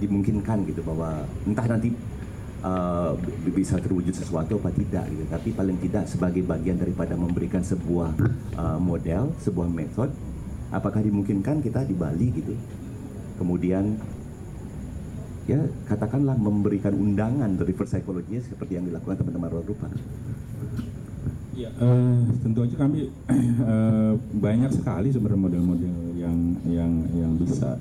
dimungkinkan 0.00 0.66
gitu 0.66 0.82
bahwa 0.82 1.22
entah 1.46 1.66
nanti 1.68 1.94
b- 3.18 3.54
bisa 3.54 3.78
terwujud 3.78 4.14
sesuatu 4.14 4.58
apa 4.58 4.70
tidak 4.74 5.06
gitu. 5.10 5.24
Tapi 5.28 5.48
paling 5.54 5.78
tidak 5.82 6.06
sebagai 6.06 6.42
bagian 6.46 6.78
daripada 6.78 7.14
memberikan 7.18 7.62
sebuah 7.62 8.14
eh, 8.58 8.78
model 8.78 9.34
sebuah 9.42 9.68
metode 9.70 10.14
apakah 10.72 11.04
dimungkinkan 11.04 11.60
kita 11.60 11.84
di 11.84 11.94
Bali 11.94 12.28
gitu? 12.32 12.54
Kemudian 13.36 13.98
ya 15.44 15.58
katakanlah 15.90 16.38
memberikan 16.38 16.94
undangan 16.94 17.58
dari 17.58 17.74
psychology 17.74 18.38
seperti 18.38 18.78
yang 18.78 18.86
dilakukan 18.86 19.18
teman-teman 19.18 19.50
rupa 19.66 19.90
Ya, 21.52 21.68
eh, 21.68 22.18
tentu 22.40 22.64
aja 22.64 22.76
kami 22.80 23.12
eh, 23.72 24.12
banyak 24.16 24.72
sekali 24.72 25.12
sebenarnya 25.12 25.42
model-model 25.52 25.96
yang 26.16 26.38
yang 26.64 26.92
yang 27.12 27.32
bisa 27.36 27.76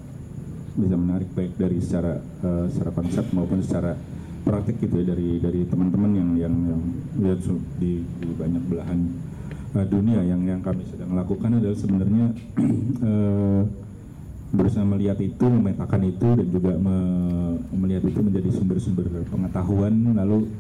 bisa 0.76 0.96
menarik 1.00 1.32
baik 1.32 1.56
dari 1.56 1.80
secara 1.80 2.20
eh, 2.20 2.66
secara 2.68 2.92
konsep 2.92 3.26
maupun 3.32 3.64
secara 3.64 3.96
praktik 4.44 4.84
gitu 4.84 5.00
ya 5.00 5.16
dari 5.16 5.40
dari 5.40 5.64
teman-teman 5.72 6.12
yang 6.12 6.30
yang 6.36 6.56
yang 7.24 7.40
su- 7.40 7.64
di, 7.80 8.04
di 8.20 8.28
banyak 8.36 8.60
belahan 8.68 9.00
eh, 9.80 9.88
dunia 9.88 10.20
yang 10.20 10.44
yang 10.44 10.60
kami 10.60 10.84
sedang 10.92 11.16
lakukan 11.16 11.64
adalah 11.64 11.78
sebenarnya 11.80 12.26
eh, 13.08 13.62
berusaha 14.52 14.84
melihat 14.84 15.16
itu, 15.24 15.48
memetakan 15.48 16.12
itu 16.12 16.28
dan 16.28 16.48
juga 16.52 16.76
me- 16.76 17.56
melihat 17.72 18.04
itu 18.04 18.20
menjadi 18.20 18.52
sumber-sumber 18.52 19.08
pengetahuan. 19.32 20.12
Lalu 20.12 20.52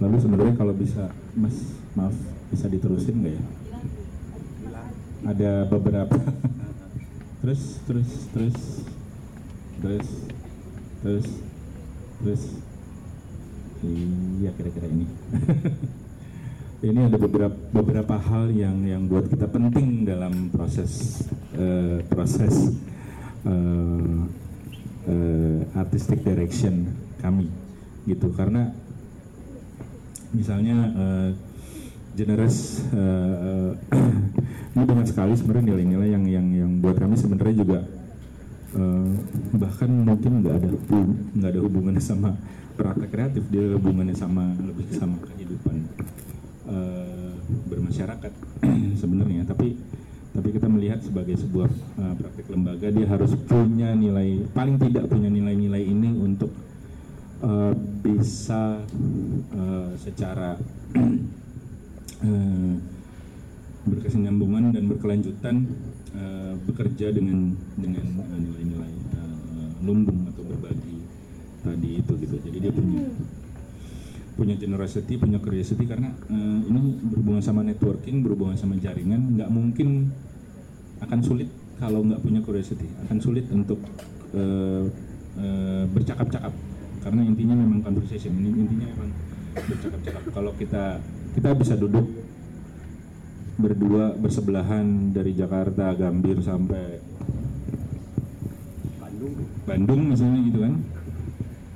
lalu 0.00 0.16
sebenarnya 0.24 0.56
kalau 0.56 0.72
bisa 0.72 1.12
Mas 1.36 1.56
maaf 1.92 2.16
bisa 2.50 2.66
diterusin 2.70 3.16
nggak 3.22 3.34
ya? 3.34 3.44
Ada 5.26 5.50
beberapa. 5.66 6.16
Terus 7.46 7.78
terus 7.86 8.10
terus. 8.34 8.58
Terus 9.78 10.08
terus 10.98 11.26
terus. 12.18 12.42
Iya 14.42 14.50
kira-kira 14.56 14.90
ini. 14.90 15.06
Ini 16.90 17.08
ada 17.08 17.16
beberapa 17.22 17.56
beberapa 17.70 18.18
hal 18.18 18.50
yang 18.50 18.82
yang 18.82 19.06
buat 19.06 19.30
kita 19.30 19.46
penting 19.48 20.04
dalam 20.04 20.50
proses 20.50 21.22
eh, 21.54 22.02
proses 22.10 22.74
eh, 23.46 24.18
eh, 25.06 25.60
artistic 25.78 26.26
direction 26.26 26.90
kami 27.22 27.46
gitu. 28.10 28.28
Karena 28.34 28.74
misalnya 30.34 30.76
eh, 30.92 31.30
generous 32.16 32.80
eh, 32.90 33.36
eh, 33.44 33.72
ini 34.74 34.84
banyak 34.88 35.06
sekali 35.12 35.36
sebenarnya 35.36 35.76
nilai-nilai 35.76 36.08
yang 36.16 36.24
yang 36.24 36.46
yang 36.50 36.70
buat 36.80 36.96
kami 36.96 37.14
sebenarnya 37.20 37.56
juga 37.60 37.80
eh, 38.72 39.10
bahkan 39.52 39.92
mungkin 39.92 40.40
nggak 40.40 40.54
ada 40.56 40.70
nggak 41.36 41.50
ada 41.52 41.60
hubungannya 41.60 42.00
sama 42.00 42.32
praktek 42.76 43.08
kreatif 43.12 43.44
dia 43.48 43.72
hubungannya 43.76 44.16
sama 44.16 44.52
lebih 44.60 44.88
sama 44.92 45.16
kehidupan 45.24 45.76
eh, 46.68 47.32
bermasyarakat 47.68 48.32
sebenarnya. 49.00 49.48
Tapi 49.48 49.76
tapi 50.36 50.48
kita 50.52 50.68
melihat 50.68 51.00
sebagai 51.00 51.40
sebuah 51.40 51.72
eh, 51.72 52.14
praktek 52.20 52.46
lembaga 52.52 52.92
dia 52.92 53.08
harus 53.08 53.32
punya 53.48 53.96
nilai 53.96 54.44
paling 54.52 54.76
tidak 54.76 55.08
punya 55.08 55.32
nilai-nilai 55.32 55.80
ini 55.80 56.12
untuk 56.12 56.52
eh, 57.40 57.72
bisa 58.04 58.84
eh, 59.56 59.90
secara 59.96 60.60
eh, 62.26 62.74
berkesinambungan 63.86 64.74
dan 64.74 64.84
berkelanjutan 64.90 65.54
eh, 66.10 66.54
bekerja 66.66 67.14
dengan 67.14 67.54
dengan 67.78 68.06
eh, 68.26 68.40
nilai-nilai 68.42 68.92
eh, 69.14 69.36
lumbung 69.86 70.26
atau 70.34 70.42
berbagi 70.42 70.98
tadi 71.62 71.90
itu 72.02 72.12
gitu. 72.18 72.36
Jadi 72.42 72.58
dia 72.58 72.72
punya 72.74 73.06
punya 74.36 74.52
generosity 74.60 75.16
punya 75.16 75.40
curiosity 75.40 75.86
karena 75.88 76.12
eh, 76.28 76.60
ini 76.66 76.98
berhubungan 77.00 77.40
sama 77.40 77.62
networking 77.62 78.20
berhubungan 78.20 78.58
sama 78.58 78.76
jaringan 78.76 79.38
nggak 79.38 79.48
mungkin 79.48 80.12
akan 81.00 81.20
sulit 81.24 81.48
kalau 81.78 82.02
nggak 82.04 82.20
punya 82.20 82.40
curiosity. 82.42 82.88
Akan 83.06 83.22
sulit 83.22 83.46
untuk 83.54 83.78
eh, 84.34 84.84
eh, 85.38 85.84
bercakap-cakap. 85.88 86.52
Karena 87.06 87.22
intinya 87.22 87.54
memang 87.54 87.86
conversation 87.86 88.34
ini 88.34 88.50
intinya 88.66 88.90
memang 88.98 89.10
bercakap-cakap. 89.54 90.22
Kalau 90.34 90.52
kita 90.58 90.98
kita 91.36 91.52
bisa 91.52 91.76
duduk 91.76 92.08
berdua 93.60 94.16
bersebelahan 94.16 95.12
dari 95.12 95.36
Jakarta 95.36 95.92
Gambir 95.92 96.40
sampai 96.40 97.00
Bandung. 98.96 99.32
Bandung 99.68 100.00
misalnya 100.12 100.40
gitu 100.48 100.58
kan. 100.64 100.74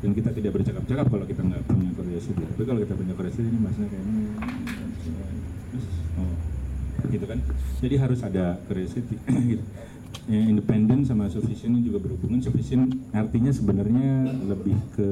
Dan 0.01 0.11
kita 0.17 0.33
tidak 0.33 0.57
bercakap-cakap 0.57 1.07
kalau 1.13 1.27
kita 1.29 1.45
nggak 1.45 1.61
punya 1.69 1.93
curiosity 1.93 2.41
tapi 2.41 2.65
kalau 2.65 2.81
kita 2.81 2.95
punya 2.97 3.13
curiosity 3.13 3.49
ini 3.53 3.59
maksudnya 3.61 3.89
kayaknya 3.93 4.25
terus, 5.69 5.87
oh, 6.17 6.35
gitu 7.13 7.27
kan. 7.29 7.39
Jadi 7.85 7.95
harus 8.01 8.21
ada 8.25 8.45
curiosity 8.65 9.17
gitu. 9.53 9.65
Ya, 10.29 10.41
independen 10.41 11.05
sama 11.05 11.29
sufficient 11.29 11.85
juga 11.85 12.01
berhubungan. 12.01 12.41
Sufficient 12.41 12.97
artinya 13.13 13.53
sebenarnya 13.53 14.25
lebih 14.49 14.77
ke 14.97 15.09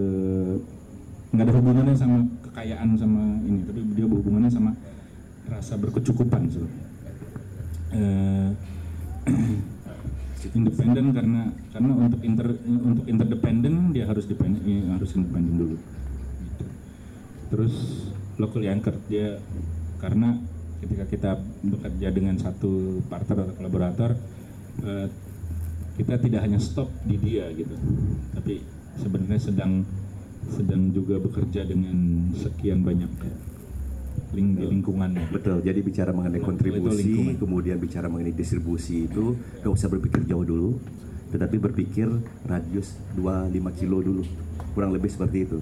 nggak 1.36 1.44
ada 1.44 1.54
hubungannya 1.60 1.96
sama 1.96 2.24
kekayaan 2.58 2.98
sama 2.98 3.22
ini 3.46 3.62
tapi 3.62 3.80
dia 3.94 4.06
berhubungannya 4.10 4.50
sama 4.50 4.74
rasa 5.46 5.78
berkecukupan 5.78 6.50
sebenarnya 6.50 6.88
Eh, 7.88 8.50
independen 10.58 11.12
karena 11.16 11.48
karena 11.72 11.92
untuk 11.96 12.20
inter 12.20 12.52
untuk 12.68 13.04
interdependen 13.08 13.96
dia 13.96 14.04
harus 14.04 14.28
dependen 14.28 14.60
eh, 14.68 14.84
harus 14.92 15.16
independen 15.16 15.54
dulu. 15.56 15.76
Gitu. 16.44 16.64
terus 17.48 17.74
locally 18.36 18.68
anchored 18.68 19.00
dia 19.08 19.40
karena 20.04 20.36
ketika 20.84 21.04
kita 21.08 21.30
bekerja 21.64 22.08
dengan 22.12 22.36
satu 22.36 23.00
partner 23.08 23.48
atau 23.48 23.54
kolaborator 23.56 24.10
eh, 24.84 25.08
kita 25.96 26.20
tidak 26.20 26.44
hanya 26.44 26.60
stop 26.60 26.92
di 27.08 27.16
dia 27.16 27.48
gitu. 27.56 27.72
Tapi 28.36 28.60
sebenarnya 29.00 29.40
sedang 29.40 29.82
sedang 30.52 30.90
juga 30.90 31.20
bekerja 31.20 31.64
dengan 31.68 32.30
sekian 32.34 32.82
banyak 32.84 33.10
ling 34.34 34.60
di 34.60 34.64
lingkungannya 34.68 35.32
Betul, 35.32 35.64
jadi 35.64 35.80
bicara 35.80 36.12
mengenai 36.12 36.42
kontribusi, 36.44 37.32
kemudian 37.40 37.80
bicara 37.80 38.12
mengenai 38.12 38.36
distribusi 38.36 39.08
itu 39.08 39.32
nggak 39.64 39.72
usah 39.72 39.88
berpikir 39.88 40.28
jauh 40.28 40.44
dulu, 40.44 40.76
tetapi 41.32 41.56
berpikir 41.56 42.08
radius 42.44 42.92
2-5 43.16 43.78
kilo 43.80 43.98
dulu, 44.04 44.22
kurang 44.76 44.92
lebih 44.92 45.08
seperti 45.08 45.48
itu. 45.48 45.58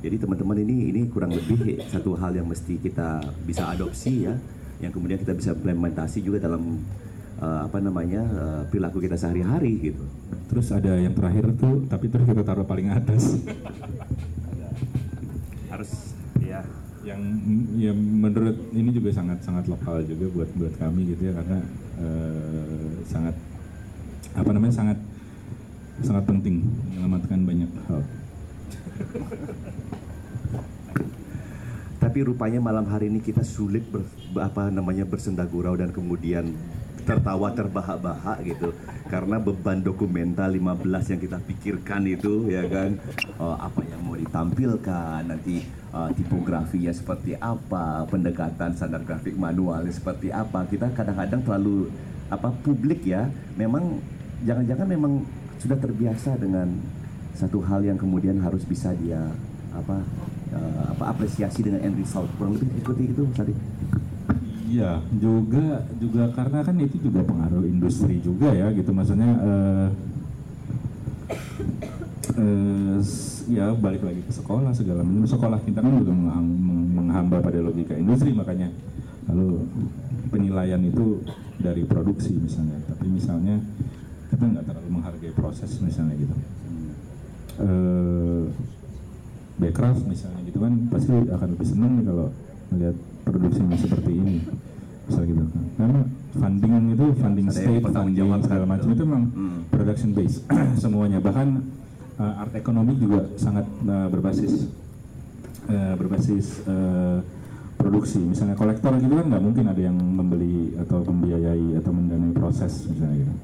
Jadi 0.00 0.16
teman-teman 0.16 0.56
ini 0.64 0.92
ini 0.92 1.00
kurang 1.08 1.32
lebih 1.32 1.80
satu 1.92 2.16
hal 2.16 2.32
yang 2.36 2.48
mesti 2.48 2.80
kita 2.80 3.20
bisa 3.44 3.68
adopsi 3.72 4.28
ya, 4.28 4.36
yang 4.80 4.92
kemudian 4.92 5.20
kita 5.20 5.36
bisa 5.36 5.52
implementasi 5.52 6.24
juga 6.24 6.44
dalam 6.44 6.80
uh, 7.38 7.70
apa 7.70 7.78
namanya 7.78 8.22
uh, 8.26 8.62
perilaku 8.66 8.98
kita 8.98 9.14
sehari-hari 9.14 9.78
gitu. 9.78 10.04
Terus 10.50 10.74
ada 10.74 10.98
yang 10.98 11.14
terakhir 11.14 11.54
tuh, 11.54 11.86
tapi 11.86 12.10
terus 12.10 12.26
kita 12.26 12.42
taruh 12.42 12.66
paling 12.66 12.90
atas. 12.90 13.38
Harus 15.70 16.18
ya 16.42 16.66
yang 17.00 17.20
ya 17.80 17.94
menurut 17.96 18.58
ini 18.76 18.92
juga 18.92 19.14
sangat 19.14 19.40
sangat 19.40 19.64
lokal 19.70 20.04
juga 20.04 20.28
buat 20.34 20.50
buat 20.58 20.74
kami 20.76 21.16
gitu 21.16 21.30
ya 21.30 21.32
karena 21.32 21.58
eh, 21.96 22.92
sangat 23.08 23.32
apa 24.36 24.50
namanya 24.52 24.74
sangat 24.76 24.98
sangat 26.04 26.24
penting 26.28 26.66
menyelamatkan 26.90 27.40
banyak 27.46 27.70
hal. 27.88 28.00
Tapi 32.00 32.18
rupanya 32.24 32.58
malam 32.64 32.88
hari 32.88 33.12
ini 33.12 33.20
kita 33.20 33.44
sulit 33.44 33.84
ber, 33.86 34.02
apa 34.40 34.72
namanya 34.72 35.04
bersenda 35.04 35.44
gurau 35.44 35.76
dan 35.76 35.92
kemudian 35.92 36.56
tertawa 37.02 37.50
terbahak-bahak 37.52 38.38
gitu. 38.46 38.70
Karena 39.10 39.42
beban 39.42 39.82
dokumental 39.82 40.52
15 40.54 41.10
yang 41.16 41.20
kita 41.20 41.38
pikirkan 41.42 42.02
itu 42.06 42.46
ya 42.48 42.64
kan? 42.70 42.96
Uh, 43.40 43.56
apa 43.58 43.80
yang 43.84 44.00
mau 44.06 44.14
ditampilkan 44.14 45.26
nanti 45.26 45.66
uh, 45.90 46.10
tipografinya 46.14 46.92
seperti 46.94 47.34
apa 47.38 48.06
pendekatan 48.06 48.76
standar 48.76 49.02
grafik 49.02 49.34
manualnya 49.34 49.90
seperti 49.90 50.30
apa. 50.30 50.66
Kita 50.68 50.92
kadang-kadang 50.94 51.42
terlalu 51.42 51.90
apa 52.30 52.48
publik 52.62 53.02
ya. 53.02 53.26
Memang 53.58 53.98
jangan-jangan 54.46 54.86
memang 54.86 55.12
sudah 55.60 55.76
terbiasa 55.76 56.40
dengan 56.40 56.70
satu 57.36 57.60
hal 57.64 57.84
yang 57.84 57.98
kemudian 58.00 58.40
harus 58.40 58.64
bisa 58.64 58.92
dia 58.96 59.20
apa 59.70 60.02
uh, 60.54 60.84
apa 60.96 61.04
apresiasi 61.14 61.62
dengan 61.66 61.82
end 61.82 61.98
result. 61.98 62.30
Kurang 62.38 62.58
lebih 62.58 62.68
seperti 62.80 63.02
itu 63.10 63.22
tadi 63.34 63.54
Iya, 64.70 65.02
juga 65.18 65.82
juga 65.98 66.30
karena 66.30 66.62
kan 66.62 66.76
itu 66.78 66.96
juga 67.02 67.26
pengaruh 67.26 67.66
industri 67.66 68.22
juga 68.22 68.54
ya 68.54 68.70
gitu. 68.70 68.94
Maksudnya 68.94 69.30
eh, 69.42 69.88
eh, 72.38 72.94
s- 73.02 73.42
ya 73.50 73.74
balik 73.74 74.06
lagi 74.06 74.22
ke 74.22 74.30
sekolah 74.30 74.70
segala 74.70 75.02
macam. 75.02 75.26
Sekolah 75.26 75.58
kita 75.66 75.82
kan 75.82 75.90
juga 75.98 76.14
mengham- 76.14 76.54
meng- 76.54 76.90
menghamba 77.02 77.42
pada 77.42 77.58
logika 77.58 77.98
industri 77.98 78.30
makanya 78.30 78.70
lalu 79.26 79.66
penilaian 80.30 80.78
itu 80.86 81.18
dari 81.58 81.82
produksi 81.82 82.38
misalnya. 82.38 82.78
Tapi 82.86 83.10
misalnya 83.10 83.58
kita 84.30 84.44
nggak 84.46 84.64
terlalu 84.70 84.88
menghargai 84.94 85.34
proses 85.34 85.82
misalnya 85.82 86.14
gitu. 86.14 86.34
Eh 87.58 88.44
backcraft 89.60 90.06
misalnya 90.08 90.40
gitu 90.46 90.56
kan 90.56 90.72
pasti 90.88 91.10
akan 91.12 91.48
lebih 91.52 91.66
senang 91.68 91.92
nih 92.00 92.04
kalau 92.06 92.26
melihat 92.72 92.96
produksinya 93.24 93.76
seperti 93.76 94.10
ini. 94.16 94.36
Misal 95.08 95.22
gitu. 95.26 95.42
Kan 95.50 95.64
karena 95.76 96.00
funding 96.30 96.72
itu 96.94 97.06
funding 97.18 97.46
Ada 97.50 97.54
yang 97.58 97.66
state 97.66 97.84
funding 97.90 98.14
jawab 98.14 98.40
segala 98.46 98.64
macam 98.66 98.88
itu 98.94 99.02
memang 99.02 99.24
Hmm. 99.34 99.58
production 99.70 100.10
base 100.14 100.36
semuanya. 100.82 101.18
Bahkan 101.18 101.48
uh, 102.20 102.42
art 102.46 102.52
ekonomi 102.54 102.94
juga 103.00 103.26
sangat 103.34 103.66
uh, 103.84 104.06
berbasis 104.06 104.70
uh, 105.66 105.94
berbasis 105.98 106.62
uh, 106.68 107.18
produksi. 107.74 108.20
Misalnya 108.22 108.54
kolektor 108.54 108.92
gitu 109.00 109.14
kan 109.16 109.26
nggak 109.26 109.42
mungkin 109.42 109.64
ada 109.66 109.82
yang 109.82 109.96
membeli 109.96 110.76
atau 110.78 111.00
membiayai 111.02 111.80
atau 111.80 111.90
mendanai 111.90 112.32
proses 112.36 112.86
misalnya 112.86 113.24
gitu. 113.24 113.34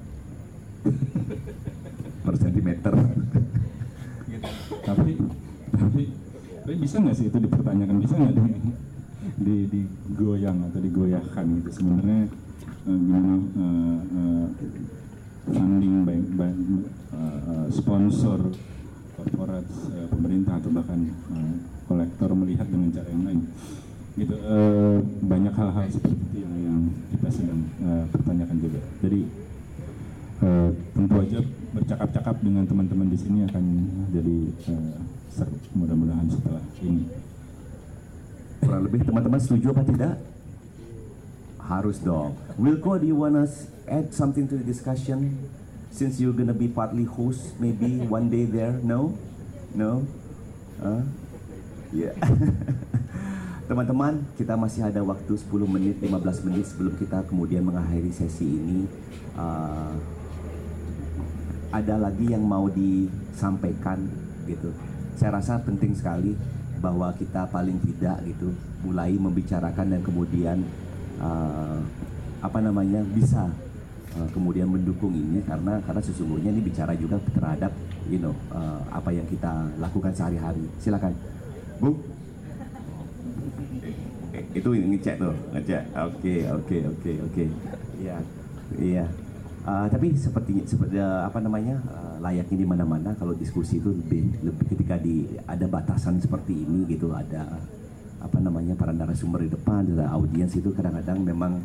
Per 2.27 2.35
sentimeter. 2.39 2.95
Tapi 4.87 5.13
tapi 5.75 6.03
tapi 6.63 6.75
bisa 6.79 6.99
nggak 7.03 7.17
sih 7.17 7.27
itu 7.27 7.39
dipertanyakan? 7.43 7.97
Bisa 8.03 8.15
nggak 8.15 8.35
di, 9.37 9.69
di 9.69 9.81
digoyang 9.85 10.65
atau 10.73 10.81
digoyahkan 10.81 11.45
gitu. 11.61 11.71
Sebenarnya 11.83 12.21
eh, 12.89 12.97
gimana 12.97 13.35
eh, 13.37 13.99
eh, 14.17 14.47
funding 15.53 15.95
baik 16.09 16.25
eh, 16.41 16.55
eh, 17.17 17.67
sponsor 17.71 18.41
korporat 19.17 19.67
eh, 19.93 20.07
pemerintah 20.09 20.57
atau 20.57 20.71
bahkan 20.73 21.01
eh, 21.09 21.55
kolektor 21.85 22.31
melihat 22.33 22.67
dengan 22.69 22.89
cara 22.93 23.09
yang 23.13 23.25
lain. 23.29 23.41
Gitu 24.17 24.35
eh, 24.35 24.99
banyak 25.05 25.53
hal-hal 25.53 25.85
seperti 25.93 26.17
itu 26.17 26.37
yang, 26.41 26.55
yang 26.57 26.81
kita 27.13 27.29
sedang 27.29 27.61
eh, 27.85 28.05
pertanyakan 28.09 28.57
juga. 28.57 28.81
Jadi 29.05 29.21
eh, 30.41 30.71
tentu 30.97 31.17
aja 31.21 31.39
bercakap-cakap 31.77 32.37
dengan 32.41 32.65
teman-teman 32.65 33.13
di 33.13 33.19
sini 33.21 33.45
akan 33.45 33.65
jadi 34.17 34.37
eh, 34.73 34.97
seru 35.29 35.53
mudah-mudahan 35.77 36.25
setelah 36.33 36.65
ini 36.81 37.05
kurang 38.63 38.83
lebih 38.87 39.05
teman-teman 39.05 39.41
setuju 39.41 39.75
apa 39.75 39.83
tidak? 39.85 40.17
Harus 41.61 41.99
dong. 41.99 42.39
Wilco 42.57 42.97
do 43.01 43.07
you 43.07 43.19
wanna 43.19 43.45
add 43.91 44.15
something 44.15 44.47
to 44.47 44.57
the 44.57 44.67
discussion? 44.67 45.35
Since 45.91 46.21
you're 46.21 46.37
gonna 46.37 46.57
be 46.57 46.69
partly 46.69 47.09
host 47.09 47.57
maybe 47.59 48.01
one 48.05 48.29
day 48.29 48.45
there 48.45 48.77
no? 48.85 49.17
No? 49.75 50.05
Huh? 50.81 51.03
yeah. 51.93 52.15
Teman-teman, 53.69 54.23
kita 54.39 54.55
masih 54.55 54.87
ada 54.87 55.03
waktu 55.03 55.35
10 55.35 55.51
menit, 55.67 55.99
15 55.99 56.47
menit 56.47 56.71
sebelum 56.71 56.95
kita 56.95 57.27
kemudian 57.27 57.67
mengakhiri 57.67 58.15
sesi 58.15 58.47
ini. 58.47 58.87
Uh, 59.35 59.91
ada 61.75 61.99
lagi 61.99 62.31
yang 62.31 62.47
mau 62.47 62.71
disampaikan 62.71 64.07
gitu. 64.47 64.71
Saya 65.19 65.43
rasa 65.43 65.59
penting 65.67 65.99
sekali 65.99 66.39
bahwa 66.79 67.13
kita 67.17 67.49
paling 67.49 67.79
tidak 67.83 68.21
gitu 68.29 68.53
mulai 68.85 69.15
membicarakan 69.17 69.97
dan 69.97 70.01
kemudian 70.05 70.63
uh, 71.19 71.81
apa 72.45 72.59
namanya 72.61 73.03
bisa 73.13 73.49
uh, 74.15 74.29
kemudian 74.31 74.69
mendukung 74.69 75.13
ini 75.17 75.43
karena 75.43 75.81
karena 75.83 76.03
sesungguhnya 76.05 76.53
ini 76.53 76.63
bicara 76.63 76.93
juga 76.95 77.19
terhadap 77.33 77.73
you 78.07 78.21
know 78.23 78.35
uh, 78.55 78.81
apa 78.93 79.11
yang 79.11 79.27
kita 79.27 79.71
lakukan 79.81 80.13
sehari-hari. 80.15 80.65
Silakan, 80.79 81.13
Bu. 81.83 81.97
Itu 84.57 84.73
ngecek 84.73 85.17
tuh, 85.21 85.37
ngecek. 85.53 85.83
Oke, 85.97 86.37
oke, 86.49 86.77
oke, 86.93 87.13
oke. 87.29 87.45
Iya, 88.01 88.17
iya. 88.77 89.05
Ah, 89.67 89.91
tapi 89.91 90.15
seperti 90.15 90.63
seperti 90.63 90.95
eh, 90.95 91.23
apa 91.27 91.43
namanya 91.43 91.75
eh, 91.75 92.06
layaknya 92.21 92.57
di 92.63 92.67
mana-mana 92.67 93.11
kalau 93.19 93.33
diskusi 93.37 93.79
itu 93.79 93.91
lebih 93.93 94.43
lebih 94.43 94.65
ketika 94.73 94.97
di 95.01 95.27
ada 95.47 95.67
batasan 95.69 96.19
seperti 96.21 96.53
ini 96.53 96.89
gitu 96.89 97.13
ada 97.13 97.59
apa 98.17 98.39
namanya 98.43 98.75
para 98.75 98.91
narasumber 98.91 99.45
di 99.47 99.51
depan 99.53 99.87
ada 99.95 100.11
audiens 100.17 100.53
itu 100.57 100.73
kadang-kadang 100.75 101.21
memang 101.23 101.63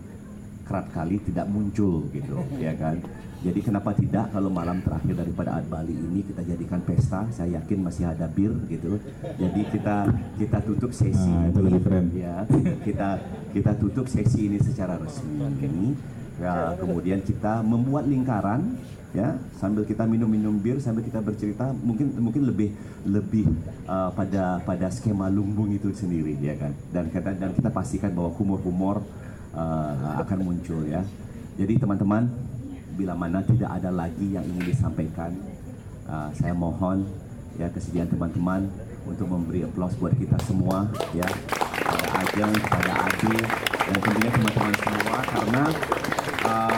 kerap 0.68 0.88
kali 0.94 1.19
tidak 1.28 1.48
muncul 1.52 2.07
gitu 2.15 2.38
ya 2.60 2.72
kan? 2.78 2.95
Jadi 3.41 3.57
kenapa 3.65 3.90
tidak 3.98 4.30
kalau 4.30 4.53
malam 4.53 4.86
terakhir 4.86 5.18
daripada 5.18 5.57
Art 5.57 5.65
Bali 5.65 5.98
ini 5.98 6.22
kita 6.22 6.45
jadikan 6.45 6.78
pesta 6.86 7.26
saya 7.34 7.57
yakin 7.57 7.82
masih 7.82 8.06
ada 8.06 8.30
bir 8.30 8.53
gitu. 8.69 9.02
Jadi 9.41 9.61
kita 9.73 10.06
kita 10.38 10.61
tutup 10.61 10.94
sesi 10.94 11.26
Nah, 11.26 11.49
itu 11.49 11.60
lebih 11.65 11.82
keren. 11.82 12.06
ya 12.14 12.45
kita 12.86 13.18
kita 13.49 13.72
tutup 13.82 14.06
sesi 14.06 14.45
ini 14.45 14.61
secara 14.61 15.02
resmi. 15.02 15.98
Ya 16.38 16.78
kemudian 16.78 17.26
kita 17.26 17.65
membuat 17.65 18.06
lingkaran 18.06 18.78
ya 19.12 19.36
sambil 19.60 19.84
kita 19.84 20.08
minum-minum 20.08 20.56
bir 20.56 20.80
sambil 20.80 21.04
kita 21.04 21.20
bercerita 21.20 21.76
mungkin 21.84 22.16
mungkin 22.16 22.48
lebih 22.48 22.72
lebih 23.04 23.44
uh, 23.84 24.08
pada 24.16 24.64
pada 24.64 24.88
skema 24.88 25.28
lumbung 25.28 25.68
itu 25.76 25.92
sendiri 25.92 26.40
ya 26.40 26.56
kan? 26.56 26.72
Dan 26.96 27.12
kita 27.12 27.36
dan 27.36 27.52
kita 27.52 27.68
pastikan 27.68 28.16
bahwa 28.16 28.32
humor-humor 28.40 29.04
uh, 29.52 30.24
akan 30.24 30.40
muncul 30.48 30.88
ya. 30.88 31.04
Jadi 31.60 31.76
teman-teman 31.76 32.32
bila 32.96 33.16
mana 33.16 33.44
tidak 33.44 33.68
ada 33.68 33.92
lagi 33.92 34.32
yang 34.32 34.48
ingin 34.48 34.72
disampaikan 34.72 35.36
uh, 36.08 36.32
saya 36.32 36.56
mohon 36.56 37.04
ya 37.60 37.68
kesediaan 37.68 38.08
teman-teman 38.08 38.72
untuk 39.04 39.28
memberi 39.28 39.68
aplaus 39.68 39.92
buat 40.00 40.16
kita 40.16 40.40
semua 40.48 40.88
ya. 41.12 41.28
Kepada 41.82 42.08
Ajeng, 42.24 42.54
kepada 42.56 42.92
Adi 43.12 43.36
dan 43.92 43.98
tentunya 44.00 44.32
teman-teman 44.32 44.76
semua 44.80 45.18
karena 45.28 45.64
uh, 46.48 46.76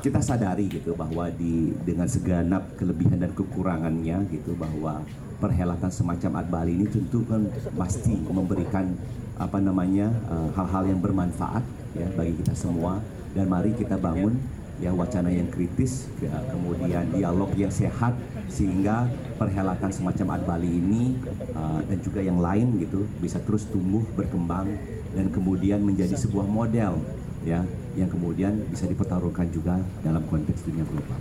kita 0.00 0.24
sadari 0.24 0.66
gitu 0.72 0.96
bahwa 0.96 1.28
di 1.28 1.76
dengan 1.84 2.08
segenap 2.08 2.74
kelebihan 2.80 3.20
dan 3.20 3.32
kekurangannya 3.36 4.24
gitu 4.32 4.56
bahwa 4.56 5.04
perhelatan 5.40 5.92
semacam 5.92 6.40
Art 6.40 6.48
Bali 6.48 6.72
ini 6.76 6.86
tentu 6.88 7.24
kan 7.28 7.48
pasti 7.76 8.16
memberikan 8.16 8.96
apa 9.40 9.56
namanya 9.60 10.12
uh, 10.28 10.48
hal-hal 10.56 10.96
yang 10.96 11.00
bermanfaat 11.00 11.64
ya 11.96 12.08
bagi 12.16 12.36
kita 12.40 12.56
semua. 12.56 13.00
Dan 13.30 13.46
mari 13.46 13.70
kita 13.78 13.94
bangun 13.94 14.34
ya 14.82 14.90
wacana 14.90 15.30
yang 15.30 15.46
kritis 15.52 16.10
ya, 16.18 16.34
kemudian 16.50 17.06
dialog 17.14 17.52
yang 17.54 17.70
sehat 17.70 18.16
sehingga 18.50 19.06
perhelatan 19.38 19.92
semacam 19.92 20.26
Art 20.34 20.44
Bali 20.48 20.66
ini 20.66 21.14
uh, 21.54 21.84
dan 21.84 21.98
juga 22.00 22.24
yang 22.24 22.40
lain 22.40 22.80
gitu 22.80 23.06
bisa 23.20 23.38
terus 23.44 23.68
tumbuh 23.68 24.02
berkembang 24.16 24.66
dan 25.14 25.28
kemudian 25.30 25.84
menjadi 25.84 26.16
sebuah 26.16 26.48
model 26.48 26.98
ya 27.44 27.64
yang 27.98 28.10
kemudian 28.10 28.52
bisa 28.70 28.86
dipertaruhkan 28.86 29.50
juga 29.50 29.78
dalam 30.04 30.22
konteks 30.30 30.66
dunia 30.66 30.86
global. 30.86 31.18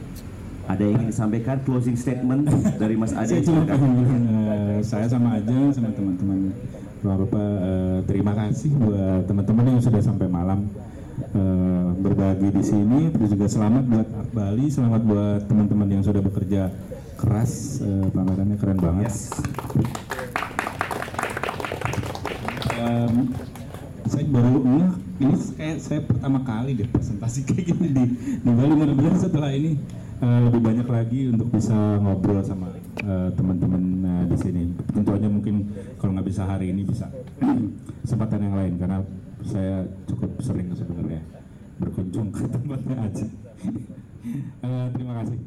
Ada 0.70 0.86
yang 0.86 1.02
ingin 1.02 1.10
disampaikan 1.10 1.58
closing 1.66 1.98
statement 1.98 2.46
dari 2.82 2.94
Mas 2.94 3.14
Ade? 3.18 3.42
Saya 3.42 3.44
cuma 3.46 3.66
eh, 3.66 4.80
saya 4.86 5.06
sama 5.10 5.42
aja 5.42 5.58
sama 5.74 5.90
teman-teman 5.94 6.54
luar 7.00 7.18
rupa 7.26 7.40
eh, 7.40 7.98
terima 8.12 8.36
kasih 8.36 8.76
buat 8.76 9.24
teman-teman 9.24 9.66
yang 9.72 9.82
sudah 9.82 10.02
sampai 10.04 10.28
malam 10.28 10.68
eh, 11.32 11.88
berbagi 11.96 12.52
di 12.52 12.64
sini 12.64 13.08
terus 13.16 13.32
juga 13.32 13.48
selamat 13.48 13.84
buat 13.88 14.08
Art 14.20 14.32
Bali 14.36 14.68
selamat 14.68 15.02
buat 15.08 15.42
teman-teman 15.48 15.88
yang 15.90 16.04
sudah 16.04 16.20
bekerja 16.20 16.68
keras 17.16 17.80
eh, 17.80 18.08
pamerannya 18.12 18.60
keren 18.60 18.80
banget 18.84 19.16
Em, 22.80 23.28
saya 24.10 24.26
baru 24.26 24.60
ngeh 24.66 24.92
ini 25.22 25.36
kayak 25.54 25.78
saya 25.78 26.02
pertama 26.02 26.42
kali 26.42 26.74
deh 26.74 26.90
presentasi 26.90 27.44
kayak 27.48 27.70
gini 27.70 27.90
di, 27.94 28.04
di 28.42 28.50
Bali. 28.50 28.74
Mudah-mudahan 28.74 29.22
setelah 29.22 29.54
ini 29.54 29.78
eh, 30.18 30.40
lebih 30.50 30.62
banyak 30.66 30.88
lagi 30.90 31.30
untuk 31.30 31.54
bisa 31.54 31.78
ngobrol 32.02 32.42
sama 32.42 32.74
eh, 33.06 33.30
teman-teman 33.38 33.84
eh, 34.02 34.24
di 34.34 34.38
sini. 34.42 34.74
Tentu 34.90 35.14
aja 35.14 35.30
mungkin 35.30 35.70
kalau 36.02 36.18
nggak 36.18 36.28
bisa 36.28 36.50
hari 36.50 36.74
ini 36.74 36.82
bisa 36.90 37.06
kesempatan 38.04 38.50
yang 38.50 38.56
lain 38.58 38.74
karena 38.82 38.98
saya 39.46 39.86
cukup 40.10 40.42
sering 40.42 40.74
sebenarnya. 40.74 41.22
Berkunjung 41.78 42.34
ke 42.34 42.50
tempatnya 42.56 42.98
aja. 42.98 43.28
Eh, 44.60 44.88
terima 44.92 45.24
kasih. 45.24 45.40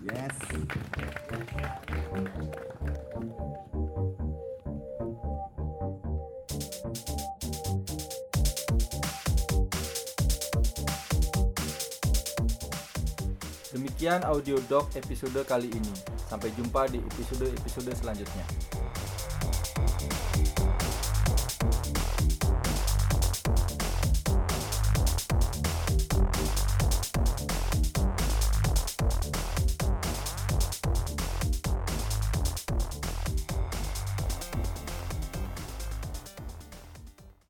Yes. 0.00 0.32
Demikian 14.04 14.28
audio 14.28 14.60
doc 14.68 14.92
episode 15.00 15.40
kali 15.48 15.72
ini. 15.72 15.94
Sampai 16.28 16.52
jumpa 16.52 16.84
di 16.92 17.00
episode-episode 17.00 17.88
selanjutnya. 17.96 18.44